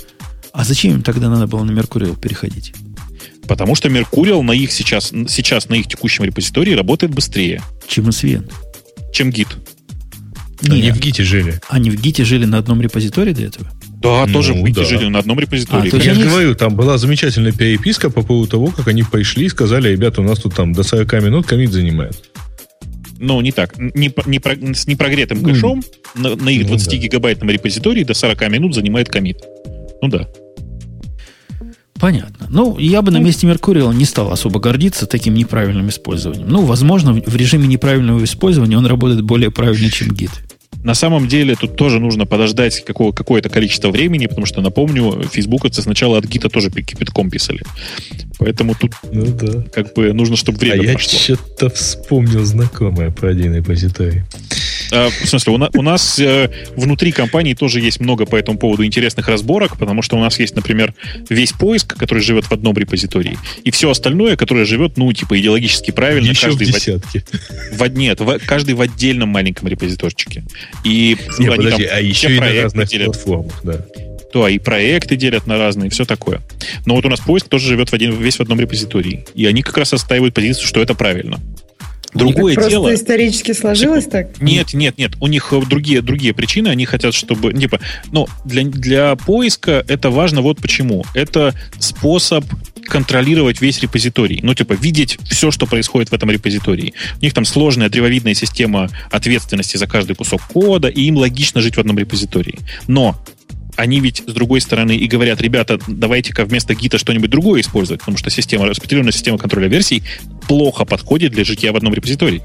А 0.53 0.65
зачем 0.65 0.93
им 0.95 1.03
тогда 1.03 1.29
надо 1.29 1.47
было 1.47 1.65
на 1.65 1.79
Mercurial 1.79 2.19
переходить? 2.19 2.73
Потому 3.49 3.75
что 3.75 3.89
Mercurial 3.89 4.43
на 4.43 4.53
их 4.53 4.71
сейчас, 4.73 5.13
сейчас 5.29 5.69
на 5.69 5.75
их 5.75 5.89
текущем 5.89 6.25
репозитории 6.25 6.73
работает 6.75 7.13
быстрее, 7.13 7.61
Чем 7.89 8.09
SVN? 8.09 8.51
чем 9.13 9.29
Git. 9.31 9.49
Они 10.69 10.83
Нет, 10.83 10.97
в 10.97 11.01
Гите 11.01 11.25
жили. 11.25 11.61
они 11.69 11.91
в 11.91 12.01
Гите 12.01 12.25
жили 12.25 12.45
на 12.45 12.59
одном 12.59 12.81
репозитории 12.81 13.33
до 13.33 13.43
этого? 13.43 13.71
Да, 14.03 14.27
Ну, 14.27 14.33
тоже 14.33 14.53
Git 14.55 14.73
да. 14.75 14.85
жили 14.85 15.07
на 15.07 15.19
одном 15.21 15.39
репозитории. 15.39 15.89
А, 15.89 15.91
то 15.91 15.97
есть 15.97 16.07
Я 16.07 16.15
же 16.15 16.23
говорю, 16.25 16.55
там 16.55 16.75
была 16.75 16.99
замечательная 16.99 17.53
переписка 17.53 18.11
по 18.11 18.23
поводу 18.23 18.51
того, 18.51 18.67
как 18.69 18.89
они 18.89 19.03
пришли 19.03 19.47
и 19.47 19.49
сказали, 19.49 19.89
ребята, 19.91 20.21
у 20.21 20.25
нас 20.25 20.41
тут 20.41 20.55
там 20.55 20.73
до 20.73 20.83
40 20.83 21.13
минут 21.23 21.47
комит 21.47 21.71
занимает. 21.73 22.17
Ну, 23.19 23.41
не 23.41 23.53
так. 23.53 23.79
Не, 23.79 24.13
не 24.27 24.39
про- 24.41 24.75
с 24.75 24.87
непрогретым 24.89 25.43
Ну, 25.43 25.49
кэшом 25.51 25.83
на, 26.17 26.35
на 26.35 26.49
их 26.49 26.69
ну 26.69 26.75
20-гигабайтном 26.75 27.51
репозитории 27.53 28.03
до 28.03 28.15
40 28.15 28.49
минут 28.51 28.75
занимает 28.75 29.09
комит. 29.09 29.39
Ну 30.03 30.09
да. 30.09 30.27
Понятно. 32.01 32.49
Ну, 32.51 32.79
я 32.79 33.01
бы 33.01 33.13
на 33.13 33.19
месте 33.19 33.47
Меркуриала 33.47 33.93
не 33.93 34.05
стал 34.05 34.33
особо 34.33 34.59
гордиться 34.59 35.07
таким 35.07 35.35
неправильным 35.35 35.89
использованием. 35.89 36.49
Ну, 36.49 36.63
возможно, 36.65 37.13
в 37.15 37.37
режиме 37.37 37.69
неправильного 37.69 38.25
использования 38.25 38.77
он 38.77 38.87
работает 38.87 39.21
более 39.23 39.53
правильно, 39.53 39.89
чем 39.89 40.09
гид. 40.09 40.33
На 40.85 40.95
самом 40.95 41.29
деле 41.29 41.55
тут 41.55 41.77
тоже 41.77 42.01
нужно 42.01 42.27
подождать 42.27 42.85
какого, 42.85 43.13
какое-то 43.13 43.49
количество 43.49 43.91
времени, 43.91 44.27
потому 44.27 44.47
что, 44.47 44.61
напомню, 44.61 45.23
фейсбуковцы 45.31 45.81
сначала 45.83 46.19
от 46.19 46.25
гита 46.27 46.49
тоже 46.49 46.71
кипятком 46.71 47.31
писали. 47.31 47.63
Поэтому 48.39 48.75
тут 48.75 48.93
Ну 49.13 49.27
да. 49.27 49.63
как 49.73 49.95
бы 49.95 50.13
нужно, 50.13 50.37
чтобы 50.37 50.59
время 50.59 50.83
а 50.83 50.85
я 50.85 50.93
прошло. 50.95 51.19
что-то 51.19 51.71
вспомнил 51.71 52.45
знакомое 52.45 53.11
про 53.11 53.31
один 53.31 53.55
репозиторий. 53.55 54.23
А, 54.93 55.09
в 55.11 55.27
смысле, 55.27 55.55
у, 55.55 55.57
на- 55.59 55.71
у 55.75 55.83
нас 55.83 56.19
э, 56.19 56.51
внутри 56.77 57.13
компании 57.13 57.55
тоже 57.55 57.81
есть 57.81 57.99
много 58.01 58.27
по 58.27 58.37
этому 58.37 58.59
поводу 58.59 58.85
интересных 58.85 59.27
разборок, 59.29 59.79
потому 59.79 60.03
что 60.03 60.17
у 60.17 60.21
нас 60.21 60.39
есть, 60.39 60.55
например, 60.55 60.95
весь 61.31 61.53
поиск, 61.53 61.97
который 61.97 62.23
живет 62.23 62.45
в 62.45 62.53
одном 62.53 62.77
репозитории, 62.77 63.39
и 63.65 63.71
все 63.71 63.91
остальное, 63.91 64.37
которое 64.37 64.65
живет, 64.67 64.97
ну, 64.99 65.11
типа, 65.13 65.39
идеологически 65.41 65.91
правильно, 65.93 66.29
Еще 66.29 66.49
в 66.49 66.51
каждый 66.51 66.67
в, 66.67 66.73
десятке. 66.75 67.25
в- 67.73 67.87
нет, 67.89 68.21
в- 68.21 68.39
каждый 68.47 68.75
в 68.75 68.81
отдельном 68.83 69.31
маленьком 69.31 69.69
репозиторчике. 69.69 70.45
И 70.85 71.17
Не, 71.39 71.47
они 71.47 71.57
подожди, 71.57 71.85
там 71.87 71.97
а 71.97 72.01
еще 72.01 72.37
и 72.37 72.41
на 72.41 72.53
разных 72.63 72.89
делят. 72.89 73.07
платформах, 73.07 73.61
да. 73.65 73.85
Да, 74.35 74.49
и 74.49 74.59
проекты 74.59 75.17
делят 75.17 75.47
на 75.47 75.59
разные, 75.59 75.91
все 75.91 76.05
такое. 76.07 76.41
Но 76.87 76.95
вот 76.95 77.05
у 77.05 77.09
нас 77.11 77.21
поиск 77.21 77.49
тоже 77.49 77.69
живет 77.69 77.91
в 77.91 77.93
один, 77.95 78.15
весь 78.17 78.37
в 78.37 78.41
одном 78.41 78.59
репозитории. 78.61 79.27
И 79.35 79.45
они 79.45 79.61
как 79.63 79.77
раз 79.77 79.93
отстаивают 79.93 80.35
позицию, 80.35 80.67
что 80.67 80.81
это 80.81 80.95
правильно. 80.95 81.39
Другое 82.15 82.55
Просто 82.55 82.71
дело... 82.71 82.95
исторически 82.95 83.53
сложилось 83.53 84.07
так? 84.07 84.41
Нет, 84.41 84.75
нет, 84.75 84.99
нет. 84.99 85.13
У 85.21 85.29
них 85.29 85.53
э, 85.53 85.61
другие, 85.67 86.03
другие 86.03 86.35
причины. 86.35 86.69
Они 86.69 86.85
хотят, 86.85 87.15
чтобы... 87.15 87.55
Типа, 87.55 87.81
ну, 88.11 88.27
для, 88.45 88.65
для 88.65 89.17
поиска 89.17 89.85
это 89.89 90.11
важно 90.11 90.43
вот 90.43 90.61
почему. 90.61 91.05
Это 91.15 91.55
способ 91.79 92.45
контролировать 92.85 93.61
весь 93.63 93.81
репозиторий. 93.81 94.41
Ну, 94.43 94.55
типа, 94.55 94.75
видеть 94.75 95.19
все, 95.23 95.51
что 95.51 95.67
происходит 95.67 96.11
в 96.11 96.15
этом 96.15 96.31
репозитории. 96.31 96.93
У 97.21 97.25
них 97.25 97.33
там 97.33 97.45
сложная 97.45 97.89
древовидная 97.89 98.35
система 98.35 98.91
ответственности 99.11 99.77
за 99.79 99.87
каждый 99.87 100.15
кусок 100.15 100.43
кода, 100.43 100.89
и 100.89 101.03
им 101.03 101.17
логично 101.17 101.61
жить 101.61 101.77
в 101.77 101.81
одном 101.81 101.99
репозитории. 101.99 102.59
Но 102.89 103.17
они 103.77 104.01
ведь, 104.01 104.23
с 104.27 104.33
другой 104.33 104.61
стороны, 104.61 104.97
и 104.97 105.07
говорят, 105.07 105.41
ребята, 105.41 105.79
давайте-ка 105.87 106.45
вместо 106.45 106.75
гита 106.75 106.99
что-нибудь 106.99 107.31
другое 107.31 107.61
использовать, 107.63 108.01
потому 108.01 108.19
что 108.19 108.31
система, 108.31 108.67
распределенная 108.67 109.13
система 109.13 109.39
контроля 109.39 109.69
версий 109.69 110.03
плохо 110.47 110.85
подходит 110.85 111.33
для 111.33 111.45
жития 111.45 111.73
в 111.73 111.77
одном 111.77 111.95
репозитории. 111.95 112.43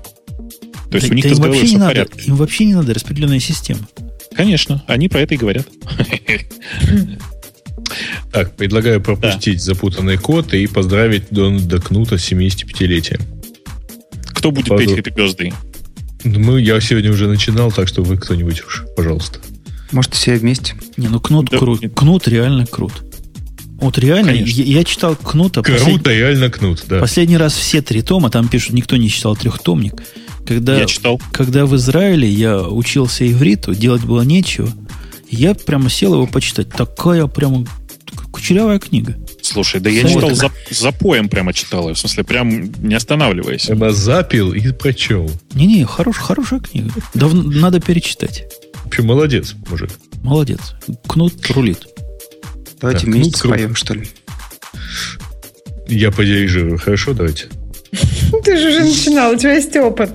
То 0.90 0.95
есть 0.98 1.08
Да- 1.08 1.12
у 1.14 1.16
них 1.16 1.26
да 1.26 1.30
им 1.32 1.36
вообще 1.38 1.62
не 1.70 1.76
в 1.76 1.80
надо, 1.80 1.91
порядке. 1.91 2.22
им 2.28 2.36
вообще 2.38 2.66
не 2.66 2.74
надо 2.76 2.94
распределенная 2.94 3.40
система. 3.40 3.82
Конечно, 4.36 4.84
они 4.88 5.10
про 5.10 5.20
это 5.22 5.34
и 5.34 5.38
говорят. 5.38 5.68
Так, 8.32 8.56
предлагаю 8.58 9.02
пропустить 9.02 9.62
запутанный 9.62 10.18
код 10.18 10.54
и 10.54 10.68
поздравить 10.68 11.26
Дональда 11.32 11.80
Кнута 11.80 12.18
с 12.18 12.30
75-летием. 12.32 13.22
Кто 14.28 14.52
будет 14.52 14.68
Поду- 14.68 14.95
петь 14.95 15.08
Birthday? 15.16 15.54
Мы, 16.26 16.62
я 16.62 16.80
сегодня 16.82 17.12
уже 17.12 17.28
начинал, 17.28 17.72
так 17.72 17.88
что 17.88 18.04
вы 18.04 18.18
кто-нибудь 18.18 18.62
уж, 18.66 18.84
пожалуйста. 18.98 19.40
Может, 19.92 20.14
все 20.14 20.36
вместе? 20.36 20.76
Не, 20.98 21.08
ну 21.08 21.20
кнут 21.20 21.50
Да, 21.50 21.58
крут. 21.58 21.82
Кнут 21.96 22.28
реально 22.28 22.66
крут. 22.66 22.94
Вот 23.80 23.98
реально, 24.00 24.32
Конечно. 24.34 24.62
я, 24.62 24.80
я 24.80 24.84
читал 24.84 25.16
кнута 25.16 25.62
послед- 25.62 25.84
Круто, 25.84 26.12
реально 26.12 26.50
Кнут, 26.50 26.84
да. 26.88 27.00
последний 27.00 27.38
раз 27.38 27.54
все 27.54 27.82
три 27.84 28.02
тома, 28.02 28.32
там 28.32 28.48
пишут, 28.48 28.74
никто 28.74 28.98
не 28.98 29.08
читал 29.10 29.36
трехтомник. 29.36 30.02
Когда, 30.48 30.80
Я 30.80 30.86
читал. 30.86 31.22
когда 31.32 31.66
в 31.68 31.76
Израиле 31.76 32.28
я 32.28 32.60
учился 32.64 33.30
ивриту, 33.32 33.76
делать 33.76 34.04
было 34.04 34.22
нечего, 34.24 34.70
я 35.30 35.54
прямо 35.54 35.90
сел 35.92 36.14
его 36.16 36.26
почитать. 36.26 36.70
Такая 36.70 37.28
прямо 37.28 37.66
кучерявая 38.32 38.80
книга. 38.80 39.16
Слушай, 39.44 39.80
да 39.80 39.90
я 39.92 40.02
Вот. 40.04 40.12
читал 40.12 40.34
за, 40.36 40.52
за 40.72 40.92
поем 40.92 41.30
прямо 41.30 41.54
читал. 41.54 41.94
В 41.94 41.98
смысле, 42.00 42.24
прям 42.24 42.72
не 42.82 42.96
останавливаясь. 42.96 43.66
Прямо 43.66 43.92
запил 43.92 44.54
и 44.54 44.72
прочел. 44.72 45.30
Не-не, 45.54 45.86
хорош, 45.86 46.18
хорошая 46.18 46.62
книга. 46.62 46.92
Давно, 47.14 47.44
надо 47.44 47.80
перечитать. 47.80 48.46
Общем, 48.88 49.06
молодец, 49.06 49.54
мужик. 49.70 49.90
Молодец. 50.24 50.74
Кнут 51.08 51.34
рулит. 51.52 51.86
Давайте 52.80 53.06
Так, 53.06 53.14
вместе 53.14 53.38
споем, 53.38 53.76
что 53.76 53.96
ли. 53.96 54.08
Я 55.90 56.10
подирижирую. 56.10 56.78
Хорошо, 56.78 57.14
давайте. 57.14 57.48
Ты 58.44 58.58
же 58.58 58.70
уже 58.70 58.80
начинал, 58.82 59.32
у 59.34 59.36
тебя 59.38 59.54
есть 59.54 59.76
опыт. 59.78 60.12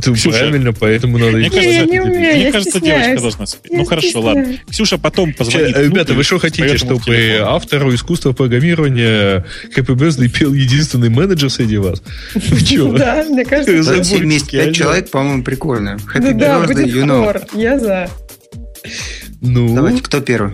Ксюша, 0.00 0.30
правильно, 0.30 0.72
поэтому 0.72 1.18
надо... 1.18 1.32
Мне 1.36 1.48
идти. 1.48 1.56
кажется, 1.56 1.78
я 1.80 1.84
не 1.84 2.00
умею, 2.00 2.34
Мне 2.34 2.44
я 2.44 2.52
кажется, 2.52 2.80
девочка 2.80 3.20
должна 3.20 3.46
спеть. 3.46 3.72
Ну 3.72 3.84
хорошо, 3.84 4.20
ладно. 4.20 4.58
Ксюша 4.70 4.98
потом 4.98 5.32
позвонит. 5.34 5.76
э, 5.76 5.84
Ребята, 5.84 6.14
вы 6.14 6.24
что 6.24 6.38
хотите, 6.38 6.76
чтобы 6.78 7.38
автору 7.42 7.94
искусства 7.94 8.32
программирования 8.32 9.44
Happy 9.76 9.94
Birthday 9.94 10.28
пел 10.28 10.52
единственный 10.52 11.10
менеджер 11.10 11.50
среди 11.50 11.76
вас? 11.78 12.02
Вы? 12.34 12.98
Да, 13.04 13.24
мне 13.28 13.44
кажется, 13.44 14.02
все 14.02 14.16
вместе. 14.18 14.64
Пять 14.64 14.74
человек, 14.76 15.10
по-моему, 15.10 15.42
прикольно. 15.42 15.98
birthday, 16.14 16.66
будет 16.66 16.86
you 16.86 17.04
know. 17.04 17.42
Я 17.54 17.78
за. 17.78 18.08
Ну, 19.40 19.74
Давайте, 19.74 20.02
кто 20.02 20.20
первый? 20.20 20.52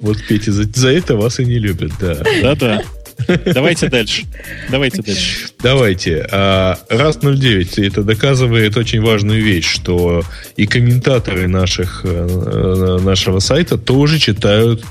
вот 0.00 0.18
Петя, 0.28 0.52
за, 0.52 0.64
за 0.64 0.88
это 0.88 1.16
вас 1.16 1.38
и 1.38 1.44
не 1.44 1.58
любят, 1.58 1.92
да. 2.00 2.22
Да-да. 2.42 2.82
Давайте 3.44 3.88
дальше. 3.88 4.22
Давайте 4.70 5.02
дальше. 5.02 5.48
Давайте. 5.62 6.26
А, 6.30 6.78
раз 6.88 7.18
09 7.22 7.78
это 7.78 8.02
доказывает 8.02 8.76
очень 8.76 9.00
важную 9.00 9.42
вещь, 9.42 9.66
что 9.66 10.22
и 10.56 10.66
комментаторы 10.66 11.48
наших, 11.48 12.02
э, 12.04 12.98
нашего 13.02 13.38
сайта 13.38 13.78
тоже 13.78 14.18
читают 14.18 14.84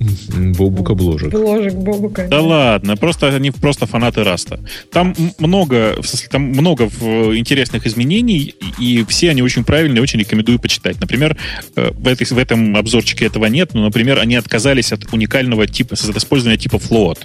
Бобука 0.00 0.94
Бложек. 0.94 1.30
Бложек 1.30 1.74
Бобука. 1.74 2.28
Да 2.28 2.40
ладно, 2.40 2.96
просто 2.96 3.28
они 3.34 3.50
просто 3.50 3.86
фанаты 3.86 4.22
Раста. 4.22 4.60
Там 4.92 5.14
много, 5.38 5.96
там 6.30 6.42
много 6.42 6.88
в- 6.88 7.36
интересных 7.36 7.86
изменений, 7.86 8.54
и 8.78 9.04
все 9.08 9.30
они 9.30 9.42
очень 9.42 9.64
правильные, 9.64 10.02
очень 10.02 10.20
рекомендую 10.20 10.60
почитать. 10.60 11.00
Например, 11.00 11.36
э, 11.74 11.90
в, 11.92 12.06
этой, 12.06 12.26
в 12.26 12.38
этом 12.38 12.76
обзорчике 12.76 13.26
этого 13.26 13.46
нет, 13.46 13.74
но, 13.74 13.82
например, 13.82 14.18
они 14.20 14.36
отказались 14.36 14.92
от 14.92 15.12
уникального 15.12 15.66
типа, 15.66 15.94
от 15.94 16.16
использования 16.16 16.58
типа 16.58 16.76
float. 16.76 17.18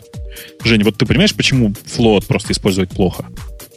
Жень, 0.64 0.84
вот 0.84 0.98
ты 0.98 1.06
понимаешь, 1.06 1.34
почему 1.34 1.70
float 1.86 2.26
просто 2.28 2.54
использовать 2.54 2.90
плохо? 2.90 3.26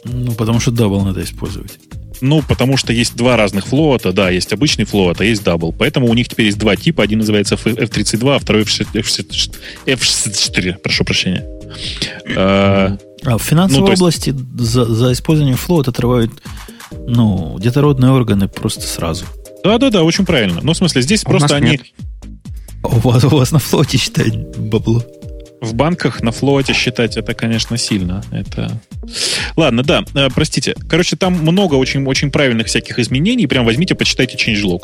Ну, 0.03 0.31
потому 0.33 0.59
что 0.59 0.71
double 0.71 1.01
надо 1.01 1.23
использовать. 1.23 1.79
Ну, 2.21 2.41
потому 2.41 2.77
что 2.77 2.93
есть 2.93 3.15
два 3.15 3.37
разных 3.37 3.67
float 3.67 3.98
а, 3.98 4.11
да, 4.11 4.29
есть 4.31 4.51
обычный 4.51 4.85
флот, 4.85 5.21
а 5.21 5.25
есть 5.25 5.43
double. 5.43 5.71
Поэтому 5.71 6.07
у 6.09 6.13
них 6.15 6.27
теперь 6.29 6.47
есть 6.47 6.57
два 6.57 6.75
типа. 6.75 7.03
Один 7.03 7.19
называется 7.19 7.55
F- 7.55 7.67
F32, 7.67 8.35
а 8.35 8.39
второй 8.39 8.63
F64. 8.63 9.55
F64, 9.85 10.77
прошу 10.79 11.03
прощения. 11.03 11.45
А, 12.35 12.97
А 13.23 13.37
в 13.37 13.43
финансовой 13.43 13.81
Ну, 13.83 13.89
есть- 13.91 14.01
области 14.01 14.35
за, 14.57 14.85
за 14.85 15.11
использование 15.13 15.55
float 15.57 15.87
отрывают 15.87 16.31
ну, 17.05 17.57
детородные 17.59 18.11
органы 18.11 18.47
просто 18.47 18.87
сразу. 18.87 19.25
Да-да-да, 19.63 20.03
очень 20.03 20.25
правильно. 20.25 20.59
Ну, 20.63 20.73
в 20.73 20.77
смысле, 20.77 21.01
здесь 21.01 21.23
А 21.25 21.29
у 21.29 21.33
нас 21.33 21.41
просто 21.41 21.57
они 21.57 21.71
нет. 21.71 21.81
А 22.83 22.87
у 22.87 22.99
вас, 22.99 23.23
у 23.25 23.29
вас 23.29 23.51
на 23.51 23.59
флоте 23.59 23.97
считать 23.97 24.35
бабло. 24.57 25.03
В 25.61 25.73
банках 25.73 26.21
на 26.21 26.31
флоте 26.31 26.73
считать 26.73 27.17
это, 27.17 27.33
конечно, 27.33 27.77
сильно. 27.77 28.23
Это... 28.31 28.79
Ладно, 29.55 29.83
да, 29.83 30.03
э, 30.13 30.27
простите. 30.33 30.75
Короче, 30.89 31.15
там 31.15 31.33
много 31.33 31.75
очень, 31.75 32.05
очень 32.05 32.31
правильных 32.31 32.67
всяких 32.67 32.99
изменений. 32.99 33.47
Прям 33.47 33.65
возьмите, 33.65 33.95
почитайте 33.95 34.37
changelog. 34.37 34.83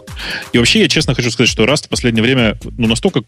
И 0.51 0.57
вообще, 0.57 0.81
я 0.81 0.87
честно 0.87 1.13
хочу 1.13 1.29
сказать, 1.31 1.49
что 1.49 1.63
Rust 1.65 1.85
в 1.85 1.89
последнее 1.89 2.23
время 2.23 2.57
ну, 2.77 2.87
настолько 2.87 3.23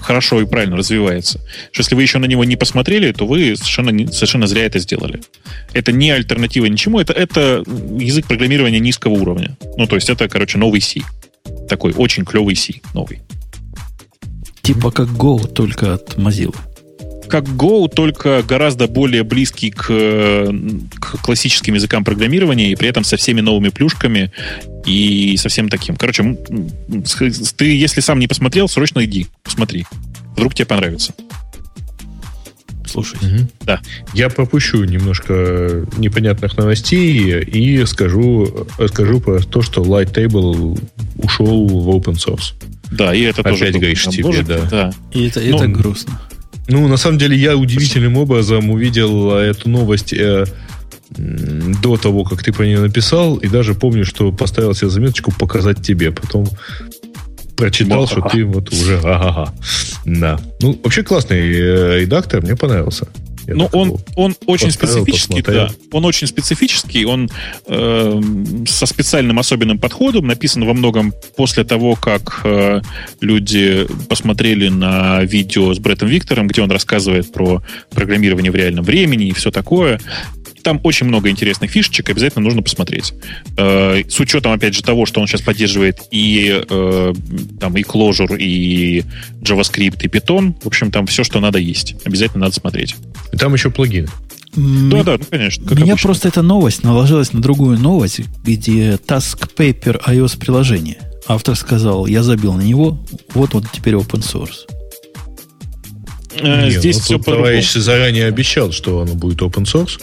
хорошо 0.00 0.40
и 0.40 0.46
правильно 0.46 0.76
развивается, 0.76 1.40
что 1.72 1.82
если 1.82 1.94
вы 1.94 2.02
еще 2.02 2.18
на 2.18 2.26
него 2.26 2.44
не 2.44 2.56
посмотрели, 2.56 3.12
то 3.12 3.26
вы 3.26 3.56
совершенно, 3.56 4.12
совершенно 4.12 4.46
зря 4.46 4.64
это 4.64 4.78
сделали. 4.78 5.20
Это 5.72 5.92
не 5.92 6.10
альтернатива 6.10 6.66
ничему, 6.66 7.00
это, 7.00 7.12
это 7.12 7.64
язык 7.98 8.26
программирования 8.26 8.80
низкого 8.80 9.12
уровня. 9.12 9.56
Ну, 9.76 9.86
то 9.86 9.96
есть 9.96 10.08
это, 10.08 10.28
короче, 10.28 10.58
новый 10.58 10.80
C. 10.80 11.00
Такой 11.68 11.92
очень 11.92 12.24
клевый 12.24 12.56
C 12.56 12.74
новый. 12.94 13.20
Типа 14.62 14.90
как 14.90 15.08
Go, 15.08 15.46
только 15.46 15.94
от 15.94 16.16
Mozilla. 16.16 16.54
Как 17.28 17.44
Go, 17.44 17.88
только 17.88 18.42
гораздо 18.42 18.88
более 18.88 19.22
близкий 19.22 19.70
к, 19.70 19.86
к 19.86 21.22
классическим 21.22 21.74
языкам 21.74 22.04
программирования 22.04 22.72
и 22.72 22.76
при 22.76 22.88
этом 22.88 23.04
со 23.04 23.16
всеми 23.16 23.40
новыми 23.40 23.68
плюшками 23.68 24.32
и 24.84 25.36
со 25.36 25.48
всем 25.48 25.68
таким. 25.68 25.96
Короче, 25.96 26.36
ты, 27.56 27.76
если 27.76 28.00
сам 28.00 28.18
не 28.18 28.26
посмотрел, 28.26 28.68
срочно 28.68 29.04
иди, 29.04 29.26
посмотри. 29.42 29.86
Вдруг 30.36 30.54
тебе 30.54 30.66
понравится. 30.66 31.14
Слушай, 32.86 33.18
Мгм. 33.20 33.48
Да. 33.60 33.80
Я 34.14 34.30
пропущу 34.30 34.82
немножко 34.84 35.84
непонятных 35.98 36.56
новостей 36.56 37.42
и 37.42 37.84
скажу, 37.84 38.66
скажу 38.88 39.20
про 39.20 39.40
то, 39.40 39.60
что 39.60 39.82
Light 39.82 40.14
Table 40.14 40.80
ушел 41.18 41.66
в 41.66 41.88
open 41.90 42.14
source. 42.14 42.54
Да, 42.90 43.14
и 43.14 43.22
это 43.22 43.42
Опять 43.42 43.58
тоже... 43.58 43.72
был 43.72 43.80
говоришь 43.80 44.04
там 44.04 44.12
тебе, 44.12 44.24
ложик, 44.24 44.46
да. 44.46 44.92
и 45.12 45.28
это, 45.28 45.40
Ну, 45.40 45.56
это 45.56 45.68
грустно. 45.68 46.20
Ну, 46.68 46.86
на 46.86 46.98
самом 46.98 47.18
деле, 47.18 47.36
я 47.36 47.56
удивительным 47.56 48.16
образом 48.16 48.70
увидел 48.70 49.36
э, 49.36 49.50
эту 49.50 49.70
новость 49.70 50.12
э, 50.12 50.44
до 51.10 51.96
того, 51.96 52.24
как 52.24 52.42
ты 52.42 52.52
про 52.52 52.66
нее 52.66 52.80
написал, 52.80 53.36
и 53.36 53.48
даже 53.48 53.74
помню, 53.74 54.04
что 54.04 54.30
поставил 54.32 54.74
себе 54.74 54.90
заметочку 54.90 55.32
показать 55.32 55.82
тебе. 55.82 56.10
Потом 56.12 56.46
прочитал, 57.56 58.06
что 58.06 58.20
ты 58.20 58.44
вот 58.44 58.70
уже 58.70 58.98
ага-га. 58.98 59.54
Да. 60.04 60.38
Ну, 60.60 60.78
вообще 60.84 61.02
классный 61.02 61.38
э, 61.38 62.00
редактор, 62.00 62.42
мне 62.42 62.54
понравился. 62.54 63.08
Я 63.48 63.54
ну, 63.54 63.66
он, 63.72 63.96
он 64.14 64.36
очень 64.44 64.70
специфический, 64.70 65.40
да. 65.40 65.70
Он 65.90 66.04
очень 66.04 66.26
специфический, 66.26 67.06
он 67.06 67.30
э, 67.66 68.20
со 68.66 68.84
специальным 68.84 69.38
особенным 69.38 69.78
подходом, 69.78 70.26
написан 70.26 70.66
во 70.66 70.74
многом 70.74 71.14
после 71.34 71.64
того, 71.64 71.96
как 71.96 72.42
э, 72.44 72.82
люди 73.22 73.86
посмотрели 74.10 74.68
на 74.68 75.22
видео 75.22 75.72
с 75.72 75.78
Бреттом 75.78 76.08
Виктором, 76.08 76.46
где 76.46 76.60
он 76.60 76.70
рассказывает 76.70 77.32
про 77.32 77.62
программирование 77.90 78.52
в 78.52 78.54
реальном 78.54 78.84
времени 78.84 79.28
и 79.28 79.32
все 79.32 79.50
такое. 79.50 79.98
Там 80.62 80.80
очень 80.82 81.06
много 81.06 81.30
интересных 81.30 81.70
фишечек, 81.70 82.10
обязательно 82.10 82.44
нужно 82.44 82.62
посмотреть. 82.62 83.14
Э, 83.56 84.02
с 84.08 84.18
учетом, 84.20 84.52
опять 84.52 84.74
же, 84.74 84.82
того, 84.82 85.06
что 85.06 85.20
он 85.20 85.26
сейчас 85.26 85.42
поддерживает 85.42 86.00
и, 86.10 86.62
э, 86.68 87.12
там, 87.60 87.76
и 87.76 87.82
Clojure, 87.82 88.36
и 88.38 89.04
JavaScript, 89.42 90.00
и 90.02 90.08
Python. 90.08 90.54
В 90.62 90.66
общем, 90.66 90.90
там 90.90 91.06
все, 91.06 91.24
что 91.24 91.40
надо 91.40 91.58
есть. 91.58 91.96
Обязательно 92.04 92.44
надо 92.44 92.54
смотреть. 92.54 92.96
И 93.32 93.36
там 93.36 93.54
еще 93.54 93.70
плагины. 93.70 94.08
Да, 94.54 95.02
да, 95.02 95.18
ну, 95.18 95.24
конечно. 95.30 95.62
Меня 95.74 95.92
обычно. 95.92 96.08
просто 96.08 96.28
эта 96.28 96.42
новость 96.42 96.82
наложилась 96.82 97.32
на 97.32 97.40
другую 97.40 97.78
новость, 97.78 98.20
где 98.42 98.92
Task 98.94 99.48
Paper 99.56 100.02
iOS 100.06 100.38
приложение. 100.38 100.98
Автор 101.26 101.54
сказал, 101.54 102.06
я 102.06 102.22
забил 102.22 102.54
на 102.54 102.62
него, 102.62 102.98
вот 103.34 103.54
он 103.54 103.64
теперь 103.72 103.94
open 103.94 104.20
source. 104.20 104.66
Э, 106.40 106.70
Здесь 106.70 106.96
ну, 106.96 107.02
все 107.02 107.18
товарищ 107.18 107.72
заранее 107.74 108.26
обещал, 108.26 108.72
что 108.72 109.02
оно 109.02 109.14
будет 109.14 109.42
open 109.42 109.64
source. 109.64 110.00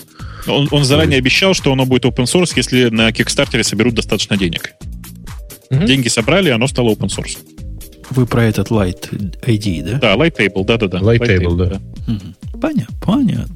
Он, 0.47 0.67
он 0.71 0.83
заранее 0.83 1.17
обещал, 1.17 1.53
что 1.53 1.71
оно 1.71 1.85
будет 1.85 2.05
open 2.05 2.25
source, 2.25 2.53
если 2.55 2.89
на 2.89 3.09
Kickstarter 3.09 3.63
соберут 3.63 3.95
достаточно 3.95 4.37
денег. 4.37 4.73
Угу. 5.69 5.85
Деньги 5.85 6.07
собрали, 6.07 6.49
оно 6.49 6.67
стало 6.67 6.89
open 6.91 7.07
source. 7.07 7.37
Вы 8.11 8.27
про 8.27 8.43
этот 8.45 8.69
Light 8.69 9.09
ID, 9.41 9.83
да? 9.83 9.99
Да, 9.99 10.15
Light 10.15 10.37
Table, 10.37 10.65
да-да-да. 10.65 10.99
Light, 10.99 11.19
Light 11.19 11.39
Table, 11.39 11.57
да. 11.57 11.65
да. 11.65 11.81
Угу. 12.13 12.59
Понятно, 12.59 12.95
понятно. 13.01 13.55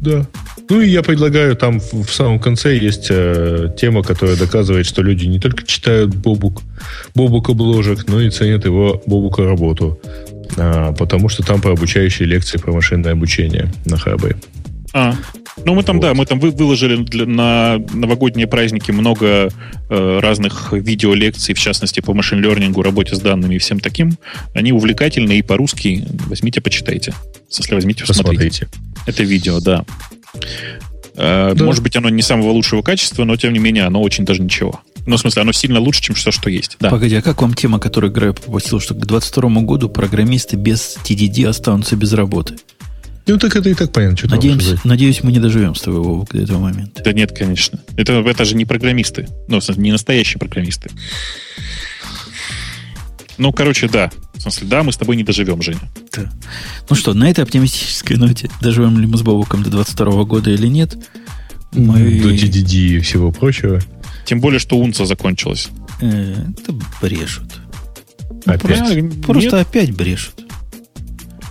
Да. 0.00 0.26
Ну 0.68 0.80
и 0.80 0.88
я 0.88 1.02
предлагаю, 1.02 1.56
там 1.56 1.80
в, 1.80 2.04
в 2.04 2.12
самом 2.12 2.38
конце 2.38 2.76
есть 2.76 3.06
э, 3.10 3.68
тема, 3.78 4.02
которая 4.02 4.36
доказывает, 4.36 4.86
что 4.86 5.02
люди 5.02 5.26
не 5.26 5.38
только 5.38 5.64
читают 5.64 6.14
Бобук, 6.14 6.62
Бобук 7.14 7.50
обложек, 7.50 8.06
но 8.08 8.20
и 8.20 8.30
ценят 8.30 8.64
его 8.64 9.02
Бобука 9.06 9.44
работу. 9.44 10.00
А, 10.56 10.92
потому 10.92 11.28
что 11.28 11.42
там 11.42 11.60
про 11.60 11.72
обучающие 11.72 12.26
лекции 12.26 12.58
про 12.58 12.72
машинное 12.72 13.12
обучение 13.12 13.72
на 13.84 13.96
Хабе. 13.96 14.36
А, 14.92 15.14
ну, 15.66 15.74
мы 15.74 15.82
там, 15.82 15.96
вот. 15.96 16.02
да, 16.02 16.14
мы 16.14 16.24
там 16.26 16.38
вы, 16.38 16.50
выложили 16.50 16.96
для, 16.96 17.26
на 17.26 17.78
новогодние 17.92 18.46
праздники 18.46 18.92
много 18.92 19.50
э, 19.90 20.18
разных 20.20 20.72
видеолекций, 20.72 21.54
в 21.54 21.58
частности, 21.58 21.98
по 21.98 22.14
машин-лернингу, 22.14 22.82
работе 22.82 23.16
с 23.16 23.20
данными 23.20 23.56
и 23.56 23.58
всем 23.58 23.80
таким. 23.80 24.16
Они 24.54 24.72
увлекательные 24.72 25.40
и 25.40 25.42
по-русски. 25.42 26.06
Возьмите, 26.26 26.60
почитайте. 26.60 27.14
Если 27.50 27.74
возьмите, 27.74 28.04
посмотрите. 28.06 28.66
Посмотрите. 28.66 29.06
Это 29.06 29.22
видео, 29.24 29.60
да. 29.60 29.84
Э, 31.16 31.52
да. 31.56 31.64
Может 31.64 31.82
быть, 31.82 31.96
оно 31.96 32.10
не 32.10 32.22
самого 32.22 32.50
лучшего 32.50 32.82
качества, 32.82 33.24
но, 33.24 33.36
тем 33.36 33.52
не 33.52 33.58
менее, 33.58 33.84
оно 33.84 34.00
очень 34.02 34.24
даже 34.24 34.42
ничего. 34.42 34.80
Ну, 35.06 35.16
в 35.16 35.20
смысле, 35.20 35.42
оно 35.42 35.52
сильно 35.52 35.80
лучше, 35.80 36.02
чем 36.02 36.14
все, 36.14 36.30
что 36.30 36.50
есть. 36.50 36.76
Да. 36.78 36.90
Погоди, 36.90 37.16
а 37.16 37.22
как 37.22 37.42
вам 37.42 37.54
тема, 37.54 37.78
которую 37.78 38.12
Грей 38.12 38.32
попросил, 38.32 38.80
что 38.80 38.94
к 38.94 38.98
2022 38.98 39.62
году 39.62 39.88
программисты 39.88 40.56
без 40.56 40.96
TDD 41.04 41.46
останутся 41.46 41.96
без 41.96 42.12
работы? 42.12 42.56
Ну, 43.26 43.38
так 43.38 43.56
это 43.56 43.68
и 43.68 43.74
так 43.74 43.92
понятно. 43.92 44.16
Что 44.16 44.28
надеюсь, 44.28 44.84
надеюсь, 44.84 45.22
мы 45.22 45.32
не 45.32 45.40
доживем 45.40 45.74
с 45.74 45.80
тобой, 45.80 46.00
Вовок, 46.00 46.32
до 46.32 46.42
этого 46.42 46.60
момента. 46.60 47.02
Да 47.02 47.12
нет, 47.12 47.36
конечно. 47.36 47.80
Это, 47.96 48.12
это 48.12 48.44
же 48.44 48.54
не 48.54 48.64
программисты. 48.64 49.28
Ну, 49.48 49.60
не 49.76 49.90
настоящие 49.90 50.38
программисты. 50.38 50.90
Ну, 53.38 53.52
короче, 53.52 53.88
да. 53.88 54.10
В 54.34 54.40
смысле, 54.42 54.68
да, 54.68 54.82
мы 54.82 54.92
с 54.92 54.96
тобой 54.96 55.16
не 55.16 55.24
доживем, 55.24 55.60
Женя. 55.60 55.80
Да. 56.16 56.30
Ну 56.88 56.96
что, 56.96 57.14
на 57.14 57.28
этой 57.28 57.42
оптимистической 57.42 58.16
ноте, 58.16 58.48
доживем 58.60 58.98
ли 58.98 59.06
мы 59.06 59.18
с 59.18 59.22
Бобуком 59.22 59.62
до 59.62 59.70
22 59.70 60.24
года 60.24 60.50
или 60.50 60.68
нет, 60.68 60.96
мы... 61.72 61.98
До 62.20 62.32
DDD 62.32 62.74
и 62.74 63.00
всего 63.00 63.32
прочего. 63.32 63.80
Тем 64.24 64.40
более, 64.40 64.60
что 64.60 64.78
унца 64.78 65.04
закончилась. 65.04 65.68
Это 66.00 66.74
брешут. 67.02 67.60
Опять? 68.44 68.62
Просто, 68.62 69.22
просто 69.24 69.60
опять 69.60 69.90
брешут. 69.92 70.45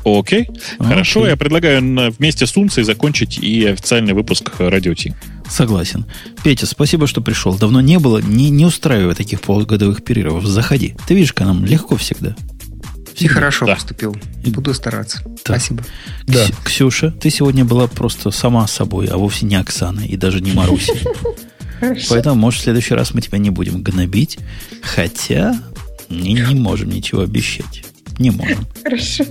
Окей. 0.06 0.44
Okay. 0.44 0.88
Хорошо, 0.88 1.28
я 1.28 1.36
предлагаю 1.36 1.82
вместе 2.12 2.46
с 2.46 2.56
Унцией 2.56 2.86
закончить 2.86 3.40
и 3.40 3.66
официальный 3.66 4.14
выпуск 4.14 4.52
Радио 4.60 4.94
Ти. 4.94 5.16
Согласен. 5.50 6.06
Петя, 6.44 6.68
спасибо, 6.68 7.08
что 7.08 7.22
пришел. 7.22 7.58
Давно 7.58 7.82
не 7.82 7.98
было. 7.98 8.20
Не, 8.20 8.52
не 8.52 8.66
устраивай 8.66 9.16
таких 9.16 9.42
полугодовых 9.42 10.04
перерывов. 10.04 10.46
Заходи. 10.46 10.96
Ты 11.08 11.16
видишь, 11.16 11.34
как 11.34 11.48
нам 11.48 11.66
легко 11.66 11.96
всегда. 11.98 12.36
Всегда. 13.16 13.26
И 13.26 13.28
хорошо 13.28 13.66
да. 13.66 13.74
поступил. 13.74 14.16
Буду 14.46 14.76
стараться. 14.76 15.22
Да. 15.26 15.34
Спасибо. 15.44 15.84
Да. 16.28 16.46
Ксюша, 16.64 17.10
ты 17.10 17.32
сегодня 17.32 17.66
была 17.66 17.88
просто 17.88 18.30
сама 18.30 18.68
собой, 18.68 19.08
а 19.08 19.18
вовсе 19.18 19.48
не 19.48 19.56
Оксана 19.56 20.02
и 20.02 20.18
даже 20.18 20.40
не 20.40 20.52
Маруся. 20.54 20.94
Поэтому, 22.10 22.36
может, 22.36 22.60
в 22.60 22.64
следующий 22.64 22.94
раз 22.94 23.14
мы 23.16 23.22
тебя 23.22 23.40
не 23.40 23.50
будем 23.50 23.82
гнобить. 23.82 24.38
Хотя 24.84 25.60
не 26.10 26.44
можем 26.54 26.90
ничего 26.90 27.22
обещать. 27.22 27.84
Не 28.20 28.32
можем. 28.32 28.66
Хорошо. 28.84 29.26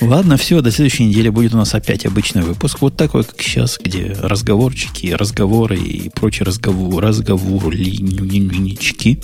Ладно, 0.00 0.38
все, 0.38 0.62
до 0.62 0.70
следующей 0.70 1.04
недели 1.04 1.28
будет 1.28 1.54
у 1.54 1.58
нас 1.58 1.74
опять 1.74 2.06
обычный 2.06 2.42
выпуск. 2.42 2.80
Вот 2.80 2.96
такой, 2.96 3.24
как 3.24 3.40
сейчас, 3.42 3.78
где 3.82 4.16
разговорчики, 4.20 5.08
разговоры 5.08 5.78
и 5.78 6.08
прочие 6.08 6.46
разговор, 6.46 7.04
разговорнички. 7.04 9.20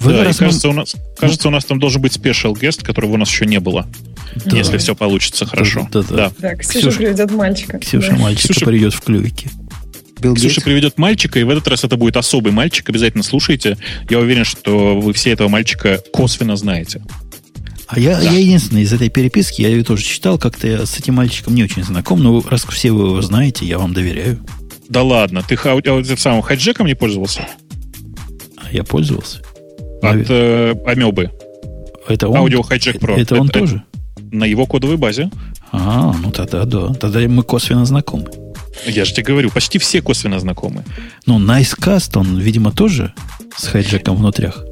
Да, 0.00 0.24
раз 0.24 0.38
кажется, 0.38 0.68
мы... 0.68 0.74
у 0.74 0.76
нас, 0.78 0.96
кажется, 1.18 1.48
у 1.48 1.50
нас 1.50 1.64
там 1.64 1.78
должен 1.78 2.00
быть 2.00 2.14
спешл 2.14 2.54
гест, 2.54 2.82
которого 2.82 3.12
у 3.12 3.16
нас 3.18 3.30
еще 3.30 3.46
не 3.46 3.60
было. 3.60 3.86
Да. 4.46 4.56
Если 4.56 4.78
все 4.78 4.94
получится 4.94 5.46
хорошо. 5.46 5.88
Да, 5.92 6.02
да, 6.02 6.16
да. 6.16 6.32
да 6.38 6.56
Ксюша, 6.56 6.88
Ксюша 6.88 6.98
приведет 6.98 7.30
мальчика. 7.32 7.78
Ксюша 7.78 8.12
да. 8.12 8.16
мальчика 8.16 8.54
Ксюша... 8.54 8.66
приведет 8.66 8.94
в 8.94 9.00
клювике. 9.02 9.50
Билл 10.20 10.34
Ксюша 10.34 10.56
Гейтс. 10.56 10.64
приведет 10.64 10.98
мальчика, 10.98 11.38
и 11.38 11.44
в 11.44 11.50
этот 11.50 11.68
раз 11.68 11.84
это 11.84 11.96
будет 11.96 12.16
особый 12.16 12.52
мальчик. 12.52 12.88
Обязательно 12.88 13.22
слушайте. 13.22 13.76
Я 14.08 14.18
уверен, 14.18 14.44
что 14.44 14.98
вы 14.98 15.12
все 15.12 15.30
этого 15.30 15.48
мальчика 15.48 16.02
косвенно 16.12 16.56
знаете. 16.56 17.02
А 17.90 17.98
я, 17.98 18.16
да. 18.16 18.22
я 18.22 18.38
единственный 18.38 18.82
из 18.82 18.92
этой 18.92 19.08
переписки, 19.08 19.62
я 19.62 19.68
ее 19.68 19.82
тоже 19.82 20.04
читал, 20.04 20.38
как-то 20.38 20.68
я 20.68 20.86
с 20.86 20.96
этим 20.96 21.14
мальчиком 21.14 21.56
не 21.56 21.64
очень 21.64 21.82
знаком, 21.82 22.22
но 22.22 22.40
раз 22.48 22.64
все 22.64 22.92
вы 22.92 23.08
его 23.08 23.20
знаете, 23.20 23.66
я 23.66 23.78
вам 23.78 23.92
доверяю. 23.92 24.38
Да 24.88 25.02
ладно, 25.02 25.42
ты 25.46 25.56
ха, 25.56 25.76
самым 26.16 26.42
хайджеком 26.42 26.86
не 26.86 26.94
пользовался? 26.94 27.48
А 28.56 28.72
я 28.72 28.84
пользовался. 28.84 29.42
От 30.02 30.26
э, 30.28 30.74
Амебы. 30.86 31.32
Это 32.08 32.28
он? 32.28 32.36
Аудио 32.36 32.62
хайджек 32.62 32.96
Pro. 32.96 33.14
Это, 33.14 33.22
это 33.22 33.40
он 33.40 33.48
это, 33.48 33.58
тоже? 33.58 33.82
На 34.30 34.44
его 34.44 34.66
кодовой 34.66 34.96
базе. 34.96 35.28
А, 35.72 36.14
ну 36.22 36.30
тогда 36.30 36.64
да. 36.64 36.94
Тогда 36.94 37.20
мы 37.20 37.42
косвенно 37.42 37.84
знакомы. 37.84 38.30
Я 38.86 39.04
же 39.04 39.12
тебе 39.12 39.24
говорю, 39.24 39.50
почти 39.50 39.78
все 39.78 40.00
косвенно 40.00 40.38
знакомы. 40.38 40.84
Ну, 41.26 41.38
Nicecast, 41.38 42.18
он, 42.18 42.38
видимо, 42.38 42.70
тоже 42.72 43.12
с 43.56 43.66
хайджеком 43.66 44.16
внутрях. 44.16 44.64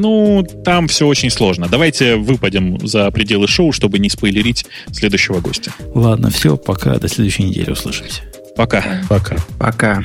Ну, 0.00 0.46
там 0.64 0.86
все 0.86 1.06
очень 1.06 1.28
сложно. 1.30 1.66
Давайте 1.68 2.14
выпадем 2.16 2.78
за 2.86 3.10
пределы 3.10 3.48
шоу, 3.48 3.72
чтобы 3.72 3.98
не 3.98 4.08
спойлерить 4.08 4.64
следующего 4.92 5.40
гостя. 5.40 5.72
Ладно, 5.92 6.30
все, 6.30 6.56
пока. 6.56 6.96
До 6.98 7.08
следующей 7.08 7.44
недели 7.44 7.70
услышимся. 7.70 8.22
Пока. 8.56 9.02
Пока. 9.08 9.36
Пока. 9.58 10.04